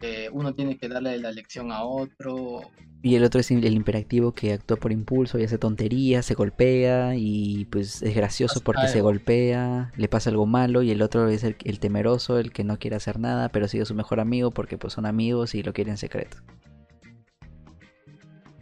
Que 0.00 0.30
uno 0.32 0.54
tiene 0.54 0.78
que 0.78 0.88
darle 0.88 1.18
la 1.18 1.30
lección 1.30 1.70
a 1.70 1.84
otro. 1.84 2.62
Y 3.02 3.14
el 3.14 3.24
otro 3.24 3.40
es 3.40 3.50
el 3.50 3.74
imperactivo 3.74 4.32
que 4.32 4.54
actúa 4.54 4.78
por 4.78 4.92
impulso 4.92 5.38
y 5.38 5.44
hace 5.44 5.58
tonterías, 5.58 6.26
se 6.26 6.34
golpea 6.34 7.14
y 7.16 7.66
pues 7.66 8.02
es 8.02 8.14
gracioso 8.14 8.54
Pasa 8.54 8.64
porque 8.64 8.88
se 8.88 9.00
golpea, 9.00 9.92
le 9.96 10.08
pasa 10.08 10.30
algo 10.30 10.46
malo 10.46 10.82
y 10.82 10.90
el 10.90 11.00
otro 11.02 11.28
es 11.28 11.44
el, 11.44 11.56
el 11.64 11.78
temeroso, 11.80 12.38
el 12.38 12.52
que 12.52 12.64
no 12.64 12.78
quiere 12.78 12.96
hacer 12.96 13.18
nada, 13.18 13.50
pero 13.50 13.68
sigue 13.68 13.84
su 13.84 13.94
mejor 13.94 14.20
amigo 14.20 14.50
porque 14.50 14.76
pues 14.78 14.94
son 14.94 15.06
amigos 15.06 15.54
y 15.54 15.62
lo 15.62 15.72
quieren 15.72 15.92
en 15.92 15.98
secreto. 15.98 16.38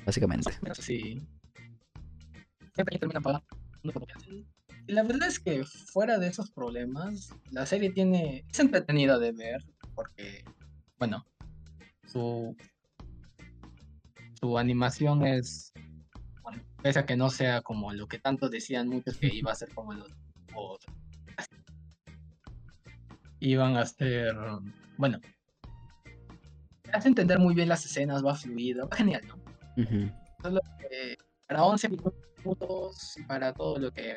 Básicamente. 0.05 0.53
Sí. 0.81 1.27
Siempre 2.75 2.99
termina 2.99 3.21
pagando 3.21 3.47
por 3.93 4.01
lo 4.01 4.07
que 4.07 4.13
hace. 4.13 4.31
Y 4.89 4.93
la 4.93 5.03
verdad 5.03 5.29
es 5.29 5.39
que 5.39 5.65
fuera 5.65 6.19
de 6.19 6.29
esos 6.29 6.51
problemas, 6.51 7.31
la 7.51 7.67
serie 7.67 7.91
tiene. 7.91 8.47
es 8.51 8.59
entretenida 8.59 9.19
de 9.19 9.33
ver. 9.33 9.63
Porque, 9.95 10.45
bueno, 10.99 11.25
su. 12.07 12.57
su 14.41 14.59
animación 14.59 15.25
es. 15.25 15.73
Bueno, 16.43 16.63
pese 16.83 16.99
a 16.99 17.07
que 17.07 17.17
no 17.17 17.31
sea 17.31 17.63
como 17.63 17.93
lo 17.93 18.07
que 18.09 18.19
tanto 18.19 18.49
decían 18.49 18.89
muchos 18.89 19.17
que 19.17 19.29
iba 19.29 19.53
a 19.53 19.55
ser 19.55 19.73
como 19.75 19.93
los. 19.95 20.09
otros. 20.55 20.95
Iban 23.41 23.77
a 23.77 23.87
ser. 23.87 24.35
Bueno. 24.97 25.21
Hace 26.93 27.09
entender 27.09 27.39
muy 27.39 27.55
bien 27.55 27.69
las 27.69 27.85
escenas, 27.85 28.25
va 28.25 28.35
fluido, 28.35 28.89
va 28.89 28.97
genial, 28.97 29.23
¿no? 29.29 29.37
Solo 30.43 30.61
que 30.81 31.19
para 31.47 31.63
11 31.65 31.89
minutos, 31.91 33.17
y 33.19 33.23
para 33.25 33.53
todo 33.53 33.79
lo 33.79 33.93
que 33.93 34.17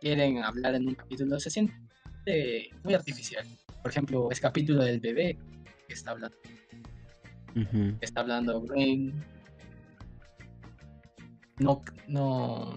quieren 0.00 0.38
hablar 0.38 0.76
en 0.76 0.86
un 0.86 0.94
capítulo, 0.94 1.40
se 1.40 1.50
siente 1.50 2.70
muy 2.84 2.94
artificial. 2.94 3.44
Por 3.82 3.90
ejemplo, 3.90 4.30
ese 4.30 4.40
capítulo 4.40 4.84
del 4.84 5.00
bebé 5.00 5.36
que 5.92 5.98
está 5.98 6.12
hablando, 6.12 6.36
está 8.00 8.20
hablando 8.22 8.62
Green. 8.62 9.22
No, 11.58 11.82
no, 12.08 12.76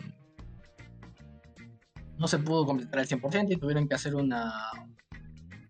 no 2.18 2.28
se 2.28 2.40
pudo 2.40 2.66
completar 2.66 3.00
al 3.00 3.08
100% 3.08 3.54
y 3.54 3.56
tuvieron 3.56 3.88
que 3.88 3.96
hacer 3.96 4.16
una. 4.16 4.52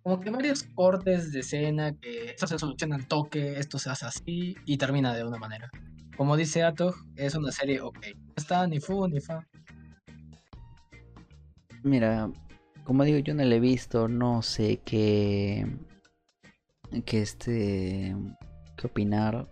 Como 0.01 0.19
que 0.19 0.31
varios 0.31 0.63
cortes 0.63 1.31
de 1.31 1.39
escena 1.41 1.93
que 1.93 2.31
esto 2.31 2.47
se 2.47 2.57
soluciona 2.57 2.95
al 2.95 3.07
toque, 3.07 3.59
esto 3.59 3.77
se 3.77 3.89
hace 3.89 4.05
así 4.05 4.55
y 4.65 4.77
termina 4.77 5.13
de 5.13 5.23
una 5.23 5.37
manera. 5.37 5.69
Como 6.17 6.35
dice 6.35 6.63
Atog, 6.63 6.95
es 7.15 7.35
una 7.35 7.51
serie 7.51 7.81
ok. 7.81 7.99
No 8.15 8.33
está 8.35 8.65
ni 8.67 8.79
fu 8.79 9.07
ni 9.07 9.19
fa. 9.19 9.45
Mira, 11.83 12.31
como 12.83 13.03
digo, 13.03 13.19
yo 13.19 13.35
no 13.35 13.43
la 13.43 13.55
he 13.55 13.59
visto, 13.59 14.07
no 14.07 14.41
sé 14.41 14.81
qué. 14.83 15.67
Qué 17.03 17.21
este. 17.21 18.15
qué 18.77 18.87
opinar. 18.87 19.47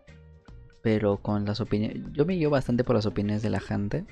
Pero 0.81 1.17
con 1.21 1.45
las 1.45 1.61
opiniones. 1.61 2.01
Yo 2.11 2.25
me 2.25 2.33
guío 2.33 2.49
bastante 2.49 2.83
por 2.83 2.95
las 2.95 3.05
opiniones 3.05 3.41
de 3.41 3.49
la 3.49 3.59
gente. 3.59 4.05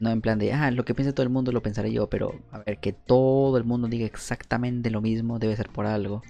No 0.00 0.10
en 0.10 0.20
plan 0.20 0.38
de, 0.38 0.52
ah, 0.52 0.70
lo 0.70 0.84
que 0.84 0.94
piense 0.94 1.12
todo 1.12 1.24
el 1.24 1.30
mundo 1.32 1.50
lo 1.50 1.62
pensaré 1.62 1.92
yo, 1.92 2.08
pero 2.08 2.40
a 2.52 2.58
ver, 2.58 2.78
que 2.78 2.92
todo 2.92 3.56
el 3.56 3.64
mundo 3.64 3.88
diga 3.88 4.06
exactamente 4.06 4.90
lo 4.90 5.00
mismo 5.00 5.38
debe 5.38 5.56
ser 5.56 5.70
por 5.70 5.86
algo. 5.86 6.22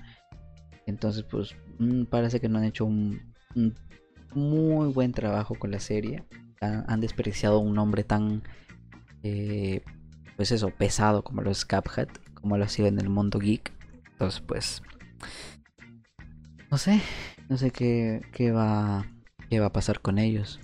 Entonces, 0.86 1.24
pues, 1.24 1.54
mm, 1.78 2.04
parece 2.04 2.40
que 2.40 2.48
no 2.48 2.58
han 2.58 2.64
hecho 2.64 2.86
un, 2.86 3.34
muy 4.34 4.92
buen 4.92 5.12
trabajo 5.12 5.54
con 5.54 5.70
la 5.70 5.80
serie. 5.80 6.24
Han, 6.60 6.84
han 6.88 7.00
desperdiciado 7.00 7.58
un 7.58 7.74
nombre 7.74 8.04
tan, 8.04 8.42
eh, 9.22 9.82
pues 10.36 10.50
eso, 10.50 10.70
pesado 10.70 11.22
como 11.22 11.42
los 11.42 11.64
Cuphead, 11.66 12.08
como 12.34 12.56
lo 12.56 12.64
ha 12.64 12.68
sido 12.68 12.88
en 12.88 12.98
el 12.98 13.10
mundo 13.10 13.38
geek. 13.38 13.72
Entonces, 14.12 14.40
pues, 14.40 14.82
no 16.70 16.78
sé, 16.78 17.00
no 17.48 17.56
sé 17.56 17.70
qué, 17.70 18.20
qué 18.32 18.50
va, 18.50 19.06
qué 19.48 19.58
va 19.60 19.66
a 19.66 19.72
pasar 19.72 20.00
con 20.00 20.18
ellos. 20.18 20.60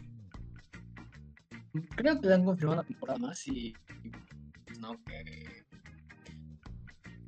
Creo 1.96 2.20
que 2.20 2.28
le 2.28 2.34
han 2.34 2.44
confirmado 2.44 2.80
una 2.80 2.86
temporada 2.86 3.18
más 3.18 3.46
y. 3.46 3.68
y, 4.02 4.10
pues, 4.66 4.78
no, 4.78 5.02
que. 5.04 5.64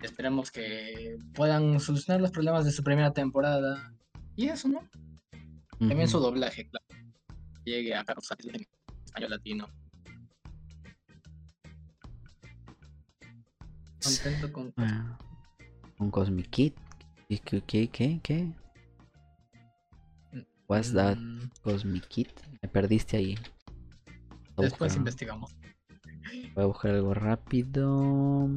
Esperemos 0.02 0.50
que 0.50 1.16
puedan 1.34 1.80
solucionar 1.80 2.20
los 2.20 2.30
problemas 2.30 2.64
de 2.64 2.70
su 2.70 2.84
primera 2.84 3.12
temporada. 3.12 3.92
Y 4.36 4.48
eso, 4.48 4.68
¿no? 4.68 4.80
También 5.78 6.08
su 6.08 6.20
doblaje, 6.20 6.68
claro. 6.68 6.86
Llegue 7.64 7.94
a 7.94 8.04
causar 8.04 8.38
en 8.44 8.66
español 9.04 9.30
latino. 9.30 9.68
Contento 14.02 14.52
con. 14.52 14.72
Ah, 14.76 15.18
Un 15.98 16.10
Cosmic 16.10 16.50
Kid. 16.50 16.72
¿Qué, 17.28 17.62
qué, 17.62 17.88
qué, 17.88 18.20
qué? 18.22 18.52
What's 20.68 20.92
that? 20.94 21.16
Mm, 21.18 21.50
Cosmic 21.62 22.06
Kid. 22.08 22.28
Me 22.62 22.68
perdiste 22.68 23.16
ahí. 23.16 23.36
Voy 24.56 24.64
Después 24.66 24.92
buscar- 24.92 24.98
investigamos. 24.98 25.56
Voy 26.54 26.64
a 26.64 26.66
buscar 26.66 26.90
algo 26.92 27.14
rápido. 27.14 28.48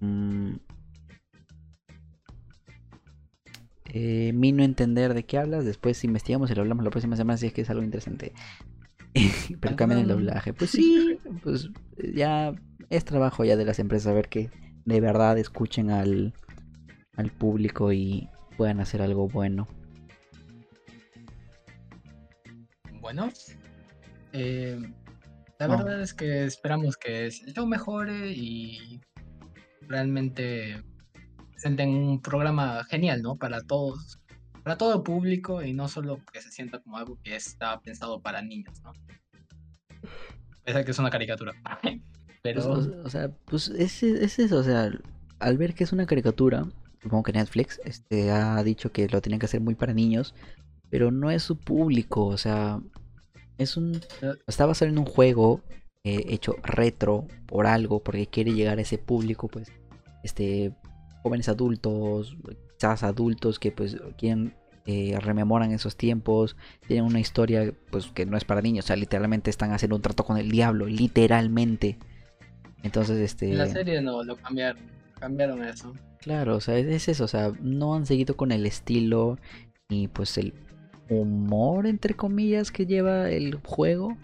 Mm. 0.00 0.54
Eh, 3.92 4.32
mi 4.34 4.52
no 4.52 4.62
entender 4.62 5.14
de 5.14 5.24
qué 5.24 5.38
hablas. 5.38 5.64
Después 5.64 6.02
investigamos 6.04 6.50
y 6.50 6.54
lo 6.54 6.62
hablamos 6.62 6.84
la 6.84 6.90
próxima 6.90 7.16
semana 7.16 7.36
si 7.36 7.46
es 7.46 7.52
que 7.52 7.62
es 7.62 7.70
algo 7.70 7.82
interesante. 7.82 8.32
Pero 9.60 9.76
cambian 9.76 10.00
el 10.00 10.08
doblaje. 10.08 10.52
Pues 10.52 10.70
sí, 10.70 11.18
pues 11.42 11.70
ya 12.14 12.54
es 12.90 13.04
trabajo 13.04 13.44
ya 13.44 13.56
de 13.56 13.64
las 13.64 13.78
empresas 13.78 14.08
a 14.08 14.14
ver 14.14 14.28
que 14.28 14.50
de 14.84 15.00
verdad 15.00 15.38
escuchen 15.38 15.90
al, 15.90 16.34
al 17.16 17.30
público 17.30 17.92
y 17.92 18.28
puedan 18.60 18.80
hacer 18.80 19.00
algo 19.00 19.26
bueno. 19.26 19.66
Bueno, 23.00 23.30
eh, 24.34 24.78
la 25.58 25.66
No. 25.66 25.78
verdad 25.78 26.02
es 26.02 26.12
que 26.12 26.44
esperamos 26.44 26.98
que 26.98 27.24
el 27.24 27.32
show 27.54 27.66
mejore 27.66 28.32
y 28.32 29.00
realmente 29.88 30.84
presenten 31.52 31.88
un 31.88 32.20
programa 32.20 32.84
genial, 32.84 33.22
¿no? 33.22 33.36
Para 33.36 33.62
todos, 33.62 34.18
para 34.62 34.76
todo 34.76 35.02
público 35.02 35.62
y 35.62 35.72
no 35.72 35.88
solo 35.88 36.18
que 36.30 36.42
se 36.42 36.50
sienta 36.52 36.80
como 36.80 36.98
algo 36.98 37.18
que 37.24 37.36
está 37.36 37.80
pensado 37.80 38.20
para 38.20 38.42
niños, 38.42 38.78
¿no? 38.84 38.92
Pese 40.66 40.80
a 40.80 40.84
que 40.84 40.90
es 40.90 40.98
una 40.98 41.08
caricatura. 41.08 41.54
Pero 42.42 42.62
Pues, 42.62 42.86
o, 42.88 43.06
o 43.06 43.08
sea, 43.08 43.30
pues 43.46 43.68
es, 43.68 44.02
es 44.02 44.38
eso, 44.38 44.58
o 44.58 44.62
sea, 44.62 44.90
al 45.38 45.56
ver 45.56 45.72
que 45.72 45.84
es 45.84 45.92
una 45.94 46.04
caricatura, 46.04 46.66
supongo 47.02 47.22
que 47.22 47.32
Netflix 47.32 47.80
este, 47.84 48.30
ha 48.30 48.62
dicho 48.62 48.92
que 48.92 49.08
lo 49.08 49.20
tienen 49.20 49.40
que 49.40 49.46
hacer 49.46 49.60
muy 49.60 49.74
para 49.74 49.94
niños, 49.94 50.34
pero 50.88 51.10
no 51.10 51.30
es 51.30 51.42
su 51.42 51.58
público, 51.58 52.26
o 52.26 52.36
sea, 52.36 52.80
es 53.58 53.76
un... 53.76 54.00
Está 54.46 54.66
basado 54.66 54.90
en 54.90 54.98
un 54.98 55.06
juego 55.06 55.62
eh, 56.04 56.24
hecho 56.28 56.56
retro 56.62 57.26
por 57.46 57.66
algo, 57.66 58.02
porque 58.02 58.26
quiere 58.26 58.52
llegar 58.52 58.78
a 58.78 58.82
ese 58.82 58.98
público, 58.98 59.48
pues, 59.48 59.72
este, 60.22 60.72
jóvenes 61.22 61.48
adultos, 61.48 62.36
quizás 62.78 63.02
adultos 63.02 63.58
que 63.58 63.72
pues 63.72 63.96
quieren... 64.18 64.54
eh, 64.86 65.18
rememoran 65.20 65.72
esos 65.72 65.96
tiempos, 65.96 66.56
tienen 66.88 67.04
una 67.04 67.20
historia 67.20 67.72
pues 67.90 68.06
que 68.06 68.26
no 68.26 68.36
es 68.36 68.44
para 68.44 68.62
niños, 68.62 68.86
o 68.86 68.88
sea, 68.88 68.96
literalmente 68.96 69.50
están 69.50 69.72
haciendo 69.72 69.94
un 69.94 70.02
trato 70.02 70.24
con 70.24 70.36
el 70.38 70.50
diablo, 70.50 70.86
literalmente. 70.86 71.98
Entonces, 72.82 73.18
este... 73.18 73.52
la 73.52 73.66
serie 73.66 74.00
no 74.00 74.24
lo 74.24 74.36
cambiaron. 74.36 74.82
Cambiaron 75.20 75.62
eso. 75.62 75.92
Claro, 76.20 76.56
o 76.56 76.60
sea, 76.60 76.76
es, 76.78 76.86
es 76.86 77.08
eso, 77.08 77.24
o 77.24 77.28
sea, 77.28 77.52
no 77.60 77.94
han 77.94 78.06
seguido 78.06 78.36
con 78.36 78.52
el 78.52 78.66
estilo 78.66 79.38
ni 79.88 80.08
pues 80.08 80.36
el 80.38 80.52
humor, 81.08 81.86
entre 81.86 82.14
comillas, 82.14 82.70
que 82.70 82.86
lleva 82.86 83.30
el 83.30 83.54
juego. 83.64 84.16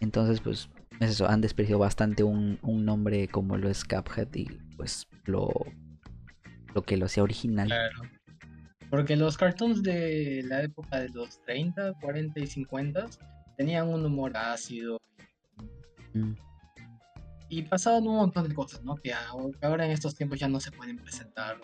Entonces, 0.00 0.40
pues, 0.40 0.68
es 1.00 1.10
eso, 1.10 1.28
han 1.28 1.40
despreciado 1.40 1.78
bastante 1.78 2.22
un, 2.22 2.58
un 2.62 2.84
nombre 2.84 3.28
como 3.28 3.56
lo 3.56 3.70
es 3.70 3.84
Cuphead 3.84 4.34
y 4.34 4.46
pues 4.76 5.06
lo, 5.24 5.50
lo 6.74 6.82
que 6.82 6.96
lo 6.96 7.06
hacía 7.06 7.22
original. 7.22 7.68
Claro. 7.68 8.02
Porque 8.90 9.14
los 9.14 9.38
cartoons 9.38 9.82
de 9.82 10.42
la 10.46 10.62
época 10.62 10.98
de 10.98 11.08
los 11.10 11.40
30, 11.42 11.94
40 12.00 12.40
y 12.40 12.46
50 12.46 13.06
tenían 13.56 13.88
un 13.88 14.04
humor 14.04 14.36
ácido 14.36 15.00
Mm, 16.14 16.32
y 17.50 17.62
pasaban 17.62 18.06
un 18.06 18.16
montón 18.16 18.48
de 18.48 18.54
cosas, 18.54 18.82
¿no? 18.84 18.94
Que 18.94 19.12
ahora 19.60 19.84
en 19.84 19.90
estos 19.90 20.14
tiempos 20.14 20.38
ya 20.38 20.48
no 20.48 20.60
se 20.60 20.70
pueden 20.70 20.96
presentar. 20.96 21.60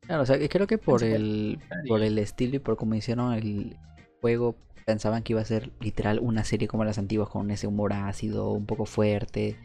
Claro, 0.00 0.22
o 0.22 0.26
sea, 0.26 0.36
creo 0.48 0.66
que 0.66 0.78
por 0.78 1.04
el, 1.04 1.60
por 1.86 2.02
el 2.02 2.18
estilo 2.18 2.56
y 2.56 2.58
por 2.58 2.76
cómo 2.76 2.94
hicieron 2.94 3.34
el 3.34 3.76
juego, 4.22 4.56
pensaban 4.86 5.22
que 5.22 5.34
iba 5.34 5.42
a 5.42 5.44
ser 5.44 5.70
literal 5.80 6.18
una 6.20 6.42
serie 6.42 6.68
como 6.68 6.84
las 6.84 6.98
antiguas, 6.98 7.28
con 7.28 7.50
ese 7.50 7.66
humor 7.66 7.92
ácido, 7.92 8.50
un 8.50 8.64
poco 8.64 8.86
fuerte. 8.86 9.58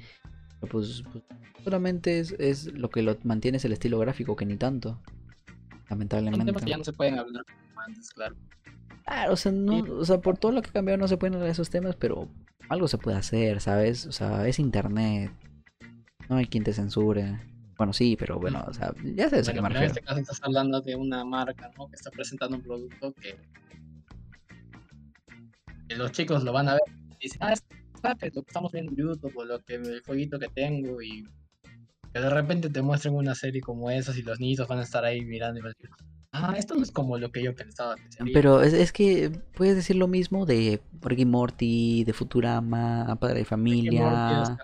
Pero 0.59 0.71
pues, 0.71 1.03
pues, 1.11 1.23
solamente 1.63 2.19
es, 2.19 2.35
es 2.37 2.65
lo 2.73 2.89
que 2.89 3.01
lo 3.01 3.17
mantiene 3.23 3.57
es 3.57 3.65
el 3.65 3.71
estilo 3.71 3.97
gráfico, 3.97 4.35
que 4.35 4.45
ni 4.45 4.57
tanto. 4.57 4.99
Son 5.47 5.79
Lamentablemente. 5.89 6.45
temas 6.45 6.63
que 6.63 6.69
ya 6.69 6.77
no 6.77 6.83
se 6.83 6.93
pueden 6.93 7.17
hablar 7.17 7.45
como 7.45 7.79
antes, 7.79 8.11
claro. 8.11 8.35
Claro, 9.05 9.33
o 9.33 9.35
sea, 9.37 9.51
no, 9.51 9.77
o 9.77 10.03
sea, 10.03 10.19
por 10.19 10.37
todo 10.37 10.51
lo 10.51 10.61
que 10.61 10.69
ha 10.69 10.73
cambiado 10.73 10.97
no 10.97 11.07
se 11.07 11.15
pueden 11.15 11.35
hablar 11.35 11.45
de 11.45 11.53
esos 11.53 11.69
temas, 11.69 11.95
pero 11.95 12.27
algo 12.69 12.87
se 12.87 12.97
puede 12.97 13.17
hacer, 13.17 13.61
¿sabes? 13.61 14.05
O 14.05 14.11
sea, 14.11 14.47
es 14.47 14.59
internet. 14.59 15.31
No 16.29 16.37
hay 16.37 16.47
quien 16.47 16.63
te 16.63 16.73
censure. 16.73 17.39
Bueno, 17.77 17.93
sí, 17.93 18.15
pero 18.17 18.39
bueno, 18.39 18.63
o 18.67 18.73
sea, 18.73 18.93
ya 19.03 19.29
sabes 19.29 19.49
a 19.49 19.53
qué 19.53 19.59
Bueno, 19.59 19.73
me 19.73 19.79
pero 19.79 19.85
en 19.85 19.91
este 19.91 20.01
caso 20.01 20.19
estás 20.19 20.39
hablando 20.43 20.81
de 20.81 20.95
una 20.95 21.25
marca, 21.25 21.69
¿no? 21.77 21.87
Que 21.87 21.95
está 21.95 22.09
presentando 22.09 22.55
un 22.55 22.63
producto 22.63 23.13
que, 23.13 23.37
que 25.89 25.95
los 25.95 26.11
chicos 26.11 26.43
lo 26.43 26.53
van 26.53 26.69
a 26.69 26.73
ver 26.73 26.81
y 27.19 27.25
dicen, 27.25 27.39
ah, 27.41 27.53
es 27.53 27.63
lo 28.35 28.43
que 28.43 28.47
estamos 28.47 28.71
viendo 28.71 28.91
en 28.91 28.97
YouTube 28.97 29.35
o 29.35 29.43
lo 29.43 29.59
que 29.61 29.75
el 29.75 30.01
jueguito 30.05 30.39
que 30.39 30.47
tengo 30.47 31.01
y 31.01 31.27
que 32.13 32.19
de 32.19 32.29
repente 32.29 32.69
te 32.69 32.81
muestren 32.81 33.13
una 33.13 33.35
serie 33.35 33.61
como 33.61 33.89
esas 33.89 34.17
y 34.17 34.21
los 34.21 34.39
niños 34.39 34.67
van 34.67 34.79
a 34.79 34.83
estar 34.83 35.03
ahí 35.03 35.25
mirando 35.25 35.59
y 35.59 35.63
van 35.63 35.71
a 35.71 35.75
decir, 35.77 35.89
ah, 36.35 36.55
esto 36.57 36.75
no 36.75 36.83
es 36.83 36.91
como 36.91 37.17
lo 37.17 37.31
que 37.31 37.43
yo 37.43 37.55
pensaba 37.55 37.95
que. 37.95 38.31
Pero 38.33 38.61
es, 38.61 38.73
es 38.73 38.91
que 38.91 39.31
puedes 39.55 39.75
decir 39.75 39.95
lo 39.95 40.07
mismo 40.07 40.45
de 40.45 40.81
Rick 41.01 41.19
y 41.19 41.25
Morty, 41.25 42.03
de 42.03 42.13
Futurama, 42.13 43.17
Padre 43.19 43.35
de 43.35 43.39
Morty 43.41 43.49
Familia. 43.49 44.57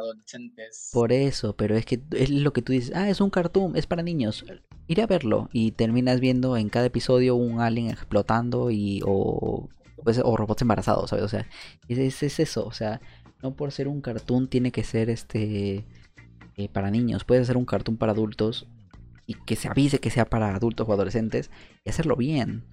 adolescentes. 0.00 0.90
Por 0.92 1.12
eso, 1.12 1.54
pero 1.56 1.76
es 1.76 1.84
que 1.86 2.00
es 2.12 2.30
lo 2.30 2.52
que 2.52 2.62
tú 2.62 2.72
dices, 2.72 2.92
ah, 2.94 3.08
es 3.08 3.20
un 3.20 3.30
cartoon, 3.30 3.76
es 3.76 3.86
para 3.86 4.02
niños. 4.02 4.44
Iré 4.86 5.02
a 5.02 5.06
verlo 5.06 5.48
y 5.52 5.72
terminas 5.72 6.20
viendo 6.20 6.56
en 6.56 6.68
cada 6.70 6.86
episodio 6.86 7.36
un 7.36 7.60
alien 7.60 7.90
explotando 7.90 8.70
y 8.70 9.02
o 9.06 9.68
pues, 10.02 10.20
o 10.24 10.36
robots 10.36 10.62
embarazados, 10.62 11.10
¿sabes? 11.10 11.24
O 11.24 11.28
sea, 11.28 11.46
es, 11.88 11.98
es- 11.98 12.22
es 12.22 12.40
eso, 12.40 12.64
o 12.64 12.72
sea, 12.72 13.00
no 13.42 13.54
por 13.54 13.72
ser 13.72 13.88
un 13.88 14.00
cartoon 14.00 14.48
tiene 14.48 14.72
que 14.72 14.84
ser 14.84 15.10
este 15.10 15.84
eh, 16.56 16.68
para 16.68 16.90
niños, 16.90 17.24
puede 17.24 17.44
ser 17.44 17.56
un 17.56 17.64
cartoon 17.66 17.96
para 17.98 18.12
adultos 18.12 18.66
y 19.28 19.34
que 19.34 19.56
se 19.56 19.68
avise 19.68 20.00
que 20.00 20.08
sea 20.10 20.24
para 20.24 20.54
adultos 20.56 20.88
o 20.88 20.92
adolescentes 20.94 21.50
y 21.84 21.90
hacerlo 21.90 22.16
bien. 22.16 22.64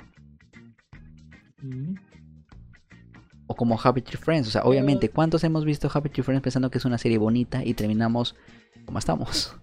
Mm. 1.62 1.96
O 3.48 3.56
como 3.56 3.80
Happy 3.80 4.02
Tree 4.02 4.18
Friends, 4.18 4.48
o 4.48 4.52
sea, 4.52 4.64
obviamente, 4.64 5.10
¿cuántos 5.10 5.44
hemos 5.44 5.66
visto 5.66 5.92
Happy 5.94 6.10
Tree 6.10 6.24
Friends 6.24 6.42
pensando 6.42 6.72
que 6.72 6.78
es 6.80 6.86
una 6.86 6.98
serie 6.98 7.18
bonita 7.18 7.64
y 7.64 7.74
terminamos 7.74 8.36
como 8.86 8.98
estamos? 9.00 9.56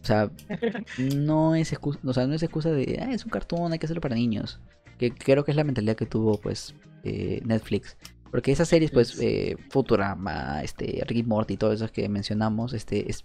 O 0.00 0.04
sea, 0.04 0.30
no 1.16 1.54
es 1.56 1.72
excusa, 1.72 1.98
o 2.04 2.12
sea, 2.12 2.26
no 2.28 2.34
es 2.34 2.42
excusa 2.42 2.70
de, 2.70 3.00
ah, 3.02 3.12
es 3.12 3.24
un 3.24 3.30
cartoon, 3.30 3.72
hay 3.72 3.78
que 3.80 3.86
hacerlo 3.86 4.00
para 4.00 4.14
niños. 4.14 4.60
Que 4.98 5.10
creo 5.12 5.44
que 5.44 5.50
es 5.50 5.56
la 5.56 5.64
mentalidad 5.64 5.96
que 5.96 6.06
tuvo, 6.06 6.40
pues, 6.40 6.74
eh, 7.02 7.42
Netflix. 7.44 7.96
Porque 8.30 8.52
esas 8.52 8.68
series, 8.68 8.92
pues, 8.92 9.14
Es- 9.14 9.20
eh, 9.20 9.56
Futurama, 9.70 10.62
este, 10.62 11.02
Rick 11.06 11.18
y 11.18 11.22
Morty, 11.24 11.56
todos 11.56 11.74
esos 11.74 11.90
que 11.90 12.08
mencionamos, 12.08 12.72
este, 12.72 13.10
es, 13.10 13.24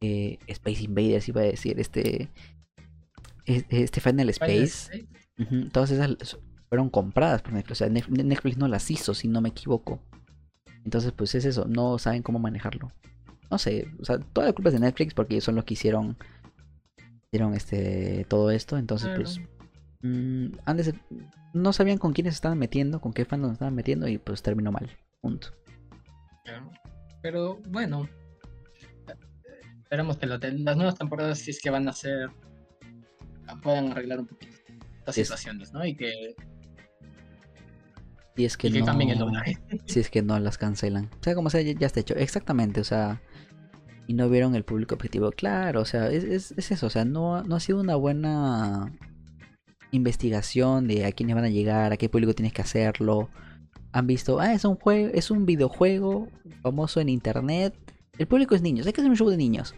eh, 0.00 0.38
Space 0.46 0.82
Invaders, 0.82 1.28
iba 1.28 1.40
a 1.42 1.44
decir, 1.44 1.78
este, 1.78 2.28
es- 3.44 3.66
este 3.70 4.00
Final 4.00 4.28
Space. 4.30 5.06
Ujú, 5.38 5.68
Todas 5.70 5.90
esas 5.90 6.38
fueron 6.68 6.90
compradas 6.90 7.42
por 7.42 7.52
Netflix. 7.52 7.72
O 7.72 7.84
sea, 7.84 7.88
Netflix 7.88 8.56
no 8.58 8.68
las 8.68 8.90
hizo, 8.90 9.14
si 9.14 9.28
no 9.28 9.40
me 9.40 9.48
equivoco. 9.50 10.00
Entonces, 10.84 11.12
pues 11.12 11.34
es 11.34 11.44
eso. 11.44 11.66
No 11.66 11.98
saben 11.98 12.22
cómo 12.22 12.38
manejarlo. 12.38 12.92
No 13.50 13.58
sé. 13.58 13.88
O 14.00 14.04
sea, 14.04 14.18
toda 14.18 14.46
la 14.46 14.52
culpa 14.52 14.68
es 14.70 14.74
de 14.74 14.80
Netflix 14.80 15.12
porque 15.14 15.34
ellos 15.34 15.44
son 15.44 15.56
los 15.56 15.64
que 15.64 15.74
hicieron. 15.74 16.16
Hicieron 17.26 17.54
este. 17.54 18.24
todo 18.28 18.50
esto. 18.50 18.78
Entonces, 18.78 19.10
pues. 19.16 19.40
mm, 20.02 20.46
han 20.64 20.76
de 20.76 20.84
ser- 20.84 21.00
no 21.52 21.72
sabían 21.72 21.98
con 21.98 22.12
quiénes 22.12 22.34
estaban 22.34 22.58
metiendo, 22.58 23.00
con 23.00 23.12
qué 23.12 23.24
fandom 23.24 23.52
estaban 23.52 23.74
metiendo. 23.74 24.06
Y 24.08 24.18
pues 24.18 24.42
terminó 24.42 24.70
mal. 24.72 24.88
Punto. 25.20 25.48
Pero 27.22 27.60
bueno, 27.68 28.08
esperemos 29.90 30.18
que 30.18 30.26
lo 30.26 30.38
las 30.38 30.76
nuevas 30.76 30.94
temporadas, 30.94 31.40
si 31.40 31.50
es 31.50 31.60
que 31.60 31.68
van 31.68 31.88
a 31.88 31.92
ser, 31.92 32.30
puedan 33.60 33.90
arreglar 33.90 34.20
un 34.20 34.26
poquito 34.28 34.54
estas 35.00 35.18
Es- 35.18 35.26
situaciones, 35.26 35.72
¿no? 35.72 35.84
Y 35.84 35.96
que, 35.96 36.36
Si 38.36 38.44
es 38.44 38.56
que 38.56 38.68
y 38.68 38.72
que 38.72 38.78
no. 38.80 38.86
cambien 38.86 39.10
el 39.10 39.20
online. 39.20 39.58
si 39.86 39.98
es 39.98 40.08
que 40.08 40.22
no 40.22 40.38
las 40.38 40.58
cancelan. 40.58 41.06
O 41.20 41.24
sea, 41.24 41.34
como 41.34 41.50
sea, 41.50 41.60
ya, 41.62 41.72
ya 41.72 41.88
está 41.88 41.98
hecho. 41.98 42.14
Exactamente, 42.14 42.80
o 42.80 42.84
sea. 42.84 43.20
Y 44.06 44.14
no 44.14 44.28
vieron 44.28 44.54
el 44.54 44.64
público 44.64 44.94
objetivo. 44.94 45.32
Claro, 45.32 45.80
o 45.80 45.84
sea, 45.84 46.08
es, 46.08 46.22
es- 46.22 46.54
es 46.56 46.70
eso. 46.70 46.86
O 46.86 46.90
sea, 46.90 47.04
no, 47.04 47.42
no 47.42 47.56
ha 47.56 47.60
sido 47.60 47.80
una 47.80 47.96
buena 47.96 48.92
investigación 49.90 50.86
de 50.86 51.04
a 51.04 51.10
quiénes 51.10 51.34
van 51.34 51.44
a 51.46 51.48
llegar, 51.50 51.92
a 51.92 51.96
qué 51.96 52.08
público 52.08 52.32
tienes 52.32 52.52
que 52.52 52.62
hacerlo. 52.62 53.28
Han 53.90 54.06
visto, 54.06 54.38
ah, 54.38 54.52
es 54.54 54.64
un 54.64 54.76
juego, 54.76 55.10
es 55.12 55.32
un 55.32 55.46
videojuego 55.46 56.28
famoso 56.62 57.00
en 57.00 57.08
internet. 57.08 57.74
El 58.20 58.26
público 58.28 58.54
es 58.54 58.60
niños, 58.60 58.86
hay 58.86 58.92
que 58.92 59.00
hacer 59.00 59.10
un 59.10 59.16
show 59.16 59.30
de 59.30 59.38
niños. 59.38 59.74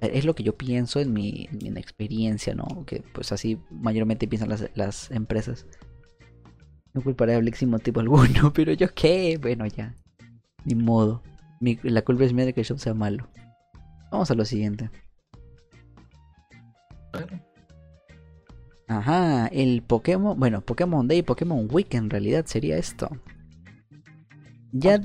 Eh, 0.00 0.10
Es 0.14 0.24
lo 0.24 0.34
que 0.36 0.44
yo 0.44 0.56
pienso 0.56 1.00
en 1.00 1.12
mi, 1.12 1.48
en 1.50 1.74
mi 1.74 1.80
experiencia, 1.80 2.54
¿no? 2.54 2.84
Que 2.86 3.02
pues 3.12 3.32
así 3.32 3.58
mayormente 3.68 4.28
piensan 4.28 4.48
las, 4.48 4.70
las 4.76 5.10
empresas. 5.10 5.66
No 6.94 7.02
culparé 7.02 7.34
a 7.34 7.38
Blix 7.40 7.58
sin 7.58 7.70
motivo 7.70 8.00
alguno, 8.00 8.52
pero 8.54 8.72
yo 8.74 8.94
qué, 8.94 9.38
bueno 9.42 9.66
ya. 9.66 9.94
Ni 10.64 10.76
modo. 10.76 11.22
Mi- 11.60 11.80
la 11.82 12.02
culpa 12.02 12.24
es 12.24 12.32
mía 12.32 12.46
de 12.46 12.52
que 12.54 12.60
el 12.60 12.66
show 12.66 12.78
sea 12.78 12.94
malo. 12.94 13.28
Vamos 14.12 14.30
a 14.30 14.34
lo 14.36 14.44
siguiente. 14.44 14.88
Ajá, 18.86 19.48
el 19.48 19.82
Pokémon, 19.82 20.38
bueno, 20.38 20.62
Pokémon 20.62 21.06
Day, 21.08 21.22
Pokémon 21.22 21.68
Week 21.70 21.92
en 21.94 22.08
realidad 22.08 22.46
sería 22.46 22.78
esto. 22.78 23.08
Ya 24.72 25.00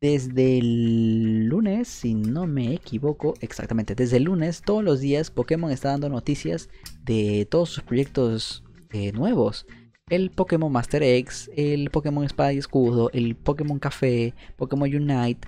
desde 0.00 0.58
el 0.58 1.44
lunes, 1.44 1.86
si 1.88 2.14
no 2.14 2.46
me 2.46 2.74
equivoco, 2.74 3.34
exactamente, 3.40 3.94
desde 3.94 4.16
el 4.16 4.24
lunes, 4.24 4.62
todos 4.62 4.82
los 4.82 5.00
días 5.00 5.30
Pokémon 5.30 5.70
está 5.70 5.90
dando 5.90 6.08
noticias 6.08 6.70
de 7.04 7.46
todos 7.50 7.68
sus 7.70 7.84
proyectos 7.84 8.64
eh, 8.92 9.12
nuevos. 9.12 9.66
El 10.08 10.30
Pokémon 10.30 10.72
Master 10.72 11.02
X, 11.02 11.50
el 11.54 11.90
Pokémon 11.90 12.24
Espada 12.24 12.52
y 12.52 12.58
Escudo, 12.58 13.10
el 13.12 13.36
Pokémon 13.36 13.78
Café, 13.78 14.34
Pokémon 14.56 14.92
Unite. 14.92 15.46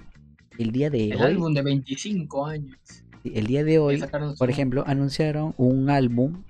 El 0.58 0.70
día 0.70 0.90
de 0.90 1.06
el 1.10 1.16
hoy, 1.16 1.22
álbum 1.22 1.54
de 1.54 1.62
25 1.62 2.46
años. 2.46 2.76
el 3.24 3.46
día 3.46 3.64
de 3.64 3.78
hoy, 3.78 4.04
por 4.38 4.50
ejemplo, 4.50 4.84
anunciaron 4.86 5.54
un 5.56 5.88
álbum. 5.88 6.44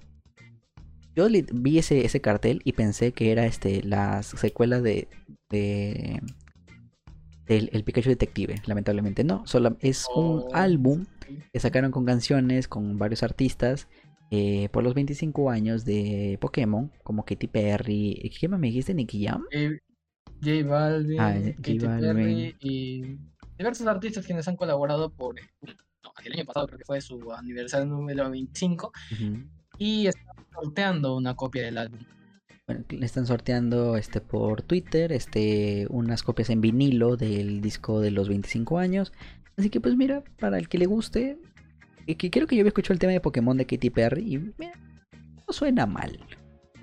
Yo 1.15 1.29
vi 1.53 1.79
ese, 1.79 2.05
ese 2.05 2.21
cartel 2.21 2.61
y 2.65 2.73
pensé 2.73 3.13
que 3.13 3.31
era 3.31 3.47
este 3.47 3.83
la 3.83 4.23
secuela 4.23 4.81
de, 4.81 5.09
de 5.49 6.21
del 7.53 7.71
el 7.73 7.85
Pikachu 7.85 8.09
Detective. 8.11 8.63
Lamentablemente 8.67 9.25
no, 9.25 9.47
solo 9.47 9.77
es 9.81 10.07
un 10.15 10.41
Oh, 10.41 10.49
álbum 10.53 11.07
que 11.53 11.61
sacaron 11.61 11.91
con 11.91 12.05
canciones, 12.05 12.69
con 12.69 12.99
varios 12.99 13.23
artistas. 13.23 13.89
eh, 14.35 14.71
por 14.73 14.83
los 14.83 14.95
25 14.95 15.51
años 15.51 15.85
de 15.85 16.39
Pokémon, 16.41 16.91
como 17.05 17.25
Katy 17.27 17.49
Perry. 17.49 18.33
¿Qué 18.41 18.49
más 18.49 18.59
me 18.59 18.69
dijiste, 18.69 18.95
Nicky 18.95 19.27
Jam? 19.27 19.45
J, 19.53 19.75
J 20.43 20.67
Balvin, 20.67 21.21
Ah, 21.21 21.35
J 21.35 21.53
Katy 21.57 21.79
Balvin. 21.81 22.15
Perry 22.15 22.57
y 22.61 23.19
diversos 23.59 23.87
artistas 23.87 24.25
quienes 24.25 24.49
han 24.49 24.57
colaborado 24.57 25.11
por 25.13 25.35
no, 25.35 26.13
el 26.25 26.33
año 26.33 26.45
pasado 26.47 26.67
creo 26.67 26.79
que 26.79 26.85
fue 26.87 27.01
su 27.03 27.31
aniversario 27.33 27.85
número 27.87 28.31
25 28.31 28.91
Ujú. 29.13 29.45
y 29.79 30.07
están 30.07 30.35
sorteando 30.51 31.15
una 31.15 31.37
copia 31.37 31.65
del 31.65 31.77
álbum. 31.77 32.01
Bueno, 32.69 32.85
le 32.91 33.05
están 33.07 33.27
sorteando 33.27 33.97
este 33.97 34.21
por 34.21 34.63
Twitter, 34.63 35.13
este, 35.13 35.87
unas 35.91 36.23
copias 36.23 36.49
en 36.51 36.61
vinilo 36.61 37.17
del 37.17 37.61
disco 37.61 38.01
de 38.01 38.13
los 38.13 38.29
25 38.29 38.79
años. 38.79 39.13
Así 39.57 39.69
que 39.69 39.81
pues 39.81 39.97
mira, 39.97 40.23
para 40.39 40.59
el 40.59 40.69
que 40.69 40.79
le 40.79 40.87
guste, 40.87 41.39
y 42.07 42.15
que 42.15 42.31
creo 42.31 42.47
que 42.47 42.57
yo 42.57 42.61
había 42.63 42.69
escuchado 42.69 42.95
el 42.95 42.99
tema 43.01 43.13
de 43.13 43.21
Pokémon 43.21 43.57
de 43.57 43.67
Katy 43.67 43.91
Perry 43.91 44.35
y 44.35 44.39
mira, 44.59 44.73
no 45.47 45.53
suena 45.53 45.87
mal. 45.87 46.21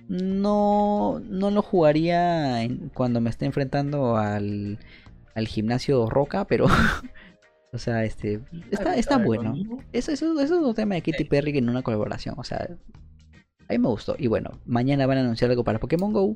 No, 0.10 1.22
no 1.30 1.52
lo 1.52 1.62
jugaría 1.62 2.64
en- 2.64 2.90
cuando 2.90 3.22
me 3.22 3.30
esté 3.30 3.46
enfrentando 3.46 4.18
al, 4.18 4.80
al 5.36 5.48
gimnasio 5.48 6.10
Roca, 6.10 6.46
pero 6.46 6.66
o 7.72 7.78
sea, 7.78 8.04
este 8.04 8.42
está, 8.72 8.96
está 8.98 9.14
¿Sabe 9.16 9.26
bueno. 9.26 9.54
Eso, 9.94 10.12
eso, 10.12 10.34
eso 10.42 10.44
es 10.44 10.52
un 10.52 10.74
tema 10.76 10.96
de 10.96 11.04
Katy. 11.04 11.24
Perry 11.26 11.58
en 11.58 11.70
una 11.70 11.84
colaboración. 11.84 12.36
O 12.38 12.44
sea, 12.44 12.68
a 13.70 13.74
mí 13.74 13.80
me 13.80 13.88
gustó. 13.88 14.16
Y 14.18 14.28
bueno, 14.28 14.60
mañana 14.66 15.06
van 15.06 15.20
a 15.20 15.22
anunciar 15.22 15.52
algo 15.52 15.64
para 15.64 15.80
Pokémon 15.80 16.12
Go. 16.12 16.36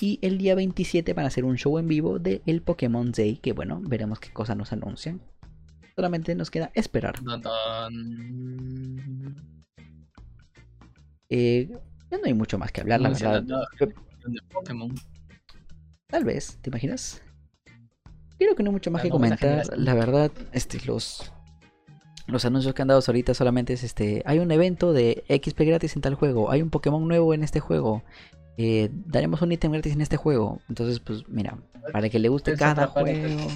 Y 0.00 0.18
el 0.22 0.38
día 0.38 0.54
27 0.54 1.12
van 1.12 1.24
a 1.26 1.28
hacer 1.28 1.44
un 1.44 1.56
show 1.56 1.78
en 1.78 1.88
vivo 1.88 2.18
de 2.18 2.42
el 2.46 2.62
Pokémon 2.62 3.10
Day. 3.10 3.36
Que 3.36 3.52
bueno, 3.52 3.80
veremos 3.82 4.20
qué 4.20 4.32
cosa 4.32 4.54
nos 4.54 4.72
anuncian. 4.72 5.20
Solamente 5.96 6.34
nos 6.34 6.50
queda 6.50 6.70
esperar. 6.74 7.16
Eh, 11.28 11.68
ya 12.10 12.18
no 12.18 12.24
hay 12.24 12.34
mucho 12.34 12.56
más 12.56 12.72
que 12.72 12.80
hablar, 12.80 13.00
la 13.00 13.10
verdad. 13.10 13.42
de. 13.42 14.94
Tal 16.06 16.24
vez, 16.24 16.58
¿te 16.62 16.70
imaginas? 16.70 17.22
Creo 18.38 18.54
que 18.54 18.62
no 18.62 18.70
hay 18.70 18.74
mucho 18.74 18.90
más 18.90 19.02
que 19.02 19.10
comentar. 19.10 19.76
La 19.76 19.94
verdad, 19.94 20.30
este, 20.52 20.80
los, 20.86 21.32
los 22.30 22.44
anuncios 22.44 22.74
que 22.74 22.82
han 22.82 22.88
dado 22.88 23.02
ahorita 23.06 23.34
solamente 23.34 23.72
es 23.72 23.84
este. 23.84 24.22
Hay 24.24 24.38
un 24.38 24.50
evento 24.50 24.92
de 24.92 25.24
XP 25.28 25.60
gratis 25.62 25.96
en 25.96 26.02
tal 26.02 26.14
juego. 26.14 26.50
Hay 26.50 26.62
un 26.62 26.70
Pokémon 26.70 27.06
nuevo 27.06 27.34
en 27.34 27.42
este 27.42 27.60
juego. 27.60 28.02
eh, 28.56 28.90
daremos 29.06 29.40
un 29.42 29.52
ítem 29.52 29.72
gratis 29.72 29.92
en 29.94 30.00
este 30.00 30.16
juego. 30.16 30.60
Entonces, 30.68 31.00
pues, 31.00 31.28
mira, 31.28 31.58
para 31.92 32.08
que 32.08 32.18
le 32.18 32.28
guste 32.28 32.54
cada 32.56 32.86
juego. 32.86 33.48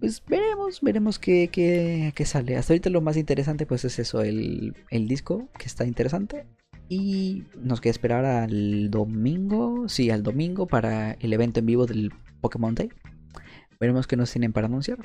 Pues 0.00 0.22
veremos, 0.26 0.80
veremos 0.80 1.18
qué, 1.18 1.48
qué, 1.52 2.12
qué 2.16 2.24
sale. 2.24 2.56
Hasta 2.56 2.72
ahorita 2.72 2.90
lo 2.90 3.00
más 3.00 3.16
interesante 3.16 3.66
pues 3.66 3.84
es 3.84 4.00
eso, 4.00 4.22
el, 4.22 4.74
el 4.90 5.06
disco 5.06 5.48
que 5.58 5.66
está 5.66 5.84
interesante. 5.86 6.46
Y 6.88 7.44
nos 7.56 7.80
queda 7.80 7.92
esperar 7.92 8.24
al 8.24 8.90
domingo, 8.90 9.88
sí, 9.88 10.10
al 10.10 10.22
domingo 10.22 10.66
para 10.66 11.12
el 11.12 11.32
evento 11.32 11.60
en 11.60 11.66
vivo 11.66 11.86
del 11.86 12.12
Pokémon 12.40 12.74
Day. 12.74 12.90
Veremos 13.80 14.06
qué 14.06 14.16
nos 14.16 14.30
tienen 14.30 14.52
para 14.52 14.66
anunciar. 14.66 14.98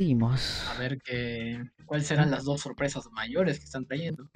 Seguimos. 0.00 0.62
A 0.74 0.78
ver 0.78 0.96
qué, 1.04 1.62
cuáles 1.84 2.06
serán 2.06 2.30
las 2.30 2.44
dos 2.44 2.62
sorpresas 2.62 3.06
mayores 3.12 3.58
que 3.58 3.66
están 3.66 3.84
trayendo. 3.84 4.30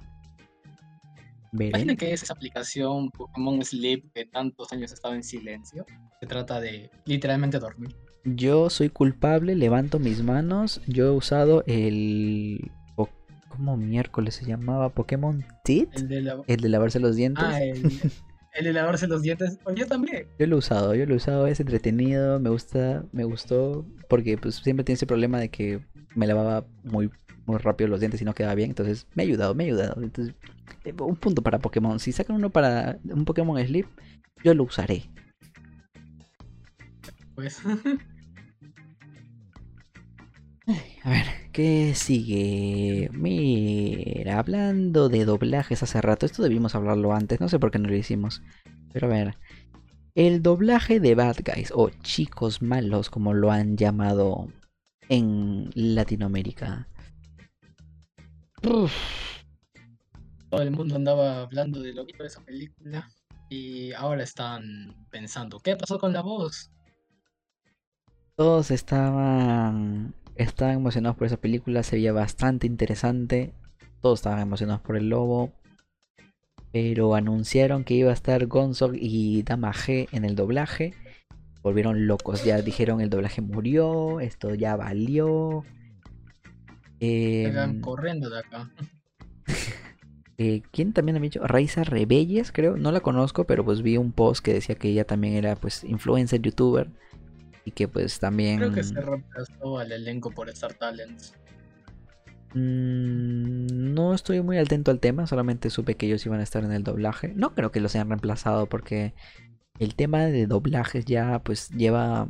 Imagina 1.54 1.96
que 1.96 2.12
es 2.12 2.22
esa 2.22 2.34
aplicación 2.34 3.10
Pokémon 3.10 3.64
Sleep 3.64 4.12
que 4.12 4.26
tantos 4.26 4.70
años 4.74 4.90
ha 4.90 4.94
estado 4.94 5.14
en 5.14 5.22
silencio. 5.22 5.86
Se 6.20 6.26
trata 6.26 6.60
de 6.60 6.90
literalmente 7.06 7.58
dormir. 7.58 7.96
Yo 8.26 8.68
soy 8.68 8.90
culpable, 8.90 9.54
levanto 9.54 9.98
mis 9.98 10.22
manos. 10.22 10.82
Yo 10.86 11.06
he 11.06 11.10
usado 11.12 11.64
el... 11.66 12.70
¿Cómo 13.48 13.78
miércoles 13.78 14.34
se 14.34 14.44
llamaba? 14.44 14.90
Pokémon 14.90 15.46
Tit. 15.64 15.88
El 15.96 16.08
de, 16.08 16.20
la... 16.20 16.42
El 16.46 16.60
de 16.60 16.68
lavarse 16.68 17.00
los 17.00 17.16
dientes. 17.16 17.42
ah, 17.42 17.62
el, 17.62 17.82
el 18.54 18.64
de 18.64 18.72
lavarse 18.72 19.06
los 19.06 19.22
dientes. 19.22 19.58
Oye, 19.64 19.80
yo 19.80 19.86
también. 19.86 20.26
Yo 20.38 20.46
lo 20.46 20.56
he 20.56 20.58
usado, 20.58 20.94
yo 20.94 21.06
lo 21.06 21.14
he 21.14 21.16
usado, 21.16 21.46
es 21.46 21.60
entretenido, 21.60 22.40
me 22.40 22.50
gusta, 22.50 23.04
me 23.12 23.24
gustó, 23.24 23.84
porque 24.08 24.38
pues 24.38 24.56
siempre 24.56 24.84
tiene 24.84 24.94
ese 24.94 25.06
problema 25.06 25.38
de 25.38 25.50
que 25.50 25.80
me 26.14 26.26
lavaba 26.26 26.64
muy, 26.84 27.10
muy 27.46 27.58
rápido 27.58 27.88
los 27.88 28.00
dientes 28.00 28.22
y 28.22 28.24
no 28.24 28.34
quedaba 28.34 28.54
bien, 28.54 28.70
entonces 28.70 29.06
me 29.14 29.22
ha 29.22 29.26
ayudado, 29.26 29.54
me 29.54 29.64
ha 29.64 29.66
ayudado. 29.66 30.02
Entonces, 30.02 30.34
un 30.98 31.16
punto 31.16 31.42
para 31.42 31.58
Pokémon. 31.58 31.98
Si 31.98 32.12
sacan 32.12 32.36
uno 32.36 32.50
para 32.50 32.98
un 33.04 33.24
Pokémon 33.24 33.64
Sleep, 33.64 33.86
yo 34.42 34.54
lo 34.54 34.64
usaré. 34.64 35.10
Pues 37.34 37.60
A 41.04 41.10
ver, 41.10 41.26
¿qué 41.52 41.94
sigue? 41.94 43.10
Mira, 43.12 44.38
hablando 44.38 45.10
de 45.10 45.26
doblajes 45.26 45.82
hace 45.82 46.00
rato, 46.00 46.24
esto 46.24 46.42
debimos 46.42 46.74
hablarlo 46.74 47.12
antes, 47.12 47.40
no 47.40 47.50
sé 47.50 47.58
por 47.58 47.70
qué 47.70 47.78
no 47.78 47.88
lo 47.88 47.94
hicimos. 47.94 48.40
Pero 48.90 49.08
a 49.08 49.10
ver, 49.10 49.38
el 50.14 50.42
doblaje 50.42 51.00
de 51.00 51.14
Bad 51.14 51.36
Guys 51.44 51.72
o 51.74 51.90
Chicos 51.90 52.62
Malos, 52.62 53.10
como 53.10 53.34
lo 53.34 53.50
han 53.50 53.76
llamado 53.76 54.48
en 55.10 55.68
Latinoamérica. 55.74 56.88
Uf, 58.66 58.94
todo 60.48 60.62
el 60.62 60.70
mundo 60.70 60.96
andaba 60.96 61.42
hablando 61.42 61.82
de 61.82 61.92
lo 61.92 62.06
que 62.06 62.16
de 62.16 62.26
esa 62.28 62.40
película. 62.40 63.10
Y 63.50 63.92
ahora 63.92 64.22
están 64.22 65.06
pensando, 65.10 65.60
¿qué 65.60 65.76
pasó 65.76 65.98
con 65.98 66.14
la 66.14 66.22
voz? 66.22 66.70
todos 68.36 68.70
estaban, 68.70 70.14
estaban 70.36 70.76
emocionados 70.76 71.16
por 71.16 71.26
esa 71.26 71.36
película, 71.36 71.82
se 71.82 71.96
veía 71.96 72.12
bastante 72.12 72.66
interesante. 72.66 73.52
Todos 74.00 74.20
estaban 74.20 74.40
emocionados 74.40 74.82
por 74.82 74.96
el 74.96 75.08
lobo. 75.08 75.52
Pero 76.72 77.14
anunciaron 77.14 77.84
que 77.84 77.94
iba 77.94 78.10
a 78.10 78.14
estar 78.14 78.46
Gonzog 78.46 78.92
y 78.94 79.42
Dama 79.44 79.72
G 79.72 80.08
en 80.12 80.24
el 80.24 80.34
doblaje. 80.34 80.94
Volvieron 81.62 82.06
locos, 82.06 82.44
ya 82.44 82.60
dijeron 82.60 83.00
el 83.00 83.10
doblaje 83.10 83.40
murió, 83.40 84.20
esto 84.20 84.54
ya 84.54 84.76
valió. 84.76 85.64
Em, 87.00 87.80
corriendo 87.80 88.28
de 88.28 88.38
acá. 88.40 88.70
eh, 90.38 90.62
¿Quién 90.72 90.92
también 90.92 91.16
había 91.16 91.30
dicho? 91.30 91.46
Raiza 91.46 91.84
Rebelles, 91.84 92.52
creo. 92.52 92.76
No 92.76 92.92
la 92.92 93.00
conozco, 93.00 93.44
pero 93.44 93.64
pues 93.64 93.82
vi 93.82 93.96
un 93.96 94.12
post 94.12 94.44
que 94.44 94.52
decía 94.52 94.74
que 94.74 94.88
ella 94.88 95.04
también 95.04 95.34
era 95.34 95.56
pues 95.56 95.84
influencer, 95.84 96.42
youtuber. 96.42 96.90
Y 97.64 97.70
que 97.70 97.88
pues 97.88 98.18
también... 98.18 98.58
Creo 98.58 98.72
que 98.72 98.84
se 98.84 99.00
reemplazó 99.00 99.78
al 99.78 99.92
elenco 99.92 100.30
por 100.30 100.48
Star 100.50 100.74
Talents. 100.74 101.34
Mm, 102.54 103.94
no 103.94 104.14
estoy 104.14 104.40
muy 104.42 104.58
atento 104.58 104.90
al 104.90 105.00
tema, 105.00 105.26
solamente 105.26 105.70
supe 105.70 105.96
que 105.96 106.06
ellos 106.06 106.24
iban 106.24 106.40
a 106.40 106.44
estar 106.44 106.62
en 106.64 106.72
el 106.72 106.84
doblaje. 106.84 107.32
No 107.34 107.54
creo 107.54 107.72
que 107.72 107.80
los 107.80 107.94
hayan 107.94 108.08
reemplazado 108.08 108.66
porque 108.66 109.14
el 109.78 109.94
tema 109.94 110.24
de 110.26 110.46
doblajes 110.46 111.04
ya 111.04 111.40
pues 111.40 111.70
lleva 111.70 112.28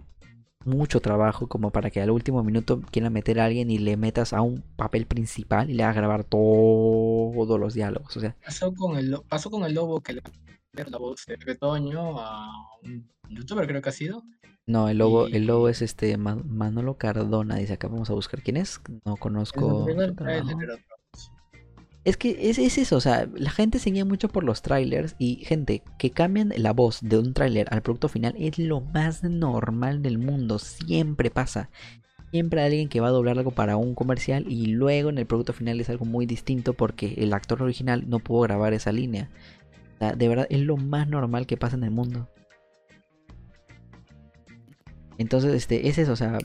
mucho 0.65 1.01
trabajo 1.01 1.47
como 1.47 1.71
para 1.71 1.91
que 1.91 2.01
al 2.01 2.11
último 2.11 2.43
minuto 2.43 2.81
quieran 2.91 3.13
meter 3.13 3.39
a 3.39 3.45
alguien 3.45 3.71
y 3.71 3.79
le 3.79 3.99
metas 3.99 4.33
a 4.33 4.41
un 4.41 4.63
papel 4.77 5.07
principal 5.07 5.69
y 5.71 5.75
le 5.75 5.83
hagas 5.83 5.97
grabar 5.97 6.25
todos 6.25 7.61
los 7.61 7.75
diálogos. 7.75 8.17
O 8.17 8.21
sea, 8.21 8.35
Pasó 8.43 8.73
con 8.73 8.97
el, 8.97 9.17
pasó 9.29 9.51
con 9.51 9.65
el 9.65 9.75
lobo 9.75 10.01
que 10.01 10.15
le 10.15 10.23
la 10.91 10.99
voz 10.99 11.25
de 11.27 11.37
Retoño 11.37 12.19
a 12.19 12.51
un 12.83 13.09
youtuber, 13.29 13.67
creo 13.67 13.81
que 13.81 13.89
ha 13.91 13.93
sido. 13.93 14.25
No, 14.67 14.89
el 14.89 14.99
lobo, 14.99 15.27
el 15.27 15.47
lobo 15.47 15.69
es 15.69 15.83
este 15.83 16.17
Ma- 16.17 16.43
Manolo 16.45 16.97
Cardona, 16.97 17.57
dice 17.57 17.75
acá, 17.75 17.89
vamos 17.89 18.11
a 18.11 18.15
buscar 18.15 18.43
quién 18.43 18.57
es. 18.57 18.81
No 19.05 19.17
conozco. 19.17 19.87
el. 19.89 20.79
Es 22.05 22.19
que 22.19 22.51
es, 22.51 22.59
es 22.59 22.77
eso, 22.77 22.97
o 22.97 23.01
sea, 23.01 23.27
la 23.35 23.51
gente 23.51 23.79
se 23.79 23.91
guía 23.91 24.05
mucho 24.05 24.29
por 24.29 24.45
los 24.45 24.61
trailers 24.61 25.17
y 25.19 25.37
gente 25.37 25.83
que 25.99 26.11
cambian 26.11 26.53
la 26.59 26.73
voz 26.75 26.99
de 27.01 27.19
un 27.19 27.33
tráiler 27.33 27.67
al 27.71 27.81
producto 27.81 28.09
final 28.09 28.35
es 28.39 28.59
lo 28.59 28.83
más 28.83 29.23
normal 29.25 30.03
del 30.03 30.19
mundo, 30.19 30.59
siempre 30.59 31.31
pasa. 31.31 31.71
Siempre 32.31 32.61
hay 32.61 32.67
alguien 32.67 32.89
que 32.91 33.01
va 33.01 33.09
a 33.09 33.13
doblar 33.13 33.39
algo 33.39 33.53
para 33.53 33.77
un 33.79 33.95
comercial 33.95 34.45
y 34.51 34.67
luego 34.67 35.09
en 35.09 35.17
el 35.17 35.25
producto 35.25 35.55
final 35.55 35.81
es 35.81 35.89
algo 35.89 36.05
muy 36.05 36.27
distinto 36.27 36.75
porque 36.75 37.15
el 37.17 37.33
actor 37.33 37.63
original 37.63 38.05
no 38.07 38.19
pudo 38.19 38.43
grabar 38.43 38.75
esa 38.75 38.93
línea. 38.93 39.31
O 39.95 39.99
sea, 40.01 40.13
de 40.13 40.29
verdad 40.29 40.47
es 40.51 40.61
lo 40.61 40.77
más 40.77 41.09
normal 41.09 41.47
que 41.47 41.57
pasa 41.57 41.77
en 41.77 41.85
el 41.85 41.91
mundo. 41.91 42.29
Entonces, 45.19 45.55
este, 45.55 45.89
es 45.89 46.09
o 46.09 46.17
sea, 46.17 46.39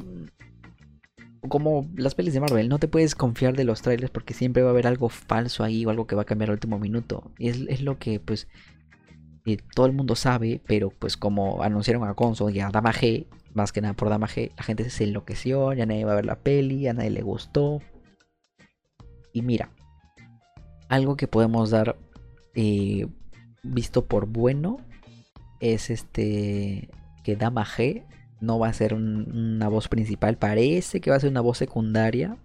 como 1.48 1.90
las 1.96 2.16
pelis 2.16 2.34
de 2.34 2.40
Marvel, 2.40 2.70
no 2.70 2.80
te 2.80 2.88
puedes 2.88 3.16
confiar 3.16 3.56
de 3.56 3.64
los 3.64 3.82
trailers 3.82 4.12
porque 4.12 4.34
siempre 4.34 4.62
va 4.62 4.70
a 4.70 4.72
haber 4.72 4.88
algo 4.88 5.10
falso 5.10 5.64
ahí 5.64 5.86
o 5.86 5.90
algo 5.90 6.08
que 6.08 6.16
va 6.16 6.24
a 6.24 6.26
cambiar 6.26 6.50
al 6.50 6.56
último 6.56 6.80
minuto. 6.80 7.32
Y 7.38 7.50
es, 7.50 7.62
es 7.68 7.82
lo 7.82 7.98
que 7.98 8.20
pues 8.20 8.48
eh, 9.46 9.58
todo 9.74 9.86
el 9.86 9.94
mundo 9.94 10.16
sabe, 10.16 10.62
pero 10.68 10.90
pues 10.90 11.18
como 11.18 11.64
anunciaron 11.64 12.04
a 12.04 12.12
Gonzo 12.12 12.50
y 12.50 12.60
a 12.60 12.70
Dama 12.70 12.94
G, 12.94 13.26
más 13.54 13.72
que 13.72 13.82
nada 13.82 13.94
por 13.94 14.10
Dama 14.10 14.28
G, 14.28 14.52
la 14.58 14.64
gente 14.64 14.90
se 14.90 15.06
enloqueció, 15.06 15.74
ya 15.74 15.86
nadie 15.86 16.06
va 16.06 16.12
a 16.12 16.16
ver 16.16 16.26
la 16.26 16.40
peli, 16.40 16.88
a 16.88 16.94
nadie 16.94 17.10
le 17.10 17.22
gustó. 17.22 17.82
Y 19.34 19.42
mira, 19.42 19.72
algo 20.90 21.16
que 21.16 21.28
podemos 21.28 21.70
dar 21.70 21.98
eh, 22.56 23.08
visto 23.64 24.06
por 24.06 24.28
bueno 24.28 24.78
es 25.60 25.90
este 25.90 26.90
que 27.24 27.36
Dama 27.36 27.66
G 27.66 28.04
no 28.42 28.60
va 28.60 28.68
a 28.70 28.74
ser 28.74 28.94
un- 28.94 29.32
una 29.56 29.68
voz 29.68 29.88
principal, 29.88 30.38
parece 30.38 31.02
que 31.02 31.10
va 31.10 31.18
a 31.18 31.20
ser 31.20 31.30
una 31.32 31.42
voz 31.42 31.58
secundaria. 31.58 32.38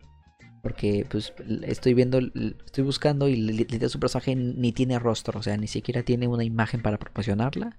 Porque 0.63 1.05
pues 1.11 1.35
estoy 1.65 1.93
viendo, 1.93 2.19
estoy 2.65 2.85
buscando 2.85 3.29
y 3.29 3.67
su 3.91 4.01
personaje 4.01 4.35
ni 4.35 4.73
tiene 4.73 4.99
rostro, 4.99 5.39
o 5.39 5.43
sea, 5.43 5.59
ni 5.59 5.67
siquiera 5.67 6.03
tiene 6.05 6.27
una 6.27 6.43
imagen 6.43 6.81
para 6.81 6.97
promocionarla. 6.99 7.77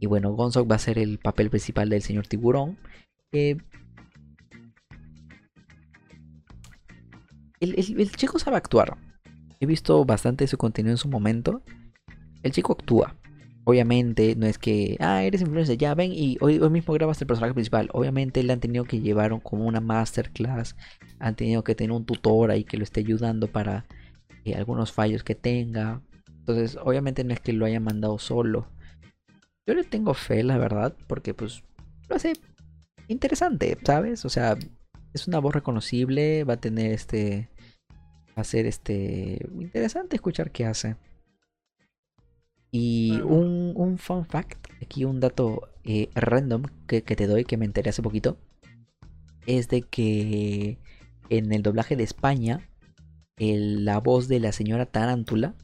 Y 0.00 0.06
bueno, 0.06 0.32
Gonzog 0.32 0.70
va 0.70 0.76
a 0.76 0.78
ser 0.78 0.98
el 0.98 1.18
papel 1.18 1.50
principal 1.50 1.90
del 1.90 2.00
señor 2.00 2.26
tiburón. 2.26 2.78
el, 3.32 3.60
el- 7.60 8.00
el 8.00 8.10
chico 8.12 8.38
sabe 8.38 8.56
actuar. 8.56 8.96
He 9.60 9.66
visto 9.66 10.02
bastante 10.06 10.46
su 10.46 10.56
contenido 10.56 10.92
en 10.92 10.98
su 10.98 11.08
momento. 11.10 11.62
El 12.42 12.52
chico 12.52 12.72
actúa. 12.72 13.17
Obviamente 13.68 14.34
no 14.34 14.46
es 14.46 14.56
que, 14.56 14.96
ah, 14.98 15.22
eres 15.24 15.42
influencer, 15.42 15.76
ya 15.76 15.94
ven 15.94 16.10
y 16.10 16.38
hoy, 16.40 16.58
hoy 16.58 16.70
mismo 16.70 16.94
grabas 16.94 17.20
el 17.20 17.26
personaje 17.26 17.52
principal. 17.52 17.90
Obviamente 17.92 18.42
le 18.42 18.54
han 18.54 18.60
tenido 18.60 18.84
que 18.84 19.00
llevar 19.00 19.42
como 19.42 19.66
una 19.66 19.82
masterclass. 19.82 20.74
Han 21.18 21.36
tenido 21.36 21.62
que 21.62 21.74
tener 21.74 21.92
un 21.92 22.06
tutor 22.06 22.50
ahí 22.50 22.64
que 22.64 22.78
lo 22.78 22.84
esté 22.84 23.00
ayudando 23.00 23.46
para 23.46 23.84
eh, 24.46 24.54
algunos 24.54 24.92
fallos 24.92 25.22
que 25.22 25.34
tenga. 25.34 26.00
Entonces, 26.38 26.78
obviamente 26.82 27.24
no 27.24 27.34
es 27.34 27.40
que 27.40 27.52
lo 27.52 27.66
haya 27.66 27.78
mandado 27.78 28.18
solo. 28.18 28.68
Yo 29.66 29.74
le 29.74 29.84
tengo 29.84 30.14
fe, 30.14 30.42
la 30.42 30.56
verdad, 30.56 30.96
porque 31.06 31.34
pues 31.34 31.62
lo 32.08 32.16
hace 32.16 32.32
interesante, 33.06 33.76
¿sabes? 33.84 34.24
O 34.24 34.30
sea, 34.30 34.56
es 35.12 35.28
una 35.28 35.40
voz 35.40 35.54
reconocible, 35.54 36.44
va 36.44 36.54
a 36.54 36.60
tener 36.60 36.92
este... 36.92 37.50
Va 38.30 38.40
a 38.40 38.44
ser 38.44 38.64
este... 38.64 39.46
Interesante 39.60 40.16
escuchar 40.16 40.52
qué 40.52 40.64
hace. 40.64 40.96
Y 42.70 43.20
un, 43.22 43.72
un 43.76 43.98
fun 43.98 44.24
fact, 44.26 44.66
aquí 44.82 45.04
un 45.04 45.20
dato 45.20 45.68
eh, 45.84 46.08
random 46.14 46.64
que, 46.86 47.02
que 47.02 47.16
te 47.16 47.26
doy, 47.26 47.44
que 47.44 47.56
me 47.56 47.64
enteré 47.64 47.90
hace 47.90 48.02
poquito, 48.02 48.36
es 49.46 49.68
de 49.68 49.82
que 49.82 50.78
en 51.30 51.52
el 51.52 51.62
doblaje 51.62 51.96
de 51.96 52.04
España, 52.04 52.60
el- 53.36 53.84
la 53.84 53.98
voz 54.00 54.28
de 54.28 54.40
la 54.40 54.52
señora 54.52 54.84
Tarántula 54.86 55.54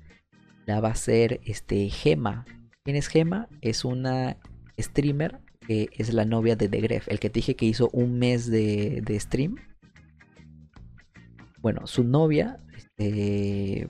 la 0.67 0.81
va 0.81 0.91
a 0.91 0.95
ser 0.95 1.41
este, 1.45 1.91
Gema. 1.91 2.47
¿Quién 2.85 2.97
es 2.97 3.09
Gema? 3.09 3.49
Es 3.61 3.85
una 3.85 4.39
streamer 4.79 5.41
que 5.67 5.89
es 5.93 6.13
la 6.15 6.25
novia 6.25 6.57
de 6.57 6.69
The 6.69 6.81
Gref, 6.81 7.09
el 7.09 7.21
que 7.21 7.29
te 7.31 7.39
dije 7.39 7.55
que 7.57 7.67
hizo 7.67 7.91
un 7.93 8.19
mes 8.19 8.51
de, 8.51 9.03
de 9.05 9.21
stream. 9.21 9.57
Bueno, 11.61 11.87
su 11.87 12.05
novia, 12.05 12.59
este, 12.77 13.89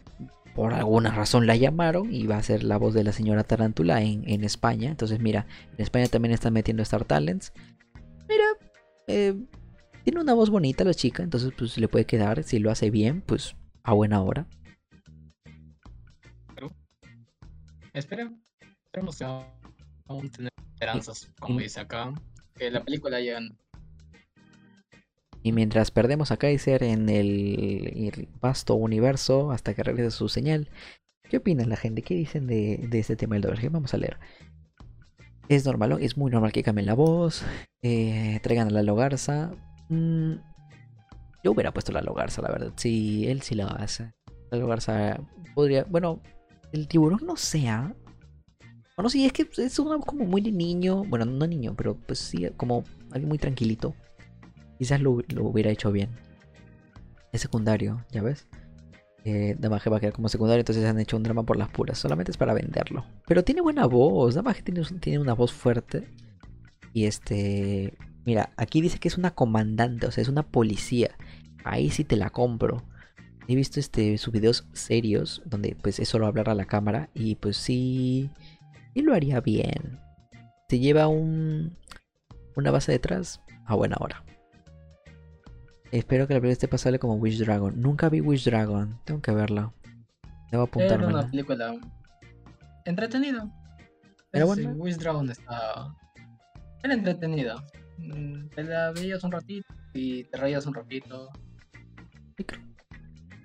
por 0.55 0.73
alguna 0.73 1.11
razón 1.11 1.47
la 1.47 1.57
llamaron 1.57 2.13
y 2.15 2.27
va 2.27 2.37
a 2.37 2.43
ser 2.43 2.63
la 2.63 2.77
voz 2.77 2.95
de 2.95 3.05
la 3.05 3.13
señora 3.13 3.45
Tarántula 3.45 4.03
en, 4.03 4.29
en 4.29 4.45
España. 4.45 4.91
Entonces, 4.91 5.21
mira, 5.21 5.47
en 5.77 5.83
España 5.83 6.07
también 6.07 6.33
están 6.33 6.53
metiendo 6.53 6.83
Star 6.83 7.05
Talents. 7.05 7.53
Mira, 8.29 8.45
eh, 9.09 9.35
tiene 10.05 10.21
una 10.21 10.35
voz 10.35 10.51
bonita 10.51 10.85
la 10.85 10.95
chica, 10.95 11.23
entonces 11.23 11.53
pues 11.57 11.77
le 11.79 11.89
puede 11.89 12.05
quedar, 12.05 12.43
si 12.45 12.59
lo 12.59 12.71
hace 12.71 12.91
bien, 12.91 13.21
pues 13.21 13.57
a 13.83 13.93
buena 13.93 14.23
hora. 14.23 14.47
Esperemos, 17.93 18.35
esperemos 18.87 19.17
que 19.17 19.25
vamos 19.25 20.25
a 20.25 20.37
tener 20.37 20.53
esperanzas, 20.73 21.31
como 21.39 21.61
dice 21.61 21.81
acá, 21.81 22.13
que 22.57 22.71
la 22.71 22.83
película 22.85 23.21
llegan. 23.21 23.57
Y 25.45 25.53
mientras 25.53 25.91
perdemos 25.91 26.33
a 26.33 26.39
Kaiser 26.39 26.83
en 26.83 27.11
el, 27.11 28.29
vasto 28.41 28.77
universo 28.77 29.51
hasta 29.51 29.75
que 29.75 29.83
regrese 29.83 30.11
su 30.11 30.31
señal, 30.31 30.71
¿qué 31.29 31.37
opina 31.37 31.67
la 31.67 31.77
gente? 31.77 32.01
¿Qué 32.01 32.15
dicen 32.15 32.47
de, 32.47 32.79
de 32.89 32.99
este 32.99 33.15
tema 33.15 33.35
del 33.35 33.43
doblaje? 33.43 33.69
Vamos 33.69 33.93
a 33.93 33.99
leer. 33.99 34.17
Es 35.51 35.67
normal, 35.67 35.91
¿no? 35.91 35.99
es 35.99 36.17
muy 36.17 36.31
normal 36.31 36.51
que 36.51 36.63
cambien 36.63 36.87
la 36.87 36.95
voz, 36.95 37.45
eh, 37.83 38.41
traigan 38.43 38.69
a 38.69 38.71
la 38.71 38.83
Logarza. 38.83 39.51
Mm, 39.91 40.37
yo 41.45 41.53
hubiera 41.53 41.75
puesto 41.75 41.93
la 41.93 42.01
Logarza, 42.01 42.41
la 42.41 42.49
verdad. 42.49 42.73
Sí, 42.77 43.27
él 43.29 43.43
sí 43.43 43.55
la 43.55 43.67
hace. 43.67 44.15
La 44.51 44.57
Logarza 44.57 45.21
podría. 45.55 45.85
Bueno, 45.85 46.23
el 46.73 46.89
tiburón 46.89 47.21
no 47.23 47.37
sea. 47.37 47.95
Bueno, 48.97 49.11
sí, 49.11 49.27
es 49.27 49.33
que 49.35 49.47
es 49.59 49.79
una 49.79 49.97
voz 49.97 50.07
como 50.07 50.25
muy 50.25 50.41
de 50.41 50.53
niño. 50.53 51.05
Bueno, 51.05 51.27
no 51.27 51.47
niño, 51.47 51.75
pero 51.77 51.99
pues 51.99 52.19
sí, 52.19 52.49
como 52.57 52.83
alguien 53.11 53.29
muy 53.29 53.37
tranquilito. 53.37 53.95
Quizás 54.79 55.01
lo, 55.01 55.13
hubiera 55.13 55.71
hecho 55.71 55.93
bien. 55.93 56.11
Es 57.33 57.41
secundario, 57.41 58.05
¿ya 58.11 58.23
ves? 58.23 58.47
Eh, 59.25 59.57
va 59.69 59.77
a 59.77 60.01
quedar 60.01 60.13
como 60.13 60.29
secundario, 60.29 60.61
entonces 60.61 60.85
han 60.85 61.01
hecho 61.01 61.17
un 61.17 61.23
drama 61.23 61.45
por 61.45 61.57
las 61.57 61.71
puras. 61.71 61.99
Solamente 61.99 62.31
es 62.31 62.37
para 62.37 62.55
venderlo. 62.55 63.05
Pero 63.27 63.43
tiene 63.43 63.63
buena 63.63 63.87
voz. 63.87 64.35
Damage 64.35 64.63
tiene, 64.63 65.19
una 65.19 65.35
voz 65.35 65.53
fuerte. 65.53 66.09
Y 66.93 67.07
este. 67.07 67.95
Mira, 68.27 68.51
aquí 68.57 68.81
dice 68.81 68.99
que 68.99 69.09
es 69.09 69.19
una 69.19 69.35
comandante, 69.35 70.07
o 70.07 70.11
sea, 70.11 70.23
es 70.23 70.29
una 70.29 70.43
policía. 70.43 71.17
Ahí 71.65 71.91
sí 71.91 72.05
te 72.05 72.17
la 72.17 72.31
compro. 72.31 72.85
He 73.49 73.55
visto 73.55 73.81
este, 73.81 74.17
sus 74.19 74.33
videos 74.33 74.67
serios, 74.73 75.43
donde 75.45 75.77
pues 75.81 75.99
es 75.99 76.09
solo 76.09 76.27
hablar 76.27 76.49
a 76.49 76.55
la 76.55 76.67
cámara. 76.67 77.09
Y 77.15 77.37
pues 77.37 77.57
sí. 77.57 78.31
Sí 78.95 79.03
lo 79.03 79.15
haría 79.15 79.41
bien. 79.41 80.01
Se 80.69 80.79
lleva 80.79 81.09
un. 81.09 81.77
Una 82.57 82.71
base 82.71 82.93
detrás 82.93 83.41
a 83.65 83.75
buena 83.75 83.97
hora. 83.99 84.25
Espero 85.95 86.27
que 86.27 86.35
la 86.35 86.41
película 86.41 86.55
esté 86.55 86.67
pasable 86.67 86.99
como 86.99 87.15
Wish 87.15 87.39
Dragon. 87.39 87.81
Nunca 87.81 88.09
vi 88.09 88.21
Wish 88.21 88.45
Dragon. 88.45 88.99
Tengo 89.05 89.23
que 89.23 89.31
verla. 89.31 89.73
Debo 90.51 90.69
Era 90.75 91.07
una 91.07 91.31
película 91.31 91.77
entretenida. 92.85 93.49
¿Era 94.33 94.45
Sí, 94.45 94.49
buena? 94.49 94.71
Wish 94.73 94.97
Dragon 94.97 95.31
está. 95.31 95.95
Era 96.83 96.95
entretenida. 96.95 97.65
Mm, 97.99 98.49
Te 98.49 98.65
la 98.65 98.91
veías 98.91 99.23
un 99.23 99.31
ratito 99.31 99.73
y 99.93 100.25
te 100.25 100.37
reías 100.37 100.67
un 100.67 100.75
ratito. 100.75 101.31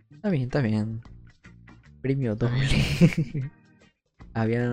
Está 0.10 0.30
bien, 0.32 0.44
está 0.46 0.62
bien. 0.62 1.04
Premio 2.02 2.36
doble. 2.36 2.66
Había 4.34 4.72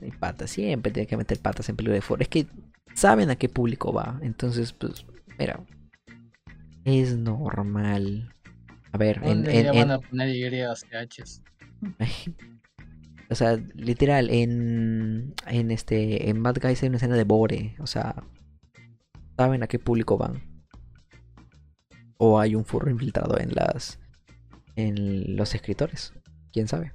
mis 0.00 0.16
patas. 0.16 0.50
Siempre 0.50 0.90
tiene 0.90 1.06
que 1.06 1.16
meter 1.16 1.38
patas 1.38 1.68
en 1.68 1.76
película 1.76 1.94
de 1.94 2.02
foro. 2.02 2.22
Es 2.22 2.28
que 2.28 2.48
saben 2.92 3.30
a 3.30 3.36
qué 3.36 3.48
público 3.48 3.92
va. 3.92 4.18
Entonces, 4.20 4.72
pues, 4.72 5.06
mira. 5.38 5.60
Es 6.84 7.16
normal. 7.16 8.32
A 8.92 8.98
ver, 8.98 9.18
en, 9.18 9.22
¿Dónde 9.44 9.58
en- 9.58 9.64
ya 9.64 9.70
en- 9.72 9.78
van 9.88 9.90
a 9.92 9.98
poner 10.00 10.28
YHs? 10.28 11.42
o 13.30 13.34
sea, 13.34 13.56
literal, 13.74 14.30
en, 14.30 15.34
en 15.46 15.70
este, 15.70 16.28
en 16.28 16.42
Bad 16.42 16.56
Guys 16.60 16.82
hay 16.82 16.88
una 16.88 16.96
escena 16.96 17.16
de 17.16 17.24
Bore, 17.24 17.74
o 17.78 17.86
sea, 17.86 18.22
saben 19.36 19.62
a 19.62 19.66
qué 19.66 19.78
público 19.78 20.18
van. 20.18 20.42
O 22.18 22.38
hay 22.38 22.54
un 22.54 22.64
furro 22.64 22.90
infiltrado 22.90 23.38
en 23.38 23.50
las, 23.54 23.98
en 24.76 25.36
los 25.36 25.54
escritores, 25.54 26.12
quién 26.52 26.68
sabe. 26.68 26.92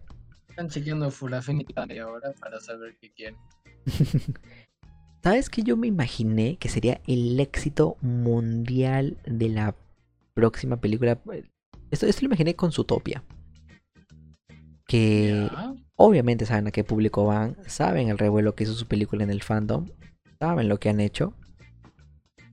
Están 0.50 0.70
chequeando 0.70 1.12
Full 1.12 1.34
Affinity 1.34 1.74
ahora 2.00 2.32
para 2.40 2.60
saber 2.60 2.96
qué 3.02 3.12
quieren. 3.12 3.38
¿Sabes 5.24 5.50
que 5.50 5.64
yo 5.64 5.76
me 5.78 5.88
imaginé 5.88 6.58
que 6.58 6.70
sería 6.70 7.02
el 7.08 7.40
éxito 7.40 7.98
mundial 8.02 9.18
de 9.26 9.50
la 9.50 9.76
próxima 10.34 10.78
película? 10.78 11.20
Esto, 11.92 12.06
esto 12.06 12.22
lo 12.22 12.28
imaginé 12.28 12.56
con 12.56 12.72
Zootopia. 12.72 13.24
Que 14.88 15.50
obviamente 15.96 16.46
saben 16.46 16.68
a 16.68 16.72
qué 16.72 16.84
público 16.84 17.26
van, 17.26 17.58
saben 17.68 18.10
el 18.10 18.18
revuelo 18.18 18.56
que 18.56 18.64
hizo 18.64 18.74
su 18.74 18.88
película 18.88 19.24
en 19.24 19.32
el 19.32 19.44
fandom, 19.44 19.88
saben 20.40 20.70
lo 20.70 20.80
que 20.80 20.90
han 20.90 21.02
hecho. 21.02 21.34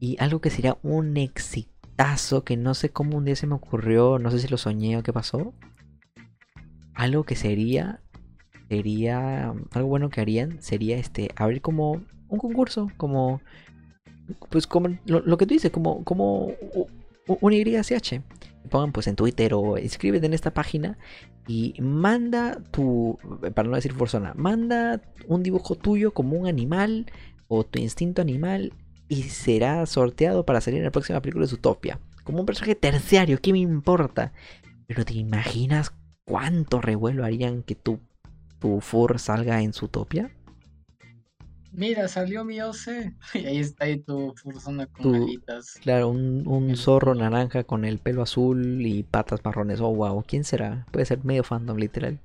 Y 0.01 0.17
algo 0.19 0.41
que 0.41 0.51
sería 0.51 0.77
un 0.83 1.17
exitazo 1.17 2.45
que 2.45 2.57
no 2.57 2.75
sé 2.75 2.91
cómo 2.91 3.17
un 3.17 3.25
día 3.25 3.37
se 3.37 3.47
me 3.47 3.55
ocurrió, 3.55 4.19
no 4.19 4.31
sé 4.31 4.41
si 4.41 4.49
lo 4.49 4.59
soñé 4.59 4.97
o 4.97 5.03
qué 5.03 5.13
pasó. 5.13 5.55
Algo 6.95 7.25
que 7.25 7.37
sería, 7.37 8.01
sería, 8.69 9.55
algo 9.73 9.89
bueno 9.89 10.11
que 10.11 10.21
harían 10.21 10.61
sería 10.61 10.97
este, 10.97 11.31
abrir 11.37 11.61
como 11.61 12.03
un 12.29 12.39
concurso, 12.39 12.91
como, 12.97 13.41
pues 14.51 14.67
como 14.67 14.97
lo, 15.07 15.37
que 15.37 15.47
tú 15.47 15.55
dices, 15.55 15.71
como, 15.71 16.05
como 16.05 16.53
un 17.27 17.53
YSH. 17.53 18.21
Pongan 18.71 18.93
pues 18.93 19.07
en 19.07 19.17
Twitter 19.17 19.53
o 19.55 19.77
escriben 19.77 20.25
en 20.25 20.33
esta 20.33 20.53
página 20.53 20.97
y 21.47 21.75
manda 21.81 22.63
tu, 22.71 23.19
para 23.55 23.69
no 23.69 23.77
decir 23.77 23.95
persona, 23.95 24.33
manda 24.37 25.03
un 25.29 25.43
dibujo 25.43 25.75
tuyo 25.75 26.13
como 26.13 26.39
un 26.39 26.47
animal 26.47 27.07
o 27.49 27.65
tu 27.65 27.79
instinto 27.79 28.23
animal 28.23 28.73
y 29.09 29.25
será 29.25 29.85
sorteado 29.85 30.47
para 30.47 30.63
salir 30.63 30.79
en 30.79 30.87
la 30.87 30.91
próxima 30.91 31.21
película 31.21 31.45
de 31.45 31.51
Zootopia. 31.51 32.01
Como 32.25 32.41
un 32.41 32.47
personaje 32.47 32.75
terciario, 32.75 33.39
¿qué 33.41 33.53
me 33.53 33.59
importa? 33.59 34.33
Pero 34.87 35.05
¿te 35.05 35.15
imaginas 35.15 35.93
cuánto 36.25 36.81
revuelo 36.81 37.25
harían 37.25 37.63
que 37.63 37.75
tu, 37.75 38.01
tu 38.65 38.81
fur 38.81 39.19
salga 39.19 39.61
en 39.61 39.75
Zootopia? 39.75 40.31
Mira, 41.71 42.09
salió 42.09 42.47
mi 42.47 42.63
OC. 42.63 43.13
Y 43.35 43.45
ahí 43.45 43.59
está 43.59 43.85
ahí 43.85 43.99
tu 43.99 44.35
persona 44.43 44.87
con 44.87 45.03
Tu- 45.03 45.15
alitas. 45.25 45.75
Claro, 45.83 46.09
un, 46.09 46.49
un 46.49 46.75
zorro 46.75 47.15
naranja 47.15 47.65
con 47.65 47.85
el 47.85 47.99
pelo 47.99 48.23
azul 48.23 48.87
y 48.87 49.03
patas 49.03 49.45
marrones. 49.45 49.81
Oh, 49.83 49.95
wow, 49.95 50.25
¿quién 50.27 50.45
será? 50.45 50.87
Puede 50.93 51.05
ser 51.05 51.23
medio 51.27 51.45
fandom, 51.45 51.77
literal. 51.77 52.21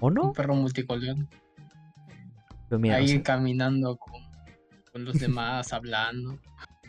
¿O 0.00 0.10
no? 0.10 0.28
Un 0.28 0.32
perro 0.32 0.54
multicolor. 0.54 1.16
Ahí 2.90 3.20
caminando 3.20 3.98
con 3.98 4.22
con 4.90 5.04
los 5.04 5.18
demás 5.18 5.70
hablando. 5.74 6.38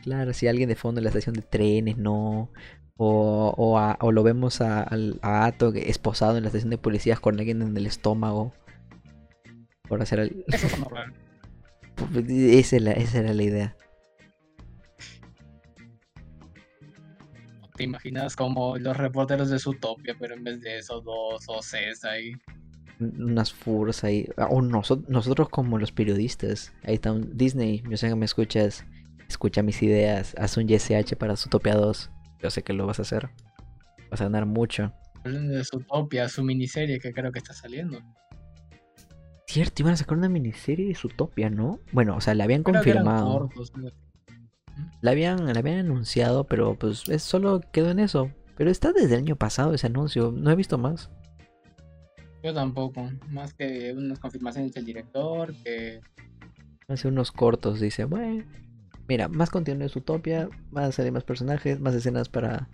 Claro, 0.03 0.33
si 0.33 0.47
alguien 0.47 0.69
de 0.69 0.75
fondo 0.75 0.99
en 0.99 1.03
la 1.03 1.09
estación 1.09 1.35
de 1.35 1.41
trenes, 1.41 1.97
no. 1.97 2.49
O, 2.97 3.53
o, 3.57 3.77
a- 3.79 3.97
o 4.01 4.11
lo 4.11 4.23
vemos 4.23 4.61
a, 4.61 4.87
a 5.21 5.45
Ato 5.45 5.73
esposado 5.73 6.37
en 6.37 6.43
la 6.43 6.49
estación 6.49 6.69
de 6.69 6.77
policías 6.77 7.19
con 7.19 7.39
alguien 7.39 7.61
en 7.61 7.75
el 7.75 7.87
estómago. 7.87 8.53
Por 9.87 10.01
hacer 10.01 10.19
el... 10.19 10.45
Eso 10.47 10.67
es 10.67 10.77
esa, 12.73 13.19
era 13.19 13.33
la 13.33 13.43
idea. 13.43 13.75
¿Te 17.75 17.83
imaginas 17.83 18.35
como 18.35 18.77
los 18.77 18.95
reporteros 18.95 19.49
de 19.49 19.57
Zootopia, 19.57 20.15
pero 20.19 20.35
en 20.35 20.43
vez 20.43 20.61
de 20.61 20.77
eso, 20.77 21.01
dos 21.01 21.43
OCs 21.47 22.05
ahí? 22.05 22.33
Unas 22.99 23.51
furs 23.51 24.03
ahí. 24.03 24.29
ah, 24.37 24.47
O 24.51 24.61
noso- 24.61 25.03
nosotros 25.07 25.49
como 25.49 25.79
los 25.79 25.91
periodistas. 25.91 26.71
Ahí 26.83 26.93
está 26.95 27.11
un 27.11 27.35
Disney. 27.35 27.81
Yo 27.89 27.97
sé 27.97 28.09
que 28.09 28.15
me 28.15 28.25
escuchas. 28.25 28.85
Escucha 29.27 29.63
mis 29.63 29.81
ideas. 29.81 30.35
Haz 30.37 30.57
un 30.57 30.67
YSH 30.69 31.15
para 31.17 31.35
Zootopia 31.35 31.73
2. 31.73 32.11
Yo 32.43 32.49
sé 32.49 32.61
que 32.61 32.73
lo 32.73 32.85
vas 32.85 32.99
a 32.99 33.03
hacer. 33.03 33.29
Vas 34.11 34.19
a 34.19 34.25
ganar 34.25 34.45
mucho. 34.45 34.93
De 35.23 35.63
Zootopia, 35.63 36.27
su 36.27 36.43
miniserie 36.43 36.99
que 36.99 37.13
creo 37.13 37.31
que 37.31 37.39
está 37.39 37.53
saliendo. 37.53 37.99
Cierto, 39.47 39.81
iban 39.81 39.93
a 39.93 39.97
sacar 39.97 40.17
una 40.17 40.27
miniserie 40.27 40.87
de 40.87 40.95
Zootopia, 40.95 41.49
¿no? 41.49 41.79
Bueno, 41.93 42.17
o 42.17 42.21
sea, 42.21 42.35
la 42.35 42.43
habían 42.43 42.63
Creo 42.63 42.75
confirmado. 42.75 43.39
cortos, 43.39 43.71
¿no? 43.77 43.89
La 45.01 45.11
habían, 45.11 45.45
la 45.53 45.59
habían 45.59 45.79
anunciado, 45.79 46.45
pero 46.45 46.75
pues 46.75 47.07
es 47.07 47.23
solo 47.23 47.61
quedó 47.71 47.91
en 47.91 47.99
eso. 47.99 48.29
Pero 48.57 48.69
está 48.69 48.91
desde 48.91 49.15
el 49.15 49.21
año 49.21 49.35
pasado 49.37 49.73
ese 49.73 49.87
anuncio. 49.87 50.31
No 50.31 50.51
he 50.51 50.55
visto 50.55 50.77
más. 50.77 51.09
Yo 52.43 52.53
tampoco. 52.53 53.09
Más 53.29 53.53
que 53.53 53.93
unas 53.95 54.19
confirmaciones 54.19 54.73
del 54.73 54.85
director, 54.85 55.53
que 55.63 56.01
Hace 56.89 57.07
unos 57.07 57.31
cortos, 57.31 57.79
dice, 57.79 58.03
bueno. 58.03 58.43
Mira, 59.13 59.27
más 59.27 59.51
contenido 59.51 59.83
de 59.83 59.89
Zootopia, 59.89 60.49
van 60.71 60.85
a 60.85 61.11
más 61.11 61.23
personajes, 61.23 61.79
más 61.79 61.93
escenas 61.93 62.29
para 62.29 62.67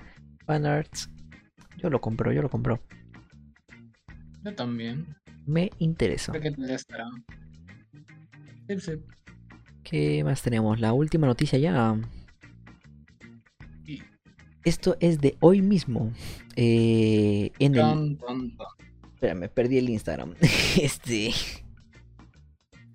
fanarts. 0.46 1.10
Yo 1.76 1.90
lo 1.90 2.00
compro, 2.00 2.32
yo 2.32 2.42
lo 2.42 2.50
compro. 2.50 2.80
yo 4.46 4.56
también. 4.56 5.18
Me 5.46 5.70
interesa. 5.80 6.32
Creo 6.32 6.44
que 6.44 6.52
te 6.52 6.74
estará. 6.74 7.10
Sí, 8.70 8.80
sí. 8.80 8.92
¿Qué 9.84 10.24
más 10.24 10.42
tenemos? 10.42 10.80
La 10.80 10.94
última 10.94 11.28
noticia 11.28 11.60
ya. 11.60 12.00
Esto 14.64 14.96
es 15.02 15.20
de 15.20 15.36
hoy 15.42 15.62
mismo. 15.62 16.14
Eh, 16.56 17.52
en 17.60 17.76
el... 17.76 18.18
Espérame, 19.16 19.50
perdí 19.50 19.78
el 19.78 19.90
Instagram. 19.90 20.36
este. 20.82 21.32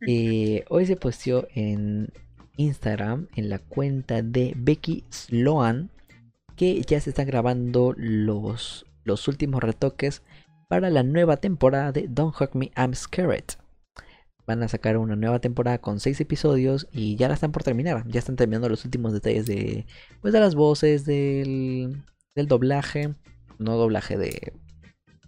Eh, 0.07 0.67
hoy 0.69 0.85
se 0.85 0.97
posteó 0.97 1.49
en 1.55 2.13
Instagram, 2.57 3.29
en 3.37 3.49
la 3.49 3.59
cuenta 3.59 4.23
de 4.23 4.55
Becky 4.57 5.05
Sloan, 5.11 5.91
que 6.57 6.81
ya 6.83 7.01
se 7.01 7.11
están 7.11 7.27
grabando 7.27 7.95
los, 7.97 8.87
los 9.05 9.29
últimos 9.29 9.63
retoques 9.63 10.23
para 10.69 10.91
la 10.91 11.03
nueva 11.03 11.37
temporada 11.39 11.93
de 11.93 12.07
Don't 12.09 12.35
Hug 12.41 12.55
Me, 12.55 12.71
I'm 12.77 12.95
Scared. 12.95 13.45
Van 14.47 14.63
a 14.63 14.69
sacar 14.69 14.99
una 14.99 15.17
nueva 15.17 15.39
temporada 15.41 15.79
con 15.79 16.01
seis 16.01 16.21
episodios 16.21 16.87
y 16.93 17.17
ya 17.17 17.29
la 17.29 17.35
están 17.35 17.53
por 17.53 17.63
terminar. 17.63 18.07
Ya 18.09 18.19
están 18.19 18.37
terminando 18.37 18.69
los 18.69 18.85
últimos 18.85 19.13
detalles 19.13 19.47
de, 19.47 19.87
pues, 20.21 20.35
de 20.35 20.41
las 20.41 20.55
voces, 20.55 21.07
del, 21.07 22.05
del 22.35 22.47
doblaje. 22.47 23.15
No 23.59 23.77
doblaje 23.77 24.19
de, 24.19 24.53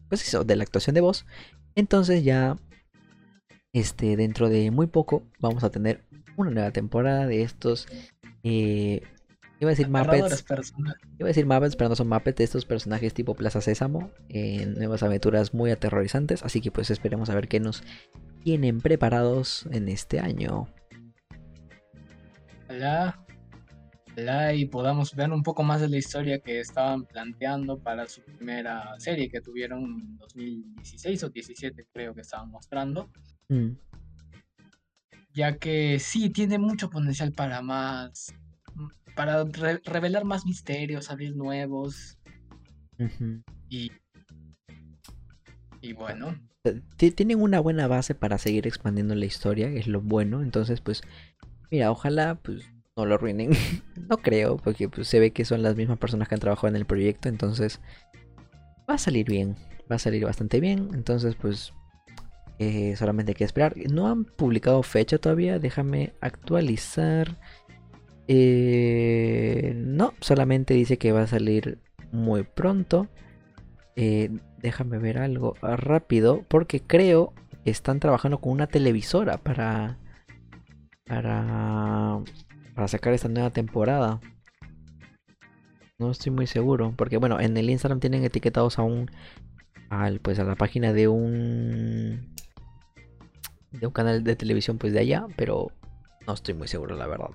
pues 0.09 0.27
eso, 0.27 0.45
de 0.45 0.57
la 0.57 0.65
actuación 0.65 0.95
de 0.95 1.01
voz. 1.01 1.25
Entonces 1.75 2.25
ya, 2.25 2.57
este, 3.73 4.17
dentro 4.17 4.49
de 4.49 4.71
muy 4.71 4.87
poco 4.87 5.23
vamos 5.39 5.65
a 5.65 5.71
tener 5.71 6.05
una 6.37 6.51
nueva 6.51 6.71
temporada 6.71 7.27
de 7.27 7.43
estos, 7.43 7.87
eh, 8.43 9.03
iba 9.61 9.71
a 9.71 9.75
decir 9.75 9.89
Muppets, 9.89 10.45
iba 11.19 11.27
a 11.27 11.29
decir 11.29 11.47
Muppets, 11.47 11.77
pero 11.77 11.89
no 11.89 11.97
son 11.97 12.09
Muppets, 12.09 12.39
de 12.39 12.45
estos 12.45 12.65
personajes 12.65 13.15
tipo 13.15 13.35
Plaza 13.35 13.61
Sésamo, 13.61 14.11
en 14.29 14.75
nuevas 14.75 15.03
aventuras 15.03 15.55
muy 15.55 15.71
aterrorizantes, 15.71 16.43
así 16.43 16.61
que 16.61 16.71
pues 16.71 16.91
esperemos 16.91 17.31
a 17.31 17.35
ver 17.35 17.49
qué 17.49 17.61
nos 17.61 17.83
tienen 18.43 18.81
preparados 18.81 19.67
en 19.73 19.89
este 19.89 20.21
año. 20.21 20.69
Ojalá, 22.65 23.25
ojalá 24.13 24.55
y 24.55 24.67
podamos 24.67 25.15
ver 25.15 25.31
un 25.31 25.43
poco 25.43 25.63
más 25.63 25.81
de 25.81 25.89
la 25.89 25.97
historia 25.97 26.39
que 26.41 26.61
estaban 26.61 27.05
planteando 27.05 27.79
para 27.79 28.07
su 28.09 28.23
primera 28.23 28.95
serie 28.99 29.29
que 29.29 29.41
tuvieron 29.41 29.85
en 29.85 30.17
2016 30.19 31.25
o 31.25 31.29
17 31.31 31.87
creo 31.93 32.15
que 32.15 32.21
estaban 32.21 32.51
mostrando, 32.51 33.11
Mm, 33.49 33.77
ya 35.37 35.59
que 35.59 35.99
sí 36.01 36.31
tiene 36.31 36.59
mucho 36.59 36.89
potencial 36.91 37.31
para 37.33 37.61
más, 37.63 38.35
para 39.15 39.45
re- 39.45 39.83
revelar 39.85 40.25
más 40.25 40.47
misterios, 40.47 41.11
abrir 41.11 41.37
nuevos 41.37 42.19
y, 43.69 43.93
y 45.83 45.93
bueno, 45.93 46.35
Ti- 46.97 47.11
Tienen 47.13 47.41
una 47.41 47.61
buena 47.61 47.87
base 47.87 48.15
para 48.15 48.39
seguir 48.39 48.67
expandiendo 48.67 49.15
la 49.15 49.27
historia, 49.27 49.69
es 49.69 49.87
lo 49.87 50.01
bueno. 50.01 50.43
Entonces, 50.43 50.81
pues, 50.81 51.03
mira, 51.71 51.91
ojalá 51.93 52.35
pues 52.37 52.65
no 52.97 53.05
lo 53.07 53.15
arruinen. 53.15 53.51
no 54.09 54.17
creo, 54.17 54.57
porque 54.57 54.89
pues, 54.89 55.07
se 55.07 55.21
ve 55.21 55.31
que 55.33 55.45
son 55.45 55.63
las 55.63 55.77
mismas 55.77 55.99
personas 55.99 56.27
que 56.29 56.35
han 56.35 56.41
trabajado 56.41 56.69
en 56.69 56.77
el 56.77 56.87
proyecto. 56.87 57.29
Entonces, 57.29 57.81
va 58.91 58.95
a 58.95 58.99
salir 58.99 59.29
bien. 59.29 59.55
Va 59.91 59.97
a 59.97 60.01
salir 60.01 60.25
bastante 60.25 60.59
bien. 60.59 60.89
Entonces, 60.95 61.37
pues, 61.37 61.73
eh, 62.59 62.97
solamente 62.97 63.33
hay 63.33 63.37
que 63.37 63.45
esperar. 63.45 63.75
No 63.91 64.09
han 64.09 64.25
publicado 64.25 64.83
fecha 64.83 65.19
todavía. 65.19 65.59
Déjame 65.59 66.15
actualizar. 66.21 67.39
Eh, 68.29 69.75
no, 69.77 70.15
solamente 70.21 70.75
dice 70.75 70.99
que 70.99 71.13
va 71.13 71.23
a 71.23 71.27
salir 71.27 71.79
muy 72.13 72.45
pronto. 72.45 73.09
Eh, 73.97 74.31
déjame 74.59 74.99
ver 74.99 75.19
algo 75.19 75.55
rápido. 75.63 76.45
Porque 76.49 76.81
creo 76.81 77.35
que 77.65 77.71
están 77.71 78.01
trabajando 78.01 78.41
con 78.41 78.53
una 78.53 78.67
televisora 78.67 79.39
para. 79.39 79.99
Para. 81.07 82.23
Para 82.75 82.89
sacar 82.89 83.13
esta 83.13 83.29
nueva 83.29 83.51
temporada. 83.51 84.21
No 85.99 86.11
estoy 86.11 86.33
muy 86.33 86.47
seguro. 86.47 86.95
Porque 86.97 87.19
bueno, 87.19 87.39
en 87.41 87.57
el 87.57 87.69
Instagram 87.71 88.01
tienen 88.01 88.25
etiquetados 88.25 88.79
a 88.79 88.83
un. 88.83 89.11
Al, 89.91 90.21
pues 90.21 90.39
a 90.39 90.45
la 90.45 90.57
página 90.57 90.93
de 90.95 91.09
un. 91.09 92.36
De 93.73 93.87
un 93.87 93.93
canal 93.93 94.25
de 94.25 94.37
televisión 94.37 94.79
pues 94.79 94.93
de 94.93 95.01
allá. 95.01 95.27
Pero 95.37 95.73
no 96.27 96.35
estoy 96.35 96.55
muy 96.55 96.69
seguro, 96.69 96.97
la 96.97 97.07
verdad. 97.07 97.31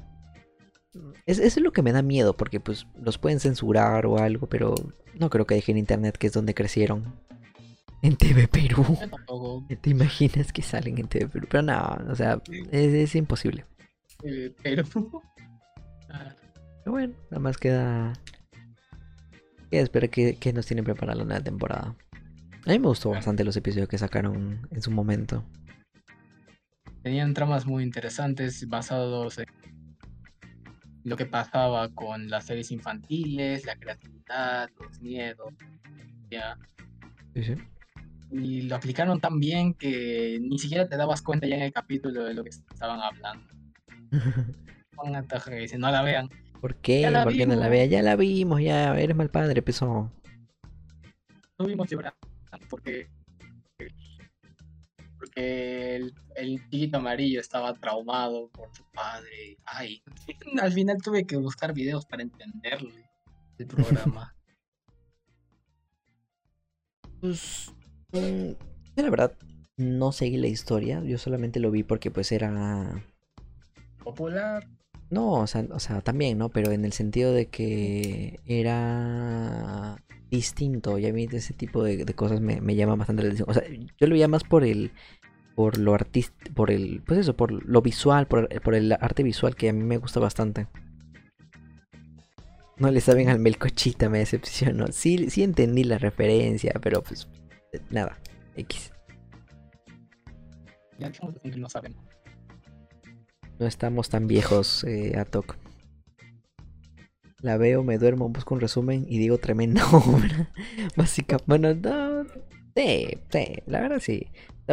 Es, 1.26 1.40
eso 1.40 1.60
es 1.60 1.64
lo 1.64 1.72
que 1.72 1.82
me 1.82 1.92
da 1.92 2.02
miedo, 2.02 2.36
porque 2.36 2.60
pues 2.60 2.86
los 3.02 3.18
pueden 3.18 3.40
censurar 3.40 4.06
o 4.06 4.18
algo, 4.18 4.48
pero 4.48 4.76
no 5.18 5.30
creo 5.30 5.46
que 5.46 5.56
dejen 5.56 5.78
internet, 5.78 6.18
que 6.18 6.28
es 6.28 6.34
donde 6.34 6.54
crecieron. 6.54 7.16
En 8.02 8.16
TV 8.16 8.48
Perú. 8.48 8.98
¿Te 9.82 9.90
imaginas 9.92 10.52
que 10.52 10.64
salen 10.64 10.98
en 10.98 11.08
TV 11.08 11.28
Perú? 11.28 11.48
Pero 11.50 11.64
no, 11.64 11.98
o 12.10 12.16
sea, 12.16 12.42
es, 12.72 12.94
es 12.94 13.16
imposible. 13.16 13.66
pero 14.64 14.84
ah, 16.10 16.36
Pero 16.84 16.92
bueno, 16.92 17.14
nada 17.30 17.40
más 17.40 17.58
queda. 17.58 18.14
Queda 19.70 19.84
esperar 19.84 20.10
que, 20.10 20.36
que 20.36 20.52
nos 20.52 20.66
tienen 20.66 20.84
preparada 20.84 21.20
la 21.20 21.26
nueva 21.26 21.44
temporada. 21.44 21.96
A 22.66 22.70
mí 22.70 22.80
me 22.80 22.88
gustó 22.88 23.12
bastante 23.12 23.44
los 23.44 23.56
episodios 23.56 23.88
que 23.88 23.98
sacaron 23.98 24.68
en 24.72 24.82
su 24.82 24.92
momento. 24.92 25.44
Tenían 27.04 27.34
tramas 27.34 27.66
muy 27.66 27.84
interesantes 27.84 28.68
basados 28.68 29.38
en 29.40 29.46
lo 31.04 31.18
que 31.18 31.26
pasaba 31.26 31.90
con 31.90 32.30
las 32.30 32.46
series 32.46 32.72
infantiles, 32.72 33.66
la 33.66 33.76
creatividad, 33.76 34.70
los 34.80 35.02
miedos, 35.02 35.54
ya. 36.30 36.58
Sí, 37.34 37.44
sí. 37.44 37.56
Y 38.32 38.62
lo 38.64 38.76
aplicaron 38.76 39.20
tan 39.20 39.40
bien 39.40 39.74
que 39.74 40.40
ni 40.42 40.58
siquiera 40.60 40.88
te 40.88 40.96
dabas 40.96 41.22
cuenta 41.22 41.48
ya 41.48 41.56
en 41.56 41.64
el 41.64 41.74
capítulo 41.74 42.24
de 42.24 42.34
lo 42.34 42.44
que 42.44 42.50
estaban 42.50 43.00
hablando. 43.02 43.46
Atajo 45.16 45.50
que 45.50 45.56
dice, 45.58 45.78
no 45.80 45.90
la 45.90 46.04
vean. 46.04 46.30
¿Por 46.60 46.76
qué? 46.76 47.02
Ya 47.02 47.10
la 47.10 47.24
¿Por 47.24 47.34
qué 47.34 47.48
no 47.48 47.56
la 47.56 47.68
vimos. 47.68 47.72
vea? 47.72 47.86
Ya 47.86 48.02
la 48.04 48.16
vimos, 48.16 48.62
ya 48.62 48.96
eres 49.00 49.16
mal 49.16 49.30
padre, 49.32 49.64
peso. 49.64 50.12
Tuvimos 51.58 51.90
llorando 51.90 52.20
porque 52.70 53.08
porque 55.22 55.98
el, 55.98 56.16
el 56.36 56.60
chiquito 56.72 56.98
amarillo 56.98 57.40
estaba 57.40 57.76
traumado 57.76 58.50
por 58.50 58.76
su 58.76 58.84
padre. 58.92 59.56
Ay, 59.66 60.02
al 60.60 60.74
final 60.74 60.98
tuve 61.00 61.26
que 61.28 61.38
buscar 61.38 61.74
videos 61.74 62.08
para 62.08 62.24
entenderle 62.24 63.08
el 63.58 63.68
programa. 63.68 64.36
Pues, 67.22 67.72
yo 68.12 69.04
la 69.04 69.10
verdad 69.12 69.38
no 69.78 70.12
seguí 70.12 70.38
la 70.38 70.48
historia, 70.48 71.04
yo 71.04 71.20
solamente 71.20 71.60
lo 71.60 71.70
vi 71.70 71.84
porque 71.84 72.10
pues 72.10 72.32
era... 72.32 73.06
Popular. 74.04 74.68
No, 75.12 75.34
o 75.34 75.46
sea, 75.46 75.68
o 75.70 75.80
sea, 75.80 76.02
también, 76.02 76.40
¿no? 76.40 76.50
Pero 76.50 76.72
en 76.72 76.84
el 76.84 76.94
sentido 76.94 77.32
de 77.32 77.46
que 77.46 78.40
era 78.48 80.04
distinto 80.32 80.98
y 80.98 81.06
a 81.06 81.14
mí 81.14 81.28
ese 81.32 81.54
tipo 81.54 81.84
de, 81.84 82.06
de 82.06 82.14
cosas 82.16 82.42
me, 82.42 82.62
me 82.62 82.76
llama 82.76 82.96
bastante 82.96 83.22
la 83.22 83.28
atención. 83.28 83.50
O 83.50 83.54
sea, 83.54 83.64
yo 83.70 84.08
lo 84.08 84.14
veía 84.14 84.28
más 84.28 84.44
por 84.44 84.64
el 84.64 84.92
por 85.56 85.78
lo 85.78 85.94
artístico, 85.94 86.54
por 86.54 86.72
el, 86.72 87.04
pues 87.06 87.20
eso, 87.20 87.36
por 87.36 87.52
lo 87.52 87.82
visual, 87.82 88.26
por, 88.26 88.48
por 88.62 88.74
el 88.74 88.94
arte 88.94 89.22
visual 89.22 89.56
que 89.56 89.70
a 89.70 89.74
mí 89.74 89.84
me 89.84 89.98
gusta 89.98 90.20
bastante. 90.20 90.68
No 92.78 92.90
le 92.90 93.02
saben 93.02 93.30
al 93.30 93.38
melcochita, 93.38 94.10
me 94.10 94.20
decepcionó. 94.20 94.88
Sí, 94.92 95.30
sí 95.30 95.44
entendí 95.44 95.84
la 95.84 96.00
referencia, 96.00 96.74
pero 96.82 97.04
pues 97.04 97.28
nada, 97.92 98.18
X. 98.56 98.92
Ya 100.98 101.12
no 101.58 101.70
sabemos. 101.70 102.04
No 103.60 103.68
estamos 103.68 104.10
tan 104.10 104.26
viejos, 104.26 104.84
eh, 104.86 105.16
Atok. 105.20 105.58
La 107.42 107.58
veo, 107.58 107.84
me 107.84 107.98
duermo, 107.98 108.30
busco 108.30 108.54
un 108.54 108.62
resumen 108.62 109.06
y 109.08 109.18
digo 109.18 109.38
tremenda 109.38 109.84
obra. 109.92 110.52
Básica, 110.96 111.38
bueno, 111.46 111.74
no, 111.74 112.26
sí, 112.76 113.18
sí, 113.30 113.46
la 113.66 113.82
verdad 113.82 114.00
sí. 114.00 114.28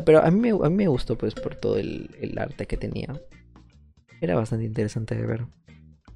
Pero 0.05 0.23
a 0.23 0.31
mí, 0.31 0.39
me, 0.39 0.51
a 0.51 0.69
mí 0.69 0.77
me 0.77 0.89
gustó 0.89 1.16
pues 1.16 1.35
por 1.35 1.55
todo 1.55 1.78
el, 1.78 2.15
el 2.20 2.39
arte 2.39 2.66
que 2.66 2.77
tenía. 2.77 3.20
Era 4.20 4.35
bastante 4.35 4.66
interesante 4.66 5.15
de 5.15 5.27
ver. 5.27 5.47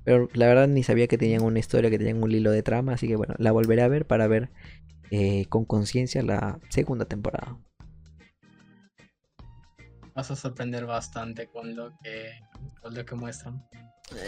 Pero 0.04 0.28
la 0.34 0.46
verdad 0.46 0.68
ni 0.68 0.82
sabía 0.82 1.06
que 1.06 1.18
tenían 1.18 1.42
una 1.42 1.58
historia, 1.58 1.90
que 1.90 1.98
tenían 1.98 2.22
un 2.22 2.30
hilo 2.30 2.50
de 2.50 2.62
trama, 2.62 2.94
así 2.94 3.06
que 3.06 3.16
bueno, 3.16 3.34
la 3.38 3.52
volveré 3.52 3.82
a 3.82 3.88
ver 3.88 4.06
para 4.06 4.26
ver 4.26 4.50
eh, 5.10 5.46
con 5.48 5.64
conciencia 5.64 6.22
la 6.22 6.58
segunda 6.70 7.04
temporada. 7.04 7.58
Vas 10.14 10.30
a 10.30 10.36
sorprender 10.36 10.84
bastante 10.86 11.48
con 11.48 11.74
lo 11.74 11.96
que, 12.02 12.30
con 12.82 12.94
lo 12.94 13.04
que 13.04 13.14
muestran. 13.14 13.64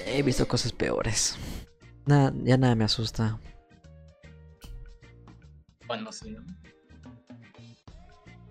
He 0.06 0.22
visto 0.22 0.46
cosas 0.48 0.72
peores. 0.72 1.36
Nada, 2.06 2.32
ya 2.42 2.56
nada 2.56 2.74
me 2.74 2.84
asusta. 2.84 3.38
Bueno, 5.86 6.12
sí, 6.12 6.30
¿no? 6.30 6.42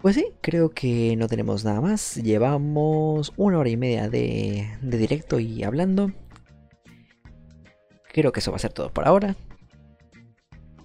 Pues 0.02 0.16
sí, 0.16 0.28
creo 0.42 0.72
que 0.72 1.16
no 1.16 1.28
tenemos 1.28 1.64
nada 1.64 1.80
más. 1.80 2.16
Llevamos 2.16 3.32
una 3.38 3.58
hora 3.58 3.70
y 3.70 3.78
media 3.78 4.10
de, 4.10 4.78
de 4.82 4.98
directo 4.98 5.40
y 5.40 5.64
hablando. 5.64 6.12
Creo 8.12 8.32
que 8.32 8.42
eso 8.42 8.52
va 8.52 8.58
a 8.58 8.60
ser 8.60 8.74
todo 8.74 8.92
por 8.92 9.08
ahora. 9.08 9.36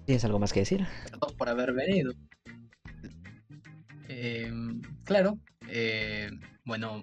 ¿Tienes 0.06 0.24
algo 0.24 0.38
más 0.38 0.52
que 0.52 0.60
decir? 0.60 0.86
Por 1.36 1.48
haber 1.48 1.72
venido. 1.74 2.12
Eh, 4.08 4.50
claro, 5.04 5.38
eh, 5.68 6.30
bueno, 6.64 7.02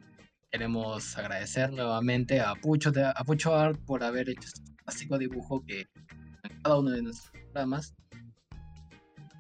queremos 0.52 1.18
agradecer 1.18 1.72
nuevamente 1.72 2.42
a 2.42 2.56
Pucho, 2.56 2.92
a 2.96 3.24
Pucho 3.24 3.56
Art 3.56 3.80
por 3.86 4.04
haber 4.04 4.30
hecho 4.30 4.48
este 4.48 4.75
fantástico 4.86 5.18
dibujo 5.18 5.64
que 5.66 5.88
cada 6.64 6.78
uno 6.78 6.92
de 6.92 7.02
nuestros 7.02 7.32
programas. 7.32 7.96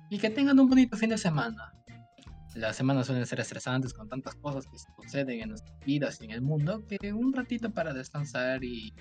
Y 0.09 0.17
que 0.17 0.29
tengan 0.29 0.59
un 0.59 0.69
bonito 0.69 0.97
fin 0.97 1.09
de 1.09 1.17
semana. 1.17 1.71
Las 2.55 2.75
semanas 2.75 3.07
suelen 3.07 3.25
ser 3.25 3.39
estresantes 3.39 3.93
con 3.93 4.07
tantas 4.07 4.35
cosas 4.35 4.65
que 4.65 4.77
suceden 5.03 5.41
en 5.41 5.49
nuestras 5.49 5.77
vidas 5.85 6.19
y 6.21 6.25
en 6.25 6.31
el 6.31 6.41
mundo 6.41 6.85
que 6.87 7.11
un 7.11 7.33
ratito 7.33 7.71
para 7.71 7.93
descansar 7.93 8.63
y... 8.63 8.93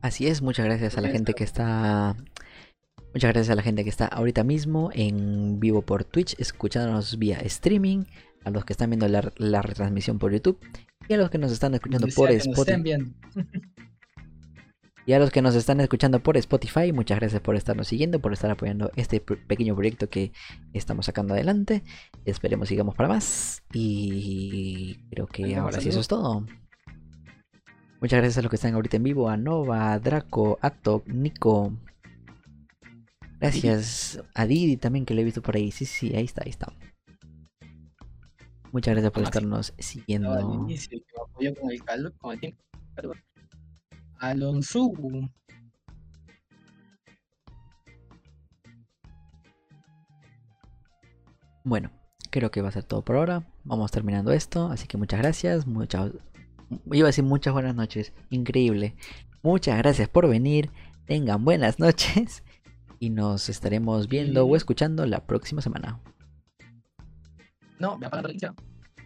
Así 0.00 0.26
es, 0.26 0.42
muchas 0.42 0.64
gracias 0.64 0.96
a 0.96 1.00
la 1.00 1.08
gente 1.08 1.34
que 1.34 1.44
está. 1.44 2.16
Muchas 3.14 3.32
gracias 3.32 3.50
a 3.50 3.54
la 3.54 3.62
gente 3.62 3.84
que 3.84 3.90
está 3.90 4.06
ahorita 4.06 4.42
mismo 4.44 4.90
en 4.94 5.60
vivo 5.60 5.82
por 5.82 6.04
Twitch, 6.04 6.34
escuchándonos 6.38 7.18
vía 7.18 7.38
streaming, 7.40 8.04
a 8.48 8.50
los 8.50 8.64
que 8.64 8.72
están 8.72 8.90
viendo 8.90 9.08
la, 9.08 9.32
la 9.36 9.62
retransmisión 9.62 10.18
por 10.18 10.32
YouTube 10.32 10.58
y 11.08 11.14
a 11.14 11.16
los 11.16 11.30
que 11.30 11.38
nos 11.38 11.52
están 11.52 11.74
escuchando 11.74 12.08
por 12.14 12.30
Spotify. 12.30 12.94
Y 15.06 15.14
a 15.14 15.18
los 15.18 15.30
que 15.30 15.40
nos 15.40 15.54
están 15.54 15.80
escuchando 15.80 16.22
por 16.22 16.36
Spotify, 16.36 16.92
muchas 16.92 17.18
gracias 17.18 17.40
por 17.40 17.56
estarnos 17.56 17.88
siguiendo, 17.88 18.20
por 18.20 18.34
estar 18.34 18.50
apoyando 18.50 18.90
este 18.94 19.20
pequeño 19.20 19.74
proyecto 19.74 20.10
que 20.10 20.32
estamos 20.74 21.06
sacando 21.06 21.32
adelante. 21.32 21.82
Esperemos 22.26 22.68
sigamos 22.68 22.94
para 22.94 23.08
más. 23.08 23.62
Y 23.72 24.98
creo 25.08 25.26
que 25.26 25.56
ahora 25.56 25.80
sí 25.80 25.88
eso 25.88 26.00
es 26.00 26.08
todo. 26.08 26.44
Muchas 28.02 28.18
gracias 28.18 28.36
a 28.36 28.42
los 28.42 28.50
que 28.50 28.56
están 28.56 28.74
ahorita 28.74 28.98
en 28.98 29.04
vivo, 29.04 29.30
a 29.30 29.38
Nova, 29.38 29.92
a 29.92 29.98
Draco, 29.98 30.58
a 30.60 30.68
Top, 30.68 31.08
Nico. 31.08 31.72
Gracias 33.40 34.22
a 34.34 34.44
Didi 34.44 34.76
también 34.76 35.06
que 35.06 35.14
lo 35.14 35.22
he 35.22 35.24
visto 35.24 35.40
por 35.40 35.56
ahí. 35.56 35.70
Sí, 35.70 35.86
sí, 35.86 36.14
ahí 36.14 36.26
está, 36.26 36.42
ahí 36.44 36.50
está. 36.50 36.70
Muchas 38.72 38.92
gracias 38.94 39.12
por 39.12 39.22
estarnos 39.22 39.70
al 39.76 39.82
siguiendo. 39.82 40.40
inicio, 40.54 40.98
que 40.98 41.04
me 41.16 41.22
apoyó 41.22 41.54
con 41.60 41.70
el 41.70 41.84
calor, 41.84 42.14
con 42.18 42.32
el 42.32 42.40
tiempo. 42.40 42.62
Perdón. 42.94 43.16
Alonso. 44.18 44.92
Bueno, 51.64 51.90
creo 52.30 52.50
que 52.50 52.62
va 52.62 52.68
a 52.68 52.72
ser 52.72 52.84
todo 52.84 53.04
por 53.04 53.16
ahora. 53.16 53.46
Vamos 53.64 53.90
terminando 53.90 54.32
esto, 54.32 54.68
así 54.68 54.86
que 54.86 54.96
muchas 54.96 55.20
gracias. 55.20 55.66
Muchas, 55.66 56.12
iba 56.92 57.06
a 57.06 57.08
decir 57.08 57.24
muchas 57.24 57.52
buenas 57.52 57.74
noches. 57.74 58.12
Increíble. 58.30 58.96
Muchas 59.42 59.78
gracias 59.78 60.08
por 60.08 60.28
venir. 60.28 60.70
Tengan 61.06 61.44
buenas 61.44 61.78
noches. 61.78 62.42
Y 63.00 63.10
nos 63.10 63.48
estaremos 63.48 64.08
viendo 64.08 64.44
o 64.44 64.56
escuchando 64.56 65.06
la 65.06 65.26
próxima 65.26 65.62
semana. 65.62 66.00
No, 67.78 67.96
me 67.98 68.06
apagan 68.06 68.26
la 68.26 68.32
luz 68.32 68.40
ya. 68.42 68.54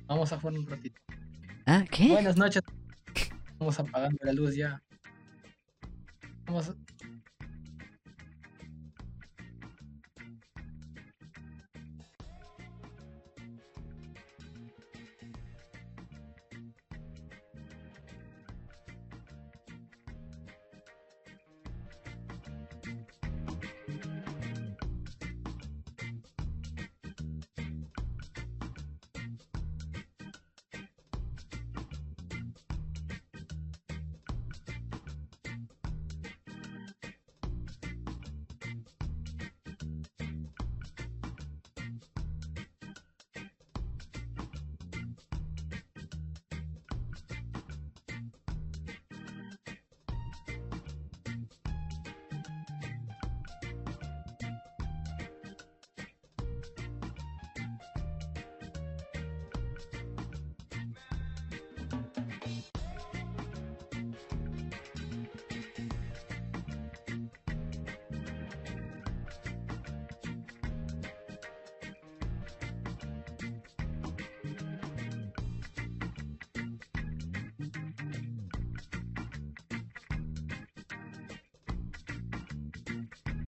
Vamos 0.06 0.32
a 0.32 0.40
jugar 0.40 0.58
un 0.58 0.66
ratito. 0.66 1.00
¿Ah? 1.66 1.84
¿Qué? 1.90 2.08
Buenas 2.08 2.36
noches. 2.36 2.62
Vamos 3.58 3.78
apagando 3.78 4.18
la 4.22 4.32
luz 4.32 4.56
ya. 4.56 4.82
Vamos, 6.46 6.74